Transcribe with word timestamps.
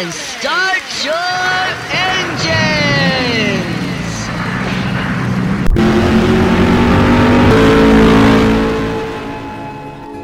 and 0.00 0.12
start 0.14 0.80
your 1.04 1.14
engines! 1.92 2.40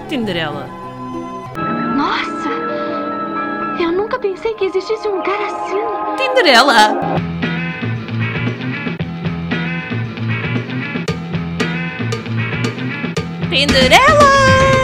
Tinderela. 0.09 0.67
Nossa! 1.95 2.49
Eu 3.79 3.93
nunca 3.93 4.19
pensei 4.19 4.55
que 4.55 4.65
existisse 4.65 5.07
um 5.09 5.21
cara 5.23 5.47
assim. 5.47 5.77
Tinderela! 6.17 6.97
Tinderela! 13.51 14.76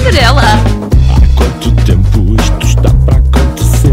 Tinderela! 0.00 0.40
Há 0.40 1.36
quanto 1.36 1.70
tempo 1.84 2.34
isto 2.40 2.66
está 2.66 2.88
para 3.04 3.18
acontecer? 3.18 3.92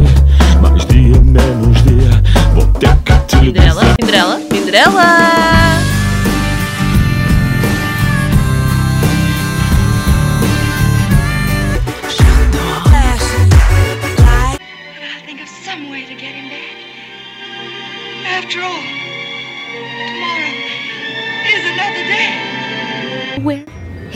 Mais 0.61 0.85
dia, 0.85 1.19
menos 1.21 1.83
dia. 1.83 2.23
Vou 2.55 2.65
ter 2.79 2.95
que 3.03 3.13
te 3.27 3.39
Tinderela! 3.39 3.81
dizer. 3.99 4.47
Tinderela! 4.49 5.56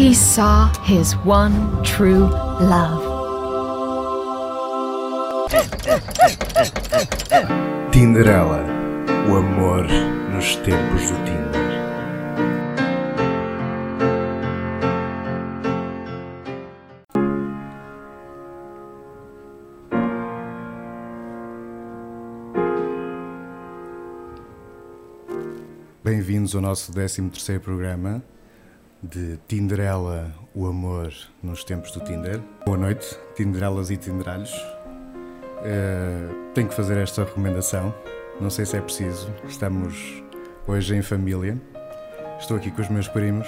He 0.01 0.15
saw 0.15 0.67
his 0.81 1.15
one 1.17 1.53
true 1.83 2.25
love. 2.25 3.03
Tinderela, 7.91 8.65
o 9.29 9.35
amor 9.35 9.85
nos 10.33 10.55
tempos 10.55 11.11
do 11.11 11.17
Tinder. 11.23 11.61
Bem-vindos 26.03 26.55
ao 26.55 26.61
nosso 26.63 26.91
13º 26.91 27.59
programa 27.59 28.23
de 29.01 29.39
Tinderela, 29.47 30.31
o 30.53 30.67
amor 30.67 31.11
nos 31.41 31.63
tempos 31.63 31.91
do 31.91 31.99
Tinder. 32.01 32.39
Boa 32.65 32.77
noite, 32.77 33.17
Tinderelas 33.35 33.89
e 33.89 33.97
Tinderalhos. 33.97 34.53
Eh, 35.63 36.27
tenho 36.53 36.67
que 36.67 36.75
fazer 36.75 36.97
esta 36.97 37.23
recomendação. 37.23 37.93
Não 38.39 38.49
sei 38.49 38.65
se 38.65 38.77
é 38.77 38.81
preciso. 38.81 39.29
Estamos 39.47 40.23
hoje 40.67 40.95
em 40.95 41.01
família. 41.01 41.59
Estou 42.39 42.57
aqui 42.57 42.69
com 42.69 42.81
os 42.81 42.89
meus 42.89 43.07
primos, 43.07 43.47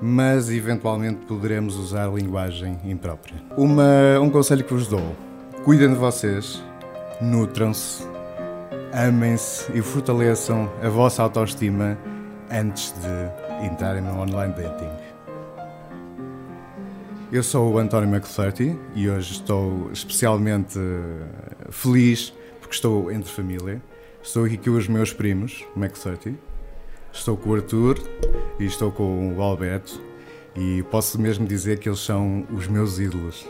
mas 0.00 0.50
eventualmente 0.50 1.26
poderemos 1.26 1.76
usar 1.76 2.12
linguagem 2.12 2.78
imprópria. 2.84 3.40
Uma, 3.56 4.18
um 4.20 4.30
conselho 4.30 4.64
que 4.64 4.74
vos 4.74 4.88
dou: 4.88 5.14
cuidem 5.64 5.90
de 5.90 5.96
vocês, 5.96 6.62
nutram-se, 7.20 8.04
amem-se 8.92 9.70
e 9.72 9.80
fortaleçam 9.80 10.70
a 10.82 10.88
vossa 10.88 11.22
autoestima 11.22 11.96
antes 12.50 12.92
de 12.92 13.51
entrarem 13.62 14.02
no 14.02 14.20
online 14.20 14.54
dating. 14.54 14.90
Eu 17.32 17.42
sou 17.42 17.72
o 17.72 17.78
António 17.78 18.14
McFlurty 18.14 18.78
e 18.94 19.08
hoje 19.08 19.32
estou 19.32 19.90
especialmente 19.90 20.78
eh, 20.78 21.70
feliz 21.70 22.32
porque 22.60 22.74
estou 22.74 23.10
entre 23.10 23.32
família. 23.32 23.80
Estou 24.22 24.44
aqui 24.44 24.58
com 24.58 24.72
os 24.72 24.86
meus 24.86 25.12
primos, 25.12 25.64
McFlurty. 25.74 26.36
Estou 27.10 27.36
com 27.36 27.50
o 27.50 27.54
Arthur 27.54 27.98
e 28.58 28.64
estou 28.64 28.92
com 28.92 29.34
o 29.34 29.40
Alberto. 29.40 29.98
E 30.54 30.82
posso 30.90 31.18
mesmo 31.18 31.46
dizer 31.46 31.78
que 31.78 31.88
eles 31.88 32.00
são 32.00 32.46
os 32.52 32.66
meus 32.66 32.98
ídolos. 32.98 33.48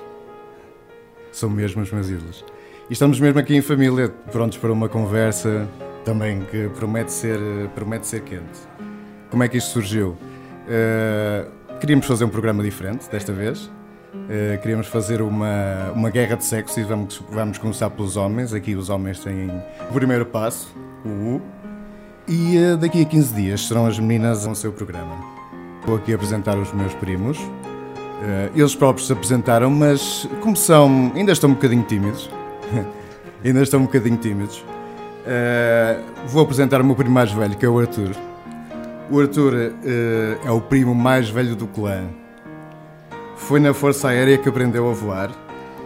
São 1.32 1.50
mesmo 1.50 1.82
os 1.82 1.90
meus 1.90 2.08
ídolos. 2.08 2.44
E 2.88 2.92
estamos 2.92 3.18
mesmo 3.18 3.40
aqui 3.40 3.56
em 3.56 3.62
família, 3.62 4.08
prontos 4.30 4.58
para 4.58 4.72
uma 4.72 4.88
conversa 4.88 5.68
também 6.04 6.44
que 6.44 6.68
promete 6.68 7.12
ser, 7.12 7.40
eh, 7.40 7.68
promete 7.74 8.06
ser 8.06 8.22
quente. 8.22 8.71
Como 9.32 9.42
é 9.42 9.48
que 9.48 9.56
isto 9.56 9.70
surgiu? 9.70 10.14
Eh, 10.68 11.46
queríamos 11.80 12.04
fazer 12.04 12.22
um 12.26 12.28
programa 12.28 12.62
diferente 12.62 13.08
desta 13.10 13.32
vez. 13.32 13.70
Eh, 14.28 14.58
queríamos 14.60 14.88
fazer 14.88 15.22
uma, 15.22 15.90
uma 15.94 16.10
guerra 16.10 16.36
de 16.36 16.44
sexo 16.44 16.78
e 16.78 16.82
vamos, 16.82 17.24
vamos 17.30 17.56
começar 17.56 17.88
pelos 17.88 18.18
homens. 18.18 18.52
Aqui 18.52 18.74
os 18.74 18.90
homens 18.90 19.20
têm 19.20 19.50
o 19.88 19.92
primeiro 19.94 20.26
passo, 20.26 20.76
o 21.02 21.08
U. 21.08 21.42
E 22.28 22.58
eh, 22.58 22.76
daqui 22.76 23.00
a 23.00 23.04
15 23.06 23.34
dias 23.34 23.66
serão 23.66 23.86
as 23.86 23.98
meninas 23.98 24.44
no 24.44 24.54
seu 24.54 24.70
programa. 24.70 25.16
Vou 25.86 25.96
aqui 25.96 26.12
apresentar 26.12 26.58
os 26.58 26.70
meus 26.74 26.92
primos. 26.96 27.38
Eles 28.54 28.76
próprios 28.76 29.06
se 29.06 29.14
apresentaram, 29.14 29.70
mas 29.70 30.28
como 30.42 30.54
são, 30.54 31.10
ainda 31.16 31.32
estão 31.32 31.48
um 31.48 31.54
bocadinho 31.54 31.84
tímidos. 31.84 32.30
ainda 33.42 33.62
estão 33.62 33.80
um 33.80 33.84
bocadinho 33.84 34.18
tímidos. 34.18 34.62
Vou 36.28 36.42
apresentar 36.42 36.82
o 36.82 36.84
meu 36.84 36.94
primo 36.94 37.14
mais 37.14 37.32
velho, 37.32 37.56
que 37.56 37.64
é 37.64 37.68
o 37.68 37.80
Arthur. 37.80 38.10
O 39.10 39.20
Arthur 39.20 39.54
eh, 39.84 40.38
é 40.44 40.50
o 40.50 40.60
primo 40.60 40.94
mais 40.94 41.28
velho 41.28 41.54
do 41.54 41.66
clã. 41.66 42.08
Foi 43.36 43.60
na 43.60 43.74
Força 43.74 44.08
Aérea 44.08 44.38
que 44.38 44.48
aprendeu 44.48 44.88
a 44.88 44.92
voar, 44.92 45.30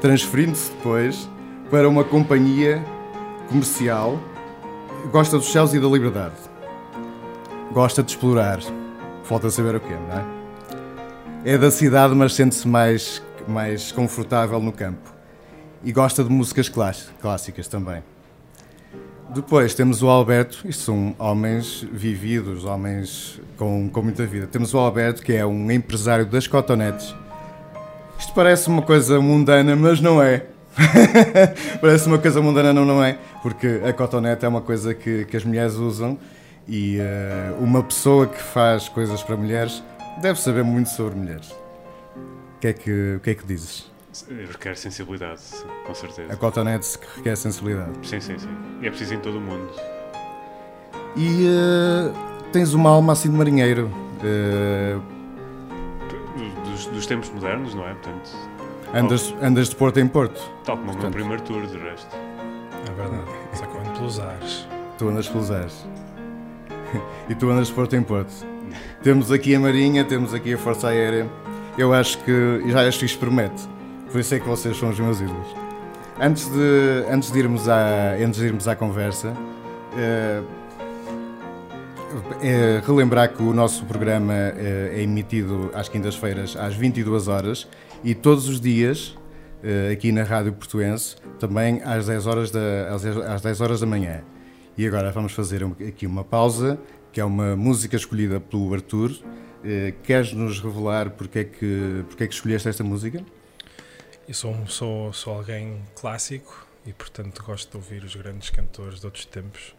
transferindo-se 0.00 0.71
depois 0.72 1.28
para 1.71 1.88
uma 1.88 2.04
companhia 2.04 2.84
comercial. 3.49 4.21
Gosta 5.10 5.38
dos 5.38 5.50
céus 5.50 5.72
e 5.75 5.81
da 5.81 5.88
liberdade. 5.88 6.34
Gosta 7.72 8.03
de 8.03 8.10
explorar. 8.12 8.60
Falta 9.25 9.50
saber 9.50 9.75
o 9.75 9.81
quê, 9.81 9.94
não 10.09 10.19
é? 10.19 10.25
É 11.54 11.59
da 11.59 11.71
cidade, 11.71 12.15
mas 12.15 12.34
sente-se 12.34 12.66
mais, 12.69 13.22
mais 13.48 13.91
confortável 13.91 14.60
no 14.60 14.72
campo. 14.72 15.12
E 15.83 15.93
gosta 15.93 16.22
de 16.22 16.31
músicas 16.31 16.69
clás- 16.69 17.09
clássicas 17.21 17.66
também. 17.69 18.03
Depois 19.29 19.75
temos 19.75 20.03
o 20.03 20.09
Alberto, 20.09 20.67
isto 20.67 20.85
são 20.85 21.15
homens 21.19 21.87
vividos, 21.93 22.65
homens 22.65 23.41
com, 23.57 23.89
com 23.91 24.03
muita 24.03 24.25
vida. 24.25 24.47
Temos 24.47 24.73
o 24.73 24.79
Alberto, 24.79 25.23
que 25.23 25.33
é 25.33 25.45
um 25.45 25.71
empresário 25.71 26.25
das 26.25 26.47
cotonetes. 26.47 27.15
Isto 28.19 28.33
parece 28.35 28.69
uma 28.69 28.83
coisa 28.83 29.21
mundana, 29.21 29.75
mas 29.75 30.01
não 30.01 30.23
é. 30.23 30.47
parece 31.81 32.07
uma 32.07 32.19
coisa 32.19 32.41
mundana, 32.41 32.73
não, 32.73 32.85
não 32.85 33.03
é. 33.03 33.19
Porque 33.43 33.81
a 33.85 33.93
cotonete 33.93 34.45
é 34.45 34.49
uma 34.49 34.61
coisa 34.61 34.95
que, 34.95 35.25
que 35.25 35.37
as 35.37 35.45
mulheres 35.45 35.75
usam 35.75 36.19
e 36.69 36.99
eh, 36.99 37.53
uma 37.61 37.83
pessoa 37.83 38.27
que 38.27 38.41
faz 38.41 38.89
coisas 38.89 39.23
para 39.23 39.37
mulheres 39.37 39.83
deve 40.21 40.41
saber 40.41 40.65
muito 40.65 40.89
sobre 40.91 41.17
mulheres. 41.17 41.51
O 41.51 42.61
que 42.61 42.69
é 42.69 42.73
que, 42.73 43.15
o 43.17 43.21
que, 43.21 43.31
é 43.31 43.35
que 43.35 43.47
dizes? 43.47 43.91
Requer 44.50 44.77
sensibilidade, 44.77 45.41
com 45.87 45.94
certeza. 45.94 46.32
A 46.32 46.37
cotonete 46.37 46.99
que 46.99 47.06
requer 47.16 47.37
sensibilidade. 47.37 47.93
Sim, 48.03 48.21
sim, 48.21 48.38
sim. 48.38 48.49
E 48.81 48.87
é 48.87 48.91
preciso 48.91 49.15
em 49.15 49.19
todo 49.21 49.38
o 49.38 49.41
mundo. 49.41 49.69
E 51.16 51.47
eh, 51.47 52.12
tens 52.53 52.72
uma 52.75 52.91
alma 52.91 53.12
assim 53.12 53.31
de 53.31 53.37
marinheiro. 53.37 53.91
Eh, 54.22 54.97
Dos, 56.65 56.87
dos 56.87 57.06
tempos 57.06 57.31
modernos, 57.31 57.75
não 57.75 57.87
é? 57.88 57.94
Portanto, 57.94 58.31
andas, 58.94 59.34
andas 59.43 59.69
de 59.71 59.77
porto 59.77 59.99
em 59.99 60.06
porto. 60.06 60.38
tal 60.65 60.77
como 60.77 60.93
o 60.93 60.98
meu 60.98 61.10
primeiro 61.10 61.43
tour, 61.43 61.66
de 61.66 61.78
resto. 61.78 62.15
É 62.88 62.93
verdade. 62.93 63.25
Só 63.54 63.65
que 63.66 63.75
eu 63.75 63.81
ando 63.81 63.91
pelos 63.93 64.21
ares. 64.21 64.69
Tu 64.98 65.09
andas 65.09 65.28
pelos 65.28 65.50
ares. 65.50 65.87
e 67.28 67.34
tu 67.34 67.48
andas 67.50 67.69
de 67.69 67.72
porto 67.75 67.97
em 67.97 68.03
porto. 68.03 68.33
temos 69.03 69.33
aqui 69.33 69.54
a 69.54 69.60
Marinha, 69.60 70.04
temos 70.04 70.34
aqui 70.34 70.53
a 70.53 70.59
Força 70.59 70.88
Aérea. 70.88 71.27
Eu 71.78 71.94
acho 71.94 72.19
que 72.25 72.62
já 72.66 72.87
acho 72.87 72.98
que 72.98 73.06
isto 73.06 73.19
promete. 73.19 73.62
Por 74.11 74.21
isso 74.21 74.35
é 74.35 74.41
que 74.41 74.47
vocês 74.47 74.77
são 74.77 74.91
os 74.91 74.99
meus 74.99 75.21
ídolos. 75.21 75.49
Antes 76.21 76.49
de, 76.49 77.05
antes 77.11 77.31
de, 77.31 77.39
irmos, 77.39 77.69
à, 77.69 78.15
antes 78.15 78.41
de 78.41 78.47
irmos 78.47 78.67
à 78.67 78.75
conversa, 78.75 79.35
eh, 79.97 80.43
é 82.41 82.83
relembrar 82.87 83.35
que 83.35 83.43
o 83.43 83.53
nosso 83.53 83.85
programa 83.85 84.33
eh, 84.33 84.95
é 84.97 85.03
emitido 85.03 85.71
às 85.75 85.89
quintas-feiras 85.89 86.57
às 86.57 86.75
22 86.75 87.29
horas 87.29 87.69
e 88.03 88.15
todos 88.15 88.49
os 88.49 88.61
dias 88.61 89.17
aqui 89.93 90.13
na 90.13 90.23
Rádio 90.23 90.53
Portuense 90.53 91.17
também 91.41 91.83
às 91.83 92.07
10 92.07 92.27
horas 92.27 92.51
da, 92.53 92.95
às 92.95 93.03
10 93.03 93.17
às 93.19 93.43
10 93.43 93.61
horas 93.61 93.81
da 93.81 93.87
manhã. 93.87 94.23
E 94.79 94.87
agora 94.87 95.11
vamos 95.11 95.33
fazer 95.33 95.65
aqui 95.87 96.07
uma 96.07 96.23
pausa, 96.23 96.79
que 97.13 97.21
é 97.21 97.25
uma 97.25 97.57
música 97.57 97.97
escolhida 97.97 98.39
pelo 98.39 98.73
Arthur. 98.73 99.11
Queres 100.05 100.33
nos 100.33 100.61
revelar 100.61 101.11
porque 101.11 101.41
é, 101.41 101.45
que, 101.45 102.05
porque 102.09 102.25
é 102.25 102.27
que 102.29 102.35
escolheste 102.35 102.69
esta 102.69 102.85
música? 102.85 103.25
Eu 104.28 104.34
sou, 104.34 104.67
sou, 104.67 105.13
sou 105.13 105.34
alguém 105.34 105.84
clássico 105.95 106.67
e, 106.84 106.93
portanto, 106.93 107.45
gosto 107.45 107.71
de 107.71 107.77
ouvir 107.77 108.03
os 108.03 108.17
grandes 108.17 108.51
cantores 108.51 108.99
de 108.99 109.07
outros 109.07 109.25
tempos 109.25 109.73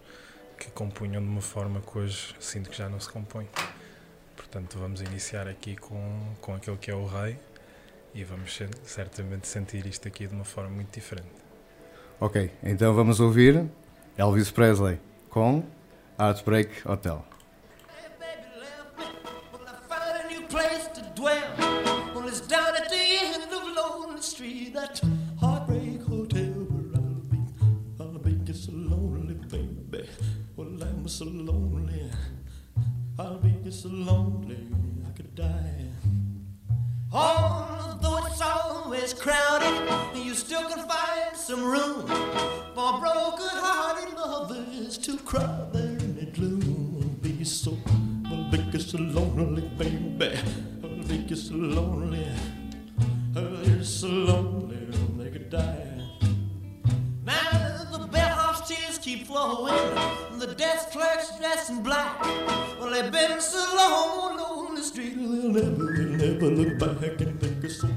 que 0.57 0.71
compunham 0.71 1.21
de 1.21 1.27
uma 1.27 1.41
forma 1.41 1.81
que 1.81 1.97
hoje 1.97 2.33
sinto 2.39 2.69
que 2.69 2.77
já 2.77 2.87
não 2.87 2.97
se 2.97 3.09
compõe. 3.09 3.45
Portanto, 4.37 4.77
vamos 4.79 5.01
iniciar 5.01 5.49
aqui 5.49 5.75
com, 5.75 6.33
com 6.39 6.55
aquele 6.55 6.77
que 6.77 6.89
é 6.89 6.95
o 6.95 7.05
Rei 7.05 7.37
e 8.13 8.23
vamos 8.23 8.57
certamente 8.85 9.49
sentir 9.49 9.85
isto 9.85 10.07
aqui 10.07 10.25
de 10.25 10.33
uma 10.33 10.45
forma 10.45 10.69
muito 10.69 10.93
diferente. 10.93 11.27
Ok, 12.17 12.49
então 12.63 12.93
vamos 12.93 13.19
ouvir 13.19 13.69
Elvis 14.17 14.49
Presley 14.49 14.97
com 15.29 15.61
Heartbreak 16.17 16.87
Hotel. 16.87 17.25
Find 22.47 22.53
a 22.53 22.66
Street, 24.37 24.71
that 24.75 25.01
heartbreak 25.39 26.03
hotel 26.03 26.53
where 26.69 27.01
I'll 27.01 27.23
be. 27.31 27.39
I'll 27.99 28.19
be 28.19 28.33
just 28.45 28.65
so 28.65 28.71
lonely, 28.71 29.33
baby. 29.33 30.07
Well, 30.55 30.67
I'm 30.79 31.07
so 31.07 31.25
lonely. 31.25 32.11
I'll 33.17 33.39
be 33.39 33.55
just 33.63 33.81
so 33.81 33.89
lonely, 33.89 34.59
I 35.07 35.11
could 35.17 35.33
die. 35.33 35.87
Although 37.11 38.27
it's 38.27 38.39
always 38.39 39.11
crowded, 39.15 39.89
you 40.15 40.35
still 40.35 40.69
can 40.69 40.87
find 40.87 41.35
some 41.35 41.63
room 41.63 42.05
for 42.75 42.99
broken-hearted 42.99 44.13
lovers 44.13 44.99
to 44.99 45.17
cry 45.17 45.65
there 45.73 45.97
in 45.97 46.15
the 46.15 46.25
gloom. 46.27 46.93
will 46.93 47.07
Be 47.27 47.43
so, 47.43 47.75
I'll 48.27 48.51
be 48.51 48.59
just 48.71 48.91
so 48.91 48.99
lonely, 48.99 49.63
baby. 49.79 50.37
I'll 50.83 51.07
be 51.07 51.25
just 51.25 51.47
so 51.47 51.55
lonely. 51.55 52.27
They're 53.77 53.85
so 53.85 54.07
lonely, 54.07 54.87
they 55.19 55.29
could 55.29 55.51
die. 55.51 56.01
Now 57.23 57.85
the 57.91 58.07
bellhop's 58.07 58.67
tears 58.67 58.97
keep 58.97 59.27
flowing, 59.27 59.75
the 60.39 60.55
desk 60.57 60.89
clerk's 60.89 61.37
dressed 61.37 61.69
in 61.69 61.83
black. 61.83 62.19
Well, 62.79 62.89
they've 62.89 63.11
been 63.11 63.39
so 63.39 63.63
long 63.77 64.39
on 64.39 64.73
the 64.73 64.81
street, 64.81 65.13
they'll 65.15 65.51
never, 65.51 65.93
they'll 65.93 66.33
never 66.33 66.47
look 66.47 66.79
back 66.79 67.21
and 67.21 67.39
think 67.39 67.63
it's 67.63 67.79
so, 67.79 67.87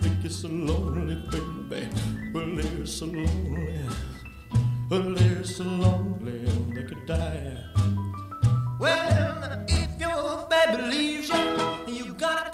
think 0.00 0.24
it's 0.24 0.36
so 0.36 0.46
lonely, 0.46 1.16
baby. 1.28 1.88
Well, 2.32 2.54
they're 2.54 2.86
so 2.86 3.06
lonely, 3.06 3.80
well, 4.88 5.12
they're 5.12 5.42
so 5.42 5.64
lonely, 5.64 6.44
they 6.72 6.84
could 6.84 7.04
die. 7.06 7.64
Well, 8.78 9.64
if 9.66 10.00
your 10.00 10.46
baby 10.48 10.82
leaves 10.82 11.30
you, 11.30 11.69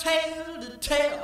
tale 0.07 0.61
to 0.61 0.77
tell, 0.79 1.19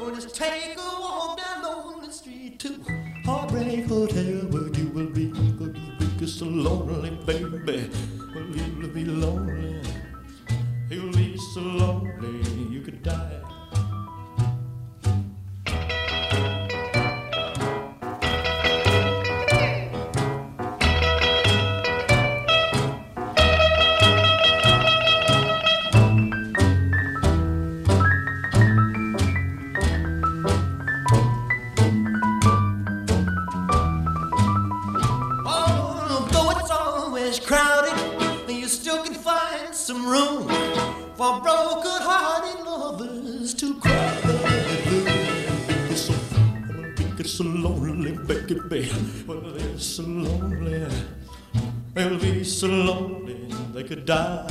well, 0.00 0.12
just 0.12 0.34
take 0.34 0.76
a 0.76 1.00
walk 1.00 1.38
down 1.38 1.62
lonely 1.62 2.10
street 2.10 2.58
to 2.58 2.80
Heartbreak 3.24 3.86
Hotel, 3.86 4.40
where 4.50 4.68
you 4.76 4.88
will 4.88 5.10
be, 5.10 5.28
where 5.28 5.70
you'll 5.70 6.18
be 6.18 6.26
so 6.26 6.46
lonely, 6.46 7.10
baby. 7.24 7.88
Well, 8.34 8.46
you'll 8.56 8.88
be 8.88 9.04
lonely, 9.04 9.80
you'll 10.90 11.12
be 11.12 11.36
so 11.54 11.60
lonely, 11.60 12.55
room 40.06 40.46
for 41.16 41.40
broken-hearted 41.42 42.62
lovers 42.64 43.54
to 43.54 43.74
cry. 43.80 44.14
It's 45.90 46.02
so, 46.02 46.14
it's 47.18 47.32
so 47.32 47.44
lonely, 47.44 48.12
baby. 48.12 48.88
Well, 49.26 49.40
they're 49.40 49.78
so 49.78 50.02
lonely. 50.04 50.86
They'll 51.94 52.18
be 52.18 52.44
so 52.44 52.68
lonely 52.68 53.48
they 53.74 53.82
could 53.82 54.04
die. 54.04 54.46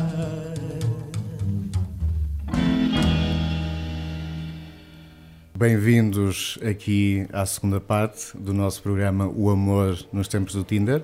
Bem-vindos 5.57 6.59
aqui 6.61 7.27
à 7.31 7.45
segunda 7.45 7.79
parte 7.79 8.37
do 8.37 8.53
nosso 8.53 8.83
programa 8.83 9.29
O 9.29 9.49
Amor 9.49 9.97
nos 10.11 10.27
Tempos 10.27 10.53
do 10.53 10.65
Tinder. 10.65 11.01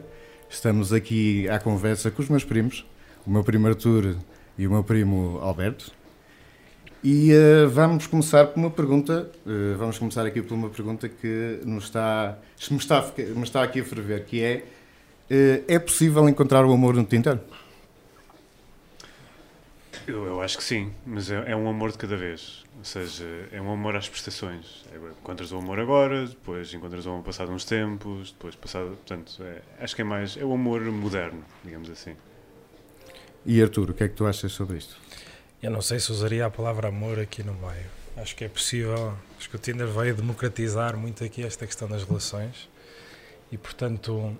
Estamos 0.49 0.91
aqui 0.91 1.47
à 1.47 1.57
conversa 1.57 2.11
com 2.11 2.21
os 2.21 2.27
meus 2.27 2.43
primos, 2.43 2.85
o 3.25 3.31
meu 3.31 3.45
primo 3.45 3.67
Arthur 3.67 4.17
e 4.57 4.67
o 4.67 4.71
meu 4.71 4.83
primo 4.83 5.39
Alberto. 5.41 5.91
E 7.03 7.31
eh, 7.31 7.65
vamos 7.65 8.05
começar 8.05 8.45
por 8.47 8.59
uma 8.59 8.69
pergunta, 8.69 9.31
eh, 9.47 9.75
vamos 9.75 9.97
começar 9.97 10.23
aqui 10.25 10.39
por 10.41 10.53
uma 10.53 10.69
pergunta 10.69 11.09
que 11.09 11.59
nos 11.65 11.85
está, 11.85 12.37
me, 12.69 12.77
está, 12.77 13.11
me 13.17 13.43
está 13.43 13.63
aqui 13.63 13.79
a 13.79 13.83
ferver, 13.83 14.23
que 14.25 14.43
é, 14.43 14.65
eh, 15.29 15.63
é 15.67 15.79
possível 15.79 16.29
encontrar 16.29 16.63
o 16.63 16.71
amor 16.71 16.93
no 16.93 17.03
Tinder? 17.03 17.39
Eu, 20.07 20.25
eu 20.25 20.41
acho 20.41 20.57
que 20.57 20.63
sim, 20.63 20.91
mas 21.05 21.31
é, 21.31 21.51
é 21.51 21.55
um 21.55 21.67
amor 21.67 21.91
de 21.91 21.97
cada 21.97 22.15
vez. 22.15 22.63
Ou 22.77 22.83
seja, 22.85 23.25
é 23.51 23.61
um 23.61 23.71
amor 23.71 23.95
às 23.95 24.07
prestações. 24.09 24.83
É, 24.91 24.97
encontras 24.97 25.51
o 25.51 25.57
amor 25.57 25.79
agora, 25.79 26.25
depois 26.25 26.73
encontras 26.73 27.05
o 27.05 27.09
amor 27.09 27.23
passado 27.23 27.51
uns 27.51 27.65
tempos, 27.65 28.31
depois 28.31 28.55
passado. 28.55 28.97
Portanto, 28.97 29.41
é- 29.43 29.61
acho 29.83 29.95
que 29.95 30.01
é 30.01 30.05
mais. 30.05 30.37
É 30.37 30.43
o 30.45 30.53
amor 30.53 30.81
moderno, 30.81 31.43
digamos 31.63 31.89
assim. 31.89 32.15
E 33.45 33.61
Arthur, 33.61 33.89
o 33.89 33.93
que 33.93 34.03
é 34.03 34.07
que 34.07 34.15
tu 34.15 34.25
achas 34.25 34.51
sobre 34.51 34.77
isto? 34.77 34.95
Eu 35.61 35.71
não 35.71 35.81
sei 35.81 35.99
se 35.99 36.11
usaria 36.11 36.45
a 36.45 36.49
palavra 36.49 36.87
amor 36.89 37.19
aqui 37.19 37.43
no 37.43 37.53
meio. 37.53 37.85
Acho 38.17 38.35
que 38.35 38.43
é 38.43 38.49
possível. 38.49 39.13
Acho 39.37 39.49
que 39.49 39.55
o 39.55 39.59
Tinder 39.59 39.87
veio 39.87 40.15
democratizar 40.15 40.95
muito 40.97 41.23
aqui 41.23 41.43
esta 41.43 41.65
questão 41.65 41.87
das 41.87 42.03
relações 42.03 42.69
e, 43.51 43.57
portanto, 43.57 44.35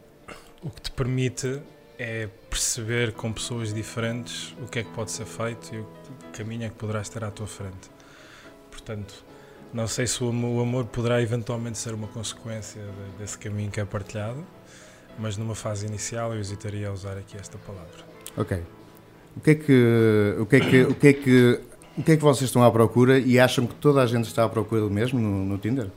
o 0.61 0.69
que 0.69 0.81
te 0.81 0.91
permite 0.91 1.61
é 1.97 2.27
perceber 2.49 3.13
com 3.13 3.31
pessoas 3.31 3.73
diferentes 3.73 4.55
o 4.61 4.67
que 4.67 4.79
é 4.79 4.83
que 4.83 4.89
pode 4.91 5.11
ser 5.11 5.25
feito 5.25 5.73
e 5.73 5.79
o 5.79 5.87
caminho 6.33 6.65
é 6.65 6.69
que 6.69 6.75
poderás 6.75 7.07
ter 7.09 7.23
à 7.23 7.31
tua 7.31 7.47
frente. 7.47 7.89
Portanto, 8.69 9.23
não 9.73 9.87
sei 9.87 10.07
se 10.07 10.23
o 10.23 10.29
amo- 10.29 10.57
o 10.57 10.61
amor 10.61 10.85
poderá 10.85 11.21
eventualmente 11.21 11.77
ser 11.77 11.93
uma 11.93 12.07
consequência 12.07 12.81
de- 12.81 13.17
desse 13.19 13.37
caminho 13.37 13.69
que 13.71 13.79
é 13.79 13.85
partilhado, 13.85 14.43
mas 15.19 15.37
numa 15.37 15.55
fase 15.55 15.85
inicial 15.85 16.33
eu 16.33 16.39
hesitaria 16.39 16.87
a 16.89 16.91
usar 16.91 17.17
aqui 17.17 17.37
esta 17.37 17.57
palavra. 17.59 18.05
Ok. 18.35 18.63
O 19.35 19.39
que 19.39 19.51
é 19.51 19.55
que 19.55 20.35
o 20.39 20.45
que 20.45 20.55
é 20.55 20.59
que 20.59 20.81
o 20.83 20.95
que 20.95 21.07
é 21.07 21.13
que 21.13 21.59
o 21.97 22.03
que 22.03 22.11
é 22.13 22.15
que 22.17 22.21
vocês 22.23 22.49
estão 22.49 22.63
à 22.63 22.71
procura 22.71 23.19
e 23.19 23.39
acham 23.39 23.65
que 23.67 23.75
toda 23.75 24.01
a 24.01 24.05
gente 24.05 24.25
está 24.25 24.43
à 24.45 24.49
procura 24.49 24.81
do 24.81 24.89
mesmo 24.89 25.19
no, 25.19 25.45
no 25.45 25.57
Tinder? 25.57 25.89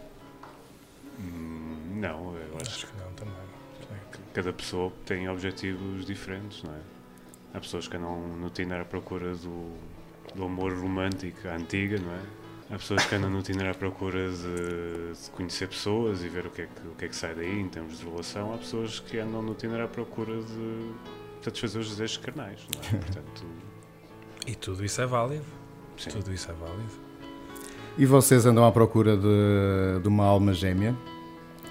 Hum, 1.19 1.99
Não, 2.00 2.35
eu 2.35 2.57
acho 2.61 2.71
Acho 2.71 2.87
que 2.87 2.93
não 2.99 3.12
também. 3.12 3.35
cada 4.33 4.53
pessoa 4.53 4.93
tem 5.07 5.29
objetivos 5.29 6.05
diferentes, 6.05 6.62
não 6.62 6.73
é? 6.73 6.79
Há 7.55 7.61
pessoas 7.61 7.87
que 7.87 7.97
andam 7.97 8.21
no 8.41 8.50
Tinder 8.50 8.81
à 8.81 8.85
procura 8.85 9.35
do, 9.37 9.71
do 10.35 10.45
amor 10.45 10.73
romântico 10.73 11.47
à 11.49 11.55
antiga, 11.57 11.99
não 11.99 12.12
é? 12.12 12.75
Há 12.75 12.79
pessoas 12.79 13.05
que 13.05 13.14
andam 13.14 13.31
no 13.31 13.43
Tinder 13.43 13.71
à 13.71 13.75
procura 13.75 14.29
de, 14.31 15.12
de 15.23 15.31
conhecer 15.31 15.69
pessoas 15.69 16.25
e 16.25 16.29
ver 16.29 16.47
o 16.47 16.50
que, 16.50 16.62
é 16.62 16.67
que, 16.67 16.88
o 16.88 16.95
que 16.97 17.05
é 17.05 17.09
que 17.09 17.14
sai 17.14 17.35
daí 17.35 17.61
em 17.61 17.69
termos 17.69 17.99
de 17.99 18.05
relação. 18.05 18.53
Há 18.53 18.59
pessoas 18.59 18.99
que 18.99 19.19
andam 19.19 19.43
no 19.43 19.55
Tinder 19.55 19.81
à 19.83 19.87
procura 19.87 20.35
de 20.43 20.91
satisfazer 21.45 21.81
os 21.81 21.91
desejos 21.91 22.17
carnais, 22.19 22.61
não 22.75 22.81
é? 22.81 22.97
Portanto, 23.05 23.45
E 24.47 24.55
tudo 24.55 24.85
isso 24.85 25.01
é 25.01 25.07
válido. 25.07 25.45
sim. 25.97 26.11
Tudo 26.11 26.33
isso 26.33 26.51
é 26.51 26.55
válido. 26.55 27.05
E 27.97 28.05
vocês 28.07 28.45
andam 28.45 28.65
à 28.65 28.73
procura 28.73 29.17
de, 29.17 30.01
de 30.03 30.09
uma 30.09 30.25
alma 30.25 30.53
gêmea? 30.53 30.97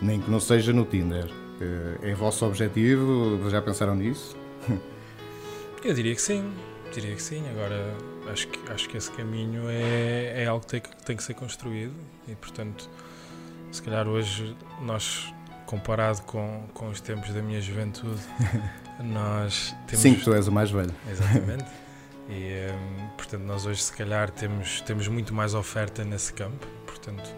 Nem 0.02 0.22
que 0.22 0.32
não 0.32 0.40
seja 0.40 0.72
no 0.72 0.86
Tinder. 0.86 1.30
Eh, 1.60 2.12
É 2.12 2.14
vosso 2.16 2.46
objetivo? 2.46 3.50
Já 3.50 3.62
pensaram 3.62 3.96
nisso? 3.96 4.36
Eu 5.84 5.94
diria 5.94 6.16
que 6.16 6.22
sim. 6.22 6.54
Diria 6.94 7.14
que 7.16 7.22
sim. 7.22 7.44
Agora, 7.50 7.94
acho 8.32 8.48
que, 8.48 8.72
acho 8.72 8.88
que 8.90 8.96
esse 8.98 9.12
caminho 9.12 9.64
é, 9.70 10.44
é 10.44 10.48
algo 10.48 10.66
que 10.66 10.72
tem, 10.72 10.82
que 10.82 11.06
tem 11.06 11.16
que 11.18 11.24
ser 11.24 11.34
construído 11.34 11.94
e, 12.28 12.36
portanto, 12.36 12.90
se 13.72 13.82
calhar 13.84 14.08
hoje 14.08 14.56
nós, 14.82 15.34
comparado 15.66 16.22
com, 16.22 16.64
com 16.74 16.88
os 16.90 17.02
tempos 17.02 17.34
da 17.34 17.42
minha 17.42 17.60
juventude, 17.60 18.22
nós 19.04 19.76
temos. 19.88 20.02
Sim, 20.02 20.16
tu 20.16 20.34
és 20.34 20.48
o 20.48 20.52
mais 20.52 20.72
velho. 20.72 20.94
Exatamente. 21.10 21.66
E, 22.30 22.72
hum, 22.72 23.08
portanto, 23.18 23.42
nós 23.42 23.66
hoje, 23.66 23.84
se 23.84 23.94
calhar, 23.94 24.32
temos, 24.32 24.82
temos 24.82 25.08
muito 25.08 25.34
mais 25.34 25.54
oferta 25.54 26.04
nesse 26.04 26.34
campo. 26.34 26.66
Portanto, 26.86 27.30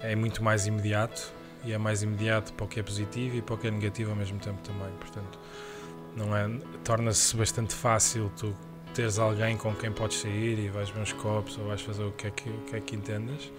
é 0.00 0.14
muito 0.14 0.42
mais 0.42 0.66
imediato 0.66 1.32
e 1.64 1.72
é 1.72 1.78
mais 1.78 2.02
imediato 2.02 2.52
para 2.52 2.64
o 2.64 2.68
que 2.68 2.80
é 2.80 2.82
positivo 2.82 3.36
e 3.36 3.42
para 3.42 3.54
o 3.54 3.58
que 3.58 3.66
é 3.66 3.70
negativo 3.70 4.10
ao 4.10 4.16
mesmo 4.16 4.38
tempo 4.38 4.60
também. 4.62 4.90
Portanto, 4.98 5.38
não 6.16 6.36
é, 6.36 6.48
torna-se 6.84 7.36
bastante 7.36 7.74
fácil 7.74 8.30
tu 8.36 8.54
teres 8.94 9.18
alguém 9.18 9.56
com 9.56 9.74
quem 9.74 9.90
podes 9.90 10.20
sair 10.20 10.58
e 10.58 10.68
vais 10.68 10.90
ver 10.90 11.00
uns 11.00 11.12
copos 11.12 11.56
ou 11.58 11.66
vais 11.66 11.80
fazer 11.80 12.04
o 12.04 12.12
que 12.12 12.26
é 12.26 12.30
que, 12.30 12.48
o 12.48 12.58
que, 12.62 12.76
é 12.76 12.80
que 12.80 12.94
entendas. 12.94 13.50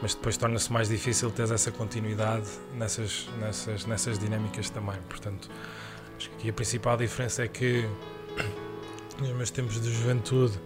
Mas 0.00 0.14
depois 0.14 0.36
torna-se 0.36 0.70
mais 0.72 0.88
difícil 0.88 1.30
teres 1.30 1.50
essa 1.50 1.72
continuidade 1.72 2.46
nessas, 2.74 3.28
nessas, 3.40 3.86
nessas 3.86 4.18
dinâmicas 4.18 4.68
também. 4.68 4.96
Portanto, 5.08 5.50
acho 6.16 6.30
que 6.30 6.36
aqui 6.36 6.50
a 6.50 6.52
principal 6.52 6.96
diferença 6.96 7.44
é 7.44 7.48
que 7.48 7.84
nos 9.20 9.30
meus 9.30 9.50
tempos 9.50 9.80
de 9.80 9.90
juventude, 9.92 10.58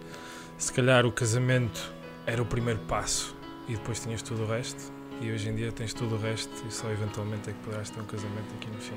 se 0.57 0.71
calhar 0.73 1.05
o 1.05 1.11
casamento 1.11 1.91
era 2.25 2.41
o 2.41 2.45
primeiro 2.45 2.79
passo 2.81 3.35
e 3.67 3.73
depois 3.73 3.99
tinhas 3.99 4.21
tudo 4.21 4.43
o 4.43 4.47
resto. 4.47 4.91
E 5.21 5.31
hoje 5.31 5.49
em 5.49 5.55
dia 5.55 5.71
tens 5.71 5.93
tudo 5.93 6.15
o 6.15 6.17
resto 6.17 6.51
e 6.67 6.71
só 6.73 6.89
eventualmente 6.89 7.49
é 7.49 7.53
que 7.53 7.59
poderás 7.59 7.89
ter 7.91 7.99
um 8.01 8.05
casamento 8.05 8.53
aqui 8.55 8.67
no 8.67 8.81
fim. 8.81 8.95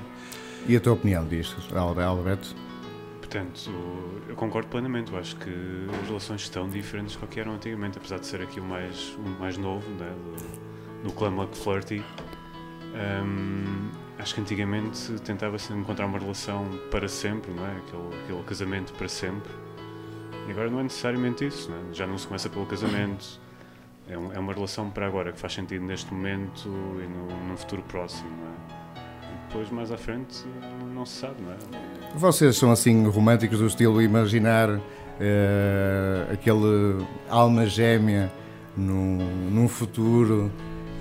E 0.67 0.75
a 0.75 0.79
tua 0.79 0.93
opinião 0.93 1.27
disto, 1.27 1.55
Al- 1.77 1.99
Alberto? 1.99 2.55
Portanto, 3.19 3.69
eu 4.27 4.35
concordo 4.35 4.67
plenamente. 4.69 5.11
Eu 5.11 5.19
acho 5.19 5.35
que 5.35 5.49
as 6.01 6.07
relações 6.07 6.41
estão 6.41 6.67
diferentes 6.67 7.15
do 7.15 7.27
que 7.27 7.39
eram 7.39 7.53
antigamente, 7.53 7.97
apesar 7.99 8.17
de 8.19 8.25
ser 8.25 8.41
aqui 8.41 8.59
o 8.59 8.63
mais, 8.63 9.15
o 9.19 9.29
mais 9.39 9.55
novo, 9.57 9.87
né, 9.91 10.11
do, 11.03 11.07
do 11.09 11.13
clã 11.13 11.31
McFlirty. 11.31 12.03
Hum, 12.95 13.89
acho 14.19 14.35
que 14.35 14.41
antigamente 14.41 15.11
tentava-se 15.23 15.71
encontrar 15.73 16.05
uma 16.05 16.17
relação 16.19 16.65
para 16.91 17.07
sempre, 17.07 17.51
não 17.53 17.65
é? 17.65 17.71
aquele, 17.77 18.23
aquele 18.23 18.43
casamento 18.43 18.93
para 18.93 19.07
sempre. 19.07 19.51
E 20.47 20.51
agora 20.51 20.69
não 20.69 20.79
é 20.79 20.83
necessariamente 20.83 21.45
isso, 21.45 21.69
não 21.71 21.77
é? 21.77 21.93
já 21.93 22.05
não 22.07 22.17
se 22.17 22.27
começa 22.27 22.49
pelo 22.49 22.65
casamento. 22.65 23.39
É, 24.07 24.15
um- 24.17 24.31
é 24.31 24.37
uma 24.39 24.53
relação 24.53 24.89
para 24.91 25.07
agora 25.07 25.31
que 25.31 25.39
faz 25.39 25.53
sentido 25.53 25.83
neste 25.83 26.13
momento 26.13 26.69
e 27.03 27.07
no, 27.07 27.47
no 27.49 27.57
futuro 27.57 27.81
próximo. 27.87 28.29
Não 28.29 28.47
é? 28.47 29.03
E 29.33 29.47
depois, 29.47 29.69
mais 29.71 29.91
à 29.91 29.97
frente, 29.97 30.43
não 30.93 31.05
se 31.05 31.19
sabe, 31.21 31.35
não 31.41 31.51
é? 31.51 31.55
Vocês 32.15 32.55
são 32.55 32.71
assim 32.71 33.07
românticos 33.07 33.57
do 33.59 33.65
estilo 33.65 33.99
imaginar 34.01 34.79
eh, 35.19 36.27
aquele 36.31 37.03
alma 37.29 37.65
gêmea 37.65 38.31
num, 38.77 39.17
num 39.49 39.67
futuro? 39.67 40.51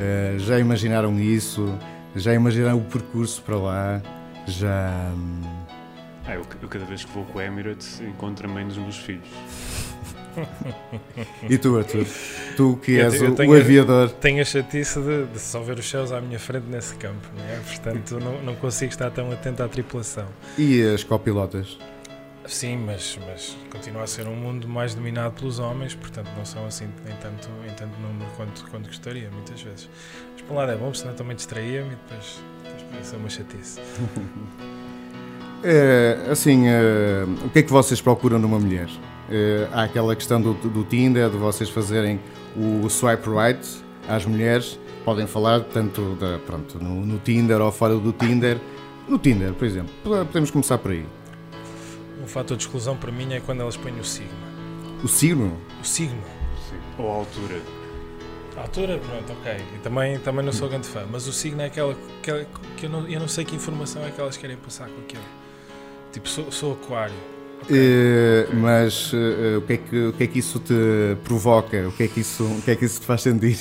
Eh, 0.01 0.37
já 0.39 0.59
imaginaram 0.59 1.21
isso? 1.21 1.79
Já 2.17 2.33
imaginaram 2.35 2.79
o 2.79 2.85
percurso 2.85 3.43
para 3.43 3.57
lá? 3.57 4.03
Já. 4.47 5.13
hum, 5.17 5.41
Ah, 6.27 6.35
eu, 6.35 6.47
eu 6.63 6.69
cada 6.69 6.85
vez 6.85 7.05
que 7.05 7.11
vou 7.13 7.25
com 7.25 7.39
o 7.39 7.43
Emirates 7.43 8.01
encontro 8.01 8.49
a 8.49 8.53
mãe 8.53 8.67
dos 8.67 8.77
meus 8.79 8.97
filhos. 8.97 9.27
E 11.49 11.57
tu, 11.59 11.77
Arthur? 11.79 12.05
Tu 12.57 12.77
que 12.83 12.93
Eu 12.93 13.05
és 13.05 13.19
te- 13.21 13.25
o, 13.25 13.35
tenho- 13.37 13.53
o 13.53 13.55
aviador. 13.57 14.11
Tenho 14.11 14.43
a 14.43 14.45
chatice 14.45 15.01
de, 15.01 15.27
de 15.27 15.39
só 15.39 15.61
ver 15.63 15.79
os 15.79 15.89
céus 15.89 16.11
à 16.11 16.21
minha 16.21 16.41
frente 16.41 16.67
nesse 16.67 16.97
campo, 16.97 17.29
não 17.37 17.45
é? 17.45 17.61
Portanto, 17.61 18.19
não, 18.19 18.43
não 18.43 18.55
consigo 18.57 18.91
estar 18.91 19.11
tão 19.13 19.31
atento 19.31 19.63
à 19.63 19.69
tripulação. 19.69 20.27
E 20.59 20.83
as 20.93 21.05
copilotas? 21.05 21.79
Sim, 22.47 22.79
mas, 22.79 23.17
mas 23.27 23.57
continua 23.71 24.03
a 24.03 24.07
ser 24.09 24.27
um 24.27 24.35
mundo 24.35 24.67
mais 24.69 24.93
dominado 24.95 25.35
pelos 25.35 25.59
homens, 25.61 25.95
portanto 25.95 26.29
não 26.37 26.45
são 26.45 26.67
assim 26.67 26.85
em 26.87 27.17
tanto, 27.23 27.49
em 27.67 27.73
tanto 27.75 27.97
número 28.01 28.29
quanto, 28.37 28.65
quanto 28.71 28.87
gostaria, 28.89 29.31
muitas 29.31 29.63
vezes. 29.63 29.89
Por 30.47 30.55
um 30.55 30.57
lado 30.57 30.73
é 30.73 30.77
bom, 30.77 30.93
senão 30.93 31.15
também 31.15 31.35
distraía-me 31.35 31.93
e 31.93 31.97
depois, 31.97 32.43
depois 32.63 32.83
podia 32.83 33.05
ser 33.05 33.17
uma 33.17 33.29
chatice. 33.31 33.81
Eh, 35.63 36.19
assim, 36.31 36.69
eh, 36.69 37.25
o 37.45 37.49
que 37.49 37.61
é 37.61 37.63
que 37.63 37.73
vocês 37.73 38.01
procuram 38.01 38.39
numa 38.39 38.59
mulher? 38.59 38.89
Eh, 39.31 39.67
há 39.73 39.85
aquela 39.85 40.15
questão 40.15 40.41
do, 40.41 40.53
do 40.53 40.85
Tinder, 40.85 41.31
de 41.31 41.37
vocês 41.39 41.71
fazerem 41.71 42.21
o 42.57 42.89
swipe 42.91 43.29
right 43.29 43.67
às 44.07 44.27
mulheres. 44.27 44.79
Podem 45.05 45.27
falar 45.27 45.61
tanto 45.61 46.15
da, 46.17 46.39
pronto, 46.39 46.79
no, 46.83 47.05
no 47.07 47.19
Tinder 47.19 47.61
ou 47.61 47.73
fora 47.73 47.97
do 47.97 48.13
Tinder. 48.13 48.59
No 49.09 49.19
Tinder, 49.19 49.53
por 49.55 49.65
exemplo. 49.65 49.93
Podemos 50.03 50.51
começar 50.51 50.79
por 50.79 50.91
aí. 50.91 51.07
Um 52.23 52.27
fator 52.27 52.57
de 52.57 52.65
exclusão 52.65 52.97
para 52.97 53.13
mim 53.13 53.33
é 53.33 53.41
quando 53.41 53.61
elas 53.61 53.77
põem 53.77 53.99
o 53.99 54.05
signo. 54.05 54.31
O 55.03 55.09
signo? 55.09 55.59
O 55.83 55.87
signo. 55.87 56.23
Ou 56.99 57.11
a 57.11 57.15
altura. 57.17 57.84
A 58.57 58.61
altura, 58.63 58.99
pronto, 58.99 59.33
ok. 59.41 59.53
E 59.75 59.79
também, 59.81 60.19
também 60.21 60.45
não 60.45 60.53
sou 60.53 60.69
grande 60.69 60.87
fã, 60.87 61.05
mas 61.11 61.27
o 61.27 61.33
signo 61.33 61.61
é 61.63 61.67
aquela 61.67 61.95
que, 62.23 62.47
que 62.77 62.87
eu, 62.87 62.91
não, 62.91 63.09
eu 63.09 63.19
não 63.21 63.29
sei 63.29 63.45
que 63.45 63.57
informação 63.57 64.05
é 64.07 64.11
que 64.11 64.21
elas 64.21 64.37
querem 64.37 64.57
passar 64.57 64.89
com 64.89 65.01
aquilo. 65.01 65.23
Tipo, 66.13 66.29
sou, 66.29 66.53
sou 66.53 66.73
aquário. 66.75 67.15
Eh, 67.71 68.47
mas 68.53 69.11
eh, 69.15 69.57
o, 69.57 69.63
que 69.63 69.73
é 69.73 69.77
que, 69.79 70.07
o 70.09 70.13
que 70.13 70.25
é 70.25 70.27
que 70.27 70.39
isso 70.39 70.61
te 70.61 70.75
provoca? 71.25 71.89
O 71.89 71.93
que 71.93 72.03
é 72.05 72.09
que 72.09 72.21
isso, 72.21 72.45
o 72.45 72.63
que 72.63 72.71
é 72.71 72.77
que 72.77 72.85
isso 72.85 73.01
te 73.01 73.07
faz 73.07 73.23
sentir? 73.23 73.57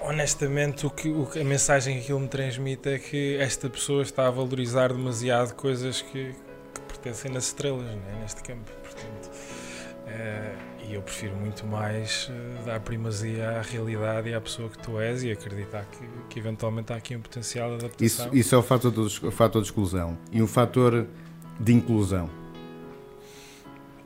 Honestamente, 0.00 0.86
o 0.86 0.90
que, 0.90 1.08
o 1.10 1.26
que- 1.26 1.40
a 1.40 1.44
mensagem 1.44 1.96
que 1.96 2.02
aquilo 2.04 2.20
me 2.20 2.28
transmite 2.28 2.88
é 2.88 2.98
que 2.98 3.36
esta 3.36 3.68
pessoa 3.68 4.02
está 4.02 4.28
a 4.28 4.30
valorizar 4.30 4.92
demasiado 4.92 5.54
coisas 5.54 6.00
que, 6.00 6.32
que 6.72 6.80
pertencem 6.86 7.32
nas 7.32 7.46
estrelas, 7.46 7.82
né, 7.84 8.18
neste 8.22 8.42
campo. 8.44 8.70
Portanto, 8.82 9.30
eh, 10.06 10.52
e 10.88 10.94
eu 10.94 11.02
prefiro 11.02 11.36
muito 11.36 11.66
mais 11.66 12.30
eh, 12.30 12.62
dar 12.64 12.80
primazia 12.80 13.58
à 13.58 13.62
realidade 13.62 14.30
e 14.30 14.34
à 14.34 14.40
pessoa 14.40 14.68
que 14.70 14.78
tu 14.78 14.98
és 14.98 15.22
e 15.22 15.30
acreditar 15.30 15.84
que, 15.84 15.98
que 16.30 16.38
eventualmente 16.38 16.92
há 16.92 16.96
aqui 16.96 17.14
um 17.14 17.20
potencial 17.20 17.70
de 17.70 17.76
Isso, 17.76 18.22
adaptação. 18.22 18.34
isso 18.34 18.54
é 18.54 18.58
o 18.58 18.62
fator, 18.62 18.90
do, 18.90 19.02
o 19.04 19.30
fator 19.30 19.60
de 19.60 19.68
exclusão. 19.68 20.16
E 20.32 20.40
o 20.40 20.46
fator 20.46 21.06
de 21.60 21.72
inclusão. 21.72 22.30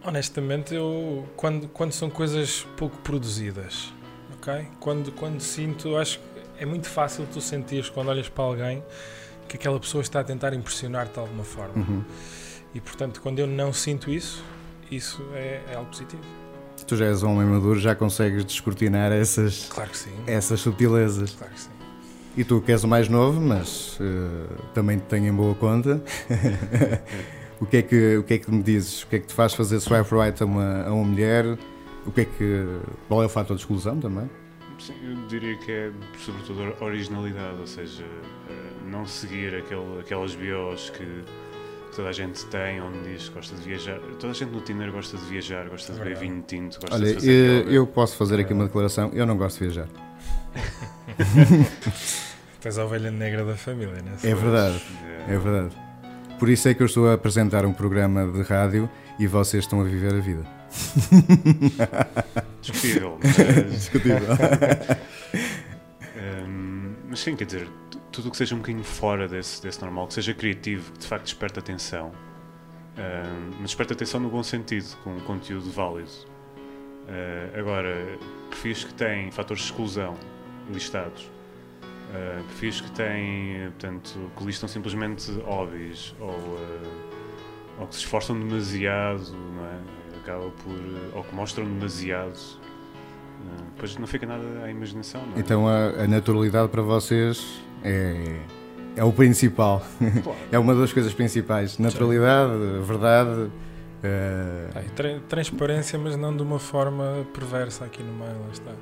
Honestamente, 0.04 0.74
eu 0.74 1.28
quando, 1.36 1.68
quando 1.68 1.92
são 1.92 2.10
coisas 2.10 2.66
pouco 2.76 2.96
produzidas, 2.98 3.92
ok? 4.36 4.66
Quando, 4.80 5.12
quando 5.12 5.40
sinto, 5.40 5.96
acho 5.96 6.18
que 6.18 6.24
é 6.58 6.66
muito 6.66 6.88
fácil 6.88 7.26
tu 7.32 7.40
sentires 7.40 7.88
quando 7.88 8.08
olhas 8.08 8.28
para 8.28 8.42
alguém 8.42 8.82
que 9.48 9.56
aquela 9.56 9.78
pessoa 9.78 10.02
está 10.02 10.20
a 10.20 10.24
tentar 10.24 10.52
impressionar-te 10.54 11.14
de 11.14 11.20
alguma 11.20 11.44
forma. 11.44 11.74
Uhum. 11.76 12.02
E 12.74 12.80
portanto, 12.80 13.20
quando 13.20 13.38
eu 13.38 13.46
não 13.46 13.72
sinto 13.72 14.10
isso, 14.10 14.42
isso 14.90 15.22
é, 15.34 15.60
é 15.70 15.74
algo 15.76 15.90
positivo. 15.90 16.22
Tu 16.92 16.96
já 16.96 17.06
és 17.06 17.22
um 17.22 17.32
homem 17.32 17.46
maduro, 17.46 17.80
já 17.80 17.94
consegues 17.94 18.44
descortinar 18.44 19.10
essas, 19.12 19.66
Claro 19.70 19.88
que 19.88 19.96
sim. 19.96 20.10
essas 20.26 20.60
subtilezas. 20.60 21.34
Claro 21.34 21.50
que 21.54 21.60
sim. 21.60 21.70
E 22.36 22.44
tu 22.44 22.60
que 22.60 22.70
és 22.70 22.84
o 22.84 22.88
mais 22.88 23.08
novo, 23.08 23.40
mas 23.40 23.96
eh, 23.98 24.54
também 24.74 24.98
te 24.98 25.04
tenho 25.04 25.28
em 25.28 25.32
boa 25.32 25.54
conta. 25.54 26.04
o, 27.58 27.64
que 27.64 27.78
é 27.78 27.82
que, 27.82 28.16
o 28.18 28.24
que 28.24 28.34
é 28.34 28.38
que 28.38 28.50
me 28.50 28.62
dizes? 28.62 29.04
O 29.04 29.06
que 29.06 29.16
é 29.16 29.18
que 29.20 29.26
te 29.28 29.32
faz 29.32 29.54
fazer 29.54 29.80
swipe 29.80 30.14
right 30.14 30.42
a 30.42 30.44
uma, 30.44 30.82
a 30.82 30.92
uma 30.92 31.02
mulher? 31.02 31.56
O 32.04 32.12
que 32.12 32.20
é 32.20 32.24
que, 32.26 32.66
qual 33.08 33.22
é 33.22 33.24
o 33.24 33.28
fator 33.30 33.56
de 33.56 33.62
exclusão 33.62 33.98
também? 33.98 34.28
Sim, 34.78 34.92
eu 35.02 35.16
diria 35.28 35.56
que 35.56 35.72
é 35.72 35.90
sobretudo 36.18 36.74
originalidade, 36.84 37.58
ou 37.58 37.66
seja, 37.66 38.04
eh, 38.50 38.54
não 38.90 39.06
seguir 39.06 39.54
aquele, 39.54 40.00
aquelas 40.00 40.34
bios 40.34 40.90
que 40.90 41.24
toda 41.94 42.08
a 42.08 42.12
gente 42.12 42.44
tem, 42.46 42.80
onde 42.80 42.98
diz 43.12 43.28
que 43.28 43.34
gosta 43.34 43.54
de 43.56 43.62
viajar. 43.62 43.98
Toda 44.18 44.32
a 44.32 44.34
gente 44.34 44.50
no 44.50 44.60
Tinder 44.60 44.90
gosta 44.92 45.16
de 45.16 45.24
viajar, 45.24 45.68
gosta 45.68 45.92
de 45.92 45.98
beber 45.98 46.16
vinho 46.16 46.42
tinto, 46.46 46.78
gosta 46.80 46.96
Olha, 46.96 47.06
de 47.08 47.14
fazer 47.14 47.60
yoga. 47.62 47.70
eu 47.72 47.86
posso 47.86 48.16
fazer 48.16 48.40
aqui 48.40 48.52
uma 48.52 48.64
declaração. 48.64 49.10
Eu 49.12 49.26
não 49.26 49.36
gosto 49.36 49.58
de 49.58 49.64
viajar. 49.70 49.88
Tens 52.60 52.78
a 52.78 52.84
ovelha 52.84 53.10
negra 53.10 53.44
da 53.44 53.56
família, 53.56 53.94
né? 54.02 54.12
É 54.22 54.34
verdade, 54.34 54.82
é 55.28 55.36
verdade. 55.38 55.74
Por 56.38 56.48
isso 56.48 56.68
é 56.68 56.74
que 56.74 56.82
eu 56.82 56.86
estou 56.86 57.08
a 57.08 57.14
apresentar 57.14 57.64
um 57.64 57.72
programa 57.72 58.26
de 58.30 58.42
rádio 58.42 58.88
e 59.18 59.26
vocês 59.26 59.64
estão 59.64 59.80
a 59.80 59.84
viver 59.84 60.14
a 60.14 60.20
vida. 60.20 60.44
Discutível. 62.62 63.18
mas- 63.22 63.36
Discutível. 63.72 64.28
Hum, 66.46 66.94
mas 67.08 67.20
sim, 67.20 67.36
quer 67.36 67.44
dizer, 67.44 67.68
tu- 67.90 68.00
tudo 68.12 68.28
o 68.28 68.30
que 68.30 68.36
seja 68.36 68.54
um 68.54 68.58
bocadinho 68.58 68.84
fora 68.84 69.26
desse, 69.26 69.62
desse 69.62 69.80
normal, 69.80 70.06
que 70.06 70.14
seja 70.14 70.34
criativo, 70.34 70.92
que 70.92 70.98
de 70.98 71.06
facto 71.06 71.24
desperte 71.24 71.58
atenção, 71.58 72.08
hum, 72.98 73.50
mas 73.54 73.70
desperte 73.70 73.94
atenção 73.94 74.20
no 74.20 74.28
bom 74.28 74.42
sentido, 74.42 74.96
com 75.02 75.16
um 75.16 75.20
conteúdo 75.20 75.70
válido. 75.70 76.10
Uh, 77.02 77.58
agora, 77.58 78.18
perfis 78.48 78.84
que 78.84 78.94
têm 78.94 79.30
fatores 79.32 79.64
de 79.64 79.70
exclusão 79.70 80.14
listados, 80.70 81.24
uh, 81.24 82.44
perfis 82.44 82.80
que 82.80 82.90
têm, 82.92 83.70
portanto, 83.70 84.30
que 84.36 84.44
listam 84.44 84.68
simplesmente 84.68 85.32
hobbies 85.40 86.14
ou, 86.20 86.30
uh, 86.30 87.80
ou 87.80 87.86
que 87.88 87.94
se 87.96 88.02
esforçam 88.02 88.38
demasiado, 88.38 89.32
não 89.32 89.64
é? 89.66 89.78
Acaba 90.22 90.48
por. 90.50 90.72
uh, 90.72 91.16
ou 91.16 91.24
que 91.24 91.34
mostram 91.34 91.64
demasiado. 91.64 92.36
uh, 92.36 93.64
Depois 93.74 93.96
não 93.96 94.06
fica 94.06 94.24
nada 94.24 94.44
à 94.62 94.70
imaginação, 94.70 95.26
não 95.26 95.36
é? 95.36 95.40
Então 95.40 95.66
a, 95.66 96.04
a 96.04 96.06
naturalidade 96.06 96.68
para 96.68 96.82
vocês 96.82 97.60
é, 97.84 98.36
é 98.96 99.04
o 99.04 99.12
principal. 99.12 99.84
Claro. 100.22 100.38
é 100.52 100.58
uma 100.58 100.74
das 100.74 100.92
coisas 100.92 101.12
principais. 101.12 101.78
Naturalidade, 101.78 102.52
verdade. 102.86 103.50
tra- 104.96 105.20
transparência, 105.28 105.98
mas 105.98 106.16
não 106.16 106.36
de 106.36 106.42
uma 106.42 106.58
forma 106.58 107.26
perversa 107.32 107.84
aqui 107.84 108.02
no 108.02 108.12
meio, 108.12 108.38
lá 108.40 108.48
está. 108.52 108.72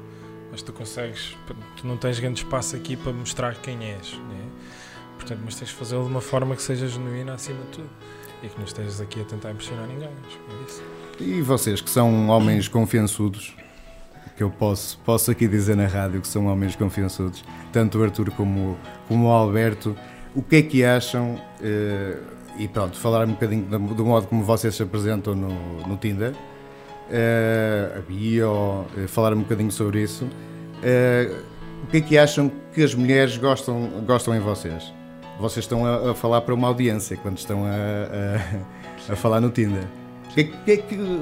Mas 0.51 0.63
tu 0.63 0.73
consegues, 0.73 1.37
tu 1.77 1.87
não 1.87 1.97
tens 1.97 2.19
grande 2.19 2.41
espaço 2.41 2.75
aqui 2.75 2.97
para 2.97 3.13
mostrar 3.13 3.55
quem 3.57 3.85
és, 3.85 4.15
né? 4.29 4.45
Portanto, 5.17 5.41
mas 5.45 5.55
tens 5.55 5.69
de 5.69 5.75
fazê-lo 5.75 6.05
de 6.05 6.11
uma 6.11 6.21
forma 6.21 6.57
que 6.57 6.63
seja 6.63 6.89
genuína 6.89 7.35
acima 7.35 7.61
de 7.67 7.69
tudo 7.69 7.91
e 8.43 8.49
que 8.49 8.57
não 8.59 8.65
estejas 8.65 9.01
aqui 9.01 9.21
a 9.21 9.25
tentar 9.25 9.51
impressionar 9.53 9.87
ninguém. 9.87 10.09
É 10.09 11.23
e 11.23 11.43
vocês 11.43 11.81
que 11.83 11.91
são 11.91 12.29
homens 12.29 12.67
confiançudos, 12.67 13.55
que 14.41 14.45
eu 14.45 14.49
posso, 14.49 14.97
posso 15.05 15.31
aqui 15.31 15.47
dizer 15.47 15.77
na 15.77 15.87
rádio 15.87 16.19
que 16.23 16.27
são 16.27 16.47
homens 16.47 16.75
confiançudos, 16.75 17.45
tanto 17.71 17.99
o 17.99 18.03
Arthur 18.03 18.31
como, 18.31 18.75
como 19.07 19.29
o 19.29 19.31
Alberto, 19.31 19.95
o 20.35 20.41
que 20.41 20.57
é 20.57 20.63
que 20.63 20.83
acham? 20.83 21.39
eh, 21.63 22.17
e 22.59 22.67
pronto, 22.67 22.97
falar 22.97 23.27
um 23.27 23.33
bocadinho 23.33 23.65
do, 23.65 23.79
do 23.95 24.03
modo 24.03 24.27
como 24.29 24.43
vocês 24.43 24.75
se 24.75 24.83
apresentam 24.83 25.35
no, 25.35 25.51
no 25.87 25.95
Tinder, 25.99 26.33
eh, 27.11 27.97
a 27.99 28.01
bio, 28.01 28.87
eh, 28.97 29.07
falar 29.07 29.35
um 29.35 29.41
bocadinho 29.41 29.71
sobre 29.71 30.01
isso. 30.03 30.25
O 31.85 31.87
que 31.89 31.99
é 31.99 32.01
que 32.01 32.17
acham 32.17 32.51
que 32.73 32.83
as 32.83 32.95
mulheres 32.95 33.37
gostam, 33.37 33.91
gostam 34.07 34.35
em 34.35 34.41
vocês? 34.41 34.91
Vocês 35.39 35.65
estão 35.65 35.85
a, 35.85 36.13
a 36.13 36.15
falar 36.15 36.41
para 36.41 36.55
uma 36.55 36.69
audiência 36.69 37.15
quando 37.19 37.37
estão 37.37 37.67
a, 37.67 37.69
a, 39.09 39.13
a 39.13 39.17
falar 39.17 39.43
no 39.43 39.51
Tinder. 39.51 39.85
O 40.31 40.35
que, 40.35 40.41
é 40.41 40.45
que- 40.45 40.57
que 40.79 40.95
é 40.95 41.21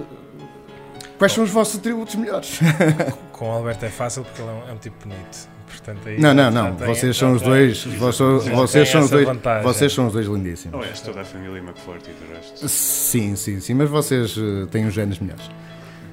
Quais 1.19 1.33
são 1.33 1.43
os 1.45 1.51
vossos 1.51 1.79
atributos 1.81 2.15
melhores? 2.15 2.59
Com 3.33 3.49
o 3.49 3.53
Alberto 3.53 3.85
é 3.85 3.91
fácil 3.91 4.23
porque 4.25 4.41
ele 4.41 4.51
é 4.51 4.53
um, 4.55 4.69
é 4.71 4.73
um 4.73 4.77
tipo 4.79 4.97
bonito. 5.09 5.49
Portanto, 5.67 6.09
aí 6.09 6.19
Não, 6.21 6.33
não, 6.33 6.51
não. 6.51 6.75
tem- 6.77 6.87
Vocês 6.87 7.15
já 7.17 7.21
são 7.27 7.35
os 7.35 7.43
dois. 7.43 7.85
Vocês, 7.85 8.89
são 8.89 9.01
os 9.03 9.11
dois. 9.11 9.27
vantagem. 9.27 9.63
Vocês 9.63 9.93
são 9.93 10.07
os 10.07 10.13
dois 10.13 10.27
lindíssimos. 10.27 10.75
Ou 10.79 10.85
és 10.85 11.01
toda 11.01 11.21
a 11.21 11.25
família 11.25 11.59
McFlurty 11.59 12.11
do 12.11 12.35
resto. 12.35 12.69
Sim, 12.69 13.37
sim, 13.37 13.61
sim. 13.61 13.75
Mas 13.75 13.91
vocês 13.91 14.35
eh, 14.39 14.67
têm 14.71 14.87
os 14.87 14.95
genes 14.95 15.19
melhores. 15.19 15.45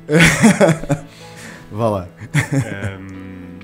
Vá 1.71 1.89
lá. 1.89 2.07
Ahm, 2.33 3.59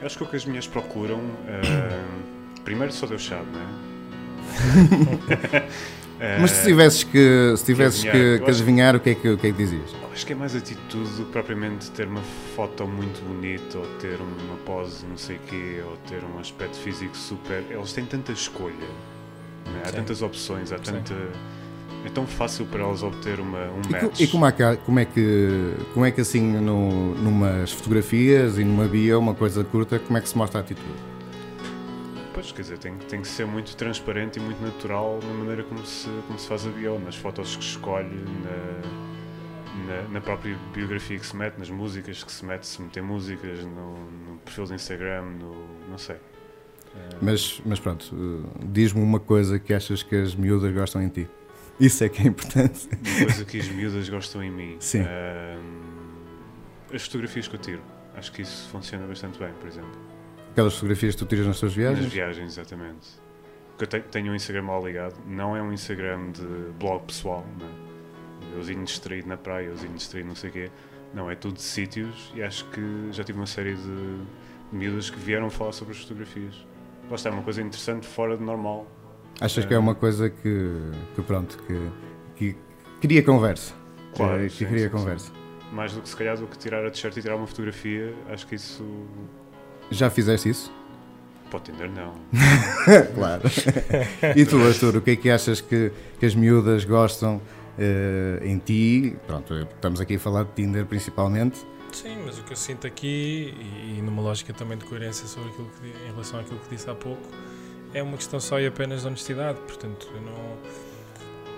eu 0.00 0.06
acho 0.06 0.18
que 0.18 0.24
o 0.24 0.26
que 0.26 0.36
as 0.36 0.44
mulheres 0.44 0.66
procuram. 0.68 1.18
ahm, 1.48 2.62
primeiro 2.64 2.92
só 2.92 3.06
deu 3.06 3.18
chave, 3.18 3.46
não 3.52 3.60
é? 3.60 3.64
Mas 6.40 6.50
se 6.50 6.64
tivesses 6.66 7.04
que, 7.04 7.54
se 7.56 7.64
tivesses 7.64 8.00
adivinhar, 8.00 8.12
que, 8.12 8.18
eu 8.18 8.38
que 8.38 8.50
acho- 8.50 8.60
adivinhar, 8.62 8.96
o 8.96 9.00
que, 9.00 9.10
é 9.10 9.14
que, 9.14 9.28
o 9.28 9.38
que 9.38 9.46
é 9.46 9.52
que 9.52 9.56
dizias? 9.58 9.94
Acho 10.12 10.26
que 10.26 10.32
é 10.32 10.36
mais 10.36 10.56
atitude 10.56 11.08
do 11.10 11.24
que 11.26 11.32
propriamente 11.32 11.90
ter 11.92 12.08
uma 12.08 12.22
foto 12.56 12.86
muito 12.88 13.22
bonita 13.24 13.78
ou 13.78 13.86
ter 14.00 14.16
uma 14.20 14.56
pose 14.66 15.06
não 15.06 15.16
sei 15.16 15.38
quê 15.46 15.80
ou 15.88 15.96
ter 16.08 16.24
um 16.24 16.40
aspecto 16.40 16.76
físico 16.76 17.16
super. 17.16 17.62
Eles 17.70 17.92
têm 17.92 18.04
tanta 18.04 18.32
escolha, 18.32 18.74
não 19.66 19.76
é? 19.78 19.82
há 19.82 19.86
Sim. 19.86 19.92
tantas 19.96 20.20
opções, 20.20 20.72
há 20.72 20.78
Sim. 20.78 20.84
tanta. 20.92 21.14
É 22.04 22.08
tão 22.10 22.26
fácil 22.26 22.64
para 22.66 22.80
elas 22.82 23.02
obter 23.02 23.38
uma, 23.40 23.58
um 23.70 23.80
E, 23.80 23.94
co- 23.94 24.06
match. 24.06 24.20
e 24.20 24.26
como, 24.28 24.46
é 24.46 24.52
que, 24.52 24.76
como, 24.86 24.98
é 25.00 25.04
que, 25.04 25.74
como 25.94 26.06
é 26.06 26.10
que 26.10 26.20
assim, 26.20 26.40
no, 26.40 27.14
numas 27.16 27.72
fotografias 27.72 28.56
e 28.58 28.64
numa 28.64 28.86
bio, 28.86 29.18
uma 29.18 29.34
coisa 29.34 29.62
curta, 29.64 29.98
como 29.98 30.16
é 30.16 30.20
que 30.20 30.28
se 30.28 30.36
mostra 30.38 30.60
a 30.60 30.62
atitude? 30.62 30.86
Pois, 32.38 32.52
quer 32.52 32.62
dizer, 32.62 32.78
tem, 32.78 32.96
tem 32.96 33.20
que 33.20 33.26
ser 33.26 33.44
muito 33.48 33.74
transparente 33.74 34.38
e 34.38 34.40
muito 34.40 34.62
natural 34.62 35.18
na 35.24 35.34
maneira 35.34 35.64
como 35.64 35.84
se, 35.84 36.08
como 36.28 36.38
se 36.38 36.46
faz 36.46 36.64
a 36.68 36.70
bio, 36.70 36.96
nas 36.96 37.16
fotos 37.16 37.56
que 37.56 37.64
escolhe, 37.64 38.14
na, 38.44 39.92
na, 39.92 40.08
na 40.08 40.20
própria 40.20 40.56
biografia 40.72 41.18
que 41.18 41.26
se 41.26 41.34
mete, 41.34 41.58
nas 41.58 41.68
músicas 41.68 42.22
que 42.22 42.30
se 42.30 42.44
mete, 42.44 42.64
se 42.64 42.80
meter 42.80 43.02
músicas 43.02 43.64
no, 43.64 44.08
no 44.08 44.38
perfil 44.44 44.66
do 44.66 44.74
Instagram, 44.74 45.22
no, 45.22 45.66
não 45.90 45.98
sei. 45.98 46.14
Eh, 46.14 47.16
Mas, 47.20 47.60
mas 47.66 47.80
pronto, 47.80 48.14
eh, 48.14 48.66
diz-me 48.66 49.02
uma 49.02 49.18
coisa 49.18 49.58
que 49.58 49.74
achas 49.74 50.04
que 50.04 50.14
as 50.14 50.36
miúdas 50.36 50.72
gostam 50.72 51.02
em 51.02 51.08
ti. 51.08 51.28
Isso 51.80 52.04
é 52.04 52.08
que 52.08 52.22
é 52.22 52.26
importante. 52.28 52.88
Uma 53.04 53.26
coisa 53.26 53.44
que 53.44 53.58
as 53.58 53.68
miúdas 53.68 54.08
gostam 54.08 54.44
em 54.44 54.50
mim. 54.52 54.76
Sim. 54.78 55.00
Ahm, 55.00 56.94
as 56.94 57.02
fotografias 57.02 57.48
que 57.48 57.56
eu 57.56 57.60
tiro. 57.60 57.82
Acho 58.14 58.30
que 58.30 58.42
isso 58.42 58.68
funciona 58.70 59.08
bastante 59.08 59.40
bem, 59.40 59.52
por 59.54 59.66
exemplo. 59.66 60.17
Aquelas 60.52 60.74
fotografias 60.74 61.14
que 61.14 61.18
tu 61.20 61.26
tiras 61.26 61.46
nas 61.46 61.60
tuas 61.60 61.72
viagens? 61.74 62.04
Nas 62.04 62.12
viagens, 62.12 62.52
exatamente. 62.58 63.08
Porque 63.76 63.96
eu 63.96 64.00
te- 64.02 64.08
tenho 64.08 64.32
um 64.32 64.34
Instagram 64.34 64.66
lá 64.66 64.80
ligado. 64.80 65.14
Não 65.26 65.56
é 65.56 65.62
um 65.62 65.72
Instagram 65.72 66.32
de 66.32 66.42
blog 66.78 67.04
pessoal, 67.04 67.44
né? 67.60 67.68
Euzinho 68.56 68.84
distraído 68.84 69.28
na 69.28 69.36
praia, 69.36 69.66
euzinho 69.66 69.92
distraído 69.94 70.28
não 70.28 70.34
sei 70.34 70.50
o 70.50 70.52
quê. 70.52 70.70
Não, 71.14 71.30
é 71.30 71.34
tudo 71.36 71.54
de 71.54 71.62
sítios 71.62 72.32
e 72.34 72.42
acho 72.42 72.64
que 72.70 72.80
já 73.12 73.22
tive 73.22 73.38
uma 73.38 73.46
série 73.46 73.74
de 73.74 74.18
miúdas 74.72 75.10
que 75.10 75.18
vieram 75.18 75.48
falar 75.48 75.72
sobre 75.72 75.94
as 75.94 76.00
fotografias. 76.02 76.66
Lá 77.08 77.14
está, 77.14 77.30
é 77.30 77.32
uma 77.32 77.42
coisa 77.42 77.62
interessante 77.62 78.06
fora 78.06 78.36
do 78.36 78.44
normal. 78.44 78.86
Achas 79.40 79.64
que 79.64 79.72
é 79.72 79.78
uma 79.78 79.94
coisa 79.94 80.28
que, 80.28 80.90
que 81.14 81.22
pronto, 81.22 81.56
que, 81.66 81.90
que 82.36 82.56
cria 83.00 83.22
conversa? 83.22 83.72
Claro, 84.16 84.42
Eh, 84.42 84.48
sim, 84.48 84.58
que 84.58 84.64
cria 84.66 84.78
sim, 84.80 84.84
sim. 84.86 84.90
conversa. 84.90 85.32
Mais 85.72 85.92
do 85.92 86.00
que 86.02 86.08
se 86.08 86.16
calhar 86.16 86.36
do 86.36 86.46
que 86.46 86.58
tirar 86.58 86.84
a 86.84 86.90
t-shirt 86.90 87.16
e 87.16 87.22
tirar 87.22 87.36
uma 87.36 87.46
fotografia, 87.46 88.12
acho 88.30 88.46
que 88.46 88.56
isso 88.56 88.82
Já 89.90 90.10
fizeste 90.10 90.48
isso? 90.48 90.78
pode 91.50 91.70
entender 91.70 91.90
não. 91.90 92.14
claro. 93.14 93.42
e 94.36 94.44
tu, 94.44 94.58
Arthur, 94.62 94.96
o 94.96 95.00
que 95.00 95.12
é 95.12 95.16
que 95.16 95.30
achas 95.30 95.60
que, 95.60 95.90
que 96.18 96.26
as 96.26 96.34
miúdas 96.34 96.84
gostam 96.84 97.40
eh, 97.78 98.40
em 98.42 98.58
ti? 98.58 99.16
Pronto, 99.26 99.54
estamos 99.54 100.00
aqui 100.00 100.16
a 100.16 100.18
falar 100.18 100.44
de 100.44 100.52
Tinder 100.52 100.86
principalmente. 100.86 101.58
Sim, 101.92 102.18
mas 102.24 102.38
o 102.38 102.42
que 102.42 102.52
eu 102.52 102.56
sinto 102.56 102.86
aqui, 102.86 103.54
e, 103.58 103.98
e 103.98 104.02
numa 104.02 104.20
lógica 104.20 104.52
também 104.52 104.76
de 104.76 104.84
coerência 104.84 105.26
sobre 105.26 105.48
aquilo 105.50 105.70
que, 105.80 105.86
em 106.06 106.10
relação 106.10 106.38
àquilo 106.38 106.58
que 106.60 106.74
disse 106.74 106.88
há 106.88 106.94
pouco, 106.94 107.22
é 107.94 108.02
uma 108.02 108.16
questão 108.16 108.38
só 108.38 108.60
e 108.60 108.66
apenas 108.66 109.02
de 109.02 109.06
honestidade. 109.06 109.58
Portanto, 109.60 110.06
eu 110.14 110.20
não, 110.20 110.56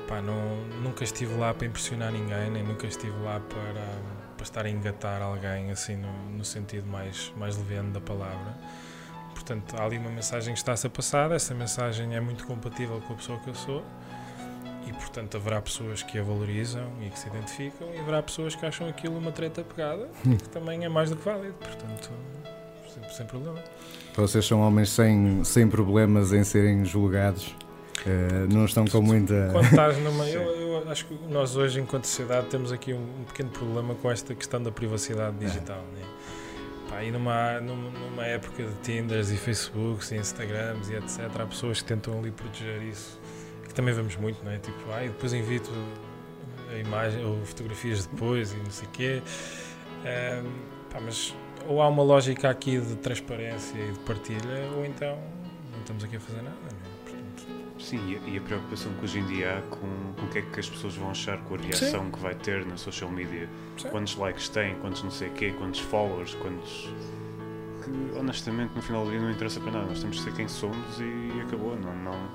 pá, 0.07 0.22
não, 0.22 0.57
nunca 0.83 1.02
estive 1.02 1.35
lá 1.35 1.52
para 1.52 1.66
impressionar 1.66 2.12
ninguém, 2.12 2.50
nem 2.50 2.62
nunca 2.62 2.87
estive 2.87 3.16
lá 3.24 3.40
para, 3.40 4.19
para 4.40 4.44
estar 4.44 4.64
a 4.64 4.70
engatar 4.70 5.20
alguém, 5.20 5.70
assim, 5.70 5.96
no, 5.96 6.11
no 6.31 6.44
sentido 6.46 6.87
mais, 6.87 7.31
mais 7.37 7.59
leviano 7.59 7.92
da 7.92 8.00
palavra. 8.00 8.57
Portanto, 9.35 9.76
há 9.79 9.85
ali 9.85 9.98
uma 9.98 10.09
mensagem 10.09 10.55
que 10.55 10.61
está-se 10.61 10.87
a 10.87 10.90
passar, 10.90 11.31
essa 11.31 11.55
mensagem 11.55 12.16
é 12.16 12.20
muito 12.20 12.46
compatível 12.46 13.03
com 13.07 13.12
a 13.12 13.16
pessoa 13.16 13.38
que 13.38 13.48
eu 13.48 13.55
sou. 13.55 13.85
E 14.87 14.92
portanto 14.94 15.37
haverá 15.37 15.61
pessoas 15.61 16.03
que 16.03 16.18
a 16.18 16.22
valorizam 16.22 16.88
e 17.03 17.11
que 17.11 17.18
se 17.18 17.29
identificam 17.29 17.87
e 17.94 17.98
haverá 18.00 18.22
pessoas 18.22 18.57
que 18.57 18.64
acham 18.64 18.88
aquilo 18.88 19.18
uma 19.18 19.31
treta 19.31 19.62
pegada 19.62 20.09
que 20.24 20.48
também 20.48 20.85
é 20.85 20.88
mais 20.88 21.11
do 21.11 21.16
que 21.16 21.24
válido, 21.24 21.53
portanto 21.53 22.11
sem, 22.92 23.09
sem 23.11 23.26
problema. 23.26 23.62
Vocês 24.16 24.44
são 24.44 24.61
homens 24.62 24.90
sem, 24.90 25.44
sem 25.44 25.68
problemas 25.68 26.33
em 26.33 26.42
serem 26.42 26.85
julgados. 26.85 27.55
eh, 28.07 28.46
não 28.53 28.64
estão 28.64 28.85
com 28.87 29.00
muita. 29.03 29.50
Quando 29.53 29.66
estás 29.66 29.98
numa. 29.98 30.26
Eu, 30.29 30.42
eu 30.57 30.69
acho 30.88 31.06
que 31.06 31.14
nós 31.28 31.56
hoje, 31.56 31.80
enquanto 31.80 32.04
sociedade, 32.04 32.46
temos 32.48 32.72
aqui 32.72 32.92
um, 32.92 33.20
um 33.20 33.24
pequeno 33.24 33.50
problema 33.50 33.94
com 33.94 34.10
esta 34.10 34.34
questão 34.34 34.62
da 34.62 34.70
privacidade 34.70 35.36
digital. 35.38 35.82
Né? 35.94 36.02
Pá, 36.88 37.02
e 37.04 37.10
numa, 37.10 37.60
numa, 37.60 37.90
numa 37.90 38.26
época 38.26 38.64
de 38.64 38.74
Tinders 38.82 39.30
e 39.30 39.36
Facebooks 39.36 40.10
e 40.12 40.16
Instagrams 40.16 40.88
e 40.90 40.96
etc., 40.96 41.20
há 41.38 41.46
pessoas 41.46 41.80
que 41.80 41.88
tentam 41.88 42.18
ali 42.18 42.30
proteger 42.30 42.82
isso, 42.82 43.20
que 43.66 43.74
também 43.74 43.94
vemos 43.94 44.16
muito, 44.16 44.44
não 44.44 44.50
é? 44.50 44.58
Tipo, 44.58 44.90
ah, 44.90 45.00
depois 45.00 45.32
invito 45.32 45.70
a 46.72 46.76
imagem 46.76 47.24
ou 47.24 47.44
fotografias 47.44 48.06
depois 48.06 48.52
e 48.52 48.56
não 48.56 48.70
sei 48.70 48.88
o 48.88 48.90
quê. 48.90 49.22
Pá, 50.90 51.00
mas 51.00 51.34
ou 51.68 51.80
há 51.80 51.88
uma 51.88 52.02
lógica 52.02 52.50
aqui 52.50 52.80
de 52.80 52.96
transparência 52.96 53.78
e 53.78 53.92
de 53.92 53.98
partilha, 54.00 54.70
ou 54.76 54.84
então 54.84 55.16
não 55.72 55.80
estamos 55.80 56.02
aqui 56.02 56.16
a 56.16 56.20
fazer 56.20 56.42
nada. 56.42 56.56
Não 56.62 56.86
é? 56.86 56.89
Sim, 57.80 58.20
e 58.26 58.36
a- 58.36 58.40
preocupação 58.40 58.92
que 58.94 59.04
hoje 59.04 59.18
em 59.20 59.26
dia 59.26 59.58
há 59.58 59.62
com, 59.62 59.78
com 60.14 60.26
o 60.26 60.28
que 60.28 60.38
é 60.38 60.42
que 60.42 60.60
as 60.60 60.68
pessoas 60.68 60.94
vão 60.96 61.10
achar 61.10 61.38
com 61.44 61.54
a 61.54 61.58
reação 61.58 62.10
que 62.10 62.18
vai 62.18 62.34
ter 62.34 62.64
na 62.66 62.76
social 62.76 63.10
media. 63.10 63.48
Sim. 63.78 63.88
Quantos 63.88 64.16
likes 64.16 64.48
tem, 64.48 64.74
quantos 64.76 65.02
não 65.02 65.10
sei 65.10 65.28
o 65.28 65.32
quê, 65.32 65.54
quantos 65.58 65.80
followers, 65.80 66.34
quantos. 66.34 66.88
que 67.82 68.18
honestamente 68.18 68.72
no 68.76 68.82
final 68.82 69.04
do 69.04 69.10
dia 69.10 69.20
não 69.20 69.30
interessa 69.30 69.58
para 69.60 69.72
nada. 69.72 69.86
Nós 69.86 70.00
temos 70.00 70.16
de 70.18 70.22
ser 70.22 70.34
quem 70.34 70.46
somos 70.46 71.00
e, 71.00 71.40
acabou. 71.40 71.74
Não, 71.76 71.94
não, 71.96 72.28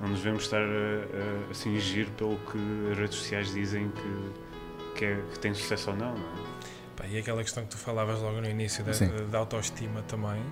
não 0.00 0.08
nos 0.08 0.18
devemos 0.18 0.42
estar 0.44 0.60
a, 0.60 0.64
a, 0.66 1.50
a 1.50 1.54
cingir 1.54 2.08
pelo 2.18 2.36
que 2.50 2.58
as 2.92 2.98
redes 2.98 3.16
sociais 3.16 3.52
dizem 3.54 3.90
que, 3.90 4.98
que, 4.98 5.04
é, 5.06 5.22
que 5.32 5.38
tem 5.38 5.54
sucesso 5.54 5.90
ou 5.90 5.96
não, 5.96 6.14
não 6.14 6.22
é? 6.28 6.52
Pá, 6.96 7.06
e 7.06 7.16
aquela 7.18 7.42
questão 7.42 7.62
que 7.64 7.70
tu 7.70 7.78
falavas 7.78 8.20
logo 8.20 8.40
no 8.42 8.48
início 8.50 8.84
da, 8.84 8.92
Sim. 8.92 9.08
da 9.30 9.38
autoestima 9.38 10.02
também. 10.02 10.42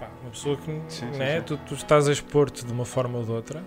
Pá, 0.00 0.08
uma 0.22 0.30
pessoa 0.30 0.56
que 0.56 0.64
Sim, 0.66 0.82
sim, 0.88 1.06
né, 1.18 1.38
sim. 1.38 1.42
Tu, 1.44 1.56
tu 1.58 1.74
estás 1.74 2.08
a 2.08 2.12
expor-te 2.12 2.64
de 2.64 2.72
uma 2.72 2.84
forma 2.84 3.18
ou 3.18 3.24
de 3.24 3.30
outra 3.32 3.62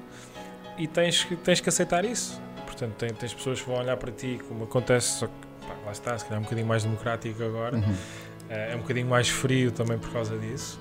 e 0.78 0.88
tens 0.88 1.24
que, 1.24 1.36
tens 1.36 1.60
que 1.60 1.70
aceitar 1.70 2.06
isso. 2.06 2.42
Portanto, 2.66 2.94
tem- 2.98 3.10
tens 3.14 3.34
pessoas 3.34 3.60
que 3.62 3.68
vão 3.70 3.78
olhar 3.80 3.98
para 3.98 4.12
ti, 4.12 4.40
como 4.48 4.64
acontece, 4.64 5.20
só 5.20 5.28
que 5.28 5.34
pá, 5.68 5.74
lá 5.86 5.92
está, 5.92 6.18
se 6.18 6.24
calhar 6.26 6.38
é 6.38 6.40
um 6.40 6.44
bocadinho 6.44 6.68
mais 6.68 6.84
democrático 6.84 7.44
agora, 7.44 7.78
Uhum. 7.78 7.96
Eh, 8.50 8.72
é 8.74 8.76
um 8.76 8.80
bocadinho 8.80 9.08
mais 9.08 9.30
frio 9.30 9.72
também 9.72 9.98
por 9.98 10.12
causa 10.12 10.38
disso. 10.38 10.78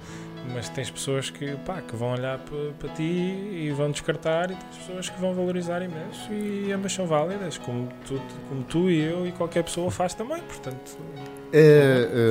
Mas 0.53 0.69
tens 0.71 0.91
pessoas 0.91 1.31
que, 1.31 1.55
pá, 1.59 1.81
que 1.83 1.95
vão 1.95 2.13
olhar 2.15 2.39
para, 2.39 2.73
para 2.81 2.89
ti 2.89 3.03
e 3.03 3.71
vão 3.77 3.91
descartar, 3.93 4.51
e 4.51 4.55
tens 4.57 4.77
pessoas 4.79 5.09
que 5.11 5.21
vão 5.21 5.33
valorizar 5.35 5.81
imenso, 5.83 6.33
e 6.33 6.73
ambas 6.73 6.93
são 6.93 7.07
válidas, 7.07 7.59
como 7.59 7.89
tu, 8.07 8.21
como 8.49 8.65
tu 8.65 8.91
e 8.91 9.01
eu 9.03 9.25
e 9.27 9.31
qualquer 9.33 9.63
pessoa 9.63 9.89
faz 9.91 10.15
também. 10.15 10.41
Portanto, 10.43 10.97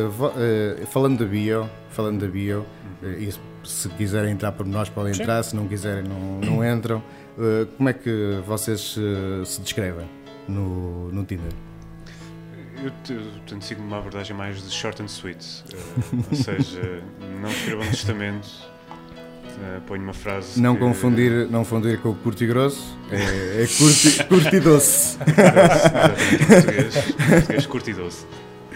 vo- 0.10 0.34
eh, 0.38 0.86
falando 0.88 1.20
da 1.20 1.26
bio, 1.26 1.70
falando 1.92 2.20
da 2.22 2.28
bio, 2.28 2.66
se- 3.02 3.40
se 3.64 3.90
quiserem 3.90 4.32
entrar 4.32 4.52
por 4.52 4.66
nós 4.66 4.90
podem 4.90 5.14
Sim. 5.14 5.22
entrar, 5.22 5.44
se 5.44 5.56
não 5.56 5.68
quiserem 5.68 6.04
não, 6.04 6.40
não 6.40 6.64
entram. 6.66 7.02
Eh, 7.38 7.68
como 7.78 7.90
é 7.90 7.94
que 7.94 8.42
vocês 8.46 8.96
eh, 8.98 9.46
se 9.46 9.62
descrevem 9.62 10.08
no, 10.48 11.12
no 11.12 11.24
Tinder? 11.26 11.52
Eu, 12.84 12.92
te- 13.04 13.14
eu 13.14 13.22
tento 13.48 13.64
seguir 13.66 13.82
uma 13.82 13.98
abordagem 13.98 14.36
mais 14.36 14.62
de 14.64 14.72
short 14.72 15.02
and 15.02 15.06
sweet, 15.08 15.64
eh, 15.74 15.78
ou 16.32 16.36
seja, 16.36 17.04
não 17.42 17.50
escrevam 17.50 17.86
um 17.86 17.90
testamento, 17.90 18.48
eh, 19.62 19.80
ponho 19.86 20.04
uma 20.04 20.14
frase. 20.14 20.62
Não 20.62 20.76
que- 20.76 20.80
confundir, 20.82 21.32
não 21.50 21.60
confundir 21.60 22.00
com 22.02 22.10
o 22.10 22.16
curto 22.16 22.42
e 22.44 22.48
grosso, 22.48 22.98
é, 23.12 23.64
é 23.64 23.68
curto, 23.68 24.08
e- 24.08 24.24
curto 24.26 24.56
e 24.56 24.60
doce. 24.62 25.18
Português, 26.48 26.96
português 27.30 27.66
curto 27.66 27.90
e 27.90 27.94
doce. 27.94 28.26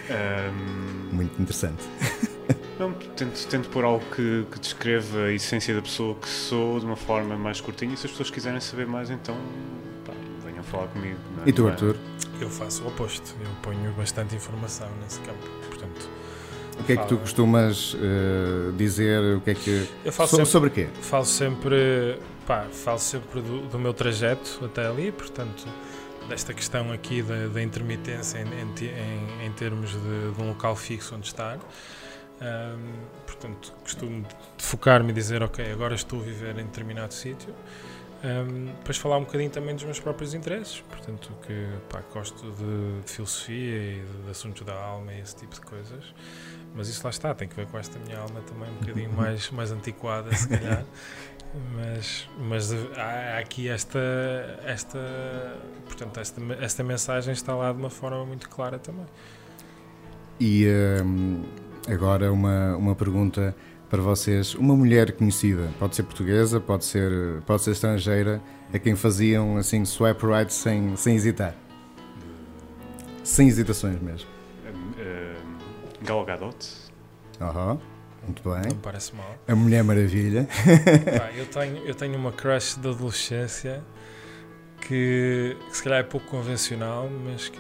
Ahm, 0.10 1.14
Muito 1.16 1.42
interessante. 1.42 1.84
Não, 2.80 2.92
tento, 2.94 3.48
tento 3.48 3.70
pôr 3.70 3.84
algo 3.84 4.04
que, 4.16 4.46
que 4.52 4.60
descreva 4.60 5.26
a 5.26 5.32
essência 5.32 5.76
da 5.76 5.82
pessoa 5.82 6.16
que 6.16 6.28
sou 6.28 6.80
de 6.80 6.86
uma 6.86 6.96
forma 6.96 7.38
mais 7.38 7.62
curtinha 7.62 7.94
e 7.94 7.98
se 7.98 8.06
as 8.06 8.12
pessoas 8.12 8.30
quiserem 8.30 8.60
saber 8.60 8.88
mais, 8.88 9.10
então 9.10 9.36
pá, 10.06 10.14
venham 10.46 10.64
falar 10.64 10.88
comigo. 10.88 11.18
não 11.38 11.44
é? 11.46 11.50
E 11.50 11.54
tu, 11.54 11.68
Arthur, 11.68 11.96
eu 12.42 12.50
faço 12.50 12.84
o 12.84 12.88
oposto. 12.88 13.36
Eu 13.42 13.50
ponho 13.62 13.92
bastante 13.94 14.36
informação 14.36 14.88
nesse 15.02 15.20
campo. 15.22 15.48
Portanto, 15.68 16.10
o 16.80 16.84
que 16.84 16.94
é 16.94 16.98
que 16.98 17.08
tu 17.08 17.18
costumas 17.18 17.96
eh, 18.02 18.72
dizer? 18.76 19.38
O 19.38 19.42
que 19.42 19.52
é 19.52 19.54
que 19.56 19.88
eu 20.04 20.12
falo 20.12 20.30
so- 20.30 20.36
sempre, 20.38 20.52
sobre 20.52 20.70
quê? 20.72 20.88
falo 21.02 21.26
sempre, 21.26 22.18
pá, 22.48 22.66
falo 22.72 22.98
sempre 23.00 23.42
do, 23.42 23.68
do 23.68 23.78
meu 23.80 23.94
trajeto 23.94 24.60
até 24.66 24.88
ali. 24.88 25.12
Portanto, 25.12 25.66
desta 26.28 26.54
questão 26.54 26.92
aqui 26.92 27.22
da, 27.22 27.48
da 27.48 27.62
intermitência 27.62 28.40
em, 28.40 28.46
em- 28.86 29.46
em 29.46 29.52
termos 29.52 29.92
de, 29.92 30.32
de 30.36 30.42
um 30.42 30.48
local 30.50 30.76
fixo 30.76 31.14
onde 31.16 31.28
estar. 31.28 31.60
Ahm, 32.42 33.06
portanto, 33.26 33.74
costumo 33.82 34.26
focar-me 34.58 35.12
e 35.12 35.14
dizer, 35.14 35.42
ok, 35.44 35.72
agora 35.72 35.96
estou 35.96 36.20
a 36.20 36.24
viver 36.24 36.58
em 36.58 36.66
determinado 36.66 37.14
sítio. 37.14 37.54
Ahm, 38.24 38.68
depois 38.80 38.98
falar 38.98 39.18
um 39.18 39.24
bocadinho 39.24 39.50
também 39.50 39.76
dos 39.76 39.84
meus 39.84 40.00
próprios 40.00 40.34
interesses, 40.34 40.82
portanto, 40.90 41.32
que 41.46 41.68
pá, 41.90 42.02
gosto 42.14 42.52
de, 42.52 43.02
de 43.02 43.12
filosofia 43.12 43.78
e 43.78 44.02
de, 44.02 44.24
de 44.24 44.32
assuntos 44.32 44.66
da 44.66 44.74
alma 44.74 45.14
e 45.14 45.20
esse 45.20 45.36
tipo 45.36 45.54
de 45.56 45.62
coisas. 45.62 46.14
Mas 46.76 46.88
isso 46.88 47.04
lá 47.04 47.10
está, 47.10 47.34
tem 47.36 47.48
que 47.48 47.56
ver 47.56 47.68
com 47.68 47.78
esta 47.78 48.00
minha 48.00 48.18
alma 48.18 48.42
também 48.42 48.70
um 48.70 48.76
bocadinho 48.76 49.12
mais, 49.14 49.50
mais 49.52 49.72
antiquada, 49.72 50.34
se 50.36 50.48
calhar. 50.48 50.86
Mas, 51.76 52.28
mas 52.40 52.74
há 52.98 53.38
aqui 53.38 53.70
esta, 53.70 54.00
esta, 54.66 55.00
portanto, 55.86 56.20
esta, 56.20 56.42
esta 56.60 56.84
mensagem 56.84 57.32
está 57.32 57.54
lá 57.56 57.72
de 57.72 57.78
uma 57.78 57.92
forma 57.92 58.26
muito 58.26 58.50
clara 58.50 58.80
também. 58.80 59.06
E 60.40 60.66
hum, 61.04 61.44
agora 61.88 62.32
uma, 62.32 62.76
uma 62.78 62.96
pergunta 62.96 63.56
para 63.90 64.02
vocês. 64.02 64.56
Uma 64.56 64.76
mulher 64.76 65.12
conhecida, 65.14 65.70
pode 65.80 65.96
ser 65.96 66.04
portuguesa, 66.04 66.60
pode 66.60 66.86
ser, 66.86 67.42
pode 67.46 67.62
ser 67.62 67.72
estrangeira, 67.72 68.42
a 68.74 68.80
quem 68.80 68.96
faziam 68.96 69.58
assim 69.58 69.86
swipe 69.86 70.26
right 70.26 70.52
sem, 70.52 70.96
sem 70.96 71.16
hesitar. 71.16 71.56
Sem 73.24 73.48
hesitações 73.48 74.02
mesmo. 74.02 74.28
Um, 74.66 74.70
um, 74.72 76.06
Gal 76.06 76.26
Gadot. 76.26 76.58
Aham, 77.40 77.80
muito 78.26 78.48
Não 78.48 78.56
bem. 78.60 78.72
me 78.72 78.80
parece 78.82 79.16
mal. 79.16 79.36
A 79.48 79.56
Mulher 79.56 79.84
Maravilha. 79.84 80.48
Pá, 81.18 81.32
eu, 81.36 81.46
tenho, 81.46 81.78
eu 81.86 81.96
tenho 81.96 82.18
uma 82.18 82.32
crush 82.32 82.78
da 82.80 82.90
adolescência 82.90 83.84
que, 84.88 85.56
que 85.70 85.78
se 85.78 85.84
calhar 85.84 86.00
é 86.00 86.04
pouco 86.04 86.28
convencional, 86.28 87.10
mas 87.26 87.48
que, 87.48 87.58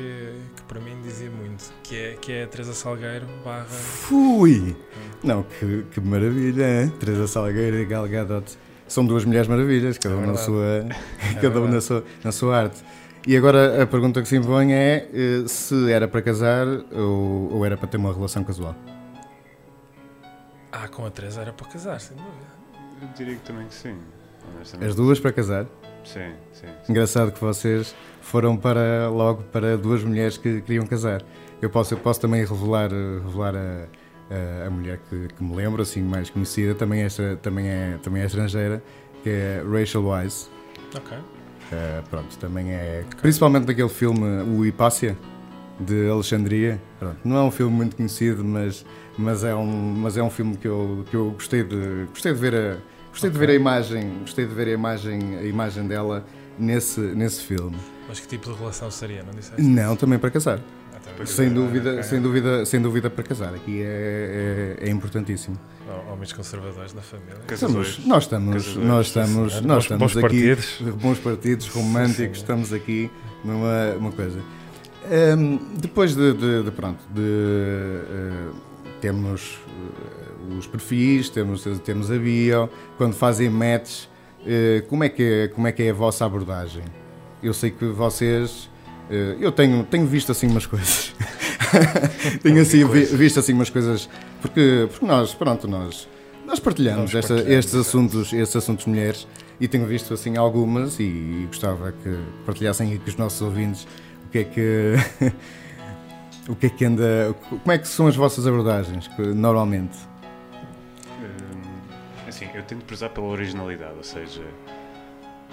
que 0.56 0.62
para 0.68 0.80
mim 0.80 0.96
dizia 1.02 1.30
muito, 1.30 1.72
que 1.82 1.96
é, 1.96 2.14
que 2.16 2.32
é 2.32 2.44
a 2.44 2.48
Teresa 2.48 2.74
Salgueiro 2.74 3.26
barra... 3.44 3.66
Fui! 3.66 4.76
Não, 5.24 5.44
que, 5.44 5.86
que 5.92 6.02
maravilha, 6.02 6.84
hein? 6.84 6.90
Teresa 7.00 7.28
Salgueiro 7.28 7.78
e 7.78 7.86
Gal 7.86 8.08
Gadot. 8.08 8.58
São 8.88 9.06
duas 9.06 9.24
mulheres 9.24 9.48
maravilhas, 9.48 9.98
cada 9.98 10.16
É 10.16 10.18
uma 10.18 10.28
na 10.28 10.38
sua, 10.38 10.86
cada 11.42 11.60
uma 11.60 11.68
na 11.70 11.82
sua, 11.82 12.04
na 12.24 12.32
sua 12.32 12.58
arte. 12.58 12.84
E 13.26 13.38
agora 13.38 13.82
a 13.82 13.88
pergunta 13.88 14.22
que 14.22 14.28
se 14.28 14.36
impõe 14.36 14.74
é 14.74 15.10
eh, 15.14 15.48
se 15.48 15.90
era 15.90 16.10
para 16.10 16.22
casar 16.22 16.68
ou, 16.92 17.54
ou 17.54 17.66
era 17.66 17.78
para 17.78 17.88
ter 17.88 17.96
uma 17.96 18.14
relação 18.14 18.44
casual. 18.44 18.76
Ah, 20.70 20.90
com 20.90 21.06
a 21.06 21.10
Teresa 21.10 21.42
era 21.42 21.54
para 21.54 21.68
casar, 21.68 22.02
sem 22.02 22.18
dúvida. 22.18 22.34
Eu 23.02 23.08
diria 23.16 23.36
que 23.36 23.44
também 23.44 23.66
que 23.68 23.76
sim. 23.76 23.98
honestamente. 24.56 24.90
As 24.90 24.96
duas 24.96 25.20
para 25.22 25.32
casar. 25.32 25.66
Sim, 26.04 26.34
sim. 26.52 26.68
sim. 26.68 26.92
Engraçado 26.92 27.32
que 27.32 27.39
vocês 27.39 27.96
foram 28.22 28.58
para 28.58 29.10
logo 29.10 29.44
para 29.44 29.78
duas 29.78 30.04
mulheres 30.04 30.38
que 30.38 30.62
queriam 30.62 30.86
casar. 30.86 31.22
Eu 31.62 31.70
posso, 31.70 31.94
eu 31.94 31.98
posso 31.98 32.20
também 32.20 32.46
revelar, 32.46 32.89
revelar 32.89 33.56
a, 33.56 33.88
a, 34.63 34.68
a 34.68 34.70
mulher 34.70 35.00
que, 35.10 35.28
que 35.30 35.44
me 35.44 35.56
lembro, 35.56 35.82
assim, 35.82 36.02
mais 36.02 36.30
conhecida, 36.30 36.76
também 36.76 37.04
é, 37.04 37.08
também 37.42 37.68
é, 37.68 38.00
também 38.04 38.22
é 38.22 38.26
estrangeira, 38.26 38.84
que 39.24 39.30
é 39.30 39.63
Rachel 39.66 40.06
Weisz. 40.06 40.50
Ok. 40.96 41.18
Eh, 41.72 42.02
pronto, 42.10 42.38
também 42.38 42.72
é. 42.72 43.04
Principalmente 43.22 43.66
daquele 43.66 43.89
filme 43.89 44.44
O 44.44 44.66
Hipácia, 44.66 45.18
de 45.80 46.10
Alexandria. 46.10 46.82
Pronto, 47.00 47.18
não 47.24 47.38
é 47.38 47.42
um 47.42 47.52
filme 47.52 47.76
muito 47.76 47.96
conhecido, 47.96 48.44
mas, 48.44 48.86
mas, 49.18 49.44
é, 49.44 49.56
um, 49.56 49.66
mas 49.66 50.18
é 50.18 50.24
um 50.24 50.30
filme 50.30 50.58
que 50.58 50.68
eu, 50.68 51.06
que 51.10 51.16
eu 51.16 51.32
gostei 51.32 51.63
de. 51.63 52.06
Gostei 52.10 52.34
de 52.34 52.39
ver 52.39 52.56
a. 52.56 52.78
Gostei 53.13 53.30
de 53.30 53.38
ver 53.38 53.49
a 53.52 53.54
imagem, 53.54 54.19
gostei 54.21 54.45
de 54.45 54.54
ver 54.56 54.67
a 54.67 54.71
imagem, 54.71 55.38
a 55.38 55.43
imagem 55.43 55.88
dela 55.88 56.26
nesse, 56.58 56.99
nesse 56.99 57.43
filme. 57.43 57.78
Mas 58.10 58.19
que 58.19 58.28
tipo 58.28 58.52
de 58.52 58.58
relação 58.58 58.89
seria, 58.91 59.23
não 59.23 59.32
disseste? 59.34 59.62
Não, 59.62 59.95
também 59.95 60.17
para 60.19 60.32
casar. 60.32 60.60
Ah, 60.93 60.97
também. 60.99 61.26
Sem 61.26 61.47
Ah, 61.47 61.54
dúvida, 61.54 61.91
ok. 61.91 62.04
sem 62.04 62.21
dúvida, 62.21 62.65
sem 62.65 62.82
dúvida 62.82 63.10
para 63.12 63.23
casar. 63.23 63.54
Aqui 63.54 63.82
é, 63.84 64.78
é, 64.82 64.88
é 64.88 64.89
importantíssimo. 64.89 65.58
Hom- 65.88 66.13
Homens 66.13 66.34
conservadores 66.34 66.93
na 66.93 67.02
família. 67.02 67.38
Estamos, 67.52 67.99
nós 68.06 68.23
estamos, 68.23 68.63
Casadores. 68.65 68.88
nós 68.88 69.06
estamos, 69.08 69.54
nós 69.54 69.62
bons- 69.62 69.84
estamos 69.84 70.13
bons 70.13 70.23
aqui, 70.26 70.47
partidos. 70.47 70.82
bons 71.02 71.19
partidos 71.19 71.67
românticos, 71.67 72.17
Sim, 72.17 72.34
sim. 72.34 72.41
estamos 72.41 72.73
aqui 72.73 73.12
numa 73.45 73.93
uma 73.97 74.12
coisa. 74.12 74.39
Hum, 75.38 75.60
depois 75.80 76.15
de, 76.15 76.34
de- 76.34 76.63
de, 76.63 76.71
pronto, 76.71 76.99
de 77.13 77.21
eh, 77.21 78.49
temos 79.02 79.60
eh, 79.67 80.23
os 80.58 80.67
perfis, 80.67 81.29
temos, 81.29 81.63
temos 81.84 82.12
a 82.12 82.17
bio, 82.17 82.69
quando 82.97 83.13
fazem 83.13 83.49
match, 83.49 84.06
eh, 84.45 84.84
como 84.89 85.03
é 85.03 85.10
que 85.10 85.23
é, 85.23 85.47
como 85.47 85.67
é 85.67 85.71
que 85.71 85.84
é 85.84 85.89
a 85.89 85.93
vossa 85.93 86.25
abordagem? 86.25 86.84
Eu 87.41 87.53
sei 87.53 87.71
que 87.71 87.86
vocês, 87.86 88.69
eh, 89.10 89.36
eu 89.39 89.51
tenho, 89.51 89.84
tenho 89.84 90.06
visto 90.06 90.32
assim 90.32 90.47
umas 90.47 90.65
coisas. 90.65 91.13
tenho 92.43 92.62
assim 92.62 92.86
vi- 92.86 93.06
visto 93.06 93.39
assim 93.39 93.53
umas 93.53 93.69
coisas 93.69 94.08
porque, 94.41 94.88
porque 94.91 95.06
nós, 95.06 95.34
pronto, 95.34 95.67
nós 95.67 96.08
nós 96.45 96.60
partilhamos, 96.60 97.13
Nós 97.13 97.15
esta- 97.23 97.36
partilhamos, 97.36 97.65
estes 97.65 97.75
assuntos, 97.79 98.34
estes 98.34 98.56
assuntos 98.58 98.86
mulheres 98.86 99.25
e 99.60 99.67
tenho 99.67 99.86
visto 99.88 100.13
assim 100.13 100.36
algumas 100.38 100.99
e, 100.99 101.45
gostava 101.47 101.91
que 101.93 102.17
partilhassem 102.45 102.91
aí 102.91 102.99
com 102.99 103.08
os 103.10 103.15
nossos 103.15 103.41
ouvintes 103.41 103.88
o 104.27 104.29
que 104.29 104.39
é 104.39 104.43
que 104.43 104.93
o 106.49 106.56
que 106.56 106.65
é 106.65 106.69
que 106.69 106.84
anda, 106.86 107.34
como 107.49 107.71
é 107.71 107.77
que 107.77 107.88
são 107.88 108.08
as 108.08 108.15
vossas 108.15 108.45
abordagens 108.45 109.10
normalmente? 109.17 109.97
Assim, 112.43 112.58
eu 112.58 112.63
tento 112.63 112.86
prezar 112.86 113.10
pela 113.10 113.27
originalidade, 113.27 113.93
ou 113.97 114.03
seja, 114.03 114.43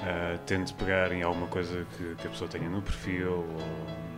ah, 0.02 0.36
tento 0.46 0.74
pegar 0.74 1.12
em 1.12 1.22
alguma 1.22 1.46
coisa 1.46 1.86
que, 1.96 2.14
que 2.16 2.26
a 2.26 2.30
pessoa 2.30 2.48
tenha 2.48 2.68
no 2.68 2.82
perfil, 2.82 3.30
ou 3.48 3.56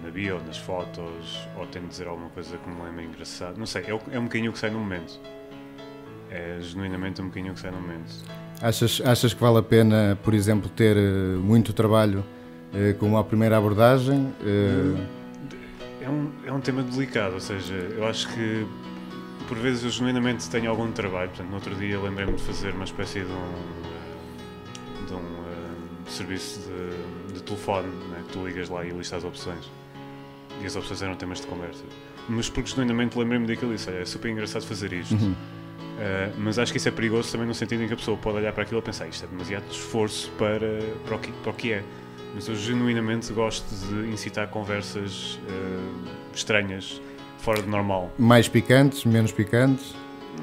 na 0.03 0.11
bio, 0.11 0.37
ou 0.37 0.43
nas 0.45 0.57
fotos, 0.59 1.47
ou 1.57 1.67
tento 1.67 1.89
dizer 1.89 2.07
alguma 2.09 2.29
coisa 2.31 2.57
que 2.57 2.69
me 2.69 2.83
lembra 2.83 3.03
engraçado. 3.03 3.59
Não 3.59 3.67
sei, 3.67 3.85
é, 3.87 3.95
o- 3.95 4.01
é 4.11 4.19
um 4.19 4.25
bocadinho 4.25 4.53
que 4.53 4.59
sai 4.59 4.71
no 4.71 4.79
momento. 4.79 5.21
É 6.31 6.59
genuinamente 6.61 7.21
um 7.21 7.27
bocadinho 7.27 7.53
que 7.55 7.61
sai 7.61 7.71
no 7.71 7.81
momento. 7.81 8.11
Achas, 8.61 9.03
achas 9.05 9.35
que 9.35 9.41
vale 9.41 9.59
a 9.59 9.63
pena, 9.63 10.19
por 10.23 10.35
exemplo, 10.35 10.69
ter 10.71 10.97
eh, 10.97 11.01
muito 11.37 11.73
trabalho 11.73 12.25
eh, 12.73 12.95
com 12.95 13.07
uma 13.07 13.23
primeira 13.25 13.57
abordagem? 13.59 14.33
Eh, 14.45 15.23
É 16.05 16.09
um, 16.09 16.33
é 16.47 16.53
um 16.53 16.61
tema 16.61 16.83
delicado, 16.83 17.35
ou 17.35 17.41
seja, 17.41 17.75
eu 17.75 18.05
acho 18.07 18.29
que 18.35 18.67
por 19.43 19.59
vezes 19.59 19.85
eu 19.85 19.91
genuinamente 19.91 20.49
tenho 20.51 20.71
algum 20.71 20.91
trabalho. 20.93 21.29
Portanto, 21.31 21.49
no 21.49 21.55
outro 21.55 21.75
dia 21.75 22.01
lembrei-me 22.01 22.35
de 22.35 22.43
fazer 22.43 22.75
uma 22.75 22.85
espécie 22.85 23.21
de 23.21 23.33
um, 23.33 23.53
eh, 23.85 25.07
de 25.07 25.15
um 25.15 25.19
eh, 25.19 26.11
serviço 26.11 26.61
de, 26.61 27.35
de 27.35 27.43
telefone, 27.43 27.89
né, 28.11 28.23
que 28.27 28.33
tu 28.33 28.47
ligas 28.47 28.69
lá 28.69 28.85
e 28.85 28.91
listas 28.91 29.19
as 29.19 29.25
opções. 29.25 29.71
E 30.61 30.67
as 30.67 30.77
opções 30.77 31.03
eram 31.03 31.15
temas 31.15 31.41
de 31.41 31.47
conversa. 31.47 31.85
Mas 32.29 32.49
porque 32.49 32.71
genuinamente 32.71 33.19
lembrei-me 33.19 33.47
daquilo 33.47 33.73
e 33.73 33.77
disse, 33.77 33.91
"Olha, 33.91 33.99
é 33.99 34.05
super 34.05 34.31
engraçado 34.31 34.65
fazer 34.65 34.93
isto. 34.93 35.15
Uhum. 35.15 35.33
Uh, 35.33 36.35
mas 36.39 36.59
acho 36.59 36.73
que 36.73 36.79
isso 36.79 36.89
é 36.89 36.91
perigoso 36.91 37.31
também 37.31 37.47
no 37.47 37.55
sentido 37.55 37.83
em 37.83 37.87
que 37.87 37.93
a 37.93 37.97
pessoa 37.97 38.17
pode 38.17 38.39
olhar 38.39 38.53
para 38.53 38.63
aquilo 38.63 38.81
e 38.81 38.83
pensar 38.83 39.07
isto 39.09 39.25
é 39.25 39.29
demasiado 39.29 39.65
esforço 39.71 40.31
para, 40.39 40.81
para, 41.05 41.17
o, 41.17 41.19
que, 41.19 41.33
para 41.33 41.51
o 41.51 41.55
que 41.55 41.73
é. 41.73 41.85
Mas 42.35 42.49
eu 42.49 42.57
genuinamente 42.57 43.33
gosto 43.33 43.69
de 43.87 44.11
incitar 44.11 44.49
conversas 44.49 45.35
uh, 45.35 46.09
estranhas, 46.35 47.01
fora 47.43 47.61
do 47.63 47.69
normal. 47.69 48.11
mais 48.19 48.49
picantes, 48.49 49.05
menos 49.05 49.33
picantes? 49.33 49.95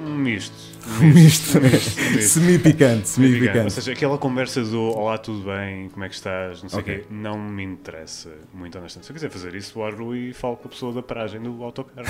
Um 0.06 0.16
misto. 0.16 0.70
Um 1.02 1.04
misto. 1.14 1.60
misto, 1.62 2.02
misto. 2.02 2.22
Semi-picante, 2.22 3.00
Ou 3.02 3.06
semi-picante. 3.06 3.72
seja, 3.74 3.92
aquela 3.92 4.18
conversa 4.18 4.64
do 4.64 4.82
Olá, 4.82 5.18
tudo 5.20 5.46
bem, 5.46 5.90
como 5.90 6.04
é 6.04 6.10
que 6.10 6.16
estás, 6.16 6.64
não 6.64 6.70
sei 6.70 6.80
o 6.80 6.82
Ok. 6.82 6.96
quê, 7.00 7.06
não 7.12 7.38
me 7.38 7.64
interessa, 7.64 8.32
muito 8.54 8.76
honestamente. 8.78 9.06
Se 9.06 9.12
eu 9.12 9.14
quiser 9.14 9.30
fazer 9.30 9.54
isso, 9.56 9.74
vou 9.76 9.86
à 9.86 9.92
rua 9.92 10.18
e 10.18 10.34
falo 10.34 10.56
com 10.58 10.68
a 10.68 10.72
pessoa 10.72 10.92
da 10.94 11.04
paragem 11.04 11.42
do 11.42 11.64
autocarro. 11.64 12.08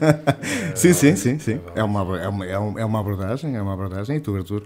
não 0.00 0.08
é? 0.08 0.74
Sim, 0.74 0.92
sim, 0.94 1.14
sim, 1.16 1.38
sim. 1.38 1.54
verdade. 1.58 1.78
É 1.78 1.84
uma, 1.84 2.18
é, 2.18 2.28
uma, 2.28 2.46
é 2.46 2.58
uma- 2.58 2.80
é 2.80 2.84
uma 2.84 2.98
abordagem, 3.00 3.54
é 3.56 3.62
uma 3.62 3.74
abordagem. 3.74 4.16
E 4.16 4.20
tu, 4.20 4.34
Arthur? 4.34 4.64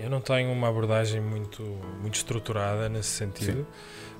Eu 0.00 0.08
não 0.10 0.20
tenho 0.20 0.52
uma 0.52 0.68
abordagem 0.68 1.20
muito, 1.20 1.62
muito 2.00 2.14
estruturada 2.14 2.88
nesse 2.88 3.08
sentido. 3.08 3.66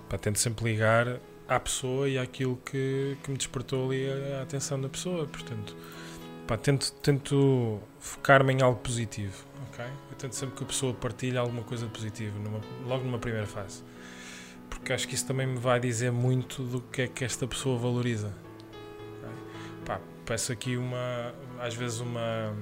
Pá, 0.09 0.19
tento 0.19 0.39
sempre 0.41 0.65
ligar 0.65 1.07
à 1.51 1.61
pessoa 1.61 2.09
e 2.09 2.17
àquilo 2.19 2.57
que, 2.65 3.17
que 3.23 3.31
me 3.31 3.37
despertou 3.37 3.87
ali 3.87 4.09
a, 4.09 4.39
a 4.39 4.43
atenção 4.43 4.81
da 4.81 4.89
pessoa. 4.89 5.27
Portanto, 5.27 5.77
pá, 6.47 6.57
tento, 6.57 6.93
tento 7.03 7.81
focar-me 7.99 8.53
em 8.53 8.63
algo 8.63 8.79
positivo. 8.81 9.45
ok? 9.73 9.85
Eu 9.85 10.17
tento 10.17 10.35
sempre 10.35 10.57
que 10.57 10.65
a 10.65 10.67
pessoa 10.67 10.95
partilhe 10.95 11.37
alguma 11.37 11.63
coisa 11.63 11.87
de 11.87 11.93
positivo, 11.93 12.39
numa- 12.39 12.61
logo 12.87 13.05
numa 13.05 13.19
primeira 13.19 13.47
fase. 13.47 13.83
Porque 14.69 14.93
acho 14.93 15.09
que 15.09 15.15
isso 15.15 15.27
também 15.27 15.47
me 15.47 15.59
vai 15.59 15.81
dizer 15.81 16.13
muito 16.13 16.63
do 16.63 16.81
que 16.81 17.03
é 17.03 17.09
que 17.09 17.25
esta 17.25 17.47
pessoa 17.47 17.77
valoriza. 17.79 18.33
ok? 19.19 19.29
Pá, 19.85 20.01
peço 20.25 20.53
aqui 20.53 20.77
uma, 20.77 21.35
às 21.59 21.75
vezes 21.75 21.99
uma, 21.99 22.55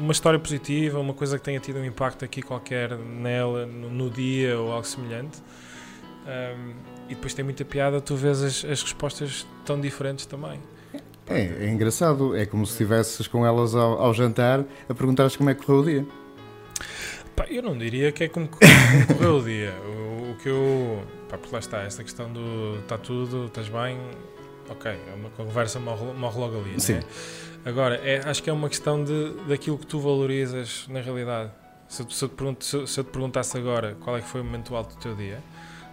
uma 0.00 0.12
história 0.12 0.38
positiva, 0.38 0.98
uma 0.98 1.12
coisa 1.12 1.38
que 1.38 1.44
tenha 1.44 1.60
tido 1.60 1.78
um 1.78 1.84
impacto 1.84 2.24
aqui 2.24 2.40
qualquer 2.40 2.96
nela, 2.96 3.66
no, 3.66 3.90
no 3.90 4.08
dia 4.10 4.58
ou 4.58 4.72
algo 4.72 4.86
semelhante. 4.86 5.42
Ahm, 6.26 6.74
e 7.10 7.14
depois 7.16 7.34
tem 7.34 7.44
muita 7.44 7.64
piada, 7.64 8.00
tu 8.00 8.14
vês 8.14 8.40
as, 8.40 8.64
as 8.64 8.82
respostas 8.82 9.44
tão 9.66 9.80
diferentes 9.80 10.26
também. 10.26 10.60
É, 11.26 11.64
é 11.64 11.68
engraçado. 11.68 12.36
É 12.36 12.46
como 12.46 12.64
se 12.64 12.72
estivesses 12.72 13.26
com 13.26 13.44
elas 13.44 13.74
ao, 13.74 14.00
ao 14.00 14.14
jantar 14.14 14.64
a 14.88 14.94
perguntares 14.94 15.36
como 15.36 15.50
é 15.50 15.54
que 15.54 15.64
correu 15.64 15.82
o 15.82 15.84
dia. 15.84 16.06
Pá, 17.34 17.46
eu 17.48 17.62
não 17.62 17.76
diria 17.76 18.12
que 18.12 18.24
é 18.24 18.28
como, 18.28 18.48
como 18.48 19.06
correu 19.18 19.36
o 19.38 19.42
dia. 19.42 19.74
O, 19.84 20.30
o 20.30 20.36
que 20.36 20.48
eu. 20.48 21.02
Pá, 21.28 21.36
porque 21.36 21.52
lá 21.52 21.58
está, 21.58 21.82
esta 21.82 22.04
questão 22.04 22.32
do 22.32 22.78
está 22.80 22.96
tudo, 22.96 23.46
estás 23.46 23.68
bem, 23.68 23.98
ok, 24.68 24.90
é 24.90 25.14
uma 25.14 25.30
conversa 25.30 25.78
morre, 25.80 26.04
morre 26.12 26.40
logo 26.40 26.58
ali, 26.58 26.80
Sim. 26.80 26.94
né? 26.94 27.02
Agora, 27.64 27.96
é, 27.96 28.22
acho 28.24 28.42
que 28.42 28.48
é 28.48 28.52
uma 28.52 28.68
questão 28.68 29.04
de, 29.04 29.34
daquilo 29.46 29.76
que 29.78 29.86
tu 29.86 30.00
valorizas 30.00 30.86
na 30.88 31.00
realidade. 31.00 31.50
Se, 31.88 32.06
se 32.08 32.24
eu 32.24 32.28
te 32.28 32.64
se 32.64 32.86
se 32.86 33.00
eu 33.00 33.04
te 33.04 33.10
perguntasse 33.10 33.56
agora 33.58 33.96
qual 34.00 34.16
é 34.16 34.20
que 34.20 34.28
foi 34.28 34.40
o 34.40 34.44
momento 34.44 34.74
alto 34.74 34.94
do 34.94 35.00
teu 35.00 35.14
dia, 35.14 35.40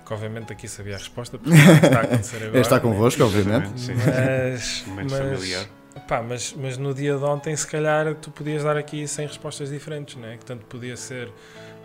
que 0.07 0.13
obviamente 0.13 0.53
aqui 0.53 0.67
sabia 0.69 0.95
a 0.95 0.97
resposta, 0.97 1.37
porque 1.37 1.51
o 1.59 1.79
que 1.79 1.85
está 1.85 1.99
a 1.99 2.03
acontecer 2.03 2.43
agora. 2.43 2.59
Está 2.59 2.75
né? 2.75 2.81
convosco, 2.81 3.23
obviamente. 3.23 3.79
Sim. 3.79 3.93
Mas, 3.95 4.83
Momento 4.87 5.11
mas, 5.11 5.19
familiar. 5.19 5.65
pá, 6.07 6.23
mas, 6.23 6.55
mas 6.57 6.77
no 6.77 6.93
dia 6.93 7.17
de 7.17 7.23
ontem, 7.23 7.53
se 7.55 7.67
calhar, 7.67 8.15
tu 8.15 8.31
podias 8.31 8.63
dar 8.63 8.77
aqui 8.77 9.05
100 9.05 9.27
respostas 9.27 9.69
diferentes, 9.69 10.15
né? 10.15 10.37
que 10.37 10.45
tanto 10.45 10.65
podia 10.65 10.95
ser 10.95 11.29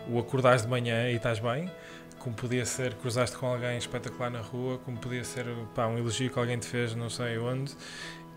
o 0.09 0.17
acordares 0.17 0.61
de 0.61 0.69
manhã 0.69 1.09
e 1.09 1.15
estás 1.15 1.39
bem, 1.39 1.69
como 2.19 2.33
podia 2.33 2.65
ser 2.65 2.93
cruzaste 2.95 3.37
com 3.37 3.47
alguém 3.47 3.77
espetacular 3.77 4.29
na 4.29 4.39
rua, 4.39 4.77
como 4.79 4.97
podia 4.97 5.23
ser 5.25 5.45
pá, 5.75 5.87
um 5.87 5.97
elogio 5.97 6.31
que 6.31 6.39
alguém 6.39 6.57
te 6.57 6.67
fez 6.67 6.95
não 6.95 7.09
sei 7.09 7.37
onde, 7.37 7.75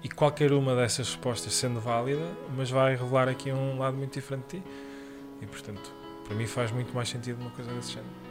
e 0.02 0.08
qualquer 0.08 0.52
uma 0.52 0.74
dessas 0.74 1.08
respostas 1.08 1.54
sendo 1.54 1.80
válida, 1.80 2.26
mas 2.56 2.70
vai 2.70 2.96
revelar 2.96 3.28
aqui 3.28 3.52
um 3.52 3.78
lado 3.78 3.96
muito 3.96 4.14
diferente 4.14 4.56
de 4.56 4.60
ti. 4.60 4.68
E 5.40 5.46
portanto, 5.46 5.92
para 6.24 6.34
mim 6.34 6.46
faz 6.46 6.72
muito 6.72 6.92
mais 6.94 7.08
sentido 7.08 7.40
uma 7.40 7.50
coisa 7.50 7.70
desse 7.72 7.92
género. 7.92 8.25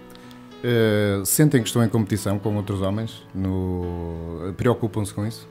Eh, 0.67 1.21
sentem 1.23 1.61
que 1.61 1.67
estão 1.67 1.83
em 1.83 1.89
competição 1.89 2.39
com 2.39 2.55
outros 2.55 2.81
homens? 2.81 3.21
No... 3.35 4.51
Preocupam-se 4.57 5.13
com 5.13 5.23
isso? 5.23 5.47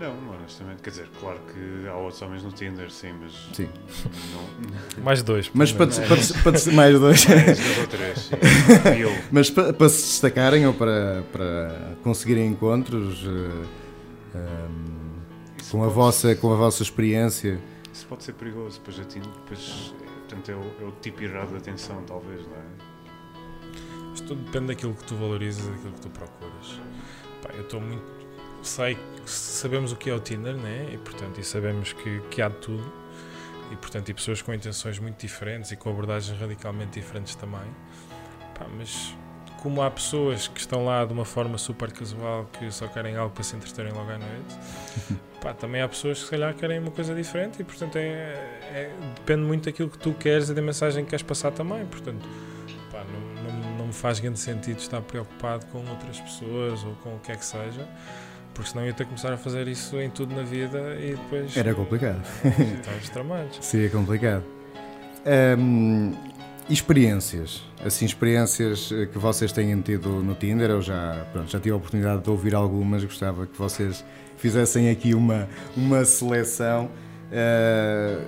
Não, 0.00 0.14
honestamente, 0.34 0.80
quer 0.80 0.88
dizer, 0.88 1.08
claro 1.20 1.38
que 1.52 1.86
há 1.86 1.94
outros 1.94 2.22
homens 2.22 2.42
no 2.42 2.50
Tinder, 2.50 2.90
sim, 2.90 3.12
mas. 3.20 3.32
Sim. 3.52 3.68
Não, 4.32 5.04
Mais 5.04 5.22
dois. 5.22 5.50
Mas 5.52 5.70
para, 5.70 5.86
para, 5.86 6.02
para, 6.42 6.72
mais 6.72 6.98
dois. 6.98 7.26
mais 7.28 7.58
dois 7.58 7.78
ou 7.78 7.86
três, 7.88 8.18
sim. 8.20 8.36
E 8.96 9.00
eu. 9.02 9.12
Mas 9.30 9.50
para, 9.50 9.74
para 9.74 9.88
se 9.90 10.00
destacarem 10.00 10.66
ou 10.66 10.72
para, 10.72 11.22
para 11.30 11.96
conseguirem 12.02 12.46
encontros 12.46 13.22
eh, 13.26 13.66
ehm, 14.34 15.60
Isso 15.60 15.72
com, 15.72 15.84
a 15.84 15.88
vossa, 15.88 16.34
com 16.36 16.54
a 16.54 16.56
vossa 16.56 16.82
experiência, 16.82 17.60
Isso 17.92 18.06
pode 18.06 18.24
ser 18.24 18.32
perigoso, 18.32 18.78
depois, 18.78 18.98
a 18.98 19.04
Tinder, 19.04 19.30
depois 19.30 19.94
é, 20.00 20.06
portanto, 20.20 20.48
é, 20.50 20.54
o, 20.54 20.86
é 20.86 20.88
o 20.88 20.92
tipo 21.02 21.22
errado 21.22 21.50
de 21.50 21.56
atenção, 21.56 22.02
talvez, 22.06 22.40
não 22.46 22.56
é? 22.56 22.81
Isto 24.14 24.28
tudo 24.28 24.42
depende 24.44 24.66
daquilo 24.66 24.94
que 24.94 25.04
tu 25.04 25.16
valorizas, 25.16 25.66
daquilo 25.66 25.92
que 25.92 26.00
tu 26.00 26.10
procuras. 26.10 26.80
Pá, 27.42 27.50
eu 27.54 27.62
estou 27.62 27.80
muito. 27.80 28.22
Sei 28.62 28.96
sabemos 29.26 29.92
o 29.92 29.96
que 29.96 30.10
é 30.10 30.14
o 30.14 30.20
Tinder, 30.20 30.56
né? 30.56 30.88
E 30.92 30.98
portanto, 30.98 31.40
e 31.40 31.44
sabemos 31.44 31.92
que, 31.92 32.20
que 32.30 32.42
há 32.42 32.48
de 32.48 32.56
tudo. 32.56 32.92
E 33.70 33.76
portanto, 33.76 34.08
e 34.10 34.14
pessoas 34.14 34.42
com 34.42 34.52
intenções 34.52 34.98
muito 34.98 35.18
diferentes 35.18 35.72
e 35.72 35.76
com 35.76 35.90
abordagens 35.90 36.38
radicalmente 36.38 37.00
diferentes 37.00 37.34
também. 37.34 37.60
Pá, 38.58 38.66
mas 38.76 39.14
como 39.62 39.80
há 39.80 39.90
pessoas 39.90 40.48
que 40.48 40.60
estão 40.60 40.84
lá 40.84 41.04
de 41.04 41.12
uma 41.12 41.24
forma 41.24 41.56
super 41.56 41.90
casual 41.92 42.46
que 42.52 42.70
só 42.70 42.88
querem 42.88 43.16
algo 43.16 43.32
para 43.32 43.44
se 43.44 43.54
entreterem 43.56 43.92
logo 43.92 44.10
à 44.10 44.18
noite, 44.18 44.58
pá, 45.40 45.54
também 45.54 45.80
há 45.80 45.88
pessoas 45.88 46.18
que 46.18 46.24
se 46.24 46.30
calhar 46.30 46.52
querem 46.54 46.80
uma 46.80 46.90
coisa 46.90 47.14
diferente 47.14 47.62
e 47.62 47.64
portanto 47.64 47.96
é, 47.96 48.00
é- 48.02 48.90
depende 49.14 49.42
muito 49.42 49.64
daquilo 49.64 49.88
que 49.88 49.98
tu 49.98 50.12
queres 50.12 50.48
e 50.50 50.54
da 50.54 50.60
mensagem 50.60 51.04
que 51.04 51.10
queres 51.10 51.22
passar 51.22 51.52
também. 51.52 51.86
Portanto, 51.86 52.28
me 53.92 53.98
faz 53.98 54.18
grande 54.18 54.38
sentido 54.38 54.78
estar 54.78 55.02
preocupado 55.02 55.66
com 55.66 55.78
outras 55.78 56.18
pessoas 56.18 56.82
ou 56.82 56.94
com 57.02 57.14
o 57.14 57.18
que 57.18 57.30
é 57.30 57.36
que 57.36 57.44
seja, 57.44 57.86
porque 58.54 58.70
senão 58.70 58.82
eu 58.82 58.88
ia 58.88 58.94
ter 58.94 59.04
que 59.04 59.10
começar 59.10 59.32
a 59.32 59.36
fazer 59.36 59.68
isso 59.68 60.00
em 60.00 60.08
tudo 60.08 60.34
na 60.34 60.42
vida 60.42 60.96
e 60.98 61.10
depois 61.10 61.54
era 61.56 61.74
complicado. 61.74 62.22
tramados. 63.12 63.58
Seria 63.64 63.90
complicado. 63.90 64.44
Ehm, 65.26 66.12
experiências, 66.68 67.62
assim, 67.84 68.06
experiências 68.06 68.90
eh, 68.90 69.06
que 69.06 69.18
vocês 69.18 69.52
têm 69.52 69.78
tido 69.82 70.08
no 70.08 70.34
Tinder, 70.34 70.70
eu 70.70 70.82
já, 70.82 71.26
pronto, 71.32 71.50
já 71.50 71.60
tive 71.60 71.72
a 71.72 71.76
oportunidade 71.76 72.22
de 72.22 72.30
ouvir 72.30 72.54
algumas, 72.54 73.04
gostava 73.04 73.46
que 73.46 73.56
vocês 73.58 74.04
fizessem 74.38 74.90
aqui 74.90 75.14
uma, 75.14 75.48
uma 75.76 76.04
seleção 76.04 76.90
eh, 77.30 78.18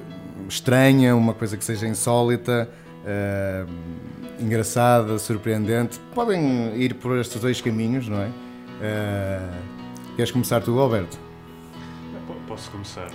estranha, 0.48 1.16
uma 1.16 1.34
coisa 1.34 1.56
que 1.56 1.64
seja 1.64 1.86
insólita, 1.86 2.68
eh, 3.04 3.66
engraçada, 4.44 5.18
surpreendente. 5.18 5.98
Podem 6.14 6.74
ir 6.76 6.94
por 6.94 7.18
estes 7.18 7.40
dois 7.40 7.60
caminhos, 7.60 8.08
não 8.08 8.18
é? 8.20 8.30
Eh, 8.82 9.48
queres 10.16 10.30
começar 10.30 10.60
tu, 10.60 10.78
Alberto? 10.78 11.18
Po- 12.26 12.34
Posso 12.46 12.70
começar? 12.70 13.06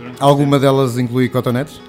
Os 0.00 0.20
Alguma 0.20 0.58
delas 0.58 0.96
inclui 0.98 1.28
cotonetes? 1.28 1.80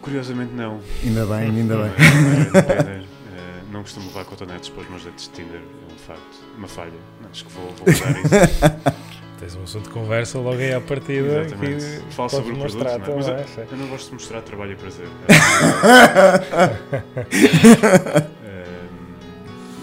Curiosamente 0.00 0.52
não. 0.54 0.80
Ainda 1.04 1.26
bem, 1.26 1.50
ainda 1.50 1.76
bem. 1.76 1.90
Não, 1.90 2.62
Tinder, 2.62 3.04
eh, 3.04 3.62
não 3.70 3.82
costumo 3.82 4.06
levar 4.08 4.24
cotonetes 4.24 4.68
para 4.68 4.82
os 4.82 4.88
meus 4.90 5.04
dates 5.04 5.28
de 5.28 5.30
Tinder, 5.42 5.60
é 5.60 5.92
um 5.92 5.96
facto, 5.98 6.44
uma 6.58 6.68
falha. 6.68 6.92
Acho 7.30 7.44
que 7.44 7.52
vou, 7.52 7.64
vou 7.78 7.86
mudar 7.86 8.20
isso. 8.20 9.02
Tens 9.42 9.56
um 9.56 9.64
assunto 9.64 9.84
de 9.88 9.90
conversa 9.90 10.38
logo 10.38 10.56
aí 10.56 10.72
à 10.72 10.80
partida 10.80 11.42
Exatamente. 11.42 11.84
que 12.06 12.14
Fala 12.14 12.28
sobre 12.28 12.52
o 12.52 12.56
produto, 12.58 12.74
mostrar 12.78 12.98
não 13.00 13.06
é? 13.06 13.14
Mas 13.16 13.26
eu, 13.58 13.64
eu 13.72 13.76
não 13.76 13.88
gosto 13.88 14.06
de 14.06 14.12
mostrar 14.14 14.40
trabalho 14.42 14.72
e 14.72 14.76
prazer. 14.76 15.08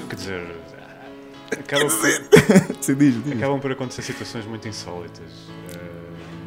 Quer 0.10 0.15
dizer, 0.15 0.56
acaba 1.52 1.86
por, 1.88 2.00
diz, 2.95 3.24
diz. 3.24 3.38
acabam 3.38 3.60
por 3.60 3.72
acontecer 3.72 4.02
situações 4.02 4.45
muito 4.45 4.67
insólitas, 4.67 5.48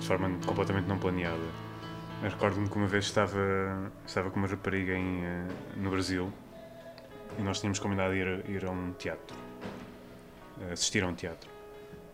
de 0.00 0.06
forma 0.06 0.30
completamente 0.46 0.86
não 0.88 0.98
planeada. 0.98 1.36
Eu 2.22 2.30
recordo-me 2.30 2.68
que 2.68 2.76
uma 2.76 2.86
vez 2.86 3.04
estava, 3.04 3.90
estava 4.06 4.30
com 4.30 4.38
uma 4.38 4.48
rapariga 4.48 4.94
em, 4.94 5.24
eh, 5.24 5.44
no 5.76 5.90
Brasil 5.90 6.32
e 7.38 7.42
nós 7.42 7.58
tínhamos 7.60 7.78
combinado 7.80 8.14
ir, 8.14 8.26
a- 8.26 8.50
ir 8.50 8.64
a 8.64 8.70
um 8.70 8.92
teatro, 8.92 9.36
assistir 10.72 11.02
a 11.02 11.08
um 11.08 11.14
teatro. 11.14 11.50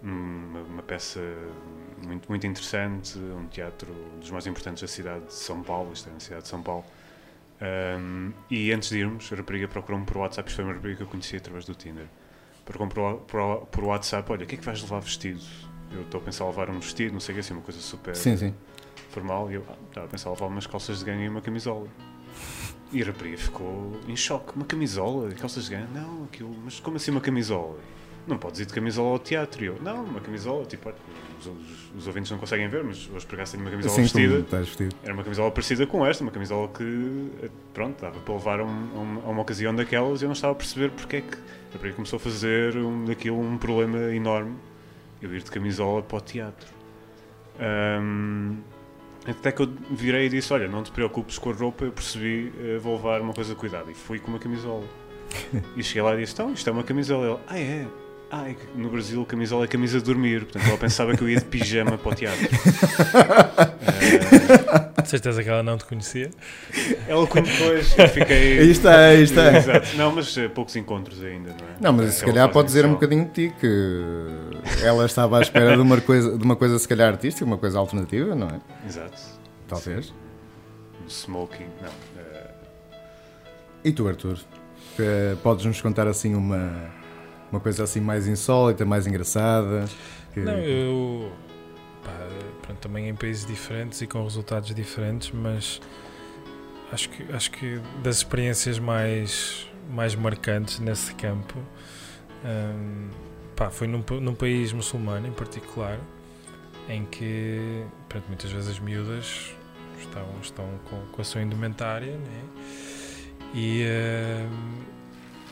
Uma, 0.00 0.60
uma 0.60 0.82
peça 0.82 1.20
muito, 2.06 2.28
muito 2.28 2.46
interessante, 2.46 3.18
um 3.18 3.46
teatro 3.48 3.92
dos 4.20 4.30
mais 4.30 4.46
importantes 4.46 4.82
da 4.82 4.88
cidade 4.88 5.26
de 5.26 5.34
São 5.34 5.62
Paulo, 5.62 5.92
isto 5.92 6.08
é 6.08 6.12
na 6.12 6.20
cidade 6.20 6.42
de 6.42 6.48
São 6.48 6.62
Paulo. 6.62 6.84
Um, 7.60 8.32
e 8.48 8.72
antes 8.72 8.90
de 8.90 8.98
irmos, 8.98 9.32
a 9.32 9.36
rapariga 9.36 9.66
procurou-me 9.66 10.06
por 10.06 10.18
WhatsApp, 10.18 10.48
isto 10.48 10.56
foi 10.56 10.64
uma 10.64 10.74
rapariga 10.74 10.98
que 10.98 11.02
eu 11.02 11.08
conheci 11.08 11.36
através 11.36 11.64
do 11.64 11.74
Tinder. 11.74 12.06
Procurou-me 12.64 12.92
por, 12.92 13.16
por, 13.22 13.66
por 13.66 13.84
WhatsApp, 13.84 14.30
olha, 14.30 14.44
o 14.44 14.46
que 14.46 14.54
é 14.54 14.58
que 14.58 14.64
vais 14.64 14.80
levar 14.80 15.00
vestido? 15.00 15.40
Eu 15.90 16.02
estou 16.02 16.20
a 16.20 16.24
pensar 16.24 16.44
em 16.44 16.48
levar 16.48 16.70
um 16.70 16.78
vestido, 16.78 17.12
não 17.12 17.20
sei 17.20 17.32
o 17.32 17.34
que, 17.34 17.40
assim, 17.40 17.54
uma 17.54 17.62
coisa 17.62 17.80
super 17.80 18.14
Sim, 18.14 18.36
sim. 18.36 18.54
formal, 19.10 19.50
e 19.50 19.54
eu 19.54 19.64
ah, 19.68 19.74
estava 19.88 20.06
a 20.06 20.08
pensar 20.10 20.28
em 20.28 20.32
levar 20.34 20.46
umas 20.46 20.66
calças 20.66 21.00
de 21.00 21.04
ganho 21.04 21.24
e 21.24 21.28
uma 21.28 21.40
camisola. 21.40 21.88
E 22.92 23.02
a 23.02 23.06
rapariga 23.06 23.36
ficou 23.36 23.98
em 24.06 24.16
choque, 24.16 24.54
uma 24.54 24.64
camisola, 24.64 25.30
calças 25.32 25.64
de 25.64 25.70
ganho? 25.70 25.88
Não, 25.92 26.24
aquilo, 26.24 26.54
mas 26.64 26.78
como 26.78 26.96
assim 26.96 27.10
uma 27.10 27.20
camisola? 27.20 27.78
Não 28.28 28.38
podes 28.38 28.60
ir 28.60 28.66
de 28.66 28.72
camisola 28.74 29.08
ao 29.10 29.18
teatro. 29.18 29.64
E 29.64 29.66
eu, 29.66 29.78
não, 29.82 30.04
uma 30.04 30.20
camisola, 30.20 30.64
tipo, 30.66 30.92
os, 31.40 31.46
os, 31.46 31.94
os 31.96 32.06
ouvintes 32.06 32.30
não 32.30 32.38
conseguem 32.38 32.68
ver, 32.68 32.84
mas 32.84 33.08
hoje 33.12 33.26
por 33.26 33.34
acaso 33.36 33.52
tenho 33.52 33.64
uma 33.64 33.70
camisola 33.70 33.94
como 33.94 34.04
vestida. 34.04 34.58
vestido. 34.58 34.96
Era 35.02 35.14
uma 35.14 35.24
camisola 35.24 35.50
parecida 35.50 35.86
com 35.86 36.04
esta, 36.06 36.22
uma 36.22 36.30
camisola 36.30 36.68
que, 36.68 37.30
pronto, 37.72 38.00
dava 38.00 38.20
para 38.20 38.34
levar 38.34 38.60
a, 38.60 38.64
um- 38.64 39.20
a 39.24 39.28
uma- 39.30 39.40
ocasião 39.42 39.74
daquelas 39.74 40.20
e 40.20 40.24
eu 40.24 40.28
não 40.28 40.34
estava 40.34 40.52
a 40.52 40.56
perceber 40.56 40.90
porque 40.90 41.16
é 41.16 41.20
que 41.22 41.34
a 41.36 41.72
rapariga 41.72 41.96
começou 41.96 42.16
a 42.18 42.20
fazer 42.20 42.76
um, 42.76 43.04
daquilo 43.06 43.40
um 43.40 43.56
problema 43.58 43.98
enorme. 44.14 44.54
Eu 45.22 45.34
ir 45.34 45.42
de 45.42 45.50
camisola 45.50 46.02
para 46.02 46.18
o 46.18 46.20
teatro. 46.20 46.68
Ahm, 47.58 48.58
até 49.26 49.50
que 49.52 49.62
eu 49.62 49.68
virei 49.90 50.26
e 50.26 50.28
disse: 50.28 50.52
Olha, 50.52 50.68
não 50.68 50.82
te 50.82 50.90
preocupes 50.92 51.38
com 51.38 51.50
a 51.50 51.52
roupa, 51.52 51.84
eu 51.84 51.92
percebi, 51.92 52.52
eh, 52.60 52.78
vou 52.78 52.96
levar 52.96 53.20
uma 53.20 53.32
coisa 53.34 53.50
de 53.50 53.56
cuidado. 53.58 53.90
E 53.90 53.94
fui 53.94 54.18
com 54.18 54.28
uma 54.28 54.38
camisola. 54.38 54.84
e 55.76 55.82
cheguei 55.82 56.02
lá 56.02 56.14
e 56.14 56.18
disse: 56.20 56.32
Então, 56.34 56.52
isto 56.52 56.68
é 56.68 56.72
uma 56.72 56.84
camisola. 56.84 57.26
Ele, 57.26 57.38
ah, 57.48 57.58
é? 57.58 57.86
É 58.30 58.52
que 58.52 58.66
no 58.78 58.90
Brasil 58.90 59.24
camisola 59.24 59.64
é 59.64 59.66
camisa 59.68 59.98
de 59.98 60.04
dormir. 60.04 60.40
Portanto, 60.44 60.66
ela 60.68 60.76
pensava 60.76 61.16
que 61.16 61.22
eu 61.22 61.30
ia 61.30 61.38
de 61.38 61.46
pijama 61.46 61.96
para 61.96 62.12
o 62.12 62.14
teatro. 62.14 62.46
Eh, 64.00 64.88
De 65.02 65.08
certeza 65.08 65.42
que 65.42 65.48
ela 65.48 65.62
não 65.62 65.78
te 65.78 65.86
conhecia. 65.86 66.28
ela 67.06 67.26
quando 67.26 67.46
depois 67.46 67.96
eu 67.98 68.08
fiquei. 68.08 68.58
Aí 68.60 68.70
está, 68.70 69.06
aí 69.06 69.22
está. 69.22 69.56
Exato. 69.56 69.96
Não, 69.96 70.12
mas 70.14 70.36
eh, 70.36 70.48
poucos 70.48 70.76
encontros 70.76 71.22
ainda, 71.24 71.50
não 71.58 71.66
é? 71.66 71.70
Não, 71.80 71.92
mas 71.94 72.10
se 72.14 72.18
Aquela 72.18 72.32
calhar 72.34 72.48
pode 72.52 72.66
dizer 72.68 72.84
um 72.84 72.90
inicial. 72.90 73.00
bocadinho 73.00 73.24
de 73.26 73.48
ti 73.48 73.54
que 73.58 74.84
ela 74.84 75.06
estava 75.06 75.38
à 75.38 75.40
espera 75.40 75.74
de 75.76 75.80
uma 75.80 75.98
coisa, 76.00 76.36
de 76.36 76.44
uma 76.44 76.56
coisa 76.56 76.78
se 76.78 76.86
calhar 76.86 77.08
artística, 77.08 77.44
uma 77.46 77.56
coisa 77.56 77.78
alternativa, 77.78 78.34
não 78.34 78.48
é? 78.48 78.60
Exato. 78.86 79.16
Talvez. 79.66 80.12
Um 81.02 81.08
smoking, 81.08 81.68
não. 81.80 82.22
eh, 82.22 82.50
E 83.84 83.92
tu, 83.92 84.06
Arthur? 84.06 84.38
Que 84.96 85.36
Podes-nos 85.42 85.80
contar 85.80 86.06
assim 86.06 86.34
uma, 86.34 86.70
uma 87.50 87.60
coisa 87.60 87.84
assim 87.84 88.00
mais 88.00 88.26
insólita, 88.26 88.84
mais 88.84 89.06
engraçada? 89.06 89.84
Que- 90.34 90.40
Não, 90.40 90.58
eu. 90.58 91.32
Pá, 92.04 92.12
pronto, 92.62 92.78
também 92.80 93.08
em 93.08 93.14
países 93.14 93.44
diferentes 93.46 94.00
e 94.00 94.06
com 94.06 94.22
resultados 94.22 94.74
diferentes, 94.74 95.30
mas 95.32 95.80
acho 96.92 97.08
que, 97.10 97.32
acho 97.32 97.50
que 97.50 97.80
das 98.02 98.16
experiências 98.18 98.78
mais, 98.78 99.66
mais 99.90 100.14
marcantes 100.14 100.78
nesse 100.78 101.12
campo 101.14 101.58
hum, 102.44 103.08
pá, 103.56 103.68
foi 103.70 103.86
num, 103.88 104.02
num 104.20 104.34
país 104.34 104.72
muçulmano 104.72 105.26
em 105.26 105.32
particular, 105.32 105.98
em 106.88 107.04
que 107.04 107.84
pronto, 108.08 108.26
muitas 108.28 108.50
vezes 108.50 108.70
as 108.70 108.78
miúdas 108.78 109.52
estão, 110.00 110.24
estão 110.40 110.64
com, 110.88 111.00
com 111.12 111.20
a 111.20 111.24
sua 111.24 111.42
indumentária 111.42 112.12
né? 112.12 112.40
E, 113.54 113.82
eh, 113.82 114.46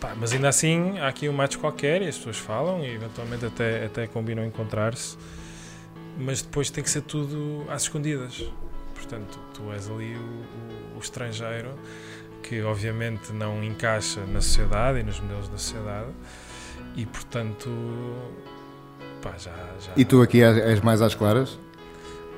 pá, 0.07 0.15
mas 0.19 0.33
ainda 0.33 0.49
assim, 0.49 0.99
há 0.99 1.09
aqui 1.09 1.29
um 1.29 1.33
match 1.33 1.57
qualquer 1.57 2.03
e 2.03 2.09
as 2.09 2.17
pessoas 2.17 2.37
falam 2.39 2.81
e 2.85 2.95
eventualmente 2.95 3.45
até, 3.47 3.85
até 3.85 4.07
combinam 4.07 4.45
encontrar-se, 4.45 5.17
mas 6.19 6.43
depois 6.43 6.71
tem 6.71 6.83
que 6.85 6.91
ser 6.91 7.03
tudo 7.03 7.65
às 7.69 7.83
escondidas. 7.83 8.45
Portanto, 8.95 9.39
tu 9.53 9.71
és 9.73 9.89
ali 9.91 10.15
o, 10.15 10.19
o- 10.19 10.97
o 10.97 11.01
estrangeiro 11.01 11.71
que 12.43 12.63
obviamente 12.63 13.33
não 13.33 13.63
encaixa 13.63 14.21
na 14.27 14.41
sociedade 14.41 15.01
e 15.01 15.03
nos 15.03 15.19
modelos 15.21 15.49
da 15.49 15.59
sociedade 15.59 16.11
e 16.95 17.05
portanto 17.05 17.69
pá, 19.21 19.33
já, 19.37 19.51
já 19.81 19.93
E 19.97 20.05
tu 20.05 20.23
aqui 20.23 20.43
és, 20.43 20.57
és 20.57 20.81
mais 20.81 21.03
às 21.03 21.15
claras? 21.15 21.59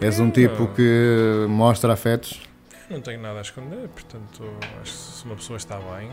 És 0.00 0.18
um 0.18 0.30
tipo 0.30 0.66
que 0.68 1.46
mostra 1.48 1.92
afetos? 1.92 2.40
Não 2.90 3.00
tenho 3.00 3.20
nada 3.20 3.38
a 3.38 3.42
esconder, 3.42 3.88
portanto 3.88 4.44
acho 4.80 4.92
que 4.92 4.98
se 4.98 5.24
uma 5.24 5.36
pessoa 5.36 5.56
está 5.56 5.76
bem 5.78 6.10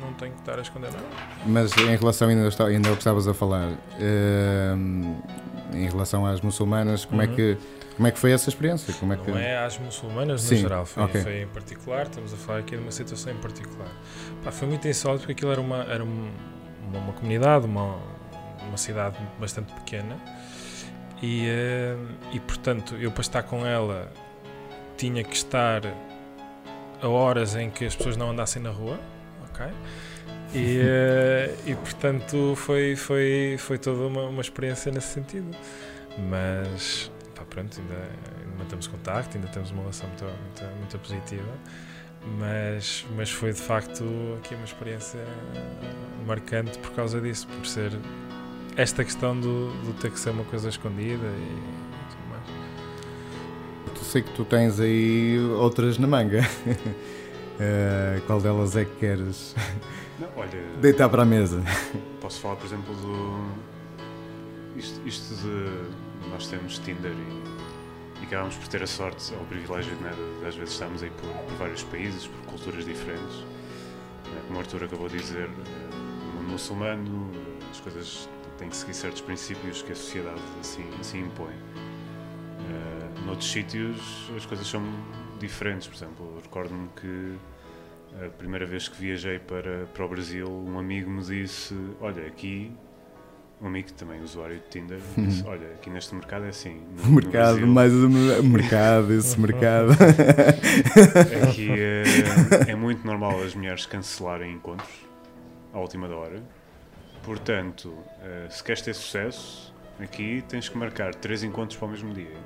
não 0.00 0.12
tenho 0.14 0.32
que 0.32 0.40
estar 0.40 0.58
a 0.58 0.62
esconder 0.62 0.90
nada. 0.92 1.04
Mas 1.46 1.76
em 1.76 1.96
relação 1.96 2.28
ainda, 2.28 2.48
está- 2.48 2.66
ainda 2.66 2.88
ao 2.88 2.96
que 2.96 3.00
estavas 3.00 3.28
a 3.28 3.34
falar, 3.34 3.68
hum, 4.00 5.16
em 5.72 5.88
relação 5.88 6.26
às 6.26 6.40
muçulmanas, 6.40 7.04
como, 7.04 7.22
é 7.22 7.26
Uhum. 7.26 7.34
que, 7.34 7.56
como 7.96 8.08
é 8.08 8.10
que 8.10 8.18
foi 8.18 8.32
essa 8.32 8.48
experiência? 8.48 8.92
Como 8.94 9.12
é 9.12 9.16
que... 9.16 9.30
Não 9.30 9.38
é 9.38 9.58
às 9.64 9.78
muçulmanas 9.78 10.42
Sim, 10.42 10.56
no 10.56 10.60
geral, 10.62 10.84
foi, 10.86 11.02
ok. 11.04 11.22
foi 11.22 11.42
em 11.42 11.46
particular, 11.48 12.02
estamos 12.06 12.32
a 12.34 12.36
falar 12.36 12.58
aqui 12.60 12.76
de 12.76 12.82
uma 12.82 12.92
situação 12.92 13.32
em 13.32 13.36
particular. 13.36 13.88
Pá, 14.44 14.50
foi 14.50 14.66
muito 14.68 14.86
insólito 14.88 15.20
porque 15.20 15.32
aquilo 15.32 15.52
era 15.52 15.60
uma, 15.60 15.82
era 15.84 16.02
um- 16.04 16.30
uma, 16.88 16.98
uma 16.98 17.12
comunidade, 17.12 17.66
uma, 17.66 17.96
uma 18.66 18.76
cidade 18.76 19.16
bastante 19.40 19.72
pequena 19.74 20.16
e, 21.22 21.46
eh, 21.48 21.96
e 22.32 22.40
portanto 22.40 22.94
eu 22.96 23.10
para 23.10 23.20
estar 23.22 23.42
com 23.44 23.64
ela 23.64 24.12
tinha 24.96 25.22
que 25.24 25.34
estar 25.36 25.82
a 27.02 27.08
horas 27.08 27.54
em 27.54 27.70
que 27.70 27.84
as 27.84 27.94
pessoas 27.94 28.16
não 28.16 28.30
andassem 28.30 28.62
na 28.62 28.70
rua, 28.70 28.98
ok? 29.48 29.66
E, 30.54 30.80
eh, 30.82 31.54
e 31.66 31.74
portanto 31.74 32.54
foi, 32.56 32.96
foi, 32.96 33.56
foi 33.58 33.78
toda 33.78 34.06
uma, 34.06 34.24
uma 34.24 34.40
experiência 34.40 34.90
nesse 34.92 35.08
sentido. 35.08 35.50
Mas 36.30 37.10
pá, 37.34 37.44
pronto, 37.44 37.78
ainda, 37.78 37.94
ainda 38.40 38.56
mantemos 38.58 38.86
contacto, 38.86 39.36
ainda 39.36 39.48
temos 39.48 39.70
uma 39.70 39.80
relação 39.80 40.08
muito, 40.08 40.24
muito, 40.24 40.76
muito 40.78 40.98
positiva. 40.98 41.52
Mas, 42.38 43.06
mas 43.14 43.30
foi 43.30 43.52
de 43.52 43.60
facto 43.60 44.04
aqui 44.38 44.54
uma 44.54 44.64
experiência 44.64 45.20
marcante 46.26 46.76
por 46.78 46.90
causa 46.92 47.20
disso, 47.20 47.46
por 47.46 47.64
ser 47.66 47.92
esta 48.76 49.04
questão 49.04 49.38
do, 49.38 49.70
do 49.82 49.92
ter 49.94 50.10
que 50.10 50.18
ser 50.18 50.30
uma 50.30 50.44
coisa 50.44 50.68
escondida 50.68 51.26
e 51.26 51.85
sei 54.06 54.22
que 54.22 54.30
tu 54.32 54.44
tens 54.44 54.80
aí 54.80 55.38
outras 55.58 55.98
na 55.98 56.06
manga. 56.06 56.40
Eh, 57.58 58.20
qual 58.26 58.38
delas 58.38 58.76
é 58.76 58.84
que 58.84 58.94
queres 58.96 59.54
Não, 60.20 60.28
olha, 60.36 60.62
deitar 60.78 61.08
para 61.08 61.22
a 61.22 61.24
mesa? 61.24 61.62
posso 62.20 62.38
falar, 62.38 62.56
por 62.56 62.66
exemplo, 62.66 62.94
do. 62.96 64.78
Isto, 64.78 65.00
isto 65.08 65.34
de. 65.36 66.28
Nós 66.30 66.46
temos 66.48 66.78
Tinder 66.78 67.12
e, 67.12 68.20
e 68.22 68.26
acabamos 68.26 68.56
por 68.56 68.68
ter 68.68 68.82
a 68.82 68.86
sorte 68.86 69.32
ou 69.32 69.40
o 69.40 69.46
privilégio 69.46 69.94
né, 70.02 70.12
de, 70.42 70.46
às 70.46 70.54
vezes 70.54 70.74
estarmos 70.74 71.02
aí 71.02 71.08
por, 71.08 71.30
por 71.30 71.54
vários 71.56 71.82
países, 71.84 72.26
por 72.26 72.40
culturas 72.52 72.84
diferentes. 72.84 73.36
Né, 73.36 74.42
Como 74.48 74.58
o 74.58 74.60
Arthur 74.60 74.84
acabou 74.84 75.08
de 75.08 75.16
dizer, 75.16 75.48
eh, 75.48 75.94
no 76.26 76.32
mundo 76.42 76.50
muçulmano 76.52 77.30
eh, 77.34 77.64
as 77.70 77.80
coisas 77.80 78.28
têm 78.58 78.68
que 78.68 78.76
seguir 78.76 78.92
certos 78.92 79.22
princípios 79.22 79.80
que 79.80 79.92
a 79.92 79.96
sociedade 79.96 80.42
assim, 80.60 80.84
assim 81.00 81.20
impõe. 81.20 81.54
Eh, 82.68 82.95
noutros 83.24 83.50
sítios 83.50 84.30
as 84.36 84.44
coisas 84.44 84.66
são 84.66 84.82
diferentes. 85.38 85.88
Por 85.88 85.96
exemplo, 85.96 86.32
eu 86.36 86.42
recordo-me 86.42 86.88
que 87.00 87.36
a 88.24 88.28
primeira 88.30 88.64
vez 88.64 88.88
que 88.88 89.00
viajei 89.00 89.38
para, 89.38 89.86
para 89.92 90.04
o 90.04 90.08
Brasil, 90.08 90.48
um 90.48 90.78
amigo 90.78 91.10
me 91.10 91.22
disse: 91.22 91.74
Olha, 92.00 92.26
aqui, 92.26 92.72
um 93.60 93.66
amigo 93.66 93.92
também, 93.92 94.22
usuário 94.22 94.56
de 94.56 94.62
Tinder, 94.70 94.98
me 95.16 95.26
disse: 95.26 95.44
Olha, 95.46 95.66
aqui 95.68 95.90
neste 95.90 96.14
mercado 96.14 96.46
é 96.46 96.48
assim. 96.48 96.80
No, 97.04 97.12
mercado, 97.12 97.60
no 97.60 97.66
mais 97.66 97.92
o 97.92 98.08
mercado, 98.42 99.12
esse 99.12 99.38
mercado. 99.40 99.92
Aqui 101.48 101.70
é, 101.70 102.70
é 102.70 102.74
muito 102.74 103.06
normal 103.06 103.42
as 103.42 103.54
mulheres 103.54 103.86
cancelarem 103.86 104.52
encontros 104.52 105.06
à 105.72 105.78
última 105.78 106.08
da 106.08 106.16
hora. 106.16 106.42
Portanto, 107.22 107.92
eh, 108.22 108.46
se 108.48 108.62
queres 108.62 108.80
ter 108.82 108.94
sucesso, 108.94 109.74
aqui 109.98 110.44
tens 110.48 110.68
que 110.68 110.78
marcar 110.78 111.12
três 111.12 111.42
encontros 111.42 111.76
para 111.76 111.88
o 111.88 111.90
mesmo 111.90 112.14
dia. 112.14 112.36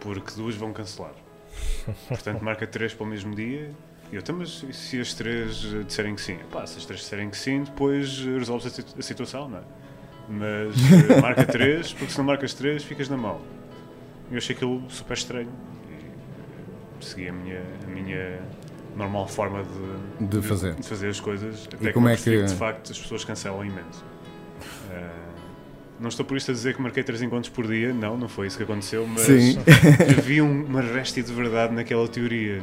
Porque 0.00 0.32
duas 0.36 0.54
vão 0.54 0.72
cancelar. 0.72 1.12
Portanto, 2.08 2.42
marca 2.42 2.66
três 2.66 2.92
para 2.94 3.04
o 3.04 3.06
mesmo 3.06 3.34
dia. 3.34 3.70
E 4.12 4.14
eu, 4.14 4.20
então, 4.20 4.36
mas 4.36 4.62
e 4.68 4.72
se 4.72 5.00
as 5.00 5.14
três 5.14 5.64
eh, 5.74 5.82
disserem 5.82 6.14
que 6.14 6.20
sim? 6.20 6.38
Pá, 6.50 6.64
se 6.66 6.78
as 6.78 6.84
três 6.86 7.00
disserem 7.00 7.28
que 7.30 7.36
sim, 7.36 7.64
depois 7.64 8.24
eh, 8.26 8.38
resolves 8.38 8.66
a, 8.66 8.70
situ- 8.70 8.94
a 8.98 9.02
situação, 9.02 9.48
não 9.48 9.58
é? 9.58 9.62
Mas 10.28 10.76
eh, 11.10 11.20
marca 11.20 11.44
três, 11.44 11.92
porque 11.92 12.12
se 12.12 12.18
não 12.18 12.24
marcas 12.24 12.54
três, 12.54 12.84
ficas 12.84 13.08
na 13.08 13.16
mão. 13.16 13.40
Eu 14.30 14.38
achei 14.38 14.54
aquilo 14.54 14.82
super 14.90 15.14
estranho. 15.16 15.50
E, 17.00 17.04
segui 17.04 17.28
a 17.28 17.32
minha, 17.32 17.62
a 17.84 17.86
minha 17.88 18.40
normal 18.96 19.26
forma 19.26 19.64
de, 20.20 20.26
De 20.26 20.42
fazer. 20.46 20.74
de 20.74 20.82
fazer 20.86 21.08
as 21.08 21.18
coisas. 21.20 21.68
Até 21.72 21.92
como 21.92 22.06
eu 22.06 22.10
é 22.12 22.14
percebi 22.14 22.36
que- 22.42 22.46
de 22.52 22.54
facto 22.54 22.92
as 22.92 22.98
pessoas 22.98 23.24
cancelam 23.24 23.64
imenso. 23.64 24.04
Ah, 24.90 25.25
não 26.00 26.08
estou 26.08 26.24
por 26.26 26.36
isto 26.36 26.50
a 26.50 26.54
dizer 26.54 26.74
que 26.74 26.82
marquei 26.82 27.02
três 27.02 27.22
encontros 27.22 27.48
por 27.48 27.66
dia, 27.66 27.92
não, 27.92 28.16
não 28.16 28.28
foi 28.28 28.46
isso 28.46 28.56
que 28.56 28.62
aconteceu, 28.62 29.06
mas 29.06 29.22
Sim. 29.22 29.58
havia 30.18 30.44
um- 30.44 30.64
uma 30.64 30.80
réstia 30.82 31.22
de 31.22 31.32
verdade 31.32 31.72
naquela 31.74 32.06
teoria. 32.08 32.62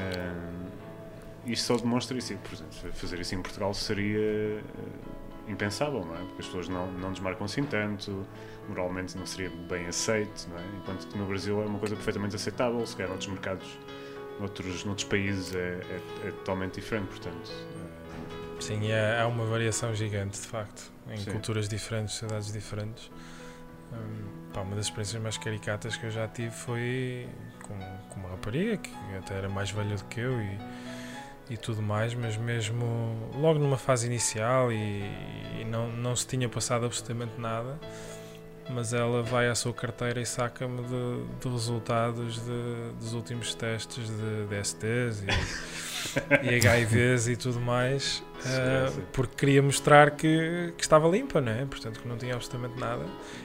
Ah, 0.00 0.50
isto 1.46 1.64
só 1.66 1.76
demonstra 1.76 2.16
isso. 2.18 2.34
Por 2.36 2.52
exemplo, 2.54 2.92
fazer 2.92 3.20
isso 3.20 3.34
em 3.34 3.42
Portugal 3.42 3.72
seria 3.74 4.60
ah, 4.60 5.50
impensável, 5.50 6.04
não 6.04 6.14
é? 6.14 6.18
Porque 6.18 6.40
as 6.42 6.46
pessoas 6.46 6.68
não, 6.68 6.90
não 6.92 7.12
desmarcam 7.12 7.44
assim 7.44 7.62
tanto, 7.62 8.26
moralmente 8.68 9.16
não 9.16 9.26
seria 9.26 9.50
bem 9.68 9.86
aceito, 9.86 10.48
não 10.50 10.56
é? 10.58 10.62
Enquanto 10.80 11.06
que 11.08 11.18
no 11.18 11.26
Brasil 11.26 11.60
é 11.62 11.66
uma 11.66 11.78
coisa 11.78 11.94
perfeitamente 11.96 12.36
aceitável, 12.36 12.84
se 12.86 12.94
calhar 12.94 13.08
noutros 13.10 13.30
mercados, 13.30 13.66
noutros, 14.38 14.84
noutros 14.84 15.06
países 15.08 15.54
é, 15.54 15.80
é, 15.90 16.28
é 16.28 16.30
totalmente 16.30 16.74
diferente, 16.74 17.08
portanto. 17.08 17.50
Sim, 18.60 18.92
há, 18.92 19.22
há 19.22 19.26
uma 19.26 19.44
variação 19.46 19.94
gigante, 19.94 20.40
de 20.40 20.46
facto, 20.46 20.92
em 21.10 21.16
Sim. 21.16 21.30
culturas 21.32 21.68
diferentes, 21.68 22.14
sociedades 22.14 22.52
diferentes. 22.52 23.10
Hum, 23.92 24.24
pá, 24.52 24.60
uma 24.60 24.76
das 24.76 24.86
experiências 24.86 25.20
mais 25.20 25.36
caricatas 25.38 25.96
que 25.96 26.04
eu 26.06 26.10
já 26.10 26.28
tive 26.28 26.50
foi 26.50 27.28
com, 27.62 27.74
com 28.08 28.20
uma 28.20 28.28
rapariga 28.30 28.76
que 28.76 28.92
até 29.18 29.34
era 29.34 29.48
mais 29.48 29.70
velha 29.70 29.96
do 29.96 30.04
que 30.04 30.20
eu 30.20 30.40
e, 30.40 30.58
e 31.50 31.56
tudo 31.56 31.82
mais, 31.82 32.14
mas 32.14 32.36
mesmo 32.36 33.30
logo 33.34 33.58
numa 33.58 33.78
fase 33.78 34.06
inicial 34.06 34.70
e, 34.70 35.02
e 35.60 35.64
não, 35.64 35.90
não 35.90 36.14
se 36.14 36.26
tinha 36.26 36.48
passado 36.48 36.84
absolutamente 36.86 37.40
nada, 37.40 37.78
mas 38.74 38.92
ela 38.92 39.22
vai 39.22 39.48
à 39.48 39.54
sua 39.54 39.72
carteira 39.74 40.20
e 40.20 40.26
saca-me 40.26 40.82
de, 40.82 41.24
de 41.40 41.48
resultados 41.48 42.36
de- 42.44 42.92
dos 43.00 43.12
últimos 43.14 43.54
testes 43.54 44.08
de, 44.08 44.46
de 44.46 44.64
STs 44.64 45.22
e, 45.22 46.46
e 46.46 46.58
HIVs 46.58 47.28
e 47.28 47.36
tudo 47.36 47.60
mais, 47.60 48.22
eh, 48.44 48.86
Sim, 48.88 48.94
sim. 48.96 49.02
porque 49.12 49.34
queria 49.36 49.62
mostrar 49.62 50.12
que, 50.12 50.72
que 50.76 50.82
estava 50.82 51.08
limpa, 51.08 51.40
não 51.40 51.52
é? 51.52 51.64
Portanto, 51.66 52.00
que 52.00 52.08
não 52.08 52.16
tinha 52.16 52.34
absolutamente 52.34 52.78
nada. 52.80 53.04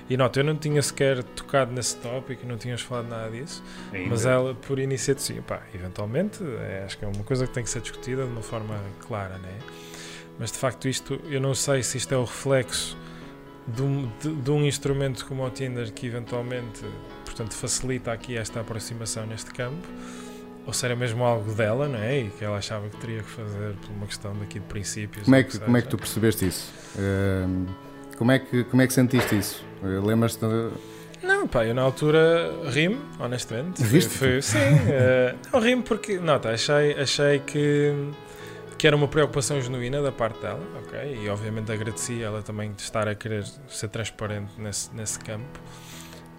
E 0.10 0.16
nota, 0.16 0.40
eu 0.40 0.44
não 0.44 0.56
tinha 0.56 0.82
sequer 0.82 1.22
tocado 1.24 1.72
nesse 1.74 1.98
tópico, 1.98 2.46
não 2.48 2.58
tínhamos 2.58 2.82
falado 2.84 3.08
nada 3.10 3.30
disso, 3.30 3.62
Ainda. 3.94 4.10
mas 4.10 4.26
ela, 4.26 4.54
por 4.56 4.80
iniciativa, 4.80 5.20
sim, 5.36 5.42
pá, 5.42 5.62
eventualmente, 5.74 6.44
é, 6.44 6.84
acho 6.86 6.98
que 6.98 7.04
é 7.06 7.08
uma 7.08 7.24
coisa 7.24 7.46
que 7.46 7.54
tem 7.54 7.64
que 7.64 7.70
ser 7.70 7.82
discutida 7.82 8.24
de 8.24 8.30
uma 8.32 8.42
forma 8.42 8.80
clara, 9.06 9.38
não 9.38 9.50
é? 9.50 9.86
Mas 10.40 10.52
de 10.52 10.58
facto, 10.58 10.88
isto, 10.88 11.20
eu 11.30 11.40
não 11.40 11.54
sei 11.56 11.82
se 11.82 11.98
isto 11.98 12.14
é 12.14 12.18
o 12.18 12.24
reflexo 12.26 12.98
de 13.68 13.82
um, 13.82 14.10
de, 14.22 14.34
de 14.36 14.52
um 14.52 14.64
instrumento 14.66 15.26
como 15.26 15.46
o 15.46 15.50
Tinder 15.50 15.92
que 15.92 16.06
eventualmente, 16.08 16.82
portanto, 17.26 17.54
facilita 17.54 18.12
aqui 18.12 18.38
esta 18.38 18.60
aproximação 18.62 19.26
neste 19.26 19.52
campo, 19.52 19.88
ou 20.68 20.74
se 20.74 20.86
era 20.86 20.96
mesmo 20.96 21.24
algo 21.24 21.54
dela, 21.54 21.88
não 21.88 22.00
é? 22.00 22.20
E 22.22 22.30
que 22.30 22.44
ela 22.44 22.58
achava 22.58 22.88
que 22.90 22.98
teria 22.98 23.22
que 23.24 23.30
fazer 23.30 23.74
por 23.76 23.92
uma 23.92 24.06
questão 24.08 24.34
daqui 24.36 24.60
de 24.60 24.66
princípios. 24.66 25.24
Como 25.26 25.36
é 25.36 25.42
o 25.42 25.46
que, 25.46 25.60
como 25.60 25.78
é 25.78 25.82
que 25.82 25.88
tu 25.88 25.98
percebeste 25.98 26.48
isso? 26.48 26.72
Hum, 26.98 27.66
como, 28.18 28.32
é 28.32 28.40
que, 28.40 28.64
como 28.66 28.82
é 28.82 28.88
que 28.88 28.94
sentiste 28.94 29.38
isso? 29.38 29.64
Eh, 29.84 30.00
Lembras-te? 30.04 30.40
de- 30.46 30.72
Não, 31.24 31.48
pá, 31.48 31.66
eu 31.66 31.74
na 31.76 31.82
altura 31.84 32.52
rimo, 32.72 33.00
honestamente. 33.20 33.82
Riste-te? 33.84 34.18
Foi, 34.18 34.42
sim, 34.42 34.58
eh, 34.90 35.36
não 35.54 35.60
rimo 35.60 35.84
porque, 35.84 36.18
nota, 36.18 36.50
achei, 36.50 36.94
achei 37.00 37.40
que, 37.40 37.94
que 38.78 38.88
era 38.88 38.96
uma 38.96 39.08
preocupação 39.08 39.62
genuína 39.62 40.02
da 40.02 40.12
parte 40.12 40.40
dela, 40.42 40.62
ok? 40.84 41.24
E 41.24 41.30
obviamente 41.30 41.72
agradeci 41.72 42.22
ela 42.22 42.42
também 42.42 42.74
de 42.74 42.82
estar 42.82 43.08
a 43.08 43.16
querer 43.16 43.46
ser 43.68 43.88
transparente 43.88 44.60
nesse, 44.60 44.94
nesse 44.94 45.20
campo. 45.20 45.60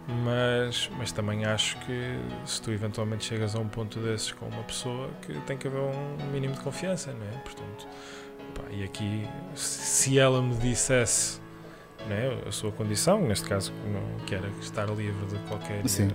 Mas, 0.08 0.88
mas 0.96 1.10
também 1.10 1.44
acho 1.44 1.76
que 1.78 2.16
se 2.44 2.62
tu 2.62 2.70
eventualmente 2.70 3.24
chegas 3.24 3.56
a 3.56 3.58
um 3.58 3.66
ponto 3.66 3.98
desses 3.98 4.30
com 4.30 4.46
uma 4.46 4.62
pessoa 4.62 5.10
que 5.22 5.32
tem 5.40 5.58
que 5.58 5.66
haver 5.66 5.80
um 5.80 6.30
mínimo 6.30 6.54
de 6.54 6.60
confiança, 6.60 7.12
não 7.12 7.26
é? 7.26 7.40
Portanto, 7.42 7.88
pá, 8.54 8.62
e 8.70 8.84
aqui, 8.84 9.28
se 9.54 10.16
ela 10.16 10.40
me 10.40 10.54
dissesse 10.56 11.40
né, 12.06 12.40
a 12.46 12.52
sua 12.52 12.70
condição, 12.70 13.20
neste 13.26 13.48
caso 13.48 13.72
que 14.20 14.26
quer 14.26 14.44
estar 14.60 14.86
livre 14.90 15.26
de 15.26 15.38
qualquer 15.48 15.88
Sim. 15.88 16.10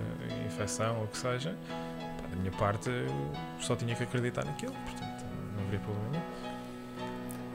infecção 0.48 1.00
ou 1.00 1.04
o 1.04 1.08
que 1.08 1.18
seja, 1.18 1.54
pá, 2.22 2.28
da 2.30 2.36
minha 2.38 2.52
parte 2.52 2.90
só 3.60 3.76
tinha 3.76 3.94
que 3.94 4.04
acreditar 4.04 4.46
naquilo, 4.46 4.74
portanto 4.86 5.11
não 5.62 5.68
haveria 5.68 5.80
problema 5.80 6.10
nenhum. 6.12 6.24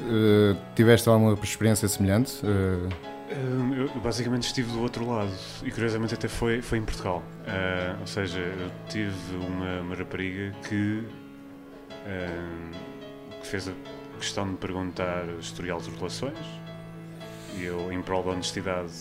Eh, 0.09 0.57
tiveste 0.75 1.09
alguma 1.09 1.35
experiência 1.43 1.89
semelhante? 1.89 2.45
Hum, 2.45 3.75
Eu 3.75 3.89
basicamente 4.01 4.45
estive 4.45 4.71
do 4.71 4.81
outro 4.81 5.09
lado 5.09 5.33
e 5.65 5.71
curiosamente 5.71 6.15
até 6.15 6.29
foi, 6.29 6.63
foi 6.63 6.79
em 6.79 6.85
Portugal. 6.85 7.23
Ah, 7.47 7.97
ou 8.01 8.07
seja, 8.07 8.39
eu 8.39 8.71
tive 8.89 9.37
uma, 9.37 9.81
uma 9.81 9.95
rapariga 9.97 10.55
que, 10.69 11.05
ah, 12.07 12.71
que 13.41 13.47
fez 13.47 13.69
a 13.69 13.73
questão 14.19 14.45
de 14.45 14.51
me 14.53 14.57
perguntar 14.57 15.25
historial 15.41 15.81
de 15.81 15.91
relações 15.91 16.39
e 17.59 17.65
eu, 17.65 17.93
em 17.93 18.01
prol 18.01 18.23
da 18.23 18.31
honestidade, 18.31 18.93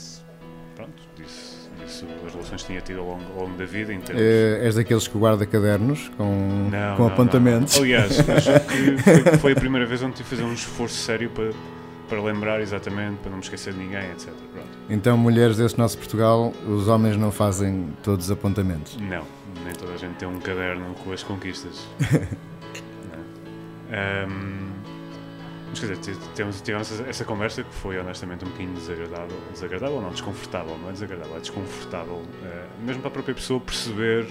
pronto, 0.76 1.04
disse, 1.16 1.45
disse 1.86 2.06
as 2.26 2.34
relações 2.34 2.62
que 2.62 2.68
tinha 2.68 2.82
tido 2.82 3.00
ao 3.00 3.06
longo, 3.06 3.24
ao 3.38 3.46
longo 3.46 3.58
da 3.58 3.66
vida. 3.66 3.94
Em 3.94 4.00
termos, 4.02 4.22
eh, 4.22 4.60
és 4.66 4.76
daqueles 4.76 5.08
que 5.08 5.18
guarda 5.18 5.46
cadernos 5.46 6.10
com, 6.18 6.70
Não, 6.72 6.96
com 6.98 7.04
não, 7.04 7.08
apontamentos? 7.10 7.76
não. 7.76 7.84
Aliás, 7.84 8.20
acho 8.30 8.52
que 8.68 8.98
foi, 9.24 9.38
foi 9.38 9.52
a 9.54 9.56
primeira 9.56 9.86
vez 9.86 10.02
onde 10.04 10.16
tive 10.16 10.30
que 10.30 10.36
fazer 10.36 10.44
um 10.44 10.54
esforço 10.54 10.96
sério 10.96 11.30
para, 11.30 11.52
para 12.10 12.22
lembrar 12.22 12.62
exatamente, 12.62 13.18
para 13.18 13.30
não 13.30 13.38
me 13.38 13.44
esquecer 13.44 13.74
de 13.74 13.80
ninguém, 13.80 14.12
etc. 14.12 14.30
Pronto. 14.54 14.68
Então, 14.90 15.18
mulheres 15.18 15.58
deste 15.58 15.78
nosso 15.80 15.98
Portugal, 15.98 16.54
os 16.68 16.88
homens 16.88 17.18
não 17.18 17.32
fazem 17.32 17.90
todos 18.04 18.30
apontamentos. 18.30 18.98
Não, 18.98 19.24
nem 19.64 19.74
toda 19.74 19.94
a 19.94 19.98
gente 19.98 20.16
tem 20.16 20.28
um 20.28 20.40
caderno 20.40 20.94
com 21.04 21.12
as 21.12 21.24
conquistas. 21.24 21.88
Não. 23.12 24.75
Mas 25.70 25.80
quer 25.80 25.96
dizer, 25.96 26.18
tivemos, 26.34 26.62
tivemos 26.62 26.92
essa- 26.92 27.10
essa 27.10 27.26
conversa 27.26 27.64
que 27.64 27.74
foi 27.74 27.98
honestamente 28.00 28.46
um 28.46 28.50
bocadinho 28.50 28.74
desagradável. 28.76 29.38
Desagradável 29.52 30.02
não, 30.02 30.12
desconfortável, 30.12 30.78
não 30.78 30.90
é 30.90 30.92
desagradável, 30.94 31.36
é 31.38 31.40
desconfortável. 31.40 32.22
eh, 32.44 32.68
mesmo 32.80 33.02
para 33.02 33.10
a 33.10 33.12
própria 33.12 33.36
pessoa 33.36 33.60
perceber 33.60 34.28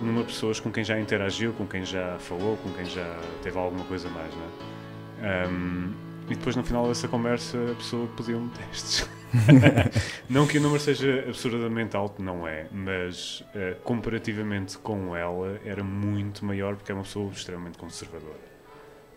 numa 0.00 0.24
pessoas 0.24 0.58
com 0.60 0.70
quem 0.72 0.82
já 0.84 0.98
interagiu, 0.98 1.52
com 1.52 1.66
quem 1.66 1.84
já 1.84 2.18
falou, 2.18 2.56
com 2.58 2.72
quem 2.72 2.86
já 2.86 3.18
teve 3.42 3.58
alguma 3.58 3.84
coisa 3.84 4.08
mais, 4.08 4.32
não 4.34 4.42
é? 4.44 5.44
Ahm, 5.44 5.92
e 6.30 6.34
depois 6.34 6.56
no 6.56 6.62
final 6.64 6.88
dessa 6.88 7.08
conversa 7.08 7.58
a 7.72 7.74
pessoa 7.74 8.08
pediu-me 8.16 8.48
testes. 8.50 9.08
não 10.28 10.46
que 10.46 10.58
o 10.58 10.60
número 10.60 10.80
seja 10.80 11.24
absurdamente 11.28 11.96
alto, 11.96 12.22
não 12.22 12.46
é, 12.48 12.66
mas 12.72 13.44
eh, 13.54 13.76
comparativamente 13.84 14.78
com 14.78 15.14
ela 15.16 15.60
era 15.64 15.84
muito 15.84 16.44
maior 16.44 16.76
porque 16.76 16.90
é 16.92 16.94
uma 16.94 17.04
pessoa 17.04 17.30
extremamente 17.32 17.78
conservadora. 17.78 18.49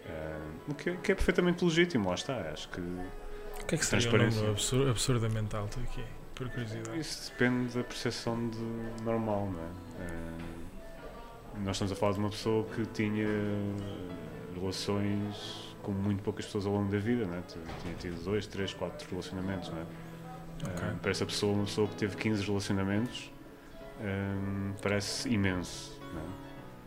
Eh, 0.06 0.40
o 0.68 0.74
que, 0.76 0.98
que 0.98 1.12
é 1.12 1.16
perfeitamente 1.16 1.64
legítimo, 1.64 2.10
lá 2.10 2.16
está. 2.16 2.36
Acho 2.52 2.68
que 2.70 2.80
O 2.82 3.66
que 3.66 3.76
é 3.76 3.78
que 3.78 3.86
seria 3.86 4.00
um 4.08 4.12
Transparência. 4.12 4.36
número 4.38 4.52
absur- 4.54 4.90
absurdamente 4.90 5.56
alto 5.56 5.80
aqui? 5.80 6.04
Por 6.36 6.50
curiosidade. 6.50 7.00
isso 7.00 7.32
depende 7.32 7.78
da 7.78 7.84
percepção 7.84 8.50
de 8.50 9.04
normal, 9.04 9.50
não 9.52 9.60
é? 9.62 10.04
Eh, 10.04 11.60
nós 11.64 11.76
estamos 11.76 11.92
a 11.92 11.96
falar 11.96 12.14
de 12.14 12.20
uma 12.20 12.30
pessoa 12.30 12.66
que 12.66 12.86
tinha 12.88 13.28
relações 14.56 15.76
com 15.84 15.92
muito 15.92 16.24
poucas 16.24 16.46
pessoas 16.46 16.66
ao 16.66 16.74
longo 16.74 16.92
da 16.92 16.98
vida, 16.98 17.26
não 17.26 17.36
é? 17.38 17.42
Tinha 17.82 17.94
tido 17.96 18.24
dois, 18.24 18.48
três, 18.48 18.74
quatro 18.74 19.08
relacionamentos, 19.10 19.70
não 19.70 19.78
é? 19.80 19.86
Ok. 20.66 20.88
Eh, 20.88 20.94
para 21.02 21.12
essa 21.12 21.26
pessoa, 21.26 21.54
uma 21.54 21.66
pessoa 21.66 21.88
que 21.88 21.96
teve 21.96 22.16
15 22.18 22.44
relacionamentos, 22.46 23.32
parece 24.82 25.30
imenso, 25.30 26.00
não 26.14 26.22
é? 26.22 26.26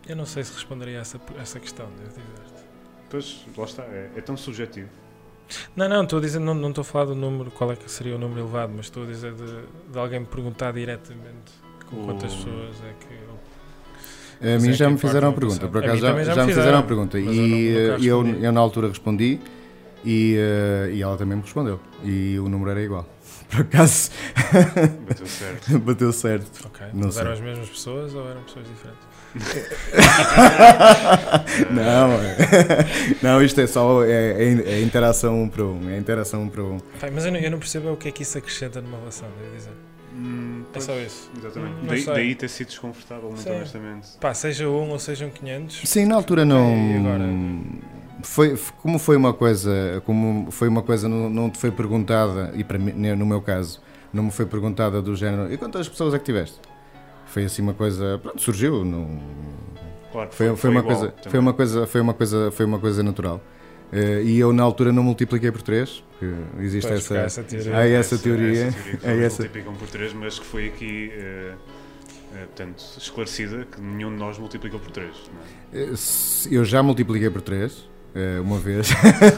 Eu 0.08 0.16
não 0.16 0.26
sei 0.26 0.44
se 0.44 0.52
responderia 0.52 0.98
a 0.98 1.00
essa, 1.00 1.20
a 1.36 1.40
essa 1.40 1.58
questão, 1.60 1.86
devo 1.96 2.10
dizer. 2.10 2.55
Pois, 3.10 3.44
lá 3.56 3.64
está, 3.64 3.82
é, 3.84 4.10
é 4.16 4.20
tão 4.20 4.36
subjetivo. 4.36 4.88
Não, 5.76 5.88
não, 5.88 6.02
estou 6.02 6.18
a 6.18 6.22
dizer, 6.22 6.40
não, 6.40 6.54
não 6.54 6.70
estou 6.70 6.82
a 6.82 6.84
falar 6.84 7.04
do 7.04 7.14
número, 7.14 7.50
qual 7.52 7.70
é 7.70 7.76
que 7.76 7.88
seria 7.90 8.16
o 8.16 8.18
número 8.18 8.40
elevado, 8.40 8.72
mas 8.74 8.86
estou 8.86 9.04
a 9.04 9.06
dizer 9.06 9.32
de, 9.32 9.46
de 9.92 9.98
alguém 9.98 10.20
me 10.20 10.26
perguntar 10.26 10.72
diretamente 10.72 11.52
com 11.88 12.04
quantas 12.04 12.32
O- 12.32 12.36
pessoas 12.38 12.76
é 12.84 12.92
que 12.98 13.14
eu. 13.14 13.36
A 14.56 14.58
mim 14.58 14.68
é 14.70 14.72
já 14.72 14.90
me 14.90 14.98
fizeram 14.98 15.28
a 15.28 15.32
pergunta, 15.32 15.66
por 15.68 15.82
acaso 15.82 15.98
já, 16.00 16.08
também 16.10 16.24
já 16.24 16.34
já 16.34 16.44
me 16.46 16.52
fizeram 16.52 16.78
a 16.78 16.82
pergunta 16.82 17.18
eu 17.18 17.32
e 17.32 17.70
nunca 17.80 18.04
eh, 18.04 18.06
eu, 18.06 18.26
eu 18.26 18.52
na 18.52 18.60
altura 18.60 18.88
respondi 18.88 19.40
e, 20.04 20.36
eh, 20.36 20.90
e 20.92 21.00
ela 21.02 21.16
também 21.16 21.36
me 21.36 21.42
respondeu 21.42 21.80
e 22.04 22.38
o 22.38 22.46
número 22.48 22.70
era 22.72 22.82
igual. 22.82 23.08
Por 23.48 23.60
acaso 23.60 24.10
Bateu 25.08 25.26
certo. 25.26 25.78
bateu 25.80 26.12
certo. 26.12 26.66
Ok, 26.66 26.86
Não 26.92 27.04
mas 27.04 27.14
sei. 27.14 27.22
eram 27.22 27.32
as 27.32 27.40
mesmas 27.40 27.68
pessoas 27.70 28.14
ou 28.14 28.28
eram 28.28 28.42
pessoas 28.42 28.66
diferentes? 28.66 29.00
não, 31.70 32.12
é- 32.12 32.36
não, 33.22 33.42
isto 33.42 33.60
é 33.60 33.66
só 33.66 34.04
é, 34.04 34.10
é, 34.10 34.62
é 34.74 34.82
interação 34.82 35.42
um 35.42 35.48
para 35.48 35.64
um, 35.64 35.90
é 35.90 35.98
interação 35.98 36.42
um 36.42 36.48
para 36.48 36.62
um. 36.62 36.78
Pai, 37.00 37.10
mas 37.10 37.24
eu 37.26 37.32
não, 37.32 37.38
eu 37.38 37.50
não 37.50 37.58
percebo 37.58 37.92
o 37.92 37.96
que 37.96 38.08
é 38.08 38.12
que 38.12 38.22
isso 38.22 38.38
acrescenta 38.38 38.80
numa 38.80 38.98
relação, 38.98 39.28
devo 39.40 39.54
dizer. 39.56 39.72
Hum, 40.14 40.62
É 40.72 40.80
só 40.80 40.96
isso. 40.98 41.30
Exatamente. 41.36 41.74
Não 41.80 41.86
daí, 41.88 42.04
daí 42.04 42.34
ter 42.34 42.48
sido 42.48 42.68
desconfortável, 42.68 43.28
muito 43.28 43.42
Sim. 43.42 43.50
honestamente. 43.50 44.08
Pá, 44.20 44.32
seja 44.32 44.68
um 44.68 44.90
ou 44.90 44.98
sejam 44.98 45.28
500. 45.30 45.82
Sim, 45.84 46.06
na 46.06 46.14
altura 46.14 46.44
não. 46.44 46.74
Agora? 46.98 47.24
Foi, 48.22 48.56
como 48.80 48.98
foi 48.98 49.16
uma 49.16 49.34
coisa, 49.34 50.02
como 50.06 50.50
foi 50.50 50.68
uma 50.68 50.82
coisa 50.82 51.08
não, 51.08 51.28
não 51.28 51.50
te 51.50 51.58
foi 51.58 51.70
perguntada 51.70 52.50
e 52.56 52.64
para 52.64 52.78
mim, 52.78 52.92
no 52.92 53.26
meu 53.26 53.42
caso, 53.42 53.80
não 54.12 54.24
me 54.24 54.30
foi 54.30 54.46
perguntada 54.46 55.02
do 55.02 55.14
género. 55.14 55.52
E 55.52 55.58
quantas 55.58 55.86
pessoas 55.86 56.14
é 56.14 56.18
que 56.18 56.24
tiveste? 56.24 56.58
Foi 57.26 57.44
assim 57.44 57.62
uma 57.62 57.74
coisa, 57.74 58.18
pronto, 58.22 58.40
surgiu, 58.40 58.84
não, 58.84 59.20
Claro, 60.12 60.30
foi, 60.32 60.56
foi, 60.56 60.70
uma 60.70 60.80
igual 60.80 60.96
coisa, 60.96 61.12
também. 61.12 61.30
foi 61.30 61.40
uma 61.40 61.52
coisa, 61.52 61.86
foi 61.86 62.00
uma 62.00 62.14
coisa, 62.14 62.50
foi 62.50 62.66
uma 62.66 62.78
coisa 62.78 63.02
natural. 63.02 63.40
Eh, 63.92 64.22
e 64.24 64.38
eu 64.38 64.52
na 64.52 64.62
altura 64.62 64.92
não 64.92 65.02
multipliquei 65.02 65.52
por 65.52 65.62
3, 65.62 66.02
porque 66.18 66.34
existe 66.60 66.88
Pois, 66.88 67.00
essa, 67.04 67.18
essa 67.18 67.42
teoria. 67.42 67.76
há 67.76 67.86
essa 67.88 68.18
teoria, 68.18 68.64
Essa 68.66 68.72
teoria 68.82 68.96
que 68.98 69.06
é 69.06 69.22
essa- 69.24 69.42
multiplicam 69.42 69.74
por 69.74 69.88
3, 69.88 70.12
mas 70.14 70.38
que 70.38 70.46
foi 70.46 70.66
aqui, 70.68 71.10
eh, 71.12 71.54
portanto, 72.46 72.82
esclarecida 72.98 73.64
que 73.70 73.80
nenhum 73.80 74.10
de 74.10 74.16
nós 74.16 74.38
multiplicou 74.38 74.80
por 74.80 74.90
3. 74.90 75.10
Não 75.72 75.80
é? 75.82 75.86
Eu 76.50 76.64
já 76.64 76.82
multipliquei 76.82 77.28
por 77.30 77.42
3 77.42 77.88
uma 78.42 78.58
vez, 78.58 78.88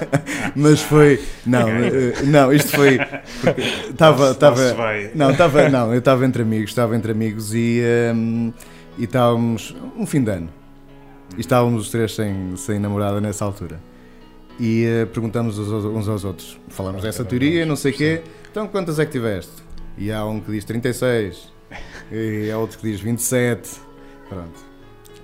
mas 0.54 0.80
foi. 0.80 1.20
Não, 1.44 1.68
eh, 1.68 2.22
não, 2.24 2.52
isto 2.52 2.70
foi. 2.70 2.98
Estava. 3.90 4.30
Estava. 4.30 4.62
Não, 5.14 5.30
estava, 5.30 5.68
não, 5.68 5.92
eu 5.92 5.98
estava 5.98 6.24
entre 6.24 6.42
amigos, 6.42 6.70
estava 6.70 6.96
entre 6.96 7.12
amigos 7.12 7.52
e, 7.54 7.80
ehm, 7.82 8.50
e 8.96 9.04
estávamos. 9.04 9.74
Um 9.96 10.06
fim 10.06 10.22
de 10.22 10.30
ano. 10.30 10.48
E 11.36 11.40
estávamos 11.40 11.82
os 11.82 11.90
três 11.90 12.14
sem, 12.14 12.56
sem 12.56 12.78
namorada 12.78 13.20
nessa 13.20 13.44
altura. 13.44 13.80
E 14.58 14.84
eh, 14.84 15.06
perguntamos 15.06 15.58
uns 15.58 16.08
aos, 16.08 16.24
outros. 16.24 16.58
Falamos 16.68 17.02
dessa 17.02 17.24
teoria, 17.24 17.66
não 17.66 17.76
sei 17.76 17.92
o 17.92 17.94
quê. 17.94 18.22
Então 18.50 18.66
quantas 18.66 18.98
é 18.98 19.06
que 19.06 19.12
tiveste? 19.12 19.52
E 19.96 20.10
há 20.12 20.24
um 20.24 20.40
que 20.40 20.52
diz 20.52 20.64
36. 20.64 21.52
E 22.10 22.50
há 22.50 22.58
outro 22.58 22.78
que 22.78 22.90
diz 22.90 23.00
27. 23.00 23.68
Pronto. 24.28 24.67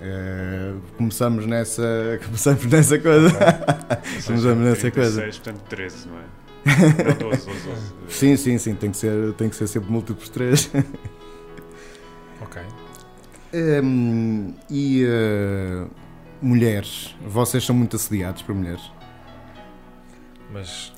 Eh, 0.01 0.73
começamos 0.97 1.45
nessa. 1.45 2.19
Começamos 2.25 2.65
nessa 2.65 2.99
coisa. 2.99 3.29
Seja, 4.19 4.27
começamos 4.27 4.65
nessa 4.65 4.91
36, 4.91 4.93
coisa. 4.93 5.21
portanto, 5.21 5.61
13, 5.69 6.07
não 6.07 6.17
é? 6.19 6.23
Não, 7.21 7.29
12, 7.29 7.45
12, 7.45 7.45
12. 7.45 7.81
Sim, 8.09 8.35
sim, 8.37 8.57
sim, 8.57 8.75
tem 8.75 8.89
que 8.91 8.97
ser, 8.97 9.33
tem 9.33 9.49
que 9.49 9.55
ser 9.55 9.67
sempre 9.67 9.91
múltiplos 9.91 10.25
de 10.25 10.31
3. 10.31 10.71
Ok. 12.41 12.61
Hum, 13.53 14.53
e 14.69 15.05
eh, 15.07 15.85
mulheres, 16.41 17.15
vocês 17.25 17.63
são 17.63 17.75
muito 17.75 17.95
assediados 17.95 18.41
por 18.41 18.55
mulheres? 18.55 18.81
Mas 20.51 20.91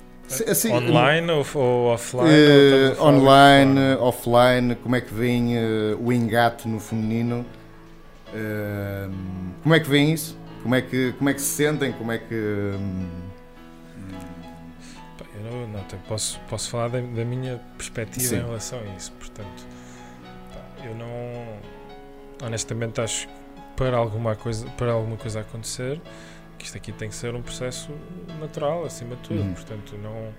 assim, 0.47 0.71
online 0.71 1.29
ou, 1.31 1.45
ou 1.55 1.87
offline? 1.93 2.29
eh, 2.29 2.95
ou 2.97 3.07
online, 3.09 3.79
offline, 3.99 4.75
como 4.75 4.95
é 4.95 5.01
que 5.01 5.13
vem 5.13 5.53
o 5.99 6.11
engate 6.13 6.67
no 6.67 6.79
feminino? 6.79 7.45
Como 9.63 9.75
é 9.75 9.80
que 9.80 9.89
vem 9.89 10.13
isso? 10.13 10.38
Como 10.61 10.75
é 10.75 10.82
que, 10.82 11.13
como 11.13 11.30
é 11.30 11.34
que 11.34 11.41
se 11.41 11.47
sentem? 11.47 11.93
Como 11.93 12.11
é 12.11 12.17
que. 12.17 12.34
Eu 12.34 12.78
não, 15.51 15.67
não, 15.67 15.84
posso, 16.07 16.39
posso 16.49 16.69
falar 16.69 16.89
da, 16.89 16.99
da 16.99 17.23
minha 17.23 17.61
perspectiva 17.78 18.28
Sim. 18.28 18.38
em 18.38 18.45
relação 18.45 18.80
a 18.80 18.95
isso. 18.97 19.11
Portanto, 19.13 19.65
eu 20.84 20.95
não. 20.95 21.59
Honestamente, 22.43 23.01
acho 23.01 23.28
que 23.28 23.34
para 23.75 23.95
alguma 23.95 24.36
coisa, 24.36 24.67
para 24.71 24.91
alguma 24.91 25.17
coisa 25.17 25.41
acontecer, 25.41 26.01
que 26.57 26.65
isto 26.65 26.78
aqui 26.78 26.91
tem 26.91 27.09
que 27.09 27.15
ser 27.15 27.34
um 27.36 27.41
processo 27.41 27.91
natural, 28.39 28.84
acima 28.84 29.15
de 29.15 29.21
tudo. 29.21 29.39
Uhum. 29.39 29.53
Portanto, 29.53 29.97
não. 29.97 30.34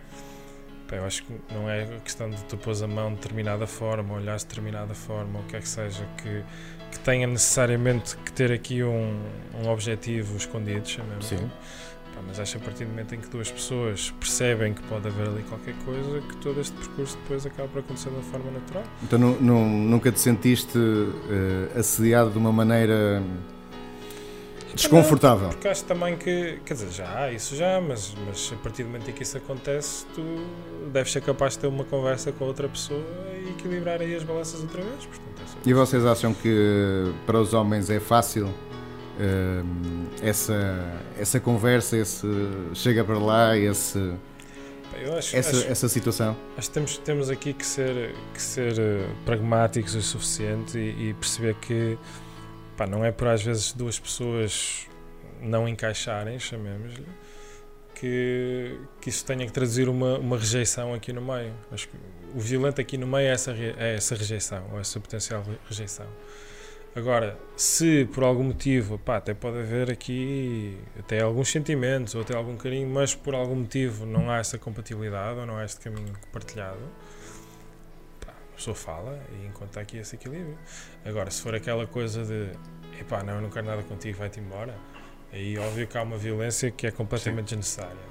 eu 0.97 1.05
acho 1.05 1.22
que 1.24 1.41
não 1.55 1.70
é 1.70 1.86
questão 2.05 2.28
de 2.28 2.43
tu 2.45 2.57
pôs 2.57 2.82
a 2.82 2.86
mão 2.86 3.11
de 3.11 3.16
determinada 3.16 3.66
forma, 3.66 4.14
olhar 4.14 4.36
de 4.36 4.45
determinada 4.45 4.95
forma, 4.95 5.39
ou 5.39 5.45
o 5.45 5.49
que 5.49 5.57
é 5.57 5.61
que 5.61 5.68
seja, 5.68 6.05
que, 6.22 6.45
que 6.99 7.05
tenha 7.05 7.26
necessariamente 7.26 8.16
que 8.18 8.32
ter 8.32 8.51
aqui 8.53 8.82
um, 8.82 9.18
um 9.64 9.68
objetivo 9.68 10.36
escondido, 10.36 10.86
chamemos 10.88 11.26
Sim. 11.26 11.36
Pá, 12.14 12.20
mas 12.26 12.40
acho 12.40 12.57
que 12.57 12.62
a 12.62 12.64
partir 12.64 12.84
do 12.84 12.90
momento 12.90 13.14
em 13.14 13.20
que 13.20 13.28
duas 13.28 13.51
pessoas 13.51 14.11
percebem 14.18 14.74
que 14.74 14.82
pode 14.84 15.07
haver 15.09 15.28
ali 15.28 15.42
qualquer 15.44 15.74
coisa, 15.84 16.20
que 16.22 16.36
todo 16.38 16.61
este 16.61 16.74
percurso 16.76 17.16
depois 17.22 17.46
acaba 17.46 17.68
por 17.68 17.78
acontecer 17.80 18.09
de 18.11 18.16
uma 18.16 18.22
forma 18.24 18.51
natural. 18.51 18.82
Então 19.03 19.18
nu- 19.18 19.40
nu- 19.40 19.66
nunca 19.68 20.11
te 20.11 20.18
sentiste 20.20 20.76
eh, 20.78 21.78
assediado 21.78 22.30
de 22.30 22.38
uma 22.38 22.53
maneira 22.53 23.22
desconfortável? 24.74 25.49
Porque 25.49 25.68
acho 25.68 25.84
também 25.84 26.16
que, 26.16 26.61
quer 26.64 26.74
dizer, 26.74 26.90
já 26.90 27.22
há 27.24 27.32
isso 27.32 27.57
já, 27.57 27.80
mas, 27.80 28.14
mas 28.26 28.53
a 28.53 28.57
partir 28.62 28.82
do 28.84 28.90
momento 28.90 29.11
em 29.11 29.12
que 29.12 29.22
isso 29.22 29.36
acontece, 29.36 30.07
tu 30.14 30.22
deves 30.92 31.12
ser 31.12 31.20
capaz 31.22 31.55
de 31.55 31.61
ter 31.61 31.66
uma 31.66 31.84
conversa 31.84 32.30
com 32.32 32.44
outra 32.44 32.68
pessoa 32.68 33.03
e 33.44 33.51
equilibrar 33.51 34.01
aí 34.01 34.14
as 34.14 34.22
balanças 34.22 34.61
outra 34.61 34.82
vez. 34.82 35.05
Portanto, 35.07 35.38
E 35.69 35.75
vocês 35.75 36.03
acham 36.07 36.33
que 36.33 37.12
para 37.27 37.39
os 37.39 37.53
homens 37.53 37.91
é 37.91 38.01
fácil 38.01 38.47
hum, 39.21 40.07
essa, 40.23 40.55
essa 41.19 41.39
conversa, 41.39 41.95
esse 41.99 42.27
chega 42.73 43.05
para 43.05 43.19
lá, 43.19 43.55
esse, 43.55 43.99
acho, 45.19 45.37
essa, 45.37 45.59
acho- 45.59 45.69
essa 45.71 45.87
situação? 45.91 46.35
Acho 46.57 46.69
que 46.69 46.73
temos, 46.73 46.97
temos 46.97 47.29
aqui 47.29 47.53
que 47.53 47.66
ser, 47.66 48.14
que 48.33 48.41
ser 48.41 48.79
eh, 48.79 49.07
pragmáticos 49.27 49.95
o 49.95 50.01
suficiente 50.01 50.79
e, 50.79 51.11
e 51.11 51.12
perceber 51.12 51.55
que 51.57 51.99
pá, 52.75 52.87
não 52.87 53.05
é 53.05 53.12
por 53.12 53.29
às 53.29 53.43
vezes 53.43 53.71
duas 53.71 53.99
pessoas 53.99 54.87
não 55.43 55.69
encaixarem, 55.69 56.39
chamemos-lhe, 56.39 57.05
que, 57.95 58.81
que 59.03 59.11
isso 59.11 59.23
tenha 59.23 59.45
que 59.45 59.53
traduzir 59.53 59.87
uma, 59.87 60.19
uma 60.19 60.39
rejeição 60.39 60.95
aqui 60.95 61.12
no 61.12 61.21
meio. 61.21 61.53
Acho 61.71 61.89
que 61.89 61.97
o 62.35 62.41
violento 62.41 62.81
aqui 62.81 62.97
no 62.97 63.07
meio 63.07 63.29
é 63.29 63.33
essa, 63.33 63.53
é 63.53 63.95
essa 63.97 64.14
rejeição, 64.14 64.64
ou 64.72 64.81
essa 64.81 64.99
potencial 65.01 65.43
re- 65.43 65.59
rejeição. 65.68 66.07
Agora, 66.97 67.39
se 67.57 68.07
por 68.12 68.24
algum 68.24 68.45
motivo, 68.45 68.99
pá, 68.99 69.18
até 69.18 69.33
pode 69.33 69.59
haver 69.59 69.91
aqui 69.91 70.76
até 70.99 71.20
alguns 71.20 71.51
sentimentos 71.51 72.14
ou 72.14 72.22
até 72.22 72.35
algum 72.35 72.57
carinho, 72.57 72.89
mas 72.89 73.14
por 73.14 73.35
algum 73.35 73.57
motivo 73.57 74.05
não 74.05 74.31
há 74.31 74.39
essa 74.39 74.59
compatibilidade 74.59 75.39
ou 75.39 75.47
não 75.47 75.59
há 75.59 75.64
este 75.64 75.81
caminho 75.81 76.12
partilhado, 76.33 76.81
pá, 78.24 78.33
a 78.33 78.57
pessoa 78.57 78.74
fala 78.74 79.20
e 79.33 79.47
encontra 79.47 79.83
aqui 79.83 79.99
esse 79.99 80.16
equilíbrio. 80.16 80.59
Agora, 81.05 81.31
se 81.31 81.41
for 81.41 81.55
aquela 81.55 81.87
coisa 81.87 82.24
de 82.24 82.49
epá, 83.01 83.22
não, 83.22 83.35
eu 83.35 83.43
não 83.43 83.51
quero 83.51 83.66
nada 83.66 83.83
contigo, 83.83 84.18
vai-te 84.18 84.41
embora, 84.41 84.74
aí 85.33 85.57
óbvio 85.59 85.87
que 85.87 85.97
há 85.97 86.03
uma 86.03 86.16
violência 86.16 86.70
que 86.70 86.87
é 86.87 86.91
completamente 86.91 87.51
desnecessária. 87.51 88.09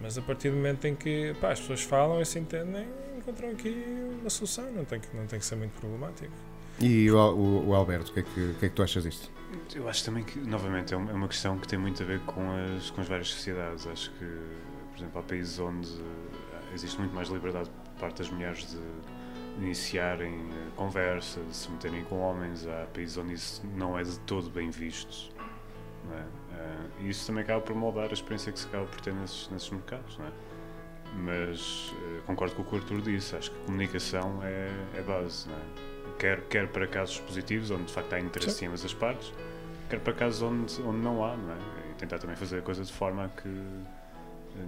Mas 0.00 0.18
a 0.18 0.22
partir 0.22 0.50
do 0.50 0.56
momento 0.56 0.86
em 0.86 0.96
que 0.96 1.32
pá, 1.40 1.52
as 1.52 1.60
pessoas 1.60 1.82
falam 1.82 2.20
e 2.20 2.26
se 2.26 2.38
entendem, 2.38 2.88
encontram 3.26 3.50
aqui 3.50 3.84
uma 4.20 4.30
solução, 4.30 4.70
não 4.72 4.84
tem 4.84 5.00
que, 5.00 5.16
não 5.16 5.26
tem 5.26 5.38
que 5.38 5.44
ser 5.44 5.56
muito 5.56 5.72
problemático. 5.80 6.32
E 6.80 7.10
o, 7.10 7.16
o- 7.16 7.68
o 7.68 7.74
Alberto, 7.74 8.10
o 8.10 8.14
que, 8.14 8.20
é 8.20 8.22
que, 8.22 8.40
o 8.40 8.54
que 8.54 8.66
é 8.66 8.68
que 8.68 8.74
tu 8.74 8.82
achas 8.82 9.02
disto? 9.02 9.30
Eu 9.74 9.88
acho 9.88 10.04
também 10.04 10.22
que, 10.22 10.38
novamente, 10.38 10.92
é 10.92 10.96
uma, 10.96 11.10
é 11.10 11.14
uma 11.14 11.28
questão 11.28 11.58
que 11.58 11.66
tem 11.66 11.78
muito 11.78 12.02
a 12.02 12.06
ver 12.06 12.20
com 12.20 12.42
as, 12.76 12.90
com 12.90 13.00
as 13.00 13.08
várias 13.08 13.28
sociedades. 13.28 13.86
Acho 13.86 14.10
que, 14.12 14.24
por 14.90 14.98
exemplo, 14.98 15.18
há 15.20 15.22
países 15.22 15.58
onde 15.58 15.88
eh, 15.90 16.74
existe 16.74 16.98
muito 16.98 17.14
mais 17.14 17.28
liberdade 17.28 17.70
por 17.70 18.00
parte 18.00 18.18
das 18.18 18.30
mulheres 18.30 18.70
de 18.70 19.64
iniciarem 19.64 20.34
eh, 20.34 20.68
conversa, 20.76 21.40
de 21.40 21.56
se 21.56 21.70
meterem 21.70 22.04
com 22.04 22.20
homens. 22.20 22.66
Há 22.66 22.86
países 22.92 23.16
onde 23.16 23.34
isso 23.34 23.62
não 23.74 23.98
é 23.98 24.02
de 24.02 24.18
todo 24.20 24.50
bem 24.50 24.70
visto. 24.70 25.30
Não 26.08 26.14
é? 26.16 26.24
Eh, 26.52 26.86
E 27.04 27.08
isso 27.08 27.26
também 27.26 27.42
acaba 27.42 27.60
por 27.62 27.74
moldar 27.74 28.10
a 28.10 28.12
experiência 28.12 28.52
que 28.52 28.58
se 28.58 28.66
acaba 28.66 28.84
por 28.86 29.00
ter 29.00 29.14
nesses, 29.14 29.48
nesses 29.50 29.70
mercados. 29.70 30.18
Não 30.18 30.26
é? 30.26 30.30
Mas 31.14 31.92
eh, 32.02 32.20
concordo 32.26 32.54
com 32.54 32.62
o 32.62 32.64
que 32.64 32.74
o 32.74 32.78
Arthur 32.78 33.00
disse. 33.00 33.34
Acho 33.36 33.50
que 33.50 33.58
comunicação 33.64 34.40
é, 34.42 34.70
é 34.96 35.02
base. 35.02 35.48
Não 35.48 35.54
é? 35.56 35.60
Quer, 36.18 36.40
quer 36.42 36.68
para 36.68 36.86
casos 36.86 37.18
positivos, 37.20 37.70
onde 37.70 37.84
de 37.84 37.92
facto 37.92 38.12
há 38.14 38.20
interesse 38.20 38.64
em 38.64 38.68
ambas 38.68 38.84
as 38.84 38.94
partes, 38.94 39.32
quer 39.90 40.00
para 40.00 40.12
casos 40.14 40.42
onde, 40.42 40.80
onde 40.82 40.98
não 40.98 41.22
há, 41.24 41.36
não 41.36 41.52
é? 41.52 41.56
E 41.90 41.94
tentar 41.94 42.18
também 42.18 42.36
fazer 42.36 42.58
a 42.58 42.62
coisa 42.62 42.82
de 42.84 42.92
forma 42.92 43.24
a 43.24 43.28
que 43.28 43.48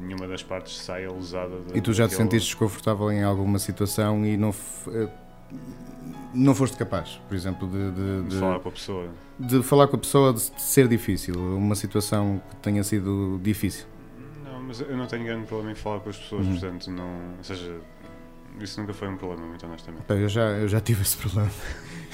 nenhuma 0.00 0.26
das 0.28 0.42
partes 0.42 0.78
saia 0.78 1.10
lesada. 1.10 1.60
da- 1.60 1.76
E 1.76 1.80
tu 1.80 1.92
já 1.94 2.06
te 2.08 2.14
sentiste 2.14 2.48
desconfortável 2.50 3.10
em 3.10 3.22
alguma 3.22 3.58
situação 3.58 4.24
e 4.26 4.36
não, 4.36 4.54
eh, 4.88 5.08
não 6.34 6.54
foste 6.54 6.76
capaz, 6.76 7.18
por 7.28 7.34
exemplo, 7.34 7.66
de, 7.66 7.90
de- 7.92 8.28
De 8.28 8.36
falar 8.38 8.60
com 8.60 8.68
a 8.68 8.72
pessoa. 8.72 9.08
de 9.38 9.62
falar 9.62 9.88
com 9.88 9.96
a 9.96 9.98
pessoa, 9.98 10.32
de 10.34 10.40
ser 10.60 10.86
difícil, 10.88 11.34
uma 11.56 11.74
situação 11.74 12.42
que 12.50 12.56
tenha 12.56 12.84
sido 12.84 13.40
difícil? 13.42 13.86
Mas 14.68 14.80
eu 14.80 14.96
não 14.96 15.06
tenho 15.06 15.24
grande 15.24 15.46
problema 15.46 15.72
em 15.72 15.74
falar 15.74 16.00
com 16.00 16.10
as 16.10 16.16
pessoas, 16.18 16.44
Uhum. 16.46 16.52
portanto, 16.52 16.90
não. 16.90 17.36
Ou 17.38 17.42
seja, 17.42 17.80
isso 18.60 18.78
nunca 18.80 18.92
foi 18.92 19.08
um 19.08 19.16
problema, 19.16 19.46
muito 19.46 19.64
honestamente. 19.64 20.02
Pá, 20.04 20.14
Eu 20.14 20.28
já, 20.28 20.42
eu 20.42 20.68
já 20.68 20.78
tive 20.78 21.00
esse 21.00 21.16
problema. 21.16 21.50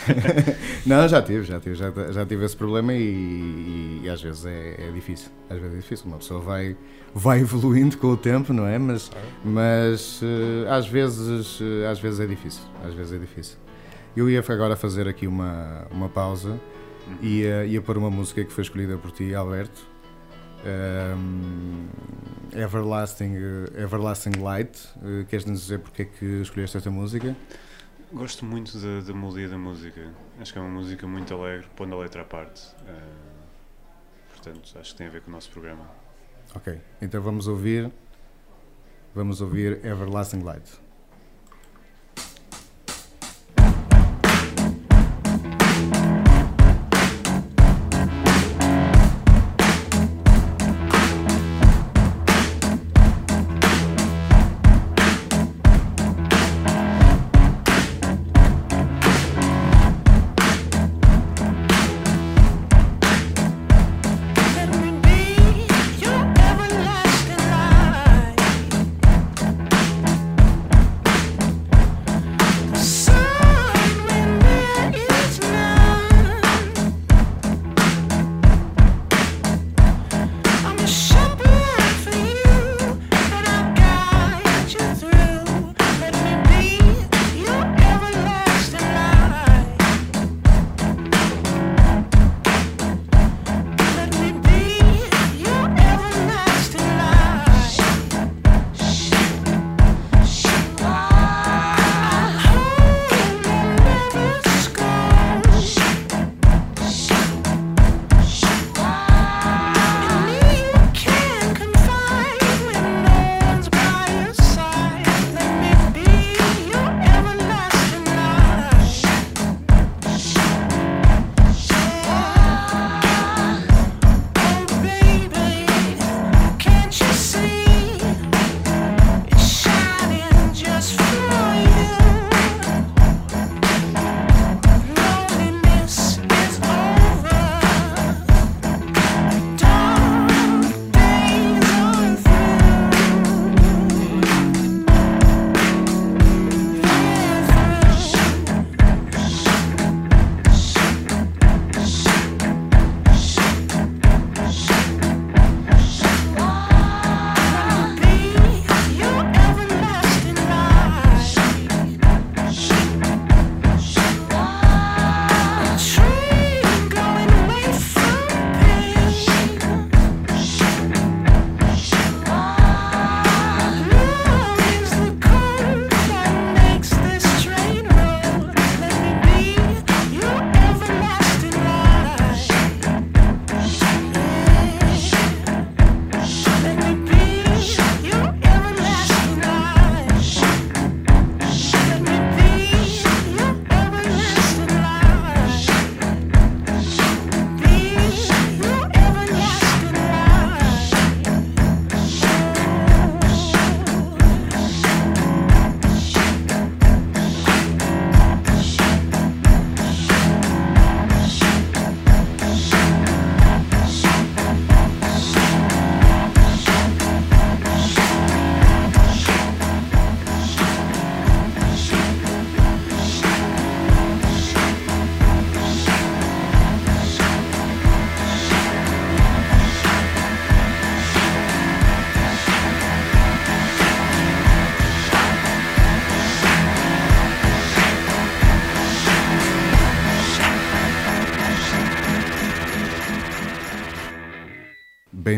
não, 0.86 1.08
já 1.08 1.20
tive, 1.20 1.42
já 1.44 1.58
tive, 1.58 1.74
já, 1.74 1.90
já 2.12 2.24
tive 2.24 2.44
esse 2.44 2.56
problema 2.56 2.92
e, 2.94 4.02
e 4.04 4.08
às 4.08 4.22
vezes 4.22 4.46
é, 4.46 4.86
é 4.88 4.90
difícil. 4.92 5.30
Às 5.50 5.58
vezes 5.58 5.74
é 5.74 5.80
difícil. 5.80 6.06
Uma 6.06 6.18
pessoa 6.18 6.40
vai, 6.40 6.76
vai 7.12 7.40
evoluindo 7.40 7.98
com 7.98 8.08
o 8.08 8.16
tempo, 8.16 8.52
não 8.52 8.66
é? 8.66 8.78
Mas, 8.78 9.10
mas 9.44 10.20
eh, 10.22 10.68
às, 10.70 10.86
vezes, 10.86 11.58
eh, 11.60 11.88
às 11.90 11.98
vezes 11.98 12.20
é 12.20 12.26
difícil. 12.26 12.62
Às 12.86 12.94
vezes 12.94 13.12
é 13.14 13.18
difícil. 13.18 13.58
Eu 14.16 14.30
ia 14.30 14.44
agora 14.48 14.76
fazer 14.76 15.08
aqui 15.08 15.26
uma, 15.26 15.86
uma 15.90 16.08
pausa 16.08 16.60
e 17.20 17.40
ia, 17.40 17.64
ia 17.66 17.82
pôr 17.82 17.98
uma 17.98 18.10
música 18.10 18.44
que 18.44 18.52
foi 18.52 18.62
escolhida 18.62 18.96
por 18.96 19.10
ti, 19.10 19.34
Alberto. 19.34 19.93
Um, 20.64 21.88
Everlasting, 22.54 23.34
eh, 23.36 23.82
Everlasting 23.82 24.40
Light. 24.40 24.88
Eh, 25.02 25.24
Queres-nos 25.28 25.60
dizer 25.60 25.80
porque 25.80 26.02
é 26.02 26.04
que 26.04 26.24
escolheste 26.42 26.76
esta 26.76 26.90
música? 26.90 27.36
Gosto 28.12 28.44
muito 28.44 28.78
da, 28.78 29.00
da 29.00 29.12
melodia 29.12 29.48
da 29.48 29.58
música. 29.58 30.12
Acho 30.40 30.52
que 30.52 30.58
é 30.58 30.62
uma 30.62 30.70
música 30.70 31.06
muito 31.06 31.34
alegre, 31.34 31.66
pondo 31.74 31.94
a 31.96 31.98
letra 31.98 32.22
à 32.22 32.24
parte. 32.24 32.62
Eh, 32.86 32.92
portanto, 34.30 34.78
acho 34.78 34.92
que 34.92 34.96
tem 34.98 35.08
a 35.08 35.10
ver 35.10 35.20
com 35.22 35.30
o 35.30 35.34
nosso 35.34 35.50
programa. 35.50 35.84
Ok, 36.54 36.80
então 37.02 37.20
vamos 37.20 37.48
ouvir. 37.48 37.90
Vamos 39.14 39.40
ouvir 39.40 39.84
Everlasting 39.84 40.40
Light. 40.42 40.83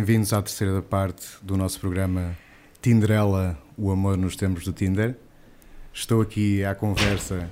Bem-vindos 0.06 0.32
à 0.32 0.40
terceira 0.40 0.80
parte 0.80 1.26
do 1.42 1.56
nosso 1.56 1.80
programa 1.80 2.38
Tinderela, 2.80 3.58
o 3.76 3.90
amor 3.90 4.16
nos 4.16 4.36
tempos 4.36 4.62
do 4.64 4.72
Tinder. 4.72 5.16
Estou 5.92 6.22
aqui 6.22 6.64
à 6.64 6.76
conversa, 6.76 7.50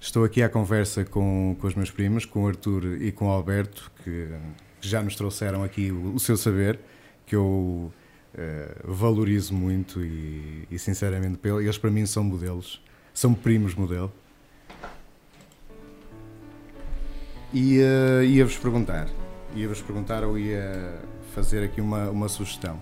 estou 0.00 0.24
aqui 0.24 0.42
à 0.42 0.48
conversa 0.48 1.04
com, 1.04 1.54
com 1.60 1.66
os 1.66 1.74
meus 1.74 1.90
primos, 1.90 2.24
com 2.24 2.44
o 2.44 2.48
Arthur 2.48 3.02
e 3.02 3.12
com 3.12 3.26
o 3.26 3.30
Alberto, 3.30 3.92
que, 4.02 4.28
já 4.80 5.02
nos 5.02 5.14
trouxeram 5.16 5.62
aqui 5.62 5.92
o, 5.92 6.14
o 6.14 6.18
seu 6.18 6.34
saber, 6.34 6.78
que 7.26 7.36
eu 7.36 7.92
eh, 8.34 8.76
valorizo 8.82 9.52
muito 9.52 10.02
e, 10.02 10.66
e 10.70 10.78
sinceramente 10.78 11.40
eles 11.44 11.76
para 11.76 11.90
mim 11.90 12.06
são 12.06 12.24
modelos, 12.24 12.82
são 13.12 13.34
primos 13.34 13.74
modelo. 13.74 14.10
E 17.52 17.80
eh, 17.80 18.24
ia-vos 18.24 18.56
perguntar, 18.56 19.10
ia-vos 19.54 19.82
perguntar 19.82 20.24
ou 20.24 20.38
ia 20.38 20.98
fazer 21.30 21.64
aqui 21.64 21.80
uma, 21.80 22.10
uma 22.10 22.28
sugestão 22.28 22.78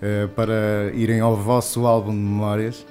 eh, 0.00 0.26
para 0.28 0.92
irem 0.94 1.20
ao 1.20 1.34
vosso 1.34 1.86
álbum 1.86 2.12
de 2.12 2.18
memórias 2.18 2.86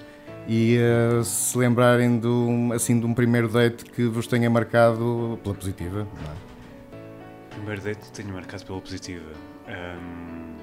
e 0.47 0.77
eh, 0.77 1.23
se 1.23 1.57
lembrarem 1.57 2.19
de 2.19 2.27
um, 2.27 2.73
assim, 2.73 2.99
de 2.99 3.05
um 3.05 3.13
primeiro 3.13 3.47
date 3.47 3.85
que 3.85 4.05
vos 4.05 4.27
tenha 4.27 4.49
marcado 4.49 5.39
pela 5.43 5.55
positiva. 5.55 6.07
é? 6.31 7.55
Primeiro 7.55 7.81
date 7.81 8.11
tenho 8.11 8.33
marcado 8.33 8.65
pela 8.65 8.81
positiva. 8.81 9.31
Ahm, 9.67 10.55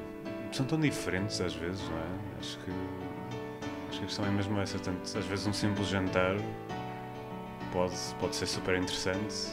são 0.52 0.66
tão 0.66 0.78
diferentes 0.78 1.40
às 1.40 1.54
vezes, 1.54 1.82
não 1.88 1.96
é? 1.96 2.40
Acho 2.40 2.58
que, 2.58 2.70
acho 3.88 3.98
que 3.98 4.04
a 4.04 4.06
questão 4.06 4.26
é 4.26 4.30
mesmo 4.30 4.60
essa. 4.60 4.78
Tanto, 4.78 5.18
às 5.18 5.24
vezes 5.24 5.46
um 5.46 5.52
simples 5.52 5.88
jantar 5.88 6.36
pode, 7.72 7.94
pode 8.20 8.36
ser 8.36 8.46
super 8.46 8.76
interessante. 8.76 9.48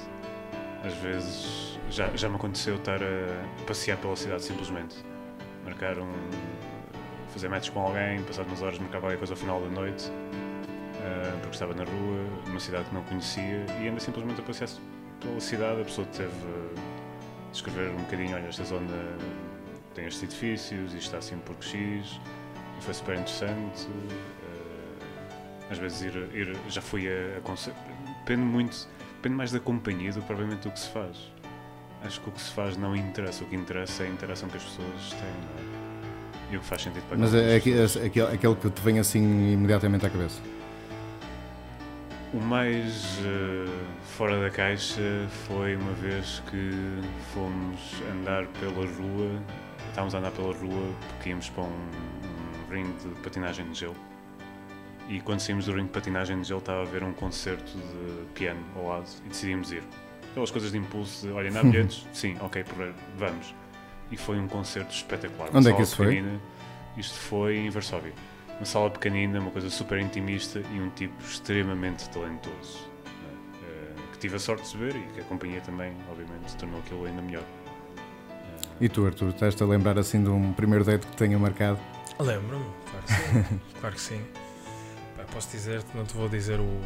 Às 0.83 0.93
vezes 0.95 1.78
já, 1.89 2.07
já 2.15 2.29
me 2.29 2.35
aconteceu 2.35 2.75
estar 2.75 2.99
a 3.01 3.63
passear 3.65 3.97
pela 3.97 4.15
cidade 4.15 4.43
simplesmente. 4.43 4.95
Marcar 5.65 5.97
um. 5.99 6.11
fazer 7.33 7.49
matches 7.49 7.69
com 7.69 7.81
alguém, 7.81 8.21
passar 8.23 8.43
umas 8.43 8.61
horas, 8.61 8.79
marcar 8.79 8.99
qualquer 8.99 9.17
coisa 9.17 9.33
ao 9.33 9.37
final 9.37 9.61
da 9.61 9.69
noite. 9.69 10.11
ah, 11.01 11.37
porque 11.41 11.53
estava 11.53 11.73
na 11.73 11.83
rua, 11.83 12.25
numa 12.47 12.59
cidade 12.59 12.85
que 12.85 12.93
não 12.93 13.03
conhecia, 13.03 13.65
e 13.79 13.87
ainda 13.87 13.99
simplesmente 13.99 14.39
a 14.41 14.43
passear 14.43 14.69
pela 15.19 15.39
cidade, 15.39 15.81
a 15.81 15.85
pessoa 15.85 16.07
teve 16.07 16.29
a 16.29 17.51
descrever 17.51 17.89
um 17.91 18.03
bocadinho, 18.03 18.35
olha, 18.35 18.47
esta 18.47 18.63
zona 18.63 18.87
tem 19.93 20.05
estes 20.05 20.23
edifícios, 20.23 20.93
isto 20.93 21.05
está 21.05 21.17
assim 21.17 21.37
porque 21.39 21.63
X, 21.65 22.19
e 22.77 22.83
foi 22.83 22.93
super 22.93 23.15
interessante. 23.15 23.87
eh, 24.11 25.71
às 25.71 25.77
vezes 25.77 26.01
ir, 26.01 26.15
ir 26.33 26.57
já 26.69 26.81
fui 26.81 27.07
a, 27.07 27.37
a 27.37 28.19
depende 28.19 28.41
muito, 28.41 28.87
depende 29.15 29.35
mais 29.35 29.51
da 29.51 29.59
companhia 29.59 30.11
do 30.11 30.21
que 30.21 30.27
propriamente 30.27 30.67
do 30.67 30.71
que 30.71 30.79
se 30.79 30.89
faz. 30.89 31.38
Acho 32.03 32.21
que 32.21 32.29
o 32.29 32.31
que 32.31 32.41
se 32.41 32.51
faz 32.51 32.77
não 32.77 32.95
interessa, 32.95 33.43
o 33.43 33.47
que 33.47 33.55
interessa 33.55 34.03
é 34.03 34.07
a 34.07 34.09
interação 34.09 34.47
que 34.49 34.57
as 34.57 34.63
pessoas 34.63 35.09
têm, 35.09 35.29
é? 35.29 36.53
E 36.53 36.57
o 36.57 36.59
que 36.61 36.65
faz 36.65 36.81
sentido 36.81 37.03
para 37.07 37.17
Mas 37.17 37.33
é 37.33 37.53
é 37.53 37.55
aquele, 37.57 37.83
aquele 38.33 38.55
que 38.55 38.69
te 38.69 38.81
vem 38.81 38.99
assim 38.99 39.53
imediatamente 39.53 40.05
à 40.05 40.09
cabeça. 40.09 40.41
O 42.33 42.37
mais 42.37 43.19
eh, 43.25 43.65
fora 44.03 44.39
da 44.39 44.49
caixa 44.49 45.27
foi 45.47 45.75
uma 45.75 45.93
vez 45.93 46.43
que 46.49 46.71
fomos 47.33 47.79
andar 48.11 48.45
pela 48.59 48.85
rua, 48.85 49.41
estávamos 49.89 50.13
a 50.13 50.19
andar 50.19 50.31
pela 50.31 50.53
rua 50.53 50.93
porque 51.09 51.29
íamos 51.29 51.49
para 51.49 51.63
um, 51.63 51.67
um 51.67 52.71
ringue 52.71 52.93
de 52.99 53.21
patinagem 53.21 53.67
de 53.71 53.79
gelo. 53.79 53.95
E 55.07 55.19
quando 55.21 55.39
saímos 55.39 55.65
do 55.65 55.71
ringue 55.71 55.87
de 55.87 55.93
patinagem 55.93 56.39
de 56.39 56.47
gelo 56.47 56.59
estava 56.59 56.79
a 56.79 56.83
haver 56.83 57.03
um 57.03 57.13
concerto 57.13 57.71
de 57.71 58.25
piano 58.35 58.63
ao 58.75 58.87
lado 58.87 59.09
e 59.25 59.29
decidimos 59.29 59.71
ir. 59.71 59.83
Aquelas 60.31 60.51
coisas 60.51 60.71
de 60.71 60.77
impulso 60.77 61.25
de, 61.27 61.31
olha, 61.33 61.47
ainda 61.47 61.59
há 61.59 61.63
bilhetes? 61.69 62.05
Sim, 62.13 62.37
ok, 62.41 62.63
vamos. 63.17 63.53
E 64.11 64.17
foi 64.17 64.39
um 64.39 64.47
concerto 64.47 64.93
espetacular. 64.93 65.49
uma 65.49 65.59
Onde 65.59 65.69
é 65.69 65.71
que 65.71 65.77
sala 65.77 65.83
isso 65.83 65.95
foi? 65.95 66.05
pequenina. 66.07 66.39
Isto 66.97 67.19
foi 67.19 67.57
em 67.57 67.69
Varsóvia. 67.69 68.13
Uma 68.57 68.65
sala 68.65 68.89
pequenina, 68.89 69.39
uma 69.39 69.51
coisa 69.51 69.69
super 69.69 69.99
intimista 69.99 70.59
e 70.73 70.79
um 70.81 70.89
tipo 70.89 71.13
extremamente 71.23 72.09
talentoso. 72.09 72.79
né? 73.05 73.61
Eh, 73.63 73.93
que 74.11 74.17
tive 74.19 74.35
a 74.35 74.39
sorte 74.39 74.69
de 74.71 74.77
ver 74.77 74.95
e 74.95 75.01
que 75.13 75.21
a 75.21 75.23
companhia 75.23 75.61
também, 75.61 75.93
obviamente, 76.09 76.55
tornou 76.57 76.79
aquilo 76.79 77.05
ainda 77.05 77.21
melhor. 77.21 77.43
E 78.81 78.87
tu, 78.89 79.05
Arthur, 79.05 79.29
estás-te 79.29 79.61
a 79.61 79.65
lembrar 79.65 79.97
assim 79.99 80.23
de 80.23 80.29
um 80.29 80.53
primeiro 80.53 80.83
date 80.85 81.05
que 81.05 81.11
te 81.11 81.17
tenha 81.17 81.37
marcado? 81.37 81.77
Lembro-me, 82.19 82.65
claro 82.89 83.05
que 83.05 83.13
sim. 83.13 83.59
claro 83.79 83.95
que 83.95 84.01
sim. 84.01 84.21
Pá, 85.17 85.23
posso 85.33 85.49
dizer, 85.51 85.83
não 85.93 86.03
te 86.05 86.13
vou 86.15 86.27
dizer 86.29 86.59
o 86.59 86.81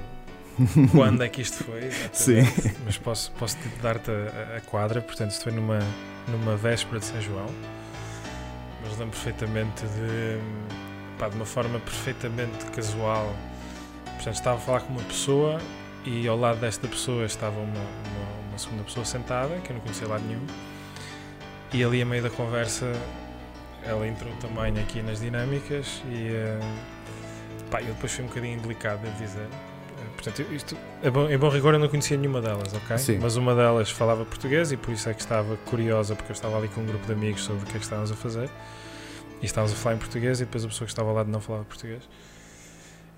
quando 0.91 1.23
é 1.23 1.29
que 1.29 1.41
isto 1.41 1.63
foi, 1.63 1.91
Sim. 2.11 2.41
mas 2.85 2.97
posso, 2.97 3.31
posso 3.33 3.57
dar-te 3.81 4.11
a, 4.11 4.57
a 4.57 4.61
quadra. 4.61 5.01
Portanto, 5.01 5.31
isto 5.31 5.43
foi 5.43 5.51
numa, 5.51 5.79
numa 6.27 6.55
véspera 6.55 6.99
de 6.99 7.05
São 7.05 7.21
João. 7.21 7.47
Mas 8.81 8.97
lembro 8.97 9.15
perfeitamente 9.15 9.83
de, 9.83 10.39
pá, 11.17 11.29
de 11.29 11.35
uma 11.35 11.45
forma 11.45 11.79
perfeitamente 11.79 12.65
casual. 12.75 13.33
Portanto, 14.05 14.35
estava 14.35 14.57
a 14.57 14.61
falar 14.61 14.81
com 14.81 14.93
uma 14.93 15.03
pessoa 15.03 15.59
e 16.05 16.27
ao 16.27 16.37
lado 16.37 16.59
desta 16.59 16.87
pessoa 16.87 17.25
estava 17.25 17.59
uma, 17.59 17.65
uma, 17.65 18.49
uma 18.49 18.57
segunda 18.57 18.83
pessoa 18.83 19.05
sentada, 19.05 19.55
que 19.59 19.71
eu 19.71 19.75
não 19.75 19.81
conhecia 19.81 20.07
lado 20.07 20.23
nenhum. 20.25 20.45
E 21.73 21.83
ali, 21.83 22.01
a 22.01 22.05
meio 22.05 22.21
da 22.21 22.29
conversa, 22.29 22.91
ela 23.83 24.07
entrou 24.07 24.31
também 24.35 24.79
aqui 24.79 25.01
nas 25.01 25.19
dinâmicas 25.19 26.03
e 26.07 26.27
eh, 26.27 26.59
pá, 27.71 27.81
eu 27.81 27.93
depois 27.93 28.11
fui 28.11 28.23
um 28.23 28.27
bocadinho 28.27 28.59
delicado, 28.61 29.01
devo 29.01 29.17
dizer. 29.17 29.47
Portanto, 30.23 30.53
isto, 30.53 30.77
em 31.03 31.11
bom, 31.11 31.29
em 31.29 31.37
bom 31.37 31.49
rigor, 31.49 31.73
eu 31.73 31.79
não 31.79 31.89
conhecia 31.89 32.15
nenhuma 32.15 32.41
delas, 32.41 32.73
ok? 32.73 32.97
Sim. 32.97 33.19
Mas 33.21 33.35
uma 33.35 33.53
delas 33.53 33.91
falava 33.91 34.23
português 34.23 34.71
e 34.71 34.77
por 34.77 34.93
isso 34.93 35.09
é 35.09 35.13
que 35.13 35.19
estava 35.19 35.57
curiosa, 35.57 36.15
porque 36.15 36.31
eu 36.31 36.33
estava 36.33 36.57
ali 36.57 36.69
com 36.69 36.79
um 36.79 36.85
grupo 36.85 37.05
de 37.05 37.11
amigos 37.11 37.43
sobre 37.43 37.63
o 37.63 37.65
que 37.65 37.71
é 37.71 37.77
que 37.77 37.83
estávamos 37.83 38.09
a 38.09 38.15
fazer. 38.15 38.49
E 39.41 39.45
estávamos 39.45 39.73
a 39.73 39.75
falar 39.75 39.95
em 39.95 39.99
português 39.99 40.39
e 40.39 40.45
depois 40.45 40.63
a 40.63 40.67
pessoa 40.69 40.85
que 40.85 40.91
estava 40.93 41.09
ao 41.09 41.15
lado 41.15 41.29
não 41.29 41.41
falava 41.41 41.65
português. 41.65 42.07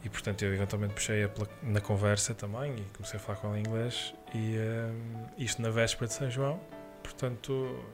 E 0.04 0.10
portanto 0.10 0.42
eu 0.42 0.54
eventualmente 0.56 0.96
puxei-a 0.96 1.30
na 1.62 1.80
conversa 1.80 2.34
também 2.34 2.76
e 2.76 2.82
comecei 2.96 3.20
a 3.20 3.22
falar 3.22 3.38
com 3.38 3.48
ela 3.50 3.60
em 3.60 3.62
inglês. 3.62 4.16
E 4.34 4.56
eh, 4.58 4.92
isto 5.38 5.62
na 5.62 5.70
véspera 5.70 6.08
de 6.08 6.14
São 6.14 6.32
João. 6.32 6.60
Portanto, 7.04 7.86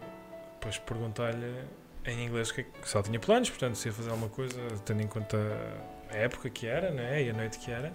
depois 0.54 0.78
perguntei-lhe 0.78 1.66
em 2.06 2.28
inglês 2.28 2.50
que, 2.50 2.62
é 2.62 2.64
que 2.64 2.88
só 2.88 3.02
tinha 3.02 3.20
planos, 3.20 3.50
portanto, 3.50 3.76
se 3.76 3.90
ia 3.90 3.94
fazer 3.94 4.10
alguma 4.10 4.30
coisa, 4.30 4.58
tendo 4.86 5.02
em 5.02 5.08
conta 5.08 5.38
a 6.10 6.16
época 6.16 6.50
que 6.50 6.66
era 6.66 6.92
né, 6.92 7.24
e 7.24 7.30
a 7.30 7.34
noite 7.34 7.60
que 7.60 7.72
era. 7.72 7.92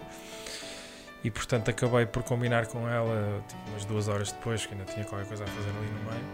E 1.27 1.29
portanto 1.29 1.69
acabei 1.69 2.05
por 2.05 2.23
combinar 2.23 2.67
com 2.67 2.87
ela 2.87 3.43
tipo, 3.49 3.69
umas 3.69 3.83
duas 3.83 4.07
horas 4.07 4.31
depois, 4.31 4.65
que 4.65 4.73
ainda 4.73 4.85
tinha 4.85 5.03
qualquer 5.03 5.27
coisa 5.27 5.43
a 5.43 5.47
fazer 5.47 5.69
ali 5.71 5.87
no 5.89 6.09
meio, 6.09 6.25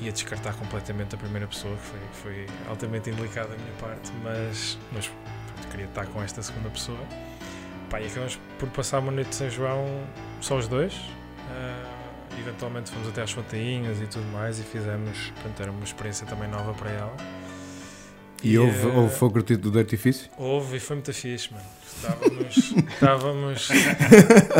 e 0.00 0.08
a 0.08 0.12
descartar 0.12 0.54
completamente 0.54 1.16
a 1.16 1.18
primeira 1.18 1.48
pessoa, 1.48 1.74
que 1.74 1.82
foi, 1.82 1.98
foi 2.12 2.46
altamente 2.68 3.10
indelicada 3.10 3.48
da 3.48 3.56
minha 3.56 3.72
parte, 3.80 4.12
mas, 4.22 4.78
mas 4.92 5.08
pronto, 5.08 5.68
queria 5.72 5.86
estar 5.86 6.06
com 6.06 6.22
esta 6.22 6.40
segunda 6.40 6.70
pessoa. 6.70 7.00
Pá, 7.90 8.00
e 8.00 8.06
acabamos 8.06 8.38
por 8.60 8.68
passar 8.68 9.00
uma 9.00 9.10
noite 9.10 9.30
de 9.30 9.34
São 9.34 9.50
João 9.50 9.84
só 10.40 10.58
os 10.58 10.68
dois. 10.68 10.94
Ah, 11.50 12.14
eventualmente 12.38 12.92
fomos 12.92 13.08
até 13.08 13.22
às 13.22 13.32
fontainhas 13.32 14.00
e 14.00 14.06
tudo 14.06 14.26
mais 14.26 14.60
e 14.60 14.62
fizemos, 14.62 15.32
portanto 15.34 15.60
era 15.60 15.72
uma 15.72 15.82
experiência 15.82 16.24
também 16.24 16.48
nova 16.48 16.72
para 16.72 16.92
ela. 16.92 17.16
E 18.42 18.56
houve, 18.58 18.86
eh, 18.88 18.92
houve 18.92 19.14
fogo 19.14 19.32
curtido 19.34 19.70
do 19.70 19.78
artifício? 19.78 20.30
Houve 20.38 20.76
e 20.76 20.80
foi 20.80 20.96
muito 20.96 21.12
fixe, 21.12 21.52
mano. 21.52 21.64
Estávamos. 21.96 22.56
estávamos 22.94 23.68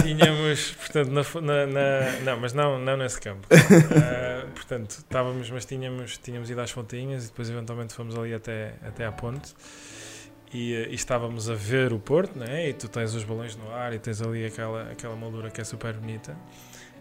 tínhamos, 0.02 0.72
portanto, 0.72 1.40
na, 1.40 1.40
na, 1.40 1.66
na- 1.66 2.20
Não, 2.24 2.40
mas 2.40 2.52
não, 2.52 2.78
não 2.78 2.96
nesse 2.96 3.20
campo. 3.20 3.46
Ah, 3.52 4.46
portanto, 4.54 4.90
estávamos, 4.90 5.48
mas 5.50 5.64
tínhamos, 5.64 6.18
tínhamos 6.18 6.50
ido 6.50 6.60
às 6.60 6.70
fontinhas 6.70 7.24
e 7.24 7.26
depois 7.28 7.48
eventualmente 7.48 7.94
fomos 7.94 8.16
ali 8.18 8.34
até, 8.34 8.74
até 8.84 9.06
à 9.06 9.12
ponte. 9.12 9.54
E, 10.52 10.74
eh, 10.74 10.88
e 10.90 10.94
estávamos 10.94 11.48
a 11.48 11.54
ver 11.54 11.92
o 11.92 11.98
Porto, 12.00 12.36
né? 12.38 12.68
E 12.70 12.72
tu 12.72 12.88
tens 12.88 13.14
os 13.14 13.22
balões 13.22 13.54
no 13.54 13.70
ar 13.70 13.92
e 13.92 13.98
tens 13.98 14.20
ali 14.20 14.44
aquela, 14.46 14.90
aquela 14.90 15.14
moldura 15.14 15.50
que 15.50 15.60
é 15.60 15.64
super 15.64 15.92
bonita. 15.94 16.36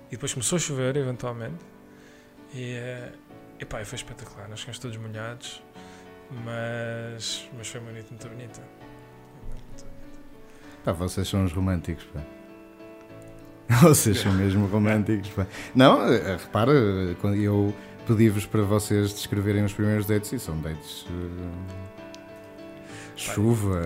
E 0.09 0.11
depois 0.11 0.34
começou 0.34 0.57
a 0.57 0.59
chover, 0.59 0.95
eventualmente. 0.97 1.65
E, 2.53 2.73
eh, 2.73 3.11
e 3.59 3.65
pá, 3.65 3.82
e 3.82 3.86
foi 3.86 3.95
espetacular. 3.95 4.47
Nós 4.49 4.59
ficamos 4.59 4.78
todos 4.80 4.97
molhados, 4.97 5.63
mas, 6.45 7.47
mas 7.57 7.67
foi 7.67 7.80
uma 7.82 7.91
noite 7.91 8.07
muito 8.11 8.28
bonita. 8.28 8.61
Pá, 10.84 10.91
vocês 10.93 11.28
são 11.28 11.43
os 11.43 11.51
românticos, 11.53 12.05
pá. 12.13 12.21
Vocês 13.84 14.19
são 14.19 14.32
mesmo 14.32 14.65
românticos, 14.67 15.30
pá. 15.32 15.45
Não, 15.75 16.01
eh, 16.09 16.38
repara, 16.38 16.71
quando 17.19 17.36
eu 17.36 17.75
pedi-vos 18.07 18.45
para 18.45 18.61
vocês 18.61 19.11
descreverem 19.13 19.65
os 19.65 19.73
primeiros 19.73 20.05
dates 20.05 20.32
e 20.32 20.39
são 20.39 20.57
dates. 20.61 21.05
eh, 21.09 21.88
chuva, 23.17 23.82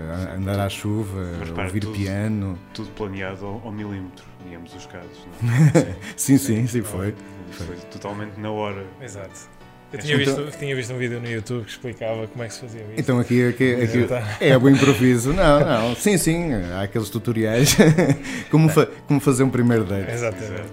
eh, 0.00 0.34
andar 0.36 0.58
à 0.58 0.68
chuva, 0.68 1.22
repara, 1.44 1.68
ouvir 1.68 1.80
tudo- 1.80 1.92
piano. 1.96 2.58
Tudo 2.74 2.90
planeado 2.90 3.46
ao, 3.46 3.62
ao 3.64 3.70
milímetro, 3.70 4.24
digamos 4.44 4.74
os 4.74 4.86
casos. 4.86 5.24
Não 5.40 5.52
é? 5.54 5.94
Sim, 6.16 6.36
sim, 6.36 6.66
sim, 6.66 6.82
foi. 6.82 7.14
Foi 7.52 7.76
totalmente 7.92 8.40
na 8.40 8.50
hora. 8.50 8.84
Exato. 9.00 9.48
Eu 9.92 9.98
tinha 10.00 10.20
Então- 10.20 10.44
visto, 10.44 10.58
tinha 10.58 10.74
visto 10.74 10.92
um 10.92 10.98
vídeo 10.98 11.20
no 11.20 11.28
YouTube 11.30 11.64
que 11.64 11.70
explicava 11.70 12.26
como 12.26 12.42
é 12.44 12.48
que 12.48 12.54
se 12.54 12.60
fazia 12.60 12.80
isso. 12.82 12.92
Então 12.98 13.18
aqui, 13.20 13.46
aqui, 13.48 13.74
aqui 13.74 14.04
Tá. 14.06 14.36
é 14.40 14.56
o 14.58 14.68
improviso. 14.68 15.32
Não, 15.32 15.60
não, 15.60 15.94
sim, 15.96 16.18
sim, 16.18 16.52
há 16.54 16.82
aqueles 16.82 17.08
tutoriais 17.08 17.76
como, 18.50 18.68
fa- 18.68 18.88
como 19.06 19.20
fazer 19.20 19.44
um 19.44 19.50
primeiro 19.50 19.84
date. 19.84 20.10
Exatamente. 20.12 20.72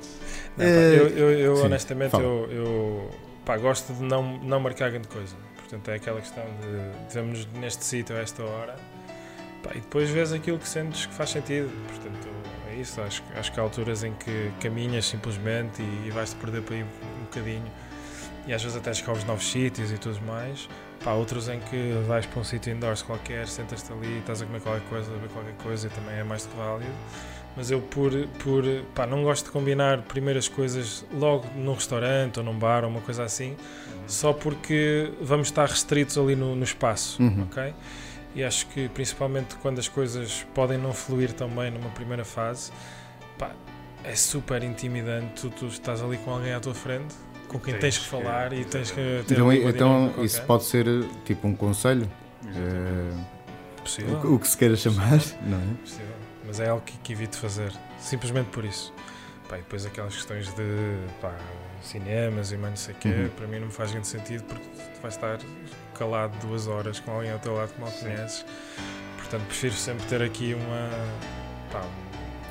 Não, 0.58 0.66
pá, 0.66 0.72
Eh, 0.72 0.96
eu, 1.00 1.08
eu, 1.10 1.32
eu, 1.40 1.56
sim, 1.58 1.64
honestamente, 1.66 2.12
fala. 2.12 2.24
eu, 2.24 2.48
eu 2.52 3.12
pá, 3.46 3.56
gosto 3.58 3.94
de 3.94 4.04
não, 4.04 4.38
não 4.40 4.60
marcar 4.60 4.90
grande 4.90 5.08
coisa. 5.08 5.36
Portanto, 5.58 5.90
é 5.90 5.96
aquela 5.96 6.20
questão 6.20 6.44
de 6.44 7.14
vamos 7.16 7.48
neste 7.60 7.84
sítio 7.86 8.16
a 8.16 8.20
esta 8.20 8.44
hora 8.44 8.76
pá, 9.64 9.72
e 9.76 9.80
depois 9.80 10.10
vês 10.10 10.34
aquilo 10.34 10.58
que 10.60 10.68
sentes 10.68 11.06
que 11.06 11.14
faz 11.14 11.30
sentido. 11.30 11.70
Portanto, 11.88 12.28
é 12.72 12.76
isso. 12.82 13.00
Acho, 13.02 13.22
que- 13.24 13.40
acho 13.40 13.52
que 13.52 13.60
há 13.60 13.64
alturas 13.64 14.04
em 14.04 14.14
que 14.14 14.52
caminhas 14.60 15.06
simplesmente 15.06 15.82
e, 15.82 16.08
e 16.08 16.12
vais-te 16.12 16.36
perder 16.36 16.62
para 16.64 16.76
aí 16.76 16.84
um 16.84 17.24
bocadinho 17.26 17.64
e 18.48 18.54
às 18.54 18.62
vezes 18.62 18.78
até 18.78 18.92
descobres 18.92 19.24
novos 19.26 19.50
sítios 19.50 19.92
e 19.92 19.98
tudo 19.98 20.20
mais. 20.22 20.68
Pá, 21.04 21.12
outros 21.14 21.50
em 21.50 21.60
que 21.60 21.94
vais 22.08 22.26
para 22.26 22.40
um 22.40 22.44
sítio 22.44 22.74
indoors 22.74 23.02
qualquer, 23.02 23.48
sentas-te 23.48 23.92
ali, 23.92 24.20
estás 24.20 24.42
a 24.42 24.46
comer 24.46 24.62
qualquer 24.62 24.88
coisa, 24.88 25.12
a 25.14 25.18
ver 25.18 25.30
qualquer 25.30 25.54
coisa 25.56 25.88
e 25.88 25.90
também 25.90 26.16
é 26.16 26.24
mais 26.24 26.44
do 26.46 26.50
que 26.52 26.58
válido. 26.58 26.92
Mas 27.56 27.70
eu, 27.70 27.82
por, 27.82 28.12
por 28.42 28.64
pá, 28.96 29.06
não 29.06 29.22
gosto 29.24 29.46
de 29.46 29.52
combinar 29.52 30.02
primeiras 30.04 30.48
coisas 30.48 31.06
logo 31.14 31.48
num 31.56 31.74
restaurante 31.74 32.40
ou 32.40 32.46
num 32.46 32.58
bar 32.58 32.84
ou 32.84 32.90
uma 32.90 33.02
coisa 33.02 33.24
assim, 33.24 33.56
só 34.08 34.34
porque 34.34 35.12
vamos 35.22 35.48
estar 35.50 35.68
restritos 35.68 36.18
ali 36.18 36.36
no, 36.36 36.56
no 36.56 36.64
espaço, 36.64 37.22
Uhum. 37.22 37.44
ok? 37.44 37.74
E 38.36 38.44
acho 38.44 38.66
que 38.68 38.90
principalmente 38.90 39.56
quando 39.58 39.78
as 39.78 39.88
coisas 39.88 40.44
podem 40.56 40.78
não 40.80 40.94
fluir 40.94 41.32
tão 41.34 41.48
bem 41.50 41.70
numa 41.70 41.90
primeira 41.90 42.26
fase, 42.26 42.72
pá, 43.38 43.52
é 44.04 44.16
super 44.16 44.64
intimidante. 44.64 45.42
Tu, 45.42 45.50
tu 45.52 45.68
estás 45.68 46.02
ali 46.02 46.18
com 46.18 46.32
alguém 46.32 46.54
à 46.54 46.60
tua 46.60 46.74
frente, 46.74 47.14
com 47.54 47.60
quem 47.60 47.74
tens, 47.76 47.82
Tens 47.82 47.98
que 48.00 48.04
que- 48.04 48.10
falar 48.10 48.54
e 48.54 48.66
tens 48.66 48.92
que 48.92 49.24
ter 49.28 49.34
Então, 49.34 49.54
então 49.54 50.24
isso 50.24 50.42
pode 50.44 50.64
ser 50.66 50.86
tipo 51.26 51.48
um 51.48 51.56
conselho? 51.56 52.10
Eh, 52.46 53.24
possível. 53.82 54.18
o, 54.18 54.22
que- 54.22 54.28
o 54.28 54.40
que 54.40 54.48
se 54.48 54.58
queira 54.58 54.76
chamar, 54.76 55.20
não 55.46 55.58
é? 55.58 55.74
Possível. 55.82 56.08
Mas 56.46 56.60
é 56.60 56.70
algo 56.70 56.84
que, 56.86 56.98
que 56.98 57.14
evito 57.14 57.38
fazer, 57.38 57.72
simplesmente 58.00 58.48
por 58.50 58.66
isso. 58.66 58.94
Pá, 59.48 59.58
e 59.58 59.62
depois 59.62 59.86
aquelas 59.86 60.16
questões 60.16 60.48
de 60.54 60.98
pá, 61.22 61.34
cinemas 61.82 62.52
e 62.52 62.58
mais 62.58 62.72
não 62.72 62.78
sei 62.78 62.94
o 62.94 62.98
quê, 62.98 63.10
Uhum. 63.10 63.30
para 63.30 63.48
mim 63.48 63.60
não 63.60 63.68
me 63.68 63.74
faz 63.74 63.92
grande 63.92 64.08
sentido 64.08 64.44
porque 64.44 64.64
tu 64.64 65.02
vais 65.02 65.16
estar 65.16 65.38
calado 65.98 66.36
duas 66.46 66.68
horas 66.68 67.00
com 67.00 67.12
alguém 67.12 67.32
ao 67.32 67.40
teu 67.40 67.54
lado 67.56 67.74
que 67.74 67.80
mal 67.82 67.92
conheces. 67.92 68.46
Portanto, 69.18 69.44
prefiro 69.48 69.74
sempre 69.74 70.06
ter 70.08 70.22
aqui 70.22 70.54
uma. 70.54 70.90
Pá, 71.72 71.82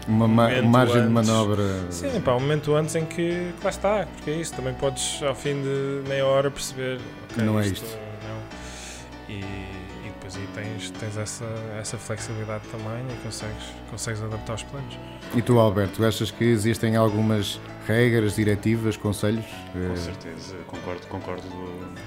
Uma 0.08 0.26
ma- 0.26 0.48
momento 0.48 0.66
margem 0.68 0.94
de 0.96 1.00
antes. 1.02 1.12
manobra. 1.28 1.62
Sim, 1.90 2.20
pá, 2.20 2.32
um 2.34 2.40
momento 2.40 2.74
antes 2.74 2.94
em 2.96 3.04
que 3.06 3.52
que 3.58 3.64
lá 3.64 3.70
está, 3.70 4.06
porque 4.06 4.30
é 4.30 4.34
isso, 4.34 4.52
também 4.54 4.74
podes 4.74 5.22
ao 5.22 5.34
fim 5.34 5.62
de 5.62 6.08
meia 6.08 6.26
hora 6.26 6.50
perceber 6.50 6.98
ok, 7.30 7.44
Não 7.44 7.60
é 7.60 7.66
isto. 7.66 7.84
não. 8.26 8.42
E, 9.34 9.38
e 9.40 10.08
depois 10.08 10.36
aí 10.36 10.48
tens, 10.54 10.90
tens 10.90 11.16
essa, 11.16 11.44
essa 11.78 11.96
flexibilidade 11.96 12.64
também 12.68 13.04
e 13.10 13.22
consegues, 13.24 13.64
consegues 13.90 14.22
adaptar 14.22 14.54
os 14.54 14.62
planos. 14.64 14.98
E 15.34 15.40
tu, 15.40 15.58
Alberto, 15.58 16.04
achas 16.04 16.30
que 16.32 16.44
existem 16.44 16.96
algumas 16.96 17.60
regras, 17.86 18.34
diretivas, 18.34 18.96
conselhos? 18.96 19.44
Com 19.72 19.92
Eh, 19.92 19.96
certeza, 19.96 20.56
concordo, 20.66 21.06
concordo, 21.06 21.42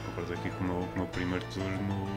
concordo 0.05 0.33
aqui 0.33 0.49
com 0.49 0.63
o 0.65 0.67
meu, 0.67 0.75
com 0.87 0.95
o 0.95 0.97
meu 0.97 1.07
primeiro 1.07 1.45
turno 1.53 2.07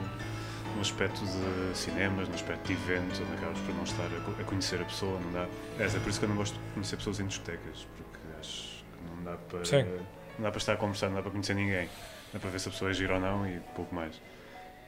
no 0.74 0.80
aspecto 0.80 1.20
de 1.24 1.76
cinemas, 1.76 2.28
no 2.28 2.34
aspecto 2.34 2.66
de 2.66 2.72
eventos, 2.74 3.20
onde 3.20 3.32
acabas 3.34 3.58
por 3.60 3.74
não 3.74 3.82
estar 3.84 4.04
a, 4.06 4.20
co- 4.20 4.40
a 4.40 4.44
conhecer 4.44 4.80
a 4.80 4.84
pessoa, 4.84 5.18
não 5.20 5.32
dá. 5.32 5.46
É, 5.78 5.86
é 5.86 5.88
por 6.00 6.08
isso 6.08 6.18
que 6.18 6.24
eu 6.24 6.28
não 6.28 6.36
gosto 6.36 6.54
de 6.54 6.72
conhecer 6.74 6.96
pessoas 6.96 7.20
em 7.20 7.26
discotecas, 7.26 7.86
porque 7.96 8.18
acho 8.38 8.84
que 8.84 9.04
não 9.16 9.24
dá 9.24 9.36
para 9.36 9.64
Sim. 9.64 9.84
não 10.38 10.44
dá 10.44 10.50
para 10.50 10.58
estar 10.58 10.72
a 10.74 10.76
conversar, 10.76 11.08
não 11.08 11.16
dá 11.16 11.22
para 11.22 11.30
conhecer 11.32 11.54
ninguém, 11.54 11.88
dá 12.32 12.38
para 12.38 12.50
ver 12.50 12.60
se 12.60 12.68
a 12.68 12.72
pessoa 12.72 12.90
é 12.90 12.94
gira 12.94 13.14
ou 13.14 13.20
não 13.20 13.46
e 13.48 13.58
pouco 13.74 13.94
mais. 13.94 14.20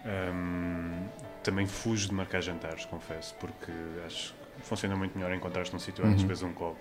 Hum, 0.04 1.08
também 1.42 1.66
fujo 1.66 2.08
de 2.08 2.14
marcar 2.14 2.40
jantares, 2.40 2.84
confesso, 2.86 3.34
porque 3.40 3.70
acho 4.06 4.32
que 4.56 4.62
funciona 4.66 4.96
muito 4.96 5.16
melhor 5.18 5.34
encontrar-te 5.34 5.72
num 5.72 5.78
sítio 5.78 6.04
antes, 6.06 6.22
Uhum. 6.22 6.28
beber 6.28 6.44
um 6.44 6.52
copo 6.54 6.78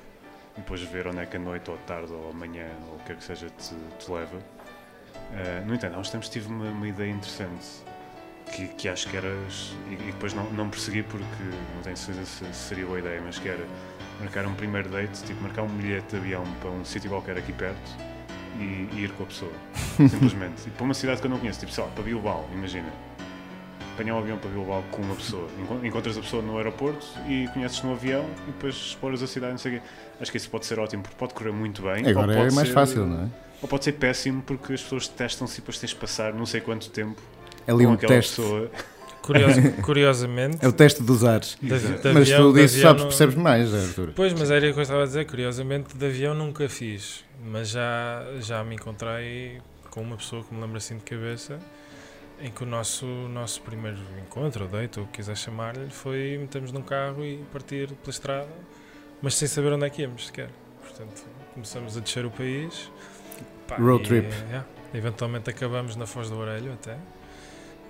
e 0.55 0.61
depois 0.61 0.81
ver 0.83 1.07
onde 1.07 1.19
é 1.19 1.25
que 1.25 1.35
a 1.35 1.39
noite 1.39 1.69
ou 1.69 1.77
tarde 1.79 2.11
ou 2.13 2.29
amanhã 2.29 2.67
ou 2.89 2.95
o 2.95 2.99
que 2.99 3.05
quer 3.07 3.15
que 3.17 3.23
seja 3.23 3.49
te, 3.49 3.73
te 3.97 4.11
leva. 4.11 4.37
Uh, 4.37 5.65
no 5.65 5.75
entanto, 5.75 5.95
há 5.95 5.99
uns 5.99 6.09
tempos 6.09 6.29
tive 6.29 6.47
uma, 6.47 6.69
uma 6.69 6.87
ideia 6.87 7.11
interessante 7.11 7.65
que, 8.51 8.67
que 8.69 8.89
acho 8.89 9.07
que 9.07 9.15
era. 9.17 9.27
E, 9.89 9.93
e 9.93 9.97
depois 10.11 10.33
não, 10.33 10.43
não 10.51 10.69
persegui 10.69 11.03
porque 11.03 11.25
não 11.75 11.81
tenho 11.83 11.97
certeza 11.97 12.25
se, 12.25 12.45
se 12.45 12.53
seria 12.53 12.85
boa 12.85 12.99
ideia, 12.99 13.21
mas 13.23 13.37
que 13.39 13.47
era 13.49 13.65
marcar 14.19 14.45
um 14.45 14.53
primeiro 14.53 14.89
date, 14.89 15.23
tipo 15.23 15.41
marcar 15.41 15.63
um 15.63 15.67
bilhete 15.69 16.07
de 16.11 16.17
avião 16.17 16.43
para 16.61 16.69
um 16.69 16.83
sítio 16.83 17.09
qualquer 17.09 17.37
aqui 17.37 17.53
perto 17.53 17.89
e, 18.59 18.89
e 18.93 19.03
ir 19.03 19.11
com 19.11 19.23
a 19.23 19.25
pessoa. 19.25 19.51
Simplesmente. 19.97 20.67
E 20.67 20.71
para 20.71 20.83
uma 20.83 20.93
cidade 20.93 21.21
que 21.21 21.27
eu 21.27 21.31
não 21.31 21.39
conheço, 21.39 21.59
tipo, 21.59 21.71
sei 21.71 21.83
lá, 21.83 21.89
para 21.91 22.03
Bilbao, 22.03 22.49
imagina. 22.53 22.89
Apanhar 23.93 24.15
um 24.15 24.19
avião 24.19 24.37
para 24.37 24.49
Bilbao 24.49 24.81
com 24.91 25.01
uma 25.01 25.15
pessoa. 25.15 25.45
Enco- 25.61 25.85
Encontras 25.85 26.17
a 26.17 26.21
pessoa 26.21 26.41
no 26.41 26.55
aeroporto 26.57 27.05
e 27.27 27.49
conheces 27.53 27.81
no 27.83 27.91
avião 27.91 28.25
e 28.47 28.51
depois 28.51 28.73
exploras 28.75 29.21
a 29.21 29.27
cidade, 29.27 29.51
não 29.51 29.57
sei 29.59 29.75
o 29.77 29.79
quê. 29.81 29.85
Acho 30.21 30.31
que 30.31 30.37
isso 30.37 30.49
pode 30.49 30.65
ser 30.65 30.79
ótimo 30.79 31.03
porque 31.03 31.17
pode 31.17 31.33
correr 31.33 31.51
muito 31.51 31.81
bem. 31.81 32.07
Agora 32.07 32.33
é 32.33 32.51
mais 32.51 32.67
ser- 32.69 32.73
fácil, 32.73 33.05
não 33.05 33.23
é? 33.25 33.27
Ou 33.61 33.67
pode 33.67 33.83
ser 33.83 33.91
péssimo 33.93 34.41
porque 34.41 34.71
as 34.71 34.81
pessoas 34.81 35.05
testam-se 35.09 35.55
e 35.57 35.59
depois 35.61 35.77
tens 35.79 35.89
de 35.89 35.97
passar 35.97 36.33
não 36.33 36.45
sei 36.45 36.61
quanto 36.61 36.89
tempo 36.89 37.21
Ali 37.69 37.85
com 37.85 37.91
um 37.93 37.97
teste. 37.97 38.35
pessoa. 38.37 38.71
Curioso- 39.21 39.61
curiosamente, 39.83 40.57
É 40.65 40.67
o 40.67 40.71
teste 40.73 41.03
dos 41.03 41.23
ares. 41.23 41.55
de, 41.61 41.67
de 41.67 41.73
Mas 42.13 42.31
avião- 42.31 42.51
tu 42.51 42.53
disso 42.53 42.75
avião 42.77 42.81
sabes, 42.89 43.01
não- 43.03 43.09
percebes 43.09 43.35
mais, 43.35 43.73
Arthur. 43.75 44.11
Pois, 44.15 44.33
mas 44.33 44.49
era 44.49 44.67
o 44.69 44.73
que 44.73 44.79
eu 44.79 44.81
estava 44.81 45.03
a 45.03 45.05
dizer, 45.05 45.25
curiosamente, 45.27 45.95
de 45.95 46.05
avião 46.05 46.33
nunca 46.33 46.67
fiz, 46.67 47.23
mas 47.45 47.69
já, 47.69 48.23
já 48.39 48.63
me 48.63 48.73
encontrei 48.75 49.61
com 49.91 50.01
uma 50.01 50.17
pessoa 50.17 50.43
que 50.43 50.51
me 50.53 50.59
lembra 50.61 50.77
assim 50.77 50.97
de 50.97 51.03
cabeça, 51.03 51.59
em 52.41 52.49
que 52.49 52.63
o 52.63 52.65
nosso, 52.65 53.05
nosso 53.05 53.61
primeiro 53.61 53.97
encontro, 54.25 54.63
ou 54.63 54.69
date, 54.69 54.97
ou 54.99 55.05
o 55.05 55.07
que 55.09 55.17
quiser 55.17 55.37
chamar-lhe, 55.37 55.89
foi 55.91 56.37
metermos 56.39 56.71
num 56.71 56.81
carro 56.81 57.23
e 57.23 57.37
partir 57.53 57.87
pela 57.89 58.09
estrada, 58.09 58.47
mas 59.21 59.35
sem 59.35 59.47
saber 59.47 59.73
onde 59.73 59.85
é 59.85 59.89
que 59.91 60.01
íamos 60.01 60.25
sequer. 60.27 60.49
Portanto, 60.81 61.21
começamos 61.53 61.95
a 61.95 61.99
descer 61.99 62.25
o 62.25 62.31
país. 62.31 62.89
pá, 63.67 63.75
Road 63.75 64.03
e, 64.05 64.07
trip. 64.07 64.33
yeah, 64.47 64.65
eventualmente 64.91 65.51
acabamos 65.51 65.95
na 65.95 66.07
Foz 66.07 66.29
do 66.31 66.37
Orelho 66.37 66.73
até. 66.73 66.97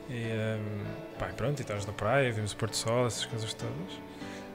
E 0.10 0.14
hum, 0.34 0.84
pá, 1.20 1.28
pronto, 1.36 1.60
e 1.60 1.62
estávamos 1.62 1.86
na 1.86 1.94
praia, 1.94 2.32
vimos 2.32 2.52
o 2.52 2.56
Porto 2.56 2.76
Sol, 2.76 3.06
essas 3.08 3.26
coisas 3.26 3.54
todas. 3.54 3.74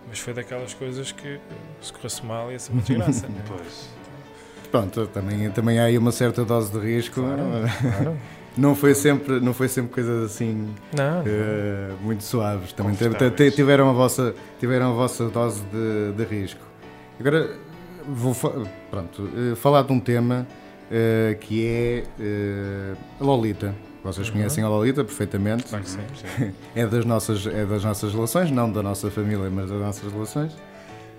Mas 0.08 0.18
foi 0.18 0.34
daquelas 0.34 0.74
coisas 0.74 1.12
que 1.12 1.38
se 1.80 1.92
corresse 1.92 2.24
mal 2.24 2.50
ia 2.52 2.58
ser 2.58 2.72
uma 2.72 2.82
desgraça. 2.82 3.28
né? 3.28 3.42
Pois. 3.48 3.88
Pronto, 4.70 5.06
também, 5.06 5.48
também 5.52 5.78
há 5.78 5.84
aí 5.84 5.96
uma 5.96 6.10
certa 6.10 6.44
dose 6.44 6.72
de 6.72 6.78
risco. 6.80 7.20
Claro, 7.20 7.42
claro. 7.80 8.18
Não 8.56 8.74
foi 8.74 8.94
sempre, 8.94 9.40
não 9.40 9.52
foi 9.54 9.68
sempre 9.68 9.92
coisas 9.92 10.30
assim 10.30 10.74
Não, 10.96 11.22
eh, 11.26 11.92
muito 12.00 12.22
suaves. 12.24 12.72
Também 12.72 12.94
tiveram, 13.50 13.90
a 13.90 13.92
vossa, 13.92 14.34
tiveram 14.60 14.90
a 14.90 14.94
vossa 14.94 15.28
dose 15.28 15.62
de, 15.72 16.12
de 16.12 16.24
risco. 16.24 16.60
Agora 17.18 17.56
vou 18.06 18.34
fa- 18.34 18.52
pronto, 18.90 19.28
eh, 19.52 19.54
falar 19.56 19.82
de 19.82 19.92
um 19.92 19.98
tema 20.00 20.46
eh, 20.90 21.36
que 21.40 21.66
é 21.66 22.04
a 23.20 23.24
Lolita. 23.24 23.74
Vocês 24.04 24.28
Uhum. 24.28 24.34
conhecem 24.34 24.62
a 24.62 24.68
Lolita 24.68 25.02
perfeitamente. 25.02 25.64
claro 25.64 25.82
que 25.82 25.90
sim. 25.90 25.98
Sim. 26.38 26.52
É 26.76 26.86
das 26.86 27.04
nossas, 27.06 27.46
é 27.46 27.64
das 27.64 27.82
nossas 27.82 28.12
relações, 28.12 28.50
não 28.50 28.70
da 28.70 28.82
nossa 28.82 29.10
família, 29.10 29.48
mas 29.50 29.68
das 29.70 29.80
nossas 29.80 30.12
relações. 30.12 30.52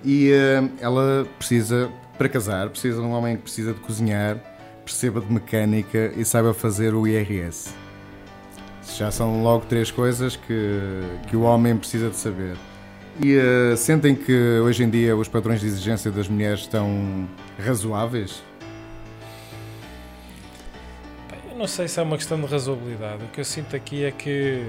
E 0.03 0.31
eh, 0.31 0.63
ela 0.79 1.25
precisa, 1.39 1.89
para 2.17 2.29
casar, 2.29 2.69
precisa 2.69 3.01
de 3.01 3.05
um 3.07 3.11
homem 3.11 3.35
que 3.37 3.41
precisa 3.43 3.73
de 3.73 3.79
cozinhar, 3.79 4.37
perceba 4.85 5.19
de 5.19 5.33
mecânica 5.33 6.13
e 6.15 6.23
saiba 6.23 6.53
fazer 6.53 6.93
o 6.93 7.07
IRS. 7.07 7.73
Já 8.95 9.09
são 9.09 9.41
logo 9.41 9.65
três 9.67 9.89
coisas 9.89 10.35
que, 10.35 10.79
que 11.27 11.35
o 11.35 11.41
homem 11.41 11.75
precisa 11.75 12.09
de 12.09 12.15
saber. 12.17 12.55
E 13.19 13.33
eh, 13.35 13.75
sentem 13.75 14.13
que 14.13 14.59
hoje 14.63 14.83
em 14.83 14.89
dia 14.89 15.15
os 15.17 15.27
padrões 15.27 15.59
de 15.59 15.65
exigência 15.65 16.11
das 16.11 16.27
mulheres 16.27 16.59
estão 16.61 17.27
razoáveis? 17.65 18.43
Não 21.55 21.67
sei 21.67 21.87
se 21.87 21.99
é 21.99 22.03
uma 22.03 22.17
questão 22.17 22.39
de 22.39 22.45
razoabilidade. 22.47 23.23
O 23.23 23.27
que 23.27 23.39
eu 23.39 23.45
sinto 23.45 23.75
aqui 23.75 24.03
é 24.03 24.11
que, 24.11 24.63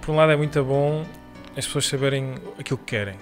por 0.00 0.12
um 0.12 0.16
lado, 0.16 0.32
é 0.32 0.36
muito 0.36 0.62
bom 0.64 1.04
as 1.56 1.64
pessoas 1.66 1.86
saberem 1.86 2.34
aquilo 2.58 2.78
que 2.78 2.84
querem. 2.86 3.14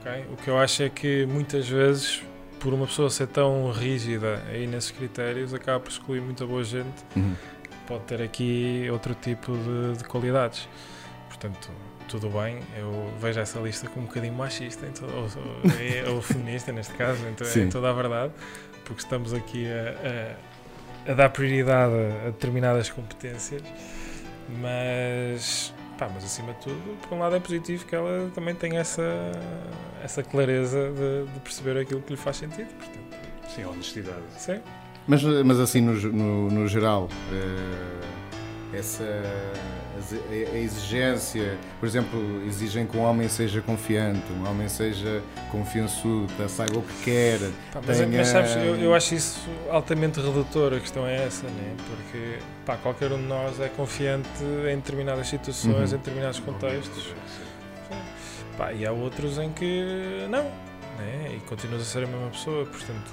ok? 0.00 0.26
O 0.32 0.36
que 0.36 0.48
eu 0.48 0.58
acho 0.58 0.82
é 0.82 0.88
que 0.88 1.24
muitas 1.26 1.68
vezes, 1.68 2.22
por 2.60 2.72
uma 2.74 2.86
pessoa 2.86 3.08
ser 3.10 3.26
tão 3.28 3.70
rígida 3.70 4.42
aí 4.50 4.66
nesses 4.66 4.90
critérios, 4.90 5.54
acaba 5.54 5.80
por 5.80 5.90
excluir 5.90 6.20
muita 6.20 6.46
boa 6.46 6.62
gente 6.64 7.04
Uhum. 7.16 7.34
que 7.62 7.70
pode 7.86 8.04
ter 8.04 8.20
aqui 8.22 8.88
outro 8.92 9.14
tipo 9.14 9.52
de, 9.56 9.98
de 9.98 10.04
qualidades. 10.04 10.68
Portanto, 11.28 11.70
tudo 12.08 12.28
bem, 12.30 12.60
eu 12.76 13.10
vejo 13.20 13.38
essa 13.40 13.58
lista 13.60 13.86
como 13.88 14.04
um 14.04 14.08
bocadinho 14.08 14.34
machista, 14.34 14.86
em 14.86 14.90
todo- 14.92 15.14
ou, 15.14 15.28
ou, 16.08 16.14
ou 16.16 16.22
feminista 16.22 16.72
neste 16.72 16.92
caso, 16.94 17.20
Sim. 17.44 17.62
em 17.62 17.68
toda 17.68 17.88
a 17.90 17.92
verdade, 17.92 18.32
porque 18.84 19.02
estamos 19.02 19.32
aqui 19.34 19.66
a, 19.70 20.08
a- 20.34 20.47
a 21.08 21.14
dar 21.14 21.30
prioridade 21.30 21.92
a, 21.94 22.26
determinadas 22.26 22.90
competências, 22.90 23.62
mas, 24.60 25.72
pá, 25.98 26.08
mas 26.12 26.24
acima 26.24 26.52
de 26.54 26.60
tudo, 26.60 26.96
por 27.08 27.14
um 27.16 27.20
lado 27.20 27.36
é 27.36 27.40
positivo 27.40 27.84
que 27.86 27.94
ela 27.94 28.30
também 28.34 28.54
tenha 28.54 28.80
essa, 28.80 29.32
essa 30.02 30.22
clareza 30.22 30.90
de, 30.92 31.32
de 31.32 31.40
perceber 31.40 31.78
aquilo 31.78 32.00
que 32.02 32.12
lhe 32.12 32.18
faz 32.18 32.36
sentido. 32.36 32.68
Portanto, 32.76 32.98
Sim, 33.54 33.64
honestidade. 33.64 34.22
sim. 34.36 34.60
Mas, 35.06 35.22
mas 35.24 35.58
assim, 35.58 35.80
no, 35.80 35.94
no, 35.94 36.50
no 36.50 36.68
geral, 36.68 37.08
eh, 37.32 38.17
essa 38.72 39.02
a, 40.30 40.56
exigência, 40.58 41.56
por 41.80 41.86
exemplo, 41.86 42.42
exigem 42.46 42.86
que 42.86 42.96
um 42.96 43.02
homem 43.02 43.28
seja 43.28 43.60
confiante, 43.62 44.30
um 44.32 44.48
homem 44.48 44.68
seja 44.68 45.22
confiançudo, 45.50 46.32
saiba 46.48 46.78
o 46.78 46.82
que 46.82 47.02
quer. 47.04 47.38
Pá, 47.72 47.80
mas, 47.86 47.96
tenha- 47.98 48.18
mas 48.18 48.28
sabes, 48.28 48.56
eu, 48.56 48.76
eu 48.76 48.94
acho 48.94 49.14
isso 49.14 49.40
altamente 49.70 50.20
redutor, 50.20 50.74
a 50.74 50.80
questão 50.80 51.06
é 51.06 51.24
essa, 51.26 51.46
né? 51.46 51.74
porque 51.88 52.38
pá, 52.66 52.76
qualquer 52.76 53.10
um 53.12 53.16
de 53.16 53.24
nós 53.26 53.58
é 53.60 53.68
confiante 53.68 54.28
em 54.70 54.76
determinadas 54.76 55.26
situações, 55.28 55.74
Uhum. 55.74 55.84
em 55.96 55.98
determinados 55.98 56.38
contextos. 56.40 57.12
Pá, 58.56 58.72
e 58.72 58.84
há 58.86 58.92
outros 58.92 59.38
em 59.38 59.50
que 59.52 60.26
não, 60.30 60.44
né? 60.98 61.36
e 61.36 61.40
continuas 61.48 61.82
a 61.82 61.84
ser 61.84 62.04
a 62.04 62.06
mesma 62.06 62.28
pessoa, 62.30 62.66
portanto, 62.66 63.10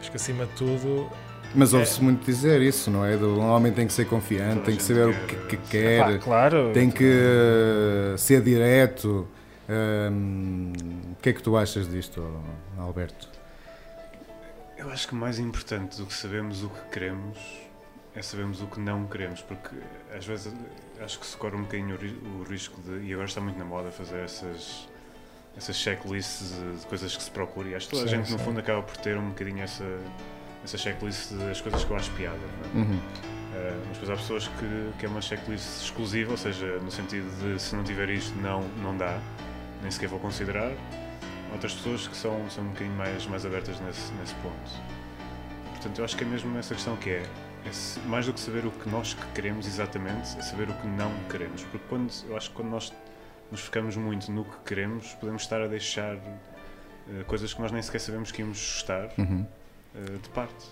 acho 0.00 0.10
que 0.10 0.16
acima 0.16 0.46
de 0.46 0.52
tudo. 0.52 1.08
Mas 1.54 1.72
é- 1.72 1.76
ouve-se 1.78 2.02
muito 2.02 2.24
dizer 2.24 2.60
isso, 2.60 2.90
não 2.90 3.04
é? 3.04 3.16
Do- 3.16 3.38
Um 3.38 3.46
homem 3.48 3.72
tem 3.72 3.86
que 3.86 3.92
ser 3.92 4.06
confiante, 4.06 4.62
tem 4.62 4.76
que 4.76 4.82
saber 4.82 5.08
o 5.08 5.14
que, 5.26 5.36
que 5.36 5.56
quer, 5.68 6.04
Pá, 6.04 6.18
claro, 6.18 6.70
tem 6.72 6.90
que 6.90 7.04
uh, 7.04 8.18
ser 8.18 8.40
direto. 8.42 9.26
Hum, 9.68 10.72
o 11.12 11.22
que 11.22 11.30
é 11.30 11.32
que 11.32 11.42
tu 11.42 11.56
achas 11.56 11.88
disto, 11.88 12.22
Alberto? 12.78 13.28
Eu 14.76 14.90
acho 14.90 15.08
que 15.08 15.14
mais 15.14 15.38
importante 15.38 15.96
do 15.96 16.06
que 16.06 16.12
sabermos 16.12 16.62
o 16.62 16.68
que 16.68 16.80
queremos 16.92 17.38
é 18.14 18.20
sabermos 18.22 18.60
o 18.60 18.66
que 18.66 18.78
não 18.80 19.06
queremos, 19.06 19.40
porque 19.40 19.70
às 20.16 20.26
vezes 20.26 20.52
acho 21.00 21.18
que 21.18 21.26
se 21.26 21.36
corre 21.36 21.56
um 21.56 21.62
bocadinho 21.62 21.94
o, 21.96 21.98
ri- 21.98 22.20
o 22.40 22.42
risco 22.42 22.80
de, 22.82 23.06
e 23.06 23.12
agora 23.12 23.26
está 23.26 23.40
muito 23.40 23.58
na 23.58 23.64
moda 23.64 23.90
fazer 23.90 24.18
essas, 24.18 24.86
essas 25.56 25.76
checklists 25.76 26.52
de, 26.80 26.86
coisas 26.86 27.16
que 27.16 27.22
se 27.22 27.30
procura, 27.30 27.68
e 27.70 27.74
acho 27.74 27.86
que 27.88 27.92
toda 27.96 28.04
a 28.04 28.08
Sim, 28.08 28.16
gente 28.18 28.32
no 28.32 28.38
sim. 28.38 28.44
fundo 28.44 28.60
acaba 28.60 28.82
por 28.82 28.96
ter 28.98 29.16
um 29.16 29.28
bocadinho 29.30 29.62
essa, 29.62 29.84
essa 30.64 30.78
checklist 30.78 31.32
das 31.32 31.60
coisas 31.60 31.84
que 31.84 31.90
eu 31.90 31.96
acho 31.96 32.10
piada. 32.12 32.38
não 32.74 32.82
é? 32.82 32.84
Uhum. 32.84 32.96
Uh, 32.96 33.82
mas 33.88 33.98
depois 33.98 34.10
há 34.10 34.16
pessoas 34.16 34.48
que, 34.48 34.98
que 34.98 35.06
é 35.06 35.08
uma 35.08 35.20
checklist 35.20 35.82
exclusiva, 35.82 36.32
ou 36.32 36.36
seja, 36.36 36.78
no 36.78 36.90
sentido 36.90 37.28
de 37.40 37.60
se 37.60 37.76
não 37.76 37.84
tiver 37.84 38.08
isto, 38.10 38.36
não, 38.40 38.62
não 38.82 38.96
dá, 38.96 39.20
nem 39.82 39.90
sequer 39.90 40.08
vou 40.08 40.18
considerar. 40.18 40.72
Outras 41.52 41.74
pessoas 41.74 42.08
que 42.08 42.16
são, 42.16 42.50
são 42.50 42.64
um 42.64 42.68
bocadinho 42.68 42.96
mais, 42.96 43.26
mais 43.26 43.46
abertas 43.46 43.78
nesse, 43.80 44.12
nesse 44.14 44.34
ponto. 44.36 44.70
Portanto, 45.70 45.98
eu 45.98 46.04
acho 46.04 46.16
que 46.16 46.24
é 46.24 46.26
mesmo 46.26 46.56
essa 46.58 46.74
questão 46.74 46.96
que 46.96 47.10
é, 47.10 47.22
é 47.64 48.08
mais 48.08 48.26
do 48.26 48.32
que 48.32 48.40
saber 48.40 48.66
o 48.66 48.72
que 48.72 48.88
nós 48.88 49.14
que 49.14 49.26
queremos 49.34 49.66
exatamente, 49.66 50.36
é 50.36 50.42
saber 50.42 50.68
o 50.68 50.74
que 50.74 50.86
não 50.88 51.12
queremos. 51.30 51.62
Porque 51.64 51.86
quando, 51.88 52.12
eu 52.28 52.36
acho 52.36 52.48
que 52.50 52.56
quando 52.56 52.70
nós 52.70 52.92
nos 53.52 53.60
focamos 53.60 53.96
muito 53.96 54.32
no 54.32 54.44
que 54.44 54.56
queremos, 54.64 55.14
podemos 55.14 55.42
estar 55.42 55.60
a 55.60 55.68
deixar 55.68 56.16
uh, 56.16 57.24
coisas 57.26 57.54
que 57.54 57.60
nós 57.60 57.70
nem 57.70 57.82
sequer 57.82 58.00
sabemos 58.00 58.32
que 58.32 58.40
íamos 58.40 58.58
gostar 58.58 59.10
Uhum. 59.16 59.46
Uh, 59.94 60.18
de 60.18 60.28
parte. 60.30 60.66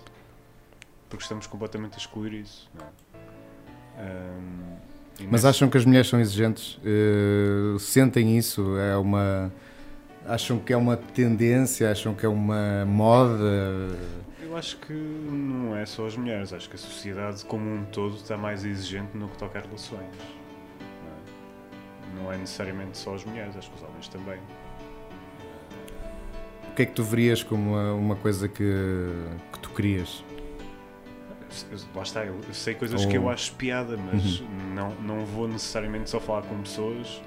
Porque 1.09 1.23
estamos 1.23 1.47
completamente 1.47 1.95
a 1.95 1.99
excluir 1.99 2.33
isso. 2.35 2.71
é? 2.79 4.03
Um, 4.03 4.77
e 5.21 5.25
Mas 5.25 5.31
nesse- 5.33 5.47
acham 5.49 5.69
que 5.69 5.77
as 5.77 5.85
mulheres 5.85 6.09
são 6.09 6.19
exigentes? 6.21 6.79
Uh, 6.79 7.79
sentem 7.79 8.37
isso? 8.39 8.77
É 8.79 8.97
uma. 8.97 9.53
Acham 10.27 10.59
que 10.59 10.73
é 10.73 10.77
uma 10.77 10.97
tendência? 10.97 11.91
Acham 11.91 12.15
que 12.15 12.25
é 12.25 12.29
uma 12.29 12.85
moda? 12.87 13.97
Eu 14.41 14.57
acho 14.57 14.77
que 14.79 14.93
não 14.93 15.77
é 15.77 15.85
só 15.85 16.07
as 16.07 16.17
mulheres, 16.17 16.53
acho 16.53 16.69
que 16.69 16.77
a 16.77 16.79
sociedade 16.79 17.45
como 17.45 17.69
um 17.69 17.85
todo 17.87 18.17
está 18.17 18.37
mais 18.37 18.65
exigente 18.65 19.17
no 19.17 19.29
que 19.29 19.37
toca 19.39 19.59
a 19.59 19.63
relações. 19.63 20.01
Não 22.15 22.21
é, 22.21 22.23
Não 22.25 22.33
é 22.33 22.37
necessariamente 22.39 22.97
só 22.99 23.15
as 23.15 23.25
mulheres, 23.25 23.57
acho 23.57 23.71
que 23.71 23.77
os 23.77 23.83
homens 23.83 24.09
também. 24.09 24.39
O 26.73 26.75
que 26.75 26.83
é 26.83 26.87
que 26.87 26.93
tu 26.93 27.05
verias 27.05 27.43
como 27.43 27.73
uma, 27.73 27.93
uma 27.93 28.17
coisa 28.17 28.49
que, 28.49 28.65
que 29.53 29.59
tu 29.59 29.69
querias? 29.71 30.25
Lá 31.95 32.03
está, 32.03 32.25
eu 32.25 32.41
sei 32.51 32.75
coisas 32.75 33.03
Ou- 33.03 33.11
que 33.11 33.17
eu 33.17 33.29
acho 33.29 33.53
piada, 33.53 33.95
mas 33.99 34.43
não, 34.75 34.95
não 34.95 35.27
vou 35.27 35.47
necessariamente 35.47 36.09
só 36.09 36.19
falar 36.19 36.41
com 36.43 36.59
pessoas 36.63 37.21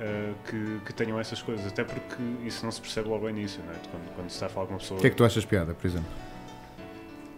ah, 0.00 0.34
que, 0.50 0.80
que 0.84 0.92
tenham 0.92 1.20
essas 1.20 1.40
coisas, 1.40 1.64
até 1.64 1.84
porque 1.84 2.16
isso 2.44 2.64
não 2.64 2.72
se 2.72 2.80
percebe 2.80 3.08
logo 3.08 3.24
ao 3.24 3.30
início, 3.30 3.62
não 3.64 3.72
é? 3.72 3.76
Quando, 3.88 4.14
quando 4.16 4.28
se 4.30 4.34
está 4.34 4.46
a 4.46 4.48
falar 4.48 4.66
com 4.66 4.72
uma 4.72 4.80
pessoa. 4.80 4.98
O 4.98 5.00
que 5.00 5.06
é 5.06 5.10
que 5.10 5.16
tu 5.16 5.24
achas 5.24 5.44
piada, 5.44 5.74
por 5.74 5.86
exemplo? 5.86 6.10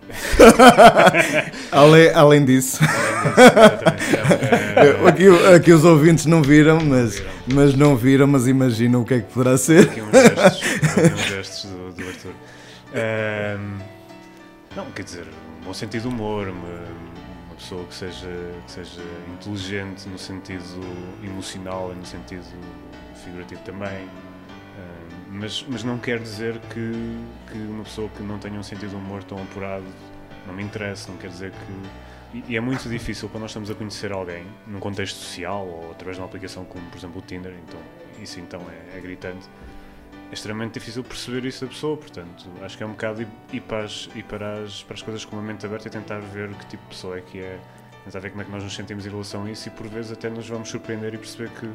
além, 1.73 2.11
além 2.15 2.45
disso, 2.45 2.79
Exatamente. 2.83 4.05
aqui, 5.09 5.29
aqui 5.55 5.73
os 5.73 5.85
ouvintes 5.85 6.27
não 6.27 6.43
viram, 6.43 6.79
mas, 6.81 7.23
mas 7.53 7.75
não 7.75 7.97
viram, 7.97 8.27
mas 8.27 8.47
imaginam 8.47 9.03
o 9.03 9.05
que 9.05 9.15
é 9.15 9.21
que 9.21 9.33
poderá 9.33 9.57
ser. 9.57 9.85
Aqui 9.85 10.01
uns 10.01 10.13
gestos, 10.13 10.63
uns 11.13 11.21
gestos 11.27 11.71
do, 11.71 11.93
do 11.93 12.09
Arthur. 12.09 12.33
Ahm, 12.95 13.79
não, 14.77 14.87
quer 14.93 15.03
dizer, 15.03 15.27
um 15.61 15.65
bom 15.65 15.75
sentido 15.75 16.03
de 16.03 16.09
humor, 16.09 16.49
uma, 16.49 16.69
uma 17.47 17.55
pessoa 17.57 17.85
que 17.85 17.95
seja, 17.95 18.29
que 18.67 18.73
seja 18.73 19.03
inteligente 19.33 20.09
no 20.09 20.19
sentido 20.19 20.63
emocional 21.23 21.93
e 21.93 21.99
no 21.99 22.07
sentido 22.07 22.45
figurativo 23.25 23.61
também. 23.63 24.09
Mas, 25.35 25.64
mas 25.68 25.82
não 25.82 25.99
quer 25.99 26.20
dizer 26.20 26.61
que, 26.72 26.93
que 27.51 27.59
uma 27.59 27.82
pessoa 27.82 28.09
que 28.09 28.22
não 28.22 28.39
tenha 28.39 28.57
um 28.59 28.62
sentido 28.62 28.91
de 28.91 28.95
humor 28.95 29.24
tão 29.24 29.37
apurado 29.43 29.85
não 30.47 30.55
me 30.55 30.62
interessa, 30.62 31.11
não 31.11 31.18
quer 31.18 31.28
dizer 31.28 31.51
que. 31.51 32.39
E, 32.39 32.53
e 32.53 32.57
é 32.57 32.61
muito 32.61 32.89
difícil 32.89 33.28
quando 33.28 33.43
nós 33.43 33.51
estamos 33.51 33.68
a 33.68 33.74
conhecer 33.74 34.12
alguém 34.12 34.47
num 34.64 34.78
contexto 34.78 35.16
social 35.16 35.66
ou 35.66 35.91
através 35.91 36.16
de 36.16 36.22
uma 36.22 36.28
aplicação 36.28 36.64
como, 36.64 36.89
por 36.89 36.99
exemplo, 36.99 37.18
o 37.18 37.22
Tinder, 37.22 37.53
então 37.66 37.80
isso 38.22 38.39
então 38.39 38.61
é, 38.70 38.97
é 38.97 39.01
gritante. 39.01 39.49
É 40.30 40.35
extremamente 40.35 40.74
difícil 40.74 41.03
perceber 41.03 41.45
isso 41.49 41.64
da 41.64 41.70
pessoa, 41.70 41.97
portanto, 41.97 42.49
acho 42.62 42.76
que 42.76 42.85
é 42.85 42.87
um 42.87 42.93
bocado 42.93 43.22
ir, 43.22 43.28
ir 43.53 43.61
para, 43.61 43.85
as, 43.85 44.09
ir 44.14 44.22
para, 44.22 44.62
as, 44.62 44.85
para 44.85 44.95
as 44.95 45.03
coisas 45.03 45.24
com 45.24 45.35
uma 45.35 45.43
mente 45.43 45.66
aberta 45.66 45.89
e 45.89 45.91
tentar 45.91 46.20
ver 46.20 46.49
que 46.51 46.66
tipo 46.66 46.82
de 46.85 46.89
pessoa 46.91 47.18
é 47.18 47.20
que 47.20 47.41
é, 47.41 47.59
tentar 48.05 48.20
ver 48.20 48.30
como 48.30 48.43
é 48.43 48.45
que 48.45 48.53
nós 48.53 48.62
nos 48.62 48.74
sentimos 48.74 49.05
em 49.05 49.11
relação 49.11 49.45
a 49.45 49.51
isso 49.51 49.66
e 49.66 49.72
por 49.72 49.89
vezes 49.89 50.12
até 50.12 50.30
nos 50.30 50.49
vamos 50.49 50.68
surpreender 50.68 51.12
e 51.12 51.18
perceber 51.18 51.51
que 51.51 51.68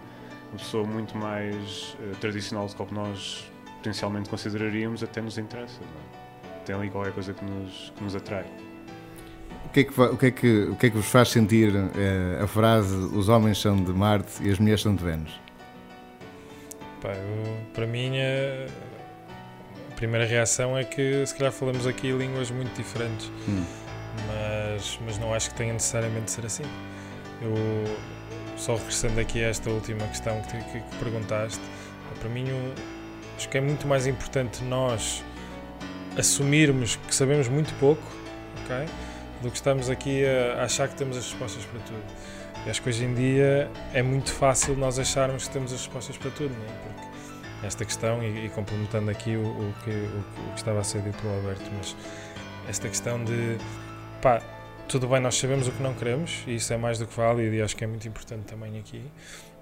uma 0.51 0.57
pessoa 0.57 0.83
muito 0.85 1.17
mais 1.17 1.95
eh, 2.01 2.11
tradicional 2.19 2.67
do 2.67 2.85
que 2.85 2.93
nós 2.93 3.49
potencialmente 3.77 4.29
consideraríamos 4.29 5.03
até 5.03 5.21
nos 5.21 5.37
interessa. 5.37 5.79
não 5.81 6.51
é? 6.51 6.59
Tem 6.65 6.75
ali 6.75 6.89
qualquer 6.89 7.13
coisa 7.13 7.33
que 7.33 7.43
nos, 7.45 7.93
que 7.95 8.03
nos 8.03 8.15
atrai. 8.15 8.45
O 9.65 9.69
que, 9.69 9.79
é 9.81 9.83
que, 9.83 10.01
o, 10.01 10.17
que 10.17 10.25
é 10.25 10.31
que, 10.31 10.63
o 10.71 10.75
que 10.75 10.85
é 10.87 10.89
que 10.89 10.95
vos 10.97 11.05
faz 11.07 11.29
sentir 11.29 11.73
eh, 11.75 12.39
a 12.43 12.47
frase 12.47 12.93
os 12.95 13.29
homens 13.29 13.59
são 13.59 13.75
de 13.75 13.91
Marte 13.93 14.41
e 14.41 14.49
as 14.51 14.57
mulheres 14.59 14.81
são 14.81 14.95
de 14.95 15.03
Vênus? 15.03 15.39
Pá, 17.01 17.09
eu- 17.13 17.57
para 17.73 17.85
mim, 17.87 18.13
a 18.19 18.67
a 19.91 19.95
primeira 19.99 20.25
reação 20.25 20.77
é 20.77 20.83
que 20.85 21.25
se 21.25 21.35
calhar 21.35 21.51
falamos 21.51 21.85
aqui 21.85 22.09
línguas 22.11 22.49
muito 22.51 22.73
diferentes, 22.75 23.29
Hum. 23.49 23.65
mas, 24.27 24.97
mas 25.05 25.17
não 25.17 25.33
acho 25.33 25.49
que 25.49 25.55
tenha 25.55 25.73
necessariamente 25.73 26.25
de 26.25 26.31
ser 26.31 26.45
assim. 26.45 26.63
Eu, 27.41 27.53
só 28.59 28.75
regressando 28.75 29.19
aqui 29.19 29.43
a 29.43 29.47
esta 29.47 29.69
última 29.69 30.05
questão 30.07 30.39
que, 30.41 30.57
que- 30.71 30.79
que 30.81 30.95
perguntaste, 30.97 31.61
para 32.19 32.29
mim, 32.29 32.45
o- 32.51 32.73
acho 33.37 33.47
que 33.49 33.57
é 33.57 33.61
muito 33.61 33.87
mais 33.87 34.05
importante 34.05 34.63
nós 34.63 35.23
assumirmos 36.17 36.95
que 36.97 37.13
sabemos 37.15 37.47
muito 37.47 37.73
pouco, 37.79 38.03
ok? 38.63 38.85
Do 39.41 39.49
que 39.49 39.55
estamos 39.55 39.89
aqui 39.89 40.23
a 40.25 40.63
achar 40.63 40.87
que 40.89 40.95
temos 40.95 41.15
as 41.17 41.23
respostas 41.31 41.63
para 41.65 41.79
tudo. 41.81 42.03
E 42.65 42.69
acho 42.69 42.81
que 42.81 42.89
hoje 42.89 43.05
em 43.05 43.13
dia 43.13 43.71
é 43.93 44.01
muito 44.01 44.33
fácil 44.33 44.75
nós 44.75 44.99
acharmos 44.99 45.47
que 45.47 45.53
temos 45.53 45.71
as 45.71 45.79
respostas 45.79 46.17
para 46.17 46.29
tudo, 46.31 46.53
não 46.53 46.65
é? 46.65 46.77
Porque 46.93 47.07
esta 47.65 47.85
questão, 47.85 48.21
e, 48.21 48.45
e 48.45 48.49
complementando 48.49 49.09
aqui 49.09 49.37
o, 49.37 49.41
o 49.41 49.73
que, 49.83 49.91
o, 49.91 50.19
o 50.49 50.51
que 50.53 50.57
estava 50.57 50.79
a 50.79 50.83
ser 50.83 51.01
dito 51.01 51.17
pelo 51.21 51.35
Alberto, 51.35 51.63
mas 51.77 51.95
esta 52.67 52.89
questão 52.89 53.23
de 53.23 53.57
pá, 54.21 54.41
tudo 54.89 55.07
bem, 55.07 55.19
nós 55.21 55.35
sabemos 55.37 55.67
o 55.67 55.71
que 55.71 55.81
não 55.81 55.93
queremos, 55.93 56.43
e 56.47 56.55
isso 56.55 56.73
é 56.73 56.77
mais 56.77 56.97
do 56.99 57.07
que 57.07 57.15
válido, 57.15 57.55
e 57.55 57.61
acho 57.61 57.75
que 57.75 57.83
é 57.83 57.87
muito 57.87 58.07
importante 58.07 58.43
também 58.45 58.77
aqui, 58.79 59.01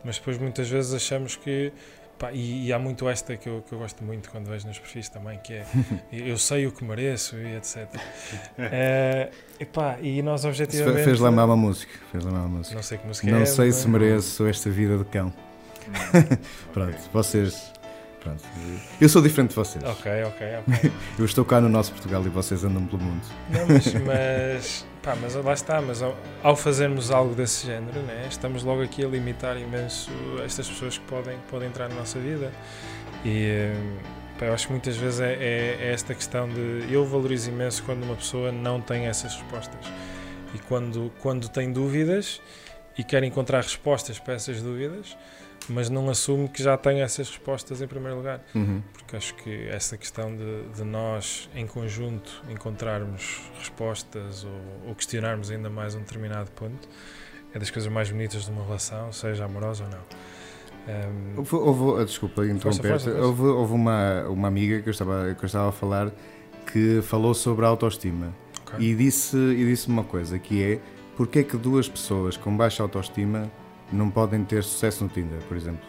mas 0.03 0.17
depois 0.17 0.37
muitas 0.37 0.67
vezes 0.69 0.93
achamos 0.93 1.35
que. 1.35 1.71
Pá, 2.17 2.31
e, 2.33 2.65
e 2.65 2.73
há 2.73 2.79
muito 2.79 3.07
esta 3.07 3.37
que 3.37 3.47
eu, 3.47 3.61
que 3.61 3.71
eu 3.73 3.77
gosto 3.77 4.03
muito 4.03 4.31
quando 4.31 4.47
vejo 4.47 4.65
nos 4.65 4.79
perfis 4.79 5.07
também, 5.07 5.37
que 5.37 5.53
é 5.53 5.65
eu 6.11 6.35
sei 6.35 6.65
o 6.65 6.71
que 6.71 6.83
mereço 6.83 7.35
e 7.37 7.55
etc. 7.55 7.87
Eh, 8.57 9.29
epá, 9.59 9.97
e 10.01 10.23
nós 10.23 10.43
objetivamente. 10.43 10.97
fe- 10.97 11.03
fez 11.05 11.19
lá 11.19 11.29
uma 11.29 11.55
música. 11.55 11.91
Fez 12.11 12.23
lá 12.25 12.31
uma 12.31 12.47
música. 12.47 12.75
Não 12.75 12.81
sei 12.81 12.97
que 12.97 13.05
música 13.05 13.29
Não 13.29 13.37
é, 13.41 13.45
sei 13.45 13.67
mas- 13.67 13.75
se 13.75 13.87
mereço 13.87 14.47
esta 14.47 14.67
vida 14.71 14.97
de 14.97 15.05
cão. 15.05 15.31
Pronto, 16.73 16.97
vocês. 17.13 17.71
Pronto. 18.19 18.43
Eu 18.99 19.07
sou 19.09 19.21
diferente 19.21 19.49
de 19.51 19.55
vocês. 19.55 19.83
Ok, 19.83 20.11
ok, 20.23 20.47
ok. 20.67 20.91
Eu 21.19 21.25
estou 21.25 21.45
cá 21.45 21.61
no 21.61 21.69
nosso 21.69 21.91
Portugal 21.91 22.25
e 22.25 22.29
vocês 22.29 22.63
andam 22.63 22.83
pelo 22.87 23.01
mundo. 23.03 23.21
Não, 23.51 23.67
mas, 23.67 23.93
mas, 23.93 24.85
pá, 25.07 25.15
mas 25.15 25.35
lá 25.35 25.53
está, 25.53 25.81
mas 25.81 26.01
ao, 26.01 26.17
ao 26.43 26.53
fazermos 26.53 27.11
algo 27.11 27.33
desse 27.33 27.65
género, 27.65 28.01
né, 28.01 28.25
estamos 28.29 28.61
logo 28.63 28.81
aqui 28.83 29.05
a 29.05 29.07
limitar 29.07 29.57
imenso 29.57 30.11
estas 30.43 30.67
pessoas 30.67 30.97
que 30.97 31.05
podem, 31.05 31.37
podem 31.49 31.69
entrar 31.69 31.87
na 31.87 31.95
nossa 31.95 32.19
vida. 32.19 32.51
E 33.23 33.45
eh, 33.45 33.73
pá, 34.37 34.47
eu 34.47 34.53
acho 34.53 34.67
que 34.67 34.73
muitas 34.73 34.97
vezes 34.97 35.21
é, 35.21 35.31
é- 35.33 35.77
é 35.79 35.93
esta 35.93 36.13
questão 36.13 36.49
de. 36.49 36.91
Eu 36.91 37.05
valorizo 37.05 37.49
imenso 37.49 37.83
quando 37.83 38.03
uma 38.03 38.15
pessoa 38.17 38.51
não 38.51 38.81
tem 38.81 39.07
essas 39.07 39.33
respostas. 39.33 39.79
E 40.53 40.59
quando, 40.59 41.09
quando 41.21 41.47
tem 41.47 41.71
dúvidas 41.71 42.41
e 42.97 43.03
quer 43.03 43.23
encontrar 43.23 43.61
respostas 43.63 44.19
para 44.19 44.33
essas 44.33 44.61
dúvidas, 44.61 45.15
mas 45.69 45.89
não 45.89 46.09
assume 46.09 46.47
que 46.47 46.61
já 46.63 46.77
tem 46.77 47.01
essas 47.01 47.29
respostas 47.29 47.81
em 47.81 47.87
primeiro 47.87 48.17
lugar 48.17 48.41
Uhum. 48.55 48.81
porque 48.93 49.15
acho 49.15 49.33
que 49.35 49.67
essa 49.69 49.97
questão 49.97 50.35
de, 50.35 50.63
de 50.75 50.83
nós, 50.83 51.49
em 51.55 51.67
conjunto, 51.67 52.41
encontrarmos 52.49 53.41
respostas 53.59 54.43
ou, 54.43 54.89
ou 54.89 54.95
questionarmos 54.95 55.51
ainda 55.51 55.69
mais 55.69 55.95
um 55.95 55.99
determinado 55.99 56.49
ponto 56.51 56.87
é 57.53 57.59
das 57.59 57.69
coisas 57.69 57.91
mais 57.91 58.09
bonitas 58.09 58.45
de 58.45 58.51
uma 58.51 58.63
relação, 58.63 59.11
seja 59.11 59.45
amorosa 59.45 59.83
ou 59.85 59.89
não. 59.89 59.99
Um, 60.87 61.37
Houve, 61.39 61.55
houve- 61.55 62.01
ah, 62.01 62.05
desculpa 62.05 62.45
interromper 62.45 62.89
força, 62.91 63.11
força. 63.11 63.25
houve, 63.27 63.41
houve 63.43 63.73
uma, 63.73 64.23
uma 64.29 64.47
amiga 64.47 64.81
que 64.81 64.87
eu, 64.87 64.91
estava, 64.91 65.33
que 65.37 65.43
eu 65.43 65.47
estava 65.47 65.69
a 65.69 65.71
falar 65.73 66.11
que 66.71 67.01
falou 67.01 67.33
sobre 67.33 67.65
a 67.65 67.67
autoestima 67.67 68.33
Ok. 68.61 68.79
e 68.79 68.95
disse 68.95 69.35
e 69.37 69.65
disse 69.65 69.87
uma 69.89 70.03
coisa 70.03 70.39
que 70.39 70.63
é 70.63 70.79
porque 71.17 71.39
é 71.39 71.43
que 71.43 71.57
duas 71.57 71.89
pessoas 71.89 72.37
com 72.37 72.55
baixa 72.55 72.83
autoestima 72.83 73.51
não 73.91 74.09
podem 74.09 74.43
ter 74.43 74.63
sucesso 74.63 75.03
no 75.03 75.09
Tinder, 75.09 75.39
por 75.47 75.55
exemplo? 75.57 75.81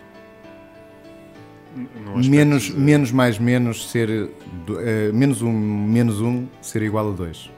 Menos, 2.29 2.63
de- 2.65 2.73
menos 2.77 3.13
mais 3.13 3.39
menos 3.39 3.91
ser 3.91 4.09
eh, 4.11 5.13
menos 5.13 5.43
um 5.43 5.53
menos 5.53 6.21
um 6.21 6.47
ser 6.61 6.83
igual 6.83 7.11
a 7.11 7.13
dois. 7.13 7.51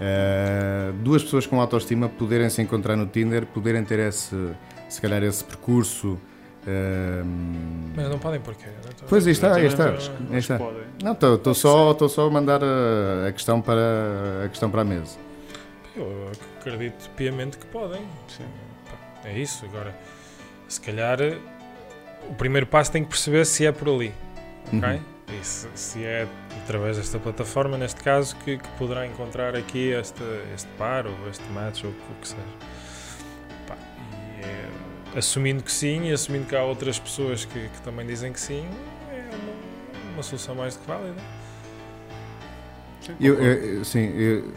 Eh, 0.00 0.92
duas 1.02 1.22
pessoas 1.24 1.46
com 1.46 1.60
autoestima 1.60 2.08
poderem 2.08 2.48
se 2.50 2.60
encontrar 2.62 2.94
no 2.96 3.06
Tinder, 3.06 3.46
poderem 3.46 3.82
ter 3.84 3.98
esse 4.00 4.36
se 4.88 5.00
calhar 5.00 5.22
esse 5.22 5.42
percurso. 5.42 6.18
eh, 6.66 7.22
mas 7.96 8.08
não 8.10 8.18
podem 8.18 8.40
porquê. 8.40 8.66
tô- 8.98 9.06
Pois 9.08 9.26
aí 9.26 9.32
está, 9.32 9.54
aí 9.56 9.66
está. 9.66 9.88
Aí 10.30 10.38
está. 10.38 10.58
Não, 11.02 11.12
estou 11.34 11.54
só, 11.54 11.94
tô 11.94 12.08
só 12.08 12.26
a 12.26 12.30
mandar 12.30 12.60
a, 12.62 13.28
a 13.28 13.32
questão 13.32 13.60
para 13.62 14.42
a 14.44 14.48
questão 14.48 14.70
para 14.70 14.82
a 14.82 14.84
mesa. 14.84 15.16
Eu 15.96 16.30
acredito 16.60 17.08
piamente 17.16 17.56
que 17.56 17.66
podem. 17.66 18.02
Sim. 18.28 18.44
É 19.26 19.38
isso. 19.38 19.64
Agora, 19.66 19.94
se 20.68 20.80
calhar, 20.80 21.18
o 22.28 22.34
primeiro 22.34 22.66
passo 22.66 22.90
tem 22.92 23.02
que 23.02 23.10
perceber 23.10 23.44
se 23.44 23.66
é 23.66 23.72
por 23.72 23.88
ali. 23.88 24.12
Ok? 24.72 24.78
Uhum. 24.88 25.00
E 25.40 25.44
se, 25.44 25.68
se 25.74 26.04
é 26.04 26.26
através 26.62 26.96
desta 26.96 27.18
plataforma, 27.18 27.76
neste 27.76 28.00
caso, 28.02 28.36
que, 28.44 28.58
que 28.58 28.68
poderá 28.78 29.06
encontrar 29.06 29.56
aqui 29.56 29.88
este, 29.90 30.22
este 30.54 30.68
par 30.78 31.06
ou 31.06 31.28
este 31.28 31.42
match 31.50 31.82
ou 31.84 31.90
o 31.90 31.94
que 32.20 32.28
seja. 32.28 32.40
Pá, 33.66 33.76
e 34.38 34.44
é, 34.44 35.18
assumindo 35.18 35.64
que 35.64 35.72
sim 35.72 36.04
e 36.08 36.12
assumindo 36.12 36.46
que 36.46 36.54
há 36.54 36.62
outras 36.62 36.98
pessoas 36.98 37.44
que, 37.44 37.68
que 37.68 37.80
também 37.82 38.06
dizem 38.06 38.32
que 38.32 38.40
sim, 38.40 38.68
é 39.10 39.28
uma, 39.34 40.12
uma 40.14 40.22
solução 40.22 40.54
mais 40.54 40.74
do 40.76 40.82
que 40.82 40.86
válida. 40.88 41.14
Sim, 43.00 43.16
Eu, 43.20 43.34
eu- 43.42 43.84
sim, 43.84 44.12
eu, 44.16 44.52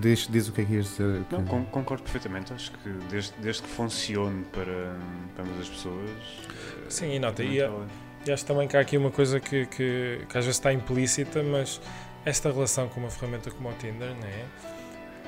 diz, 0.00 0.26
diz 0.30 0.48
o 0.48 0.52
que 0.52 0.60
é 0.60 0.64
que 0.64 0.72
ias 0.74 0.84
dizer. 0.86 1.22
Não, 1.30 1.44
con- 1.44 1.64
concordo 1.66 2.02
perfeitamente. 2.02 2.52
Acho 2.52 2.70
que 2.72 2.88
desde, 3.10 3.32
desde 3.38 3.62
que 3.62 3.68
funcione 3.68 4.44
para, 4.52 4.96
para 5.34 5.44
ambas 5.44 5.60
as 5.60 5.68
pessoas. 5.68 6.10
eh, 6.48 6.84
Sim, 6.88 7.12
e 7.14 7.18
nota, 7.18 7.42
também 7.42 7.58
e 7.58 7.60
bem. 7.68 7.86
E 8.26 8.30
acho 8.32 8.44
também 8.46 8.68
que 8.68 8.76
há 8.76 8.80
aqui 8.80 8.96
uma 8.96 9.10
coisa 9.10 9.40
que, 9.40 9.66
que, 9.66 10.20
que 10.28 10.38
às 10.38 10.44
vezes 10.44 10.56
está 10.58 10.72
implícita, 10.72 11.42
mas 11.42 11.80
esta 12.24 12.52
relação 12.52 12.88
com 12.88 13.00
uma 13.00 13.10
ferramenta 13.10 13.50
como 13.50 13.68
o 13.68 13.72
Tinder, 13.72 14.10
né? 14.14 14.44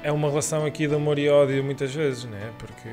É 0.02 0.12
uma 0.12 0.28
relação 0.28 0.64
aqui 0.64 0.86
de 0.86 0.94
amor 0.94 1.18
e 1.18 1.28
ódio 1.28 1.64
muitas 1.64 1.92
vezes, 1.94 2.24
né? 2.24 2.52
Porque 2.58 2.88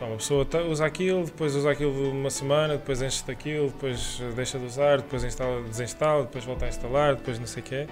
pá, 0.00 0.06
uma 0.06 0.16
pessoa 0.16 0.44
tá- 0.46 0.62
usa 0.62 0.86
aquilo, 0.86 1.24
depois 1.26 1.54
usa 1.54 1.70
aquilo 1.70 2.10
uma 2.12 2.30
semana, 2.30 2.76
depois 2.78 3.02
enche 3.02 3.22
daquilo, 3.26 3.66
depois 3.66 4.22
deixa 4.34 4.58
de 4.58 4.64
usar, 4.64 4.98
depois 4.98 5.22
instala, 5.24 5.60
desinstala, 5.62 6.22
depois 6.22 6.44
volta 6.44 6.64
a 6.64 6.68
instalar, 6.68 7.16
depois 7.16 7.38
não 7.38 7.46
sei 7.46 7.62
o 7.62 7.66
quê. 7.66 7.86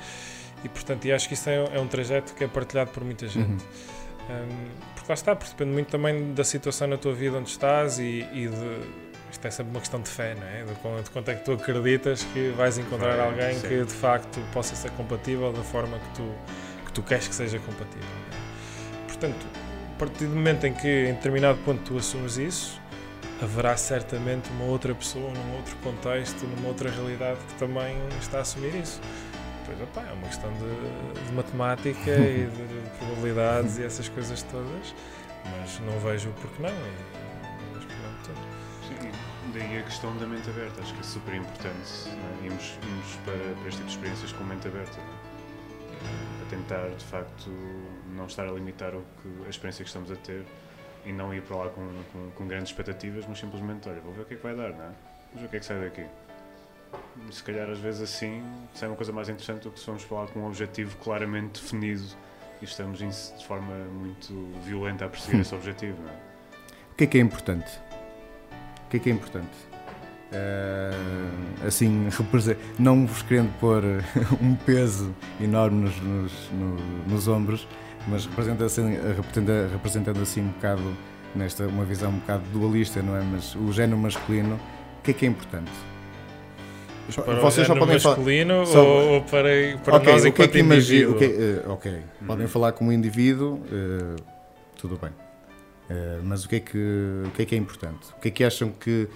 E 0.64 0.68
portanto, 0.68 1.04
e 1.06 1.12
acho 1.12 1.26
que 1.28 1.34
isso 1.34 1.48
é, 1.48 1.76
é 1.76 1.80
um 1.80 1.86
trajeto 1.88 2.34
que 2.34 2.44
é 2.44 2.46
partilhado 2.48 2.90
por 2.90 3.02
muita 3.04 3.26
gente. 3.26 3.48
Uhum. 3.48 3.56
Um, 4.30 4.68
porque 4.94 5.06
lá 5.08 5.14
está, 5.14 5.34
porque 5.34 5.50
depende 5.52 5.72
muito 5.72 5.88
também 5.88 6.34
da 6.34 6.44
situação 6.44 6.86
na 6.86 6.96
tua 6.96 7.12
vida 7.14 7.36
onde 7.38 7.50
estás 7.50 7.98
e, 7.98 8.26
e 8.32 8.48
de. 8.48 9.10
Isto 9.32 9.46
é 9.46 9.50
sempre 9.50 9.70
uma 9.70 9.80
questão 9.80 10.00
de 10.00 10.08
fé, 10.10 10.34
não 10.34 10.46
é? 10.46 10.64
De, 10.64 10.74
quanto- 10.80 11.02
de 11.04 11.10
quanto 11.10 11.28
é 11.30 11.34
que 11.36 11.44
tu 11.44 11.52
acreditas 11.52 12.24
que 12.32 12.50
vais 12.56 12.78
encontrar 12.78 13.16
Vai, 13.16 13.26
alguém 13.26 13.54
sim. 13.58 13.68
que 13.68 13.84
de 13.84 13.92
facto 13.92 14.40
possa 14.52 14.74
ser 14.74 14.90
compatível 14.92 15.52
da 15.52 15.62
forma 15.62 15.98
que 15.98 16.16
tu, 16.16 16.32
que 16.86 16.92
tu 16.92 17.02
queres 17.02 17.28
que 17.28 17.34
seja 17.34 17.58
compatível. 17.60 18.08
é? 18.32 19.06
Portanto, 19.06 19.46
a 19.94 19.98
partir 19.98 20.26
do 20.26 20.34
momento 20.34 20.66
em 20.66 20.74
que 20.74 20.88
em 21.08 21.14
determinado 21.14 21.58
ponto 21.64 21.80
tu 21.84 21.96
assumes 21.96 22.38
isso, 22.38 22.80
haverá 23.40 23.76
certamente 23.76 24.50
uma 24.50 24.64
outra 24.64 24.94
pessoa, 24.96 25.30
num 25.32 25.56
outro 25.56 25.76
contexto, 25.76 26.44
numa 26.46 26.68
outra 26.68 26.90
realidade 26.90 27.38
que 27.48 27.54
também 27.54 27.96
está 28.20 28.38
a 28.38 28.40
assumir 28.40 28.74
isso. 28.74 29.00
Pois, 29.70 29.82
opá, 29.82 30.02
é 30.02 30.12
uma 30.12 30.26
questão 30.26 30.52
de, 30.54 31.26
de 31.26 31.32
matemática 31.32 32.10
e 32.10 32.46
de, 32.50 32.66
de 32.66 32.90
probabilidades 32.98 33.78
e 33.78 33.84
essas 33.84 34.08
coisas 34.08 34.42
todas, 34.42 34.94
mas 35.44 35.78
não 35.80 35.96
vejo 36.00 36.30
o 36.30 36.32
porquê 36.32 36.62
não. 36.62 36.70
E, 36.70 37.72
mas 37.72 37.84
pronto, 37.84 38.40
Sim, 38.88 39.12
daí 39.54 39.78
a 39.78 39.82
questão 39.84 40.16
da 40.16 40.26
mente 40.26 40.50
aberta, 40.50 40.80
acho 40.80 40.92
que 40.92 40.98
é 40.98 41.02
super 41.04 41.34
importante. 41.34 42.08
é? 42.08 42.46
Irmos, 42.46 42.78
irmos 42.82 43.16
para, 43.24 43.36
para 43.36 43.68
este 43.68 43.76
tipo 43.76 43.84
de 43.84 43.92
experiências 43.92 44.32
com 44.32 44.42
mente 44.42 44.66
aberta. 44.66 44.98
é? 44.98 46.38
Para 46.38 46.58
tentar, 46.58 46.88
de 46.88 47.04
facto, 47.04 47.50
não 48.16 48.26
estar 48.26 48.48
a 48.48 48.50
limitar 48.50 48.92
o 48.96 49.04
que, 49.22 49.46
a 49.46 49.50
experiência 49.50 49.84
que 49.84 49.88
estamos 49.88 50.10
a 50.10 50.16
ter 50.16 50.44
e 51.06 51.12
não 51.12 51.32
ir 51.32 51.42
para 51.42 51.56
lá 51.56 51.68
com, 51.68 51.88
com, 52.12 52.30
com 52.32 52.48
grandes 52.48 52.70
expectativas, 52.70 53.24
mas 53.28 53.38
simplesmente, 53.38 53.88
olha, 53.88 54.00
vou 54.00 54.12
ver 54.12 54.22
o 54.22 54.24
que 54.24 54.34
é 54.34 54.36
que 54.36 54.42
vai 54.42 54.56
dar, 54.56 54.70
não 54.70 54.86
é? 54.86 54.90
Vamos 55.32 55.42
ver 55.42 55.46
o 55.46 55.48
que 55.48 55.56
é 55.56 55.60
que 55.60 55.66
sai 55.66 55.80
daqui. 55.80 56.06
Se 57.30 57.42
calhar, 57.44 57.68
às 57.70 57.78
vezes, 57.78 58.00
assim, 58.02 58.42
sai 58.74 58.88
uma 58.88 58.96
coisa 58.96 59.12
mais 59.12 59.28
interessante 59.28 59.62
do 59.64 59.70
que 59.70 59.78
se 59.80 59.86
vamos 59.86 60.02
falar 60.02 60.26
com 60.28 60.40
um 60.40 60.46
objetivo 60.46 60.96
claramente 60.98 61.60
definido 61.60 62.02
e 62.60 62.64
estamos 62.64 62.98
de 62.98 63.46
forma 63.46 63.74
muito 63.92 64.32
violenta 64.64 65.04
a 65.04 65.08
perseguir 65.08 65.38
Hum. 65.38 65.42
esse 65.42 65.54
objetivo, 65.54 65.96
não 66.02 66.08
é? 66.10 66.14
O 66.92 66.94
que 66.96 67.04
é 67.04 67.06
que 67.06 67.18
é 67.18 67.20
importante? 67.20 67.70
O 68.86 68.88
que 68.90 68.96
é 68.96 69.00
que 69.00 69.10
é 69.10 69.12
importante? 69.12 69.48
Eh, 70.32 70.90
assim, 71.66 72.08
não 72.78 73.06
vos 73.06 73.22
querendo 73.22 73.52
pôr 73.58 73.82
um 74.40 74.54
peso 74.54 75.14
enorme 75.40 75.84
nos, 75.84 76.00
nos, 76.00 76.50
no- 76.52 76.76
nos 77.08 77.28
ombros, 77.28 77.66
mas 78.08 78.26
representa 78.26 78.64
assim, 78.64 78.96
representa- 79.16 79.68
representando 79.72 80.20
assim 80.20 80.40
um 80.42 80.48
bocado, 80.48 80.96
nesta 81.34 81.66
uma 81.66 81.84
visão 81.84 82.10
um 82.10 82.18
bocado 82.18 82.44
dualista, 82.52 83.02
não 83.02 83.16
é? 83.16 83.22
Mas 83.22 83.54
o 83.56 83.72
género 83.72 83.98
masculino, 83.98 84.54
o 84.98 85.02
que 85.02 85.10
é 85.10 85.14
que 85.14 85.26
é 85.26 85.28
importante? 85.28 85.70
Para 87.14 87.38
o 87.38 87.40
Vocês 87.40 87.66
só 87.66 87.74
podem 87.74 87.98
falar. 87.98 88.16
masculino 88.16 88.66
só- 88.66 88.84
ou, 88.84 89.08
ou 89.14 89.20
para, 89.22 89.48
para 89.84 89.96
Ok, 89.96 90.12
nós 90.12 90.24
o 90.24 90.32
que 90.32 90.42
é 90.42 90.48
que 90.48 90.58
imagina? 90.58 91.10
indivíduo? 91.10 91.14
o 91.14 91.18
que 91.18 91.24
é- 91.24 91.28
eh, 91.28 91.68
ok, 91.68 91.92
Uhum. 91.92 92.26
podem 92.26 92.46
falar 92.46 92.72
como 92.72 92.92
indivíduo, 92.92 93.60
eh, 93.72 94.16
tudo 94.76 94.96
bem. 95.00 95.10
Eh, 95.88 96.18
mas 96.22 96.44
o 96.44 96.48
que, 96.48 96.56
é 96.56 96.60
que, 96.60 96.78
o 97.26 97.30
que 97.32 97.42
é 97.42 97.44
que 97.46 97.54
é 97.54 97.58
importante? 97.58 98.06
O 98.16 98.20
que 98.20 98.28
é 98.28 98.30
que 98.30 98.44
acham 98.44 98.70
que, 98.70 99.08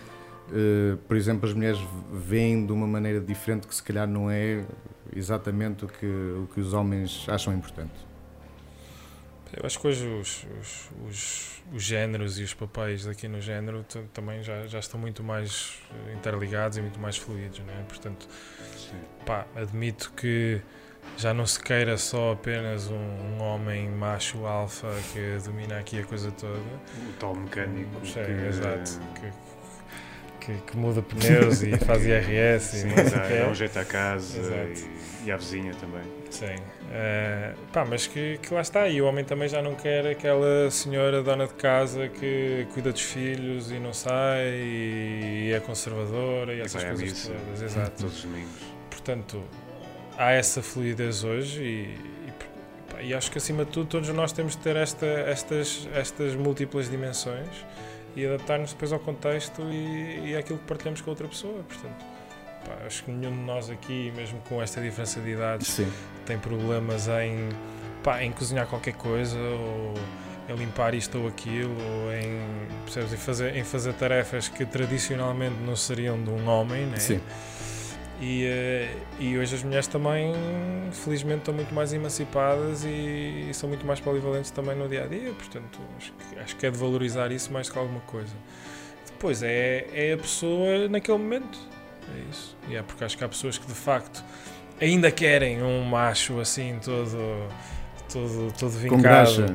por 1.08 1.16
exemplo, 1.16 1.48
as 1.48 1.54
mulheres 1.54 1.80
veem 2.12 2.66
de 2.66 2.72
uma 2.72 2.86
maneira 2.86 3.20
diferente 3.20 3.66
que 3.66 3.74
se 3.74 3.82
calhar 3.82 4.06
não 4.08 4.30
é 4.30 4.62
exatamente 5.14 5.84
o 5.84 5.88
que, 5.88 6.04
o 6.06 6.48
que 6.52 6.60
os 6.60 6.72
homens 6.74 7.24
acham 7.28 7.54
importante? 7.54 7.92
Eu 9.56 9.66
acho 9.66 9.78
que 9.78 9.86
hoje 9.86 10.06
os, 10.06 10.46
os, 10.60 10.90
os, 11.08 11.62
os 11.72 11.82
géneros 11.82 12.38
e 12.38 12.42
os 12.42 12.54
papéis 12.54 13.06
aqui 13.06 13.28
no 13.28 13.40
género 13.40 13.84
também 14.12 14.42
já, 14.42 14.66
já 14.66 14.78
estão 14.78 14.98
muito 14.98 15.22
mais 15.22 15.78
eh, 16.08 16.14
interligados 16.14 16.78
e 16.78 16.80
muito 16.80 16.98
mais 16.98 17.16
fluidos, 17.16 17.60
não 17.60 17.72
é? 17.72 17.82
Portanto, 17.82 18.28
pá, 19.24 19.46
admito 19.54 20.12
que 20.16 20.60
já 21.16 21.32
não 21.32 21.46
se 21.46 21.60
queira 21.60 21.96
só 21.96 22.32
apenas 22.32 22.90
um, 22.90 22.96
um 22.96 23.42
homem 23.42 23.88
macho 23.90 24.44
alfa 24.46 24.88
que 25.12 25.38
domina 25.44 25.78
aqui 25.78 26.00
a 26.00 26.04
coisa 26.04 26.32
toda. 26.32 26.58
O 26.58 27.12
tal 27.18 27.34
mecânico. 27.36 28.04
Sim, 28.04 28.24
que, 28.24 28.48
exato. 28.48 29.00
Que, 29.14 29.32
que, 30.40 30.60
que 30.62 30.76
muda 30.76 31.02
pneus 31.02 31.62
e 31.62 31.76
faz 31.78 32.04
IRS 32.04 32.80
Sim, 32.80 32.88
e 32.88 33.08
sei 33.08 33.38
dá, 33.38 33.44
dá 33.44 33.48
um 33.48 33.54
jeito 33.54 33.78
à 33.78 33.84
casa 33.84 34.40
e, 35.22 35.26
e 35.26 35.32
à 35.32 35.36
vizinha 35.36 35.72
também. 35.74 36.23
Sim. 36.34 36.56
Eh, 36.90 37.54
pá, 37.72 37.84
mas 37.84 38.08
que, 38.08 38.38
que 38.38 38.52
lá 38.52 38.60
está. 38.60 38.88
E 38.88 39.00
o 39.00 39.06
homem 39.06 39.24
também 39.24 39.48
já 39.48 39.62
não 39.62 39.76
quer 39.76 40.04
aquela 40.04 40.68
senhora 40.68 41.22
dona 41.22 41.46
de 41.46 41.54
casa 41.54 42.08
que 42.08 42.66
cuida 42.74 42.90
dos 42.90 43.02
filhos 43.02 43.70
e 43.70 43.78
não 43.78 43.92
sai 43.92 44.50
e 44.50 45.52
é 45.54 45.60
conservadora 45.60 46.52
e, 46.52 46.58
E 46.58 46.60
essas 46.62 46.82
à 46.82 46.88
coisas 46.88 47.04
missa 47.04 47.32
todas. 47.32 47.62
Exato. 47.62 48.00
Todos 48.00 48.16
os 48.16 48.22
domingos. 48.24 48.60
Portanto, 48.90 49.44
há 50.18 50.32
essa 50.32 50.60
fluidez 50.60 51.22
hoje 51.22 51.62
e, 51.62 51.98
e, 52.26 52.32
pá, 52.92 53.00
e 53.00 53.14
acho 53.14 53.30
que 53.30 53.38
acima 53.38 53.64
de 53.64 53.70
tudo 53.70 53.86
todos 53.88 54.08
nós 54.08 54.32
temos 54.32 54.56
de 54.56 54.58
ter 54.58 54.74
esta, 54.74 55.06
estas, 55.06 55.88
estas 55.94 56.34
múltiplas 56.34 56.90
dimensões 56.90 57.64
e 58.16 58.26
adaptar-nos 58.26 58.72
depois 58.72 58.92
ao 58.92 58.98
contexto 58.98 59.62
e, 59.70 60.30
e 60.30 60.36
àquilo 60.36 60.58
que 60.58 60.66
partilhamos 60.66 61.00
com 61.00 61.10
a 61.10 61.12
outra 61.12 61.28
pessoa. 61.28 61.62
Portanto, 61.62 62.04
pá, 62.64 62.86
acho 62.86 63.04
que 63.04 63.10
nenhum 63.10 63.32
de 63.32 63.42
nós 63.42 63.70
aqui, 63.70 64.12
mesmo 64.16 64.40
com 64.48 64.62
esta 64.62 64.80
diferença 64.80 65.20
de 65.20 65.30
idades, 65.30 65.68
Sim. 65.68 65.90
tem 66.26 66.38
problemas 66.38 67.08
em, 67.08 67.48
pá, 68.02 68.22
em 68.22 68.32
cozinhar 68.32 68.66
qualquer 68.66 68.94
coisa 68.94 69.38
ou 69.38 69.94
em 70.48 70.54
limpar 70.56 70.94
isto 70.94 71.18
ou 71.18 71.28
aquilo 71.28 71.74
ou 71.74 72.12
em, 72.12 72.40
percebes, 72.84 73.12
em, 73.12 73.16
fazer, 73.16 73.56
em 73.56 73.64
fazer 73.64 73.94
tarefas 73.94 74.48
que 74.48 74.64
tradicionalmente 74.66 75.56
não 75.64 75.74
seriam 75.74 76.22
de 76.22 76.30
um 76.30 76.48
homem, 76.48 76.86
né? 76.86 76.98
Sim. 76.98 77.20
E, 78.20 78.44
eh, 78.44 78.96
e 79.18 79.36
hoje 79.36 79.56
as 79.56 79.62
mulheres 79.62 79.86
também, 79.86 80.32
felizmente, 80.92 81.40
estão 81.40 81.54
muito 81.54 81.74
mais 81.74 81.92
emancipadas 81.92 82.84
e, 82.84 83.48
e 83.48 83.50
são 83.52 83.68
muito 83.68 83.84
mais 83.84 84.00
polivalentes 84.00 84.50
também 84.50 84.76
no 84.76 84.88
dia 84.88 85.04
a 85.04 85.06
dia. 85.06 85.32
Portanto, 85.32 85.78
acho 85.96 86.12
que, 86.12 86.38
acho 86.38 86.56
que 86.56 86.66
é 86.66 86.70
de 86.70 86.78
valorizar 86.78 87.32
isso 87.32 87.52
mais 87.52 87.68
que 87.68 87.76
alguma 87.76 88.00
coisa. 88.00 88.34
Depois 89.06 89.42
é, 89.42 89.86
é 89.92 90.12
a 90.12 90.16
pessoa 90.16 90.88
naquele 90.88 91.18
momento. 91.18 91.58
É 92.12 92.30
isso. 92.30 92.56
E 92.68 92.76
é 92.76 92.82
porque 92.82 93.04
acho 93.04 93.16
que 93.16 93.24
há 93.24 93.28
pessoas 93.28 93.56
que 93.58 93.66
de 93.66 93.74
facto 93.74 94.22
ainda 94.80 95.10
querem 95.10 95.62
um 95.62 95.84
macho 95.84 96.40
assim 96.40 96.78
todo, 96.84 97.48
todo, 98.12 98.52
todo 98.58 98.72
Com 98.88 98.96
vincado. 98.96 99.54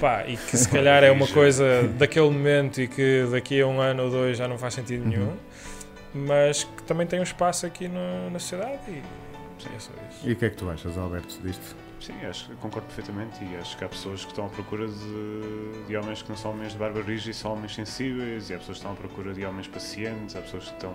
Pá, 0.00 0.24
e 0.26 0.36
que 0.36 0.56
se 0.56 0.68
calhar 0.70 1.02
é 1.04 1.10
uma 1.10 1.26
coisa 1.26 1.88
daquele 1.98 2.30
momento 2.30 2.80
e 2.80 2.88
que 2.88 3.26
daqui 3.30 3.60
a 3.60 3.66
um 3.66 3.80
ano 3.80 4.04
ou 4.04 4.10
dois 4.10 4.38
já 4.38 4.46
não 4.48 4.56
faz 4.58 4.74
sentido 4.74 5.02
Uhum. 5.04 5.08
nenhum, 5.08 5.36
mas 6.14 6.64
que 6.64 6.82
também 6.84 7.06
tem 7.06 7.20
um 7.20 7.24
espaço 7.24 7.66
aqui 7.66 7.88
no- 7.88 8.30
na 8.30 8.38
sociedade 8.38 8.78
e 8.88 9.02
sim, 9.62 9.68
é 9.74 9.78
só 9.78 9.90
isso. 10.10 10.28
E 10.28 10.32
o 10.32 10.36
que 10.36 10.44
é 10.44 10.50
que 10.50 10.56
tu 10.56 10.68
achas, 10.70 10.96
Alberto, 10.98 11.38
disto? 11.42 11.76
Sim, 12.00 12.14
acho 12.28 12.48
que 12.48 12.56
concordo 12.56 12.86
perfeitamente 12.88 13.38
e 13.44 13.56
acho 13.56 13.76
que 13.78 13.84
há 13.84 13.88
pessoas 13.88 14.24
que 14.24 14.30
estão 14.32 14.46
à 14.46 14.48
procura 14.48 14.88
de, 14.88 15.84
de 15.86 15.96
homens 15.96 16.20
que 16.20 16.28
não 16.30 16.36
são 16.36 16.50
homens 16.50 16.72
de 16.72 16.78
barba 16.78 17.00
rija 17.00 17.30
e 17.30 17.34
são 17.34 17.52
homens 17.52 17.76
sensíveis 17.76 18.50
e 18.50 18.54
há 18.54 18.58
pessoas 18.58 18.78
que 18.78 18.84
estão 18.84 18.92
à 18.92 18.96
procura 18.96 19.32
de 19.32 19.44
homens 19.44 19.68
pacientes, 19.68 20.34
há 20.34 20.40
pessoas 20.40 20.64
que 20.64 20.72
estão... 20.74 20.94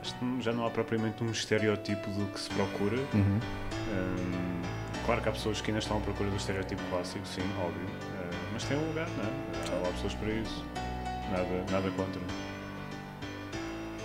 Acho 0.00 0.14
que 0.14 0.40
já 0.40 0.52
não 0.52 0.66
há 0.66 0.70
propriamente 0.70 1.22
um 1.22 1.30
estereótipo 1.30 2.10
do 2.10 2.26
que 2.32 2.40
se 2.40 2.48
procura. 2.50 2.96
Uhum. 3.14 3.40
Hum, 3.90 4.62
claro 5.04 5.20
que 5.20 5.28
há 5.28 5.32
pessoas 5.32 5.60
que 5.60 5.70
ainda 5.70 5.80
estão 5.80 5.96
à 5.96 6.00
procura 6.00 6.30
do 6.30 6.36
estereótipo 6.36 6.82
clássico, 6.90 7.26
sim, 7.26 7.42
óbvio. 7.60 7.86
Uh, 7.86 8.36
mas 8.52 8.64
tem 8.64 8.76
um 8.76 8.86
lugar, 8.88 9.08
não 9.16 9.24
é? 9.24 9.76
Há 9.76 9.86
lá 9.86 9.92
pessoas 9.92 10.14
para 10.14 10.30
isso. 10.30 10.64
Nada, 11.30 11.64
nada 11.70 11.90
contra. 11.90 12.20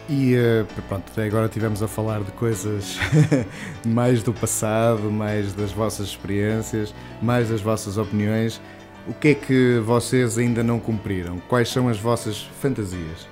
E 0.10 0.36
eh, 0.36 0.66
pronto, 0.90 1.10
até 1.12 1.24
agora 1.24 1.46
estivemos 1.46 1.82
a 1.82 1.88
falar 1.88 2.22
de 2.24 2.32
coisas 2.34 2.98
mais 3.86 4.22
do 4.22 4.34
passado, 4.34 5.10
mais 5.10 5.54
das 5.54 5.72
vossas 5.72 6.08
experiências, 6.08 6.94
mais 7.22 7.50
das 7.50 7.62
vossas 7.62 7.98
opiniões. 7.98 8.60
O 9.08 9.14
que 9.14 9.30
é 9.30 9.34
que 9.34 9.80
vocês 9.80 10.38
ainda 10.38 10.64
não 10.64 10.80
cumpriram? 10.80 11.40
Quais 11.48 11.70
são 11.70 11.88
as 11.88 11.98
vossas 11.98 12.42
fantasias? 12.62 13.28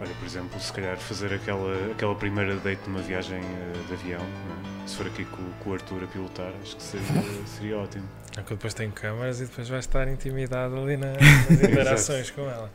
Olha, 0.00 0.14
por 0.14 0.24
exemplo, 0.26 0.58
se 0.58 0.72
calhar 0.72 0.96
fazer 0.96 1.32
aquela, 1.34 1.92
aquela 1.92 2.14
primeira 2.14 2.56
date 2.56 2.80
numa 2.88 3.00
viagem 3.02 3.38
eh, 3.38 3.86
de 3.86 3.92
avião, 3.92 4.20
é? 4.22 4.86
se 4.88 4.96
for 4.96 5.06
aqui 5.06 5.24
com, 5.26 5.42
com 5.62 5.70
o 5.70 5.74
Arthur 5.74 6.04
a 6.04 6.06
pilotar, 6.06 6.52
acho 6.62 6.76
que 6.76 6.82
seria, 6.82 7.06
seria 7.46 7.78
ótimo. 7.78 8.08
É 8.36 8.42
que 8.42 8.52
eu 8.52 8.56
depois 8.56 8.72
tenho 8.72 8.92
câmaras 8.92 9.40
e 9.40 9.44
depois 9.46 9.68
vai 9.68 9.78
estar 9.80 10.08
intimidado 10.08 10.76
ali 10.76 10.96
na- 10.96 11.12
nas 11.50 11.50
interações 11.50 12.30
com 12.30 12.42
ela. 12.42 12.70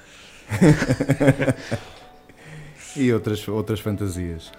E 2.95 3.11
outras, 3.11 3.45
outras 3.49 3.81
fantasias? 3.81 4.51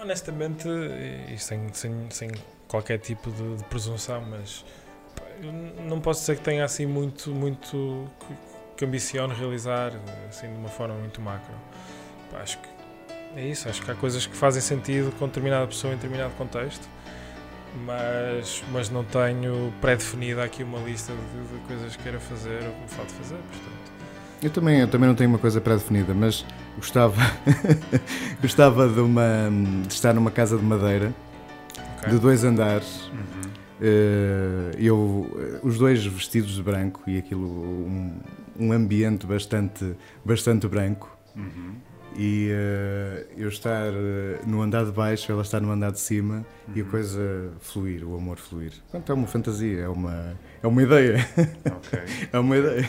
Honestamente, 0.00 0.68
e 1.32 1.38
sem, 1.38 1.72
sem, 1.72 2.10
sem 2.10 2.30
qualquer 2.66 2.98
tipo 2.98 3.30
de, 3.30 3.58
de 3.58 3.64
presunção, 3.64 4.20
mas 4.22 4.64
não 5.88 6.00
posso 6.00 6.20
dizer 6.20 6.36
que 6.36 6.42
tenha 6.42 6.64
assim 6.64 6.84
muito, 6.84 7.30
muito 7.30 8.10
que, 8.76 8.84
ambiciono 8.84 9.32
realizar 9.32 9.92
assim 10.28 10.48
de 10.48 10.58
uma 10.58 10.68
forma 10.68 10.94
muito 10.96 11.20
macro. 11.20 11.54
Acho 12.40 12.58
que 12.58 12.68
é 13.36 13.48
isso, 13.48 13.68
acho 13.68 13.82
que 13.82 13.90
há 13.90 13.94
coisas 13.94 14.26
que 14.26 14.36
fazem 14.36 14.62
sentido 14.62 15.12
com 15.18 15.26
determinada 15.26 15.66
pessoa 15.66 15.92
em 15.92 15.96
determinado 15.96 16.32
contexto, 16.34 16.88
mas, 17.84 18.62
mas 18.72 18.90
não 18.90 19.02
tenho 19.04 19.72
pré-definida 19.80 20.44
aqui 20.44 20.62
uma 20.62 20.78
lista 20.78 21.12
de, 21.12 21.58
de 21.58 21.66
coisas 21.66 21.96
que 21.96 22.02
queira 22.02 22.20
fazer 22.20 22.62
ou 22.64 22.72
que 22.72 22.80
me 22.82 22.88
falta 22.88 23.12
fazer, 23.14 23.36
portanto. 23.36 23.94
Eu 24.42 24.50
também, 24.50 24.80
eu 24.80 24.88
também 24.88 25.08
não 25.08 25.16
tenho 25.16 25.30
uma 25.30 25.38
coisa 25.38 25.60
pré-definida, 25.60 26.14
mas 26.14 26.44
gostava, 26.76 27.16
gostava 28.40 28.88
de, 28.88 29.00
uma, 29.00 29.50
de 29.86 29.92
estar 29.92 30.12
numa 30.12 30.30
casa 30.30 30.56
de 30.56 30.62
madeira 30.62 31.12
ok? 31.98 32.10
de 32.10 32.18
dois 32.18 32.44
andares 32.44 33.10
Uhum. 33.10 33.64
Eh, 33.80 34.70
eu, 34.78 35.60
os 35.62 35.78
dois 35.78 36.04
vestidos 36.06 36.54
de 36.54 36.62
branco 36.62 37.02
e 37.06 37.18
aquilo, 37.18 37.46
um, 37.46 38.18
um 38.58 38.72
ambiente 38.72 39.26
bastante, 39.26 39.94
bastante 40.24 40.68
branco. 40.68 41.16
Uhum. 41.36 41.74
E 42.16 42.48
eh, 42.52 43.26
eu 43.36 43.48
estar 43.48 43.88
eh, 43.92 44.38
no 44.46 44.62
andar 44.62 44.84
de 44.84 44.92
baixo, 44.92 45.30
ela 45.32 45.42
estar 45.42 45.60
no 45.60 45.70
andar 45.72 45.90
de 45.90 45.98
cima 45.98 46.44
e 46.74 46.80
a 46.80 46.84
Uhum. 46.84 46.90
coisa 46.90 47.50
fluir, 47.60 48.04
o 48.08 48.16
amor 48.16 48.38
fluir. 48.38 48.72
Portanto, 48.90 49.10
é 49.10 49.14
uma 49.14 49.26
fantasia, 49.26 49.80
é 49.80 49.88
uma, 49.88 50.34
é 50.62 50.66
uma 50.66 50.82
ideia. 50.82 51.16
Ok. 51.66 51.98
é 52.32 52.38
uma 52.38 52.56
ideia. 52.56 52.88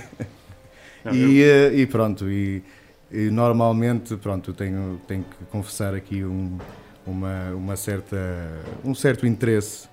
Não, 1.04 1.12
E, 1.14 1.40
eu- 1.40 1.48
eh, 1.72 1.76
e 1.76 1.88
pronto, 1.88 2.30
e, 2.30 2.64
e 3.12 3.30
normalmente, 3.32 4.16
pronto, 4.18 4.52
eu 4.52 4.54
tenho, 4.54 5.02
tenho 5.08 5.24
que 5.24 5.46
confessar 5.46 5.96
aqui 5.96 6.24
um, 6.24 6.58
uma, 7.06 7.50
uma 7.56 7.76
certa, 7.76 8.18
um 8.84 8.94
certo 8.94 9.26
interesse 9.26 9.88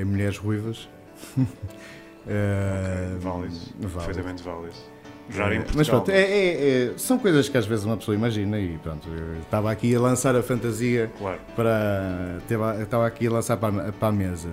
em 0.00 0.04
mulheres 0.04 0.36
ruivas. 0.38 0.88
Válido. 2.26 3.18
válido. 3.20 3.58
Perfeitamente 3.92 4.42
válido. 4.42 4.93
Raro 5.30 5.54
em 5.54 5.58
Portugal. 5.58 5.76
Mas 5.78 5.88
pronto, 5.88 6.10
é, 6.10 6.20
é- 6.20 6.84
é- 6.92 6.98
são 6.98 7.18
coisas 7.18 7.48
que 7.48 7.56
às 7.56 7.64
vezes 7.66 7.84
uma 7.84 7.96
pessoa 7.96 8.14
imagina 8.14 8.58
e 8.58 8.76
pronto, 8.78 9.08
eu 9.08 9.38
estava 9.40 9.70
aqui 9.72 9.94
a 9.94 10.00
lançar 10.00 10.36
a 10.36 10.42
fantasia 10.42 11.10
Claro. 11.18 11.40
para. 11.56 12.38
Estava 12.82 13.06
aqui 13.06 13.26
a 13.26 13.30
lançar 13.30 13.56
para, 13.56 13.88
a- 13.88 13.92
para 13.92 14.08
a 14.08 14.12
mesa. 14.12 14.50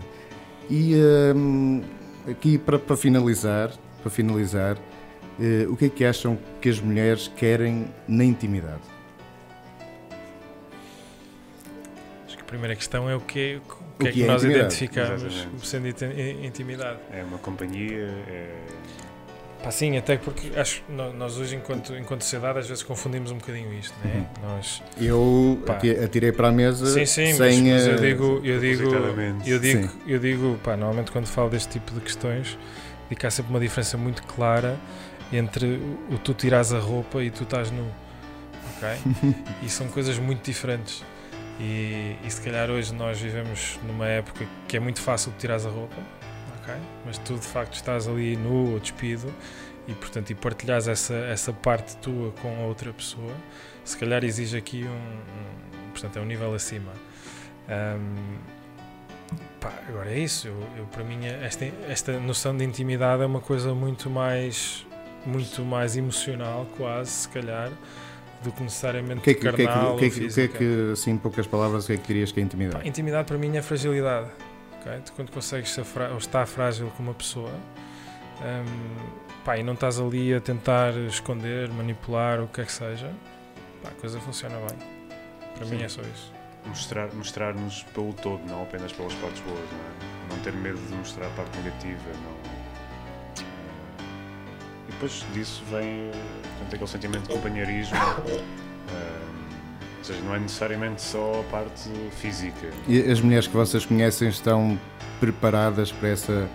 E 0.70 0.96
hum, 1.36 1.82
aqui 2.30 2.58
para, 2.58 2.80
para 2.80 2.96
finalizar, 2.96 3.72
para 4.02 4.10
finalizar, 4.10 4.78
eh, 5.40 5.66
o 5.68 5.76
que 5.76 5.86
é 5.86 5.90
que 5.90 6.06
acham 6.06 6.38
que 6.62 6.70
as 6.70 6.80
mulheres 6.80 7.28
querem 7.36 7.88
na 8.08 8.24
intimidade? 8.24 8.80
Acho 12.26 12.38
que 12.38 12.42
a 12.44 12.46
primeira 12.46 12.76
questão 12.76 13.10
é 13.10 13.16
o 13.16 13.20
que, 13.20 13.58
o 13.58 13.62
que, 14.00 14.06
O 14.06 14.08
é 14.08 14.12
que 14.12 14.18
que 14.20 14.24
é 14.24 14.28
nós 14.28 14.42
intimidade? 14.44 14.66
identificamos 14.74 15.24
Exatamente. 15.24 15.68
sendo 15.68 15.88
inti- 15.88 16.46
intimidade. 16.48 17.00
É 17.12 17.24
uma 17.24 17.38
companhia, 17.39 18.08
é... 18.28 18.56
Pá, 19.63 19.70
sim, 19.70 19.96
até 19.96 20.17
porque 20.17 20.51
acho 20.59 20.82
nós 20.89 21.38
hoje, 21.38 21.55
enquanto, 21.55 21.96
enquanto 21.96 22.24
sociedade, 22.24 22.58
às 22.59 22.67
vezes 22.67 22.82
confundimos 22.82 23.29
um 23.32 23.38
bocadinho 23.38 23.71
isto, 23.74 23.93
né? 24.04 24.25
Nós, 24.42 24.82
Eu 25.00 25.62
Pá. 25.66 25.74
ati- 25.74 25.92
atirei 25.92 26.32
para 26.32 26.47
a 26.47 26.51
mesa 26.51 26.86
sim, 26.88 27.05
sim, 27.05 27.38
mas, 27.38 27.55
sem. 27.55 27.71
mas 27.71 27.86
eu 27.86 27.93
eh, 27.93 27.97
digo, 27.97 28.42
eu 28.43 28.59
digo, 28.59 28.83
eu 29.46 29.59
digo, 29.59 29.88
Sim. 29.88 30.00
eu 30.08 30.20
digo, 30.20 30.59
pá, 30.63 30.75
normalmente 30.75 31.12
quando 31.12 31.28
falo 31.28 31.50
deste 31.51 31.74
tipo 31.74 31.93
de 31.93 32.01
questões, 32.01 32.58
digo 33.08 33.20
que 33.21 33.28
há 33.28 33.29
sempre 33.29 33.51
uma 33.51 33.59
diferença 33.59 33.97
muito 33.97 34.24
clara 34.24 34.79
entre 35.32 35.79
o, 36.09 36.17
tu 36.17 36.33
tiras 36.33 36.74
a 36.74 36.79
roupa 36.79 37.21
e 37.24 37.29
tu 37.29 37.43
estás 37.43 37.70
nu, 37.70 37.88
ok? 38.78 38.89
e 39.62 39.70
são 39.70 39.88
coisas 39.89 40.17
muito 40.17 40.43
diferentes. 40.43 41.04
E, 41.59 42.16
e 42.25 42.32
se 42.32 42.42
calhar 42.42 42.71
hoje 42.71 42.92
nós 42.96 43.20
vivemos 43.21 43.79
numa 43.88 44.08
época 44.08 44.43
que 44.67 44.75
é 44.75 44.79
muito 44.79 45.00
fácil 45.00 45.32
de 45.33 45.38
tirares 45.38 45.67
a 45.67 45.70
roupa, 45.70 45.97
ok? 46.62 46.74
Mas 47.05 47.17
tu 47.20 47.36
de 47.36 47.46
facto 47.47 47.74
estás 47.74 48.08
ali 48.08 48.36
nu 48.36 48.74
ou 48.74 48.79
despido 48.79 49.33
e 49.88 49.93
portanto 49.93 50.29
e 50.29 50.36
partilhas 50.36 50.88
essa, 50.88 51.13
essa 51.16 51.51
parte 51.51 51.97
tua 51.97 52.32
com 52.42 52.55
a 52.63 52.67
outra 52.67 52.93
pessoa, 52.93 53.33
se 53.83 53.97
calhar 53.97 54.24
exige 54.24 54.58
aqui 54.58 54.83
um, 54.83 54.88
um- 54.89 55.92
portanto 55.92 56.17
é 56.17 56.21
um 56.21 56.25
nível 56.25 56.54
acima. 56.54 56.92
Ahm, 57.67 58.38
pá, 59.59 59.71
agora 59.88 60.12
é 60.12 60.20
isso, 60.20 60.47
eu, 60.47 60.55
eu, 60.78 60.86
para 60.86 61.04
mim 61.04 61.25
esta, 61.25 61.66
esta 61.88 62.20
noção 62.20 62.55
de 62.55 62.63
intimidade 62.63 63.21
é 63.24 63.25
uma 63.25 63.42
coisa 63.42 63.74
muito 63.74 64.09
mais 64.09 64.86
muito 65.25 65.63
mais 65.63 65.96
emocional 65.96 66.66
quase, 66.78 67.12
se 67.12 67.29
calhar, 67.29 67.70
do 68.43 68.51
que 68.51 68.63
necessariamente 68.63 69.20
O 69.20 69.21
que 69.21 69.29
é 69.29 69.33
que, 69.36 69.47
o 69.47 69.54
que, 69.54 69.62
é 69.62 69.66
que, 69.66 69.66
carnal 69.66 69.93
o 69.93 69.97
que, 70.00 70.05
é 70.05 70.09
que, 70.09 70.25
o 70.25 70.33
que 70.33 70.42
é 70.42 70.47
que, 70.47 70.89
assim, 70.93 71.12
em 71.12 71.17
poucas 71.17 71.46
palavras, 71.46 71.83
o 71.83 71.88
que 71.88 71.93
é 71.93 71.97
que 71.97 72.08
dirias 72.08 72.32
que 72.32 72.39
é 72.39 72.42
Pá, 72.42 72.46
intimidade? 72.47 72.88
intimidade 72.88 73.28
para 73.28 73.38
mim 73.38 73.55
é 73.55 73.62
fragilidade. 73.62 74.29
Ok? 74.82 75.01
Tu 75.05 75.13
quando 75.13 75.32
consegues 75.32 75.71
ser 75.71 75.86
ou 76.12 76.17
estar 76.17 76.45
frágil 76.45 76.91
com 76.97 77.03
uma 77.03 77.13
pessoa 77.13 77.51
hum, 78.41 79.21
pá, 79.45 79.58
e 79.58 79.63
não 79.63 79.74
estás 79.74 79.99
ali 79.99 80.33
a 80.33 80.41
tentar 80.41 80.93
esconder, 81.08 81.70
manipular, 81.70 82.41
o 82.41 82.47
que 82.47 82.62
é 82.62 82.66
que 82.66 82.71
seja, 82.71 83.12
pá, 83.82 83.89
a 83.89 83.93
coisa 83.93 84.20
funciona 84.20 84.58
bem. 84.58 84.78
Para 85.55 85.66
Sim. 85.66 85.75
mim 85.75 85.83
é 85.83 85.89
só 85.89 86.01
isso. 86.01 86.33
mostrar, 86.66 87.13
mostrar-nos 87.13 87.83
pelo 87.93 88.13
todo, 88.13 88.41
não 88.47 88.63
apenas 88.63 88.91
pelas 88.91 89.13
partes 89.16 89.41
boas, 89.41 89.59
não 89.59 89.79
é? 89.79 90.36
Não 90.36 90.43
ter 90.43 90.53
medo 90.53 90.79
de 90.79 90.93
mostrar 90.95 91.28
a 91.28 91.29
parte 91.32 91.58
negativa, 91.58 92.12
não. 92.24 92.51
E 94.87 94.91
depois 94.91 95.25
disso 95.33 95.63
vem 95.70 96.12
portanto, 96.58 96.74
aquele 96.75 96.87
sentimento 96.87 97.28
de 97.28 97.33
companheirismo, 97.33 97.97
eh, 98.89 99.30
ou 100.02 100.06
seja, 100.06 100.22
não 100.22 100.34
é 100.36 100.40
necessariamente 100.40 101.02
só 101.02 101.42
a 101.42 101.44
parte 101.52 101.90
física. 102.18 102.68
E 102.88 103.00
as 103.12 103.22
mulheres 103.22 103.46
que 103.48 103.54
vocês 103.56 103.86
conhecem 103.86 104.30
estão 104.30 104.80
preparadas 105.20 105.92
para 105.92 106.10
essa 106.10 106.50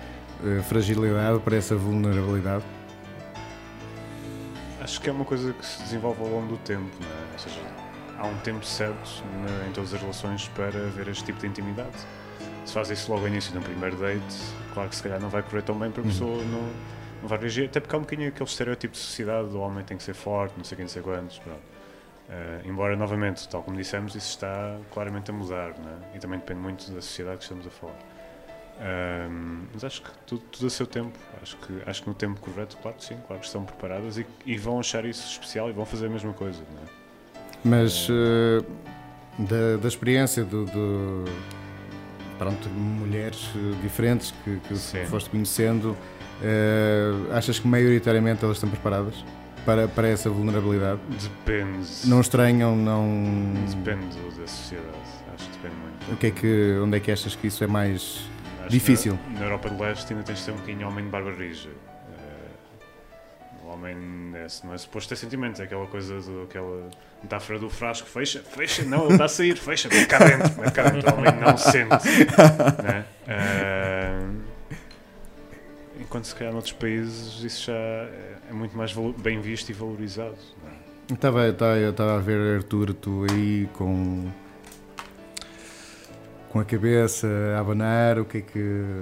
eh, 0.44 0.62
fragilidade, 0.62 1.38
para 1.40 1.56
essa 1.56 1.76
vulnerabilidade? 1.76 2.64
Acho 4.80 5.00
que 5.00 5.08
é 5.08 5.12
uma 5.12 5.24
coisa 5.24 5.52
que 5.52 5.64
se 5.64 5.82
desenvolve 5.82 6.20
ao 6.22 6.28
longo 6.28 6.48
do 6.48 6.56
tempo, 6.58 6.90
não 7.00 7.08
é? 7.08 7.32
Ou 7.32 7.38
seja, 7.38 7.60
há 8.18 8.26
um 8.26 8.36
tempo 8.38 8.64
certo 8.64 9.22
na- 9.44 9.68
em 9.68 9.72
todas 9.72 9.92
as 9.94 10.00
relações 10.00 10.48
para 10.48 10.66
haver 10.66 11.08
este 11.08 11.24
tipo 11.24 11.40
de 11.40 11.46
intimidade. 11.46 11.96
Se 12.64 12.72
faz 12.72 12.90
isso 12.90 13.10
logo 13.10 13.22
ao 13.22 13.28
início 13.28 13.52
de 13.52 13.58
um 13.58 13.62
primeiro 13.62 13.96
date, 13.96 14.22
claro 14.74 14.88
que 14.88 14.96
se 14.96 15.02
calhar 15.02 15.20
não 15.20 15.28
vai 15.28 15.42
correr 15.42 15.62
tão 15.62 15.78
bem 15.78 15.90
para 15.90 16.02
a 16.02 16.04
Uhum. 16.04 16.10
pessoa 16.10 16.36
não, 16.44 16.62
não 17.22 17.28
vai 17.28 17.38
reagir, 17.38 17.66
até 17.66 17.80
porque 17.80 17.94
há 17.94 17.98
um 17.98 18.02
bocadinho 18.02 18.28
aquele 18.28 18.48
estereótipo 18.48 18.92
de 18.92 18.98
sociedade, 18.98 19.48
o 19.48 19.58
homem 19.60 19.84
tem 19.84 19.96
que 19.96 20.02
ser 20.02 20.14
forte, 20.14 20.54
não 20.56 20.64
sei 20.64 20.76
quem, 20.76 20.84
não 20.84 20.90
sei 20.90 21.02
quantos, 21.02 21.38
pronto. 21.38 21.60
Eh, 22.28 22.62
embora, 22.64 22.96
novamente, 22.96 23.48
tal 23.48 23.62
como 23.62 23.76
dissemos, 23.76 24.14
isso 24.16 24.30
está 24.30 24.78
claramente 24.92 25.30
a 25.30 25.34
mudar, 25.34 25.70
é? 25.70 26.16
E 26.16 26.18
também 26.18 26.38
depende 26.38 26.60
muito 26.60 26.90
da 26.90 27.00
sociedade 27.00 27.36
que 27.38 27.42
estamos 27.44 27.66
a 27.66 27.70
falar. 27.70 27.94
Ahm, 28.80 29.66
mas 29.72 29.84
acho 29.84 30.02
que 30.02 30.10
tudo, 30.26 30.42
tudo 30.50 30.66
a 30.66 30.70
seu 30.70 30.86
tempo. 30.86 31.18
Acho 31.40 31.56
que, 31.58 31.82
acho 31.86 32.02
que 32.02 32.08
no 32.08 32.14
tempo 32.14 32.40
correto, 32.40 32.76
claro 32.82 32.96
que 32.96 33.04
sim, 33.04 33.16
claro 33.26 33.40
que 33.40 33.46
estão 33.46 33.64
preparadas 33.64 34.18
e, 34.18 34.26
e 34.44 34.56
vão 34.58 34.78
achar 34.80 35.04
isso 35.04 35.26
especial 35.30 35.70
e 35.70 35.72
vão 35.72 35.86
fazer 35.86 36.06
a 36.06 36.10
mesma 36.10 36.32
coisa. 36.32 36.60
É? 36.60 36.88
Mas 37.64 38.08
eh, 38.10 38.64
da, 39.38 39.76
da 39.80 39.88
experiência 39.88 40.44
do, 40.44 40.64
do- 40.66 41.24
pronto, 42.38 42.68
mulheres 42.68 43.48
eh, 43.56 43.82
diferentes 43.82 44.34
que, 44.44 44.58
que 44.68 44.74
foste 45.06 45.30
conhecendo, 45.30 45.96
eh, 46.42 47.12
achas 47.32 47.58
que 47.58 47.66
maioritariamente 47.66 48.44
elas 48.44 48.56
estão 48.58 48.68
preparadas 48.68 49.14
para, 49.66 49.88
para 49.88 50.08
essa 50.08 50.30
vulnerabilidade? 50.30 51.00
Depende. 51.08 51.86
Não 52.06 52.20
estranham, 52.20 52.74
não. 52.76 53.52
Depende 53.68 54.06
do- 54.16 54.30
da 54.40 54.46
sociedade. 54.46 54.88
Acho 55.34 55.44
que 55.50 55.56
depende 55.58 55.74
muito. 55.82 56.12
O 56.12 56.16
que 56.16 56.26
é 56.28 56.30
que, 56.30 56.78
onde 56.82 56.96
é 56.96 57.00
que 57.00 57.10
achas 57.12 57.34
que 57.34 57.48
isso 57.48 57.62
é 57.62 57.66
mais 57.66 58.20
Acho 58.60 58.68
difícil? 58.70 59.18
Na, 59.32 59.40
na 59.40 59.46
Europa 59.46 59.68
de 59.68 59.82
Leste 59.82 60.12
ainda 60.12 60.24
tens 60.24 60.38
de 60.38 60.44
ser 60.44 60.52
um 60.52 60.56
bocadinho 60.56 60.86
homem 60.88 61.04
de 61.04 61.10
barba 61.10 61.32
rija. 61.32 61.68
Eh, 61.68 63.64
o 63.64 63.68
homem 63.68 63.96
é, 64.34 64.46
não 64.64 64.72
é 64.72 64.78
suposto 64.78 65.08
ter 65.08 65.16
sentimentos, 65.16 65.60
é 65.60 65.64
aquela 65.64 65.86
coisa, 65.86 66.20
do, 66.20 66.42
aquela 66.44 66.88
metáfora 67.22 67.58
do 67.58 67.68
frasco: 67.68 68.08
fecha, 68.08 68.40
fecha, 68.40 68.82
não, 68.84 69.04
ele 69.04 69.12
está 69.14 69.24
a 69.24 69.28
sair, 69.28 69.56
fecha, 69.56 69.88
mete 69.88 70.06
cá 70.06 70.18
dentro, 70.20 70.60
mete 70.60 70.72
cá 70.72 70.82
dentro. 70.88 71.12
O 71.14 71.18
homem 71.18 71.34
não 71.40 71.56
sente. 71.56 71.88
né? 72.82 73.04
Eh, 73.28 74.20
enquanto 76.16 76.24
se 76.24 76.34
calhar 76.34 76.52
noutros 76.52 76.72
países 76.72 77.44
isso 77.44 77.66
já 77.66 77.74
é, 77.74 78.36
é 78.48 78.52
muito 78.52 78.76
mais 78.76 78.94
bem 79.18 79.38
visto 79.40 79.68
e 79.68 79.72
valorizado. 79.74 80.34
é? 81.10 81.12
Estava, 81.12 81.46
estava- 81.48 81.76
eu 81.76 81.90
estava 81.90 82.16
a 82.16 82.18
ver 82.20 82.56
Arthur, 82.56 82.94
tu 82.94 83.26
aí 83.30 83.68
com. 83.74 84.30
com 86.50 86.58
a 86.60 86.64
cabeça 86.64 87.26
a 87.54 87.60
abanar, 87.60 88.18
o 88.18 88.24
que, 88.24 88.38
é 88.38 88.40
que, 88.40 88.58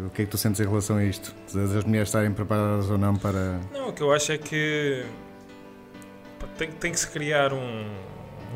o 0.07 0.11
que 0.11 0.23
é 0.23 0.24
que 0.24 0.31
tu 0.31 0.36
sentes 0.36 0.61
em 0.61 0.65
relação 0.66 0.97
a 0.97 1.05
isto? 1.05 1.32
Das 1.55 1.85
mulheres 1.85 2.09
estarem 2.09 2.32
preparadas 2.32 2.91
ou 2.91 2.99
não 2.99 3.15
para. 3.15 3.61
Não, 3.73 3.91
o 3.91 3.93
que 3.93 4.03
eu 4.03 4.12
acho 4.12 4.32
é 4.32 4.39
que 4.39 5.05
tem, 6.59 6.70
tem 6.73 6.91
que 6.93 6.99
se 6.99 7.09
criar 7.09 7.53
um, 7.53 7.86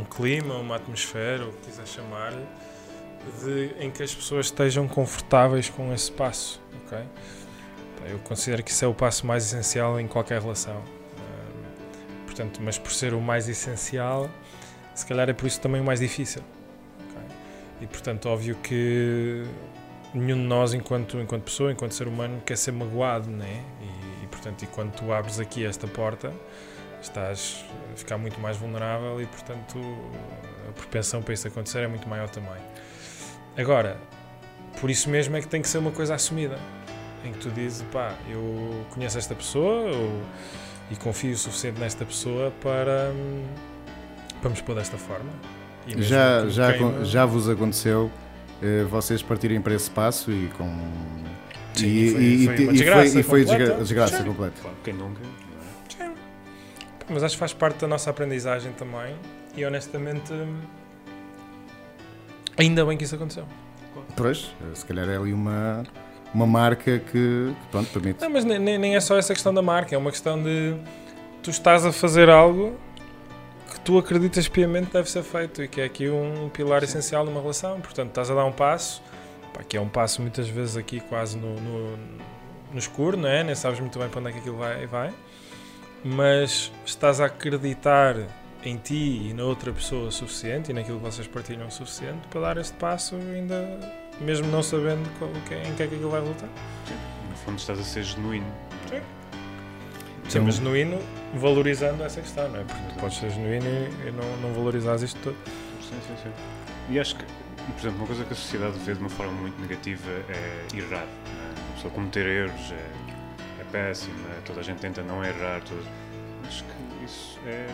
um 0.01 0.05
clima, 0.05 0.57
uma 0.57 0.75
atmosfera, 0.77 1.45
o 1.45 1.53
que 1.53 1.69
quiser 1.71 1.87
chamar-lhe, 1.87 2.45
em 3.79 3.91
que 3.91 4.03
as 4.03 4.13
pessoas 4.13 4.47
estejam 4.47 4.89
confortáveis 4.89 5.71
com 5.71 5.95
esse 5.95 6.11
passo. 6.11 6.61
ok? 6.85 6.99
Eu 8.07 8.19
considero 8.21 8.63
que 8.63 8.71
isso 8.71 8.85
é 8.85 8.89
o 8.89 8.95
passo 8.95 9.27
mais 9.27 9.45
essencial 9.45 9.99
em 9.99 10.07
qualquer 10.07 10.41
relação. 10.41 10.83
Portanto, 12.25 12.61
mas 12.63 12.79
por 12.79 12.93
ser 12.93 13.15
o 13.15 13.21
mais 13.21 13.49
essencial, 13.49 14.31
se 14.95 15.05
calhar 15.05 15.29
é 15.29 15.33
por 15.33 15.47
isso 15.47 15.61
também 15.61 15.81
o 15.81 15.85
mais 15.85 16.01
difícil. 16.01 16.43
E 17.81 17.87
portanto, 17.87 18.29
óbvio 18.29 18.57
que 18.57 19.45
nenhum 20.15 20.37
de 20.37 20.43
nós, 20.43 20.73
enquanto, 20.75 21.19
enquanto 21.19 21.45
pessoa, 21.45 21.73
enquanto 21.73 21.93
ser 21.93 22.09
humano, 22.09 22.41
quer 22.45 22.57
ser 22.57 22.73
magoado, 22.73 23.29
né? 23.31 23.65
E, 23.81 24.25
e 24.25 24.27
portanto, 24.29 24.63
e 24.63 24.67
quando 24.67 24.93
tu 24.93 25.13
abres 25.13 25.39
aqui 25.39 25.65
esta 25.65 25.87
porta, 25.87 26.33
estás 27.01 27.65
a 27.93 27.97
ficar 27.97 28.19
muito 28.19 28.41
mais 28.41 28.57
vulnerável 28.57 29.21
e, 29.21 29.27
portanto, 29.27 29.79
a 30.69 30.73
propensão 30.73 31.23
para 31.23 31.35
isso 31.35 31.47
acontecer 31.47 31.81
é 31.81 31.89
muito 31.89 32.09
maior 32.09 32.29
também. 32.29 32.61
Agora, 33.57 33.97
por 34.81 34.91
isso 34.91 35.09
mesmo 35.11 35.37
é 35.37 35.41
que 35.41 35.49
tem 35.49 35.61
que 35.63 35.69
ser 35.69 35.79
uma 35.79 35.91
coisa 35.91 36.15
assumida, 36.15 36.59
em 37.25 37.33
que 37.33 37.39
tu 37.39 37.51
dizes, 37.51 37.83
pá, 37.93 38.15
eu 38.31 38.85
conheço 38.91 39.19
esta 39.19 39.35
pessoa 39.35 39.91
ou- 39.95 40.23
e 40.91 40.97
confio 40.97 41.33
o 41.33 41.37
suficiente 41.37 41.79
nesta 41.81 42.05
pessoa 42.05 42.51
para, 42.63 43.13
hum, 43.15 43.45
para 44.41 44.51
me 44.51 44.57
expor 44.57 44.75
desta 44.75 44.97
forma. 44.97 45.31
Já, 45.97 46.47
já, 46.49 46.73
já 47.05 47.25
vos 47.27 47.49
aconteceu 47.49 48.11
eh, 48.63 48.85
vocês 48.85 49.23
partirem 49.23 49.61
para 49.61 49.75
esse 49.75 49.91
passo 49.91 50.31
e 50.31 50.49
com. 50.59 50.67
Sim, 51.75 51.87
e, 51.87 52.11
foi- 52.13 52.23
e- 52.23 52.45
foi 52.47 52.55
e- 52.57 52.63
uma 52.65 52.73
e 52.73 52.77
desgraça 52.77 53.21
e 53.21 53.23
foi 53.23 53.41
completa. 53.45 53.65
desgra- 53.65 53.83
desgraça 53.85 54.17
Sim. 54.19 54.25
completa. 54.25 54.55
Claro, 54.61 54.77
quem 54.85 54.95
nunca? 54.95 55.21
é? 56.01 56.11
Mas 57.09 57.23
acho 57.23 57.35
que 57.37 57.39
faz 57.39 57.53
parte 57.55 57.79
da 57.79 57.87
nossa 57.89 58.11
aprendizagem 58.11 58.73
também 58.73 59.15
e 59.57 59.65
honestamente 59.65 60.33
ainda 62.57 62.85
bem 62.85 62.97
que 62.99 63.05
isso 63.05 63.15
aconteceu. 63.15 63.45
Pois, 64.17 64.55
se 64.75 64.85
calhar 64.85 65.09
é 65.09 65.17
ali 65.17 65.33
uma, 65.33 65.85
uma 66.35 66.47
marca 66.47 66.99
que, 66.99 67.11
que, 67.11 67.55
pronto, 67.71 67.89
permite. 67.91 68.21
Não, 68.21 68.31
mas 68.31 68.45
nem, 68.45 68.59
nem- 68.59 68.95
é 68.97 69.01
só 69.01 69.17
essa 69.17 69.33
questão 69.33 69.53
da 69.53 69.63
marca, 69.63 69.95
é 69.95 69.99
uma 69.99 70.11
questão 70.11 70.43
de 70.43 70.75
tu 71.43 71.51
estás 71.51 71.85
a 71.87 71.93
fazer 71.93 72.29
algo 72.29 72.77
que 73.73 73.81
tu 73.81 73.99
acreditas 73.99 74.49
piamente 74.49 74.87
que 74.89 74.93
deve 74.95 75.11
ser 75.11 75.23
feito 75.23 75.63
e 75.63 75.69
que 75.69 75.81
é 75.81 75.85
aqui 75.85 76.09
um 76.09 76.49
pilar 76.51 76.83
essencial 76.83 77.25
numa 77.25 77.41
relação. 77.41 77.81
Portanto, 77.81 78.09
estás 78.09 78.31
a 78.31 78.35
dar 78.35 78.45
um 78.45 78.53
passo, 78.53 79.03
pá, 79.53 79.63
que 79.63 79.77
é 79.77 79.81
um 79.81 79.89
passo 79.89 80.21
muitas 80.23 80.49
vezes 80.49 80.77
aqui 80.77 81.01
quase 81.01 81.37
no, 81.37 81.55
no, 81.55 81.97
no 82.73 82.79
escuro, 82.79 83.17
não 83.17 83.29
é? 83.29 83.43
Nem 83.43 83.55
sabes 83.55 83.81
muito 83.81 83.99
bem 83.99 84.09
para 84.09 84.21
onde 84.21 84.29
é 84.31 84.33
que 84.33 84.39
aquilo 84.39 84.57
vai, 84.57 84.87
vai. 84.87 85.13
Mas 86.05 86.71
estás 86.87 87.21
a 87.21 87.27
acreditar 87.27 88.17
em 88.65 88.77
ti 88.77 89.29
e 89.31 89.35
na 89.35 89.45
outra 89.45 89.73
pessoa 89.73 90.09
o 90.09 90.13
suficiente 90.13 90.71
e 90.71 90.75
naquilo 90.75 90.99
que 90.99 91.05
vocês 91.05 91.27
partilham 91.27 91.67
o 91.67 91.71
suficiente 91.71 92.27
para 92.29 92.41
dar 92.41 92.57
este 92.59 92.75
passo 92.77 93.15
ainda 93.17 93.79
mesmo 94.21 94.47
não 94.49 94.63
sabendo 94.63 95.09
qual- 95.19 95.31
é- 95.51 95.69
em 95.69 95.75
que 95.75 95.83
é 95.83 95.87
que 95.87 95.95
aquilo 95.95 96.11
vai 96.11 96.21
resultar. 96.21 96.49
No 97.31 97.37
fundo, 97.37 97.59
estás 97.59 97.79
a 97.79 97.83
ser 97.85 98.03
genuíno. 98.03 98.47
é? 98.93 98.97
Sim. 98.97 99.01
Sim, 99.01 99.03
Então- 100.29 100.45
mas 100.45 100.55
genuíno 100.57 100.99
valorizando 101.35 102.03
essa 102.05 102.21
questão, 102.21 102.49
não 102.49 102.61
é? 102.61 102.65
Porque 102.65 102.83
tu 102.93 103.01
podes 103.01 103.19
ser 103.19 103.31
genuíno 103.31 103.65
e 103.67 104.09
e 104.09 104.13
não, 104.13 104.37
não 104.49 104.53
valorizares 104.55 105.03
isto 105.03 105.19
tudo. 105.23 105.37
Sim, 105.81 105.97
sim, 106.07 106.15
sim. 106.23 106.31
E 106.91 106.99
acho 107.01 107.17
que, 107.17 107.25
por 107.25 107.79
exemplo, 107.81 107.99
uma 107.99 108.07
coisa 108.07 108.25
que 108.25 108.33
a 108.33 108.37
sociedade 108.37 108.79
vê 108.79 108.93
de 108.95 109.01
uma 109.01 109.09
forma 109.09 109.33
muito 109.33 109.59
negativa 109.61 110.11
é 110.29 110.67
errar. 110.77 111.05
é? 111.05 111.61
Uma 111.67 111.75
pessoa 111.77 111.93
cometer 111.95 112.27
erros 112.27 112.73
é, 112.73 113.61
é 113.61 113.65
péssima, 113.73 114.29
toda 114.45 114.61
a 114.61 114.63
gente 114.63 114.79
tenta 114.81 115.03
não 115.03 115.25
errar. 115.25 115.63
Toda... 115.63 115.81
Acho 116.47 116.65
que 116.65 117.05
isso 117.05 117.39
é 117.47 117.67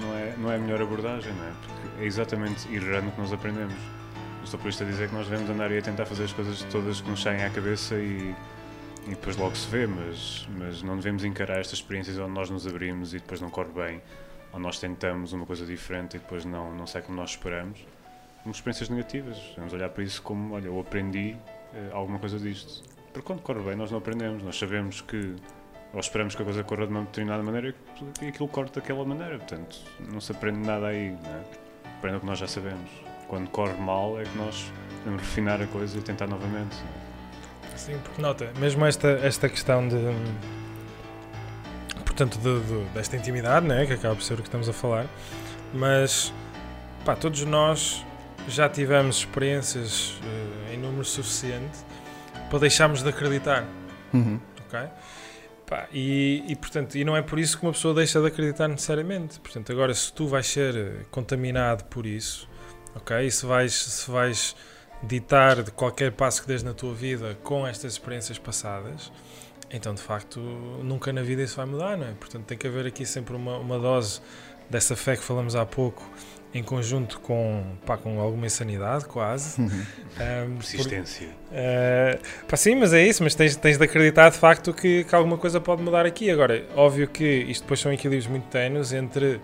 não, 0.00 0.14
é. 0.16 0.34
não 0.38 0.50
é 0.52 0.56
a 0.56 0.58
melhor 0.58 0.80
abordagem, 0.82 1.32
não 1.34 1.44
é? 1.44 1.52
Porque 1.60 2.02
é 2.02 2.06
exatamente 2.06 2.72
errando 2.74 3.10
que 3.12 3.20
nós 3.20 3.32
aprendemos. 3.32 3.74
Estou 4.48 4.58
por 4.58 4.70
isto 4.70 4.82
a 4.82 4.86
dizer 4.86 5.10
que 5.10 5.14
nós 5.14 5.28
devemos 5.28 5.50
andar 5.50 5.70
aí 5.70 5.76
a 5.76 5.82
tentar 5.82 6.06
fazer 6.06 6.24
as 6.24 6.32
coisas 6.32 6.62
todas 6.72 7.02
que 7.02 7.10
nos 7.10 7.20
saem 7.20 7.44
à 7.44 7.50
cabeça 7.50 7.96
e, 7.96 8.34
e 9.06 9.10
depois 9.10 9.36
logo 9.36 9.54
se 9.54 9.68
vê, 9.68 9.86
mas, 9.86 10.48
mas 10.56 10.82
não 10.82 10.96
devemos 10.96 11.22
encarar 11.22 11.60
estas 11.60 11.80
experiências 11.80 12.18
onde 12.18 12.30
nós 12.30 12.48
nos 12.48 12.66
abrimos 12.66 13.12
e 13.12 13.18
depois 13.18 13.42
não 13.42 13.50
corre 13.50 13.72
bem 13.72 14.02
ou 14.50 14.58
nós 14.58 14.80
tentamos 14.80 15.34
uma 15.34 15.44
coisa 15.44 15.66
diferente 15.66 16.16
e 16.16 16.18
depois 16.18 16.46
não, 16.46 16.74
não 16.74 16.86
sai 16.86 17.02
como 17.02 17.18
nós 17.18 17.32
esperamos, 17.32 17.86
como 18.42 18.54
experiências 18.54 18.88
negativas. 18.88 19.36
Vamos 19.54 19.74
olhar 19.74 19.90
para 19.90 20.02
isso 20.02 20.22
como, 20.22 20.54
olha, 20.54 20.68
eu 20.68 20.80
aprendi 20.80 21.36
eh, 21.74 21.90
alguma 21.92 22.18
coisa 22.18 22.38
disto. 22.38 22.82
Porque 23.12 23.26
quando 23.26 23.42
corre 23.42 23.60
bem, 23.60 23.76
nós 23.76 23.90
não 23.90 23.98
aprendemos, 23.98 24.42
nós 24.42 24.58
sabemos 24.58 25.02
que, 25.02 25.36
ou 25.92 26.00
esperamos 26.00 26.34
que 26.34 26.40
a 26.40 26.44
coisa 26.46 26.64
corra 26.64 26.86
de 26.86 26.92
uma 26.92 27.02
determinada 27.02 27.42
maneira 27.42 27.74
e 28.22 28.28
aquilo 28.28 28.48
corre 28.48 28.70
daquela 28.70 29.04
maneira. 29.04 29.36
Portanto, 29.36 29.76
não 30.10 30.22
se 30.22 30.32
aprende 30.32 30.66
nada 30.66 30.86
aí, 30.86 31.10
não 31.10 31.34
é? 31.34 31.44
Aprende 31.98 32.16
o 32.16 32.20
que 32.20 32.26
nós 32.26 32.38
já 32.38 32.48
sabemos. 32.48 33.07
Quando 33.28 33.48
corre 33.50 33.74
mal 33.74 34.18
é 34.20 34.24
que 34.24 34.36
nós 34.36 34.72
devemos 34.98 35.22
refinar 35.22 35.60
a 35.62 35.66
coisa 35.66 35.96
e 35.98 36.00
tentar 36.00 36.26
novamente. 36.26 36.76
Sim, 37.76 37.96
porque 38.02 38.20
nota, 38.20 38.50
mesmo 38.58 38.84
esta, 38.84 39.08
esta 39.22 39.48
questão 39.48 39.86
de. 39.86 39.96
Portanto, 42.04 42.38
de- 42.38 42.60
de- 42.60 42.84
desta 42.94 43.16
intimidade, 43.16 43.66
né, 43.66 43.86
que 43.86 43.92
acaba 43.92 44.14
por 44.14 44.22
ser 44.22 44.34
o 44.34 44.36
que 44.38 44.42
estamos 44.48 44.68
a 44.68 44.72
falar, 44.72 45.06
mas 45.72 46.32
pá, 47.04 47.14
todos 47.14 47.44
nós 47.44 48.04
já 48.48 48.68
tivemos 48.68 49.18
experiências 49.18 50.18
eh, 50.70 50.74
em 50.74 50.78
número 50.78 51.04
suficiente 51.04 51.78
para 52.50 52.58
deixarmos 52.60 53.02
de 53.02 53.08
acreditar. 53.08 53.64
Uhum. 54.12 54.40
ok? 54.66 54.88
Pá, 55.66 55.86
e, 55.92 56.42
e, 56.48 56.56
portanto, 56.56 56.96
e 56.96 57.04
não 57.04 57.14
é 57.14 57.20
por 57.22 57.38
isso 57.38 57.58
que 57.58 57.62
uma 57.64 57.72
pessoa 57.72 57.92
deixa 57.94 58.20
de 58.20 58.26
acreditar 58.26 58.66
necessariamente. 58.68 59.38
Portanto, 59.38 59.70
agora 59.70 59.92
se 59.94 60.10
tu 60.12 60.26
vais 60.26 60.46
ser 60.46 60.74
eh, 60.74 60.92
contaminado 61.10 61.84
por 61.84 62.06
isso, 62.06 62.47
ok? 62.98 63.26
E 63.26 63.30
se 63.30 63.46
vais, 63.46 63.72
se 63.74 64.10
vais 64.10 64.54
ditar 65.02 65.62
de 65.62 65.70
qualquer 65.70 66.12
passo 66.12 66.42
que 66.42 66.48
des 66.48 66.62
na 66.62 66.74
tua 66.74 66.94
vida 66.94 67.36
com 67.42 67.66
estas 67.66 67.92
experiências 67.94 68.38
passadas, 68.38 69.10
então 69.70 69.94
de 69.94 70.02
facto 70.02 70.40
nunca 70.82 71.12
na 71.12 71.22
vida 71.22 71.42
isso 71.42 71.56
vai 71.56 71.66
mudar, 71.66 71.96
não 71.96 72.06
é? 72.06 72.12
Portanto, 72.12 72.44
tem 72.44 72.58
que 72.58 72.66
haver 72.66 72.86
aqui 72.86 73.04
sempre 73.06 73.34
uma, 73.34 73.56
uma 73.58 73.78
dose 73.78 74.20
dessa 74.68 74.94
fé 74.96 75.16
que 75.16 75.22
falamos 75.22 75.54
há 75.56 75.64
pouco, 75.64 76.02
em 76.54 76.62
conjunto 76.62 77.20
com, 77.20 77.62
pá, 77.84 77.96
com 77.98 78.18
alguma 78.20 78.46
insanidade, 78.46 79.04
quase. 79.04 79.60
Uhum. 79.60 79.68
Ahm, 80.18 80.54
por- 80.56 80.64
Persistência. 80.64 81.28
Uh, 81.52 82.46
pá, 82.48 82.56
sim, 82.56 82.74
mas 82.74 82.92
é 82.94 83.06
isso, 83.06 83.22
mas 83.22 83.34
tens, 83.34 83.54
tens 83.56 83.76
de 83.76 83.84
acreditar 83.84 84.30
de 84.30 84.38
facto 84.38 84.72
que, 84.72 85.04
que 85.04 85.14
alguma 85.14 85.36
coisa 85.36 85.60
pode 85.60 85.82
mudar 85.82 86.06
aqui. 86.06 86.30
Agora, 86.30 86.64
óbvio 86.74 87.06
que 87.06 87.24
isto 87.24 87.62
depois 87.62 87.80
são 87.80 87.92
equilíbrios 87.92 88.26
muito 88.26 88.46
tenos 88.48 88.92
entre 88.94 89.40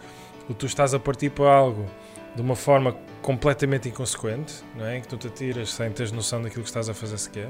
o 0.49 0.55
tu 0.55 0.65
estás 0.67 0.95
a 0.95 0.99
partir 0.99 1.31
para 1.31 1.51
algo 1.51 1.87
de 2.35 2.43
uma 2.43 2.57
forma 2.57 2.97
completamente 3.23 3.89
inconsequente, 3.89 4.63
não 4.77 4.87
é? 4.87 5.01
Que 5.01 5.09
tu 5.09 5.17
te 5.17 5.29
atiras 5.29 5.73
sem 5.73 5.91
teres 5.91 6.13
noção 6.13 6.43
daquilo 6.43 6.63
que 6.63 6.69
estás 6.69 6.89
a 6.89 6.95
fazer 6.95 7.19
sequer, 7.19 7.49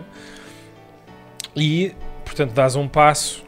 e 1.57 1.95
portanto 2.25 2.53
dás 2.53 2.77
um 2.77 2.89
passo 2.89 3.45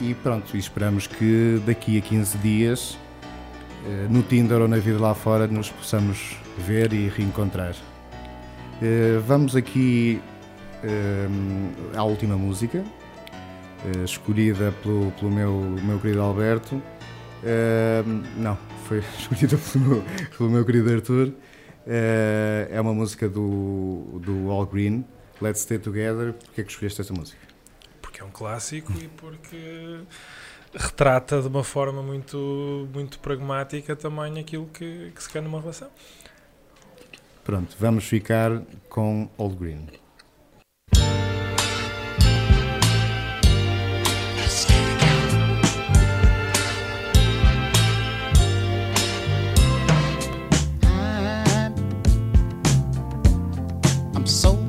E 0.02 0.14
pronto, 0.16 0.56
e 0.56 0.60
esperamos 0.60 1.08
que 1.08 1.62
daqui 1.66 1.98
a 1.98 2.02
15 2.02 2.38
dias, 2.40 2.98
no 4.10 4.22
Tinder 4.24 4.60
ou 4.60 4.68
na 4.68 4.78
vida 4.78 5.00
lá 5.00 5.14
fora, 5.14 5.46
nos 5.46 5.70
possamos 5.70 6.38
ver 6.58 6.92
e 6.92 7.08
reencontrar. 7.08 7.76
Vamos 9.28 9.56
aqui 9.56 10.20
à 11.96 12.04
última 12.04 12.36
música, 12.36 12.84
escolhida 14.04 14.74
pelo, 14.84 15.12
pelo 15.12 15.32
meu, 15.32 15.54
meu 15.84 16.00
querido 16.00 16.22
Alberto. 16.22 16.82
Eh, 17.44 18.04
não, 18.38 18.58
foi 18.88 19.00
escolhida 19.20 19.58
pelo 19.58 19.86
meu, 19.86 20.04
pelo 20.38 20.50
meu 20.50 20.66
querido 20.66 20.94
Arthur. 20.94 21.34
Eh, 21.88 22.70
é 22.72 22.82
uma 22.82 22.94
música 22.94 23.28
do, 23.28 24.20
do 24.22 24.52
All 24.52 24.66
Green, 24.66 25.06
Let's 25.42 25.62
Stay 25.62 25.80
Together. 25.80 26.34
Porquê 26.34 26.62
é 26.62 26.64
que 26.64 26.72
escolheste 26.72 27.02
esta 27.02 27.14
música? 27.14 27.52
porque 28.12 28.22
é 28.22 28.26
um 28.26 28.30
clássico 28.30 28.92
e 29.02 29.08
porque 29.08 30.02
retrata 30.76 31.42
de 31.42 31.48
uma 31.48 31.64
forma 31.64 32.04
muito, 32.04 32.90
muito 32.94 33.20
pragmática 33.20 33.96
também 33.96 34.38
aquilo 34.38 34.68
que, 34.68 35.12
que 35.16 35.24
se 35.24 35.30
quer 35.30 35.42
numa 35.42 35.62
relação. 35.62 35.90
Pronto, 37.44 37.76
vamos 37.80 38.04
ficar 38.04 38.62
com 38.90 39.30
Old 39.38 39.56
Green. 39.56 39.88
So 54.32 54.61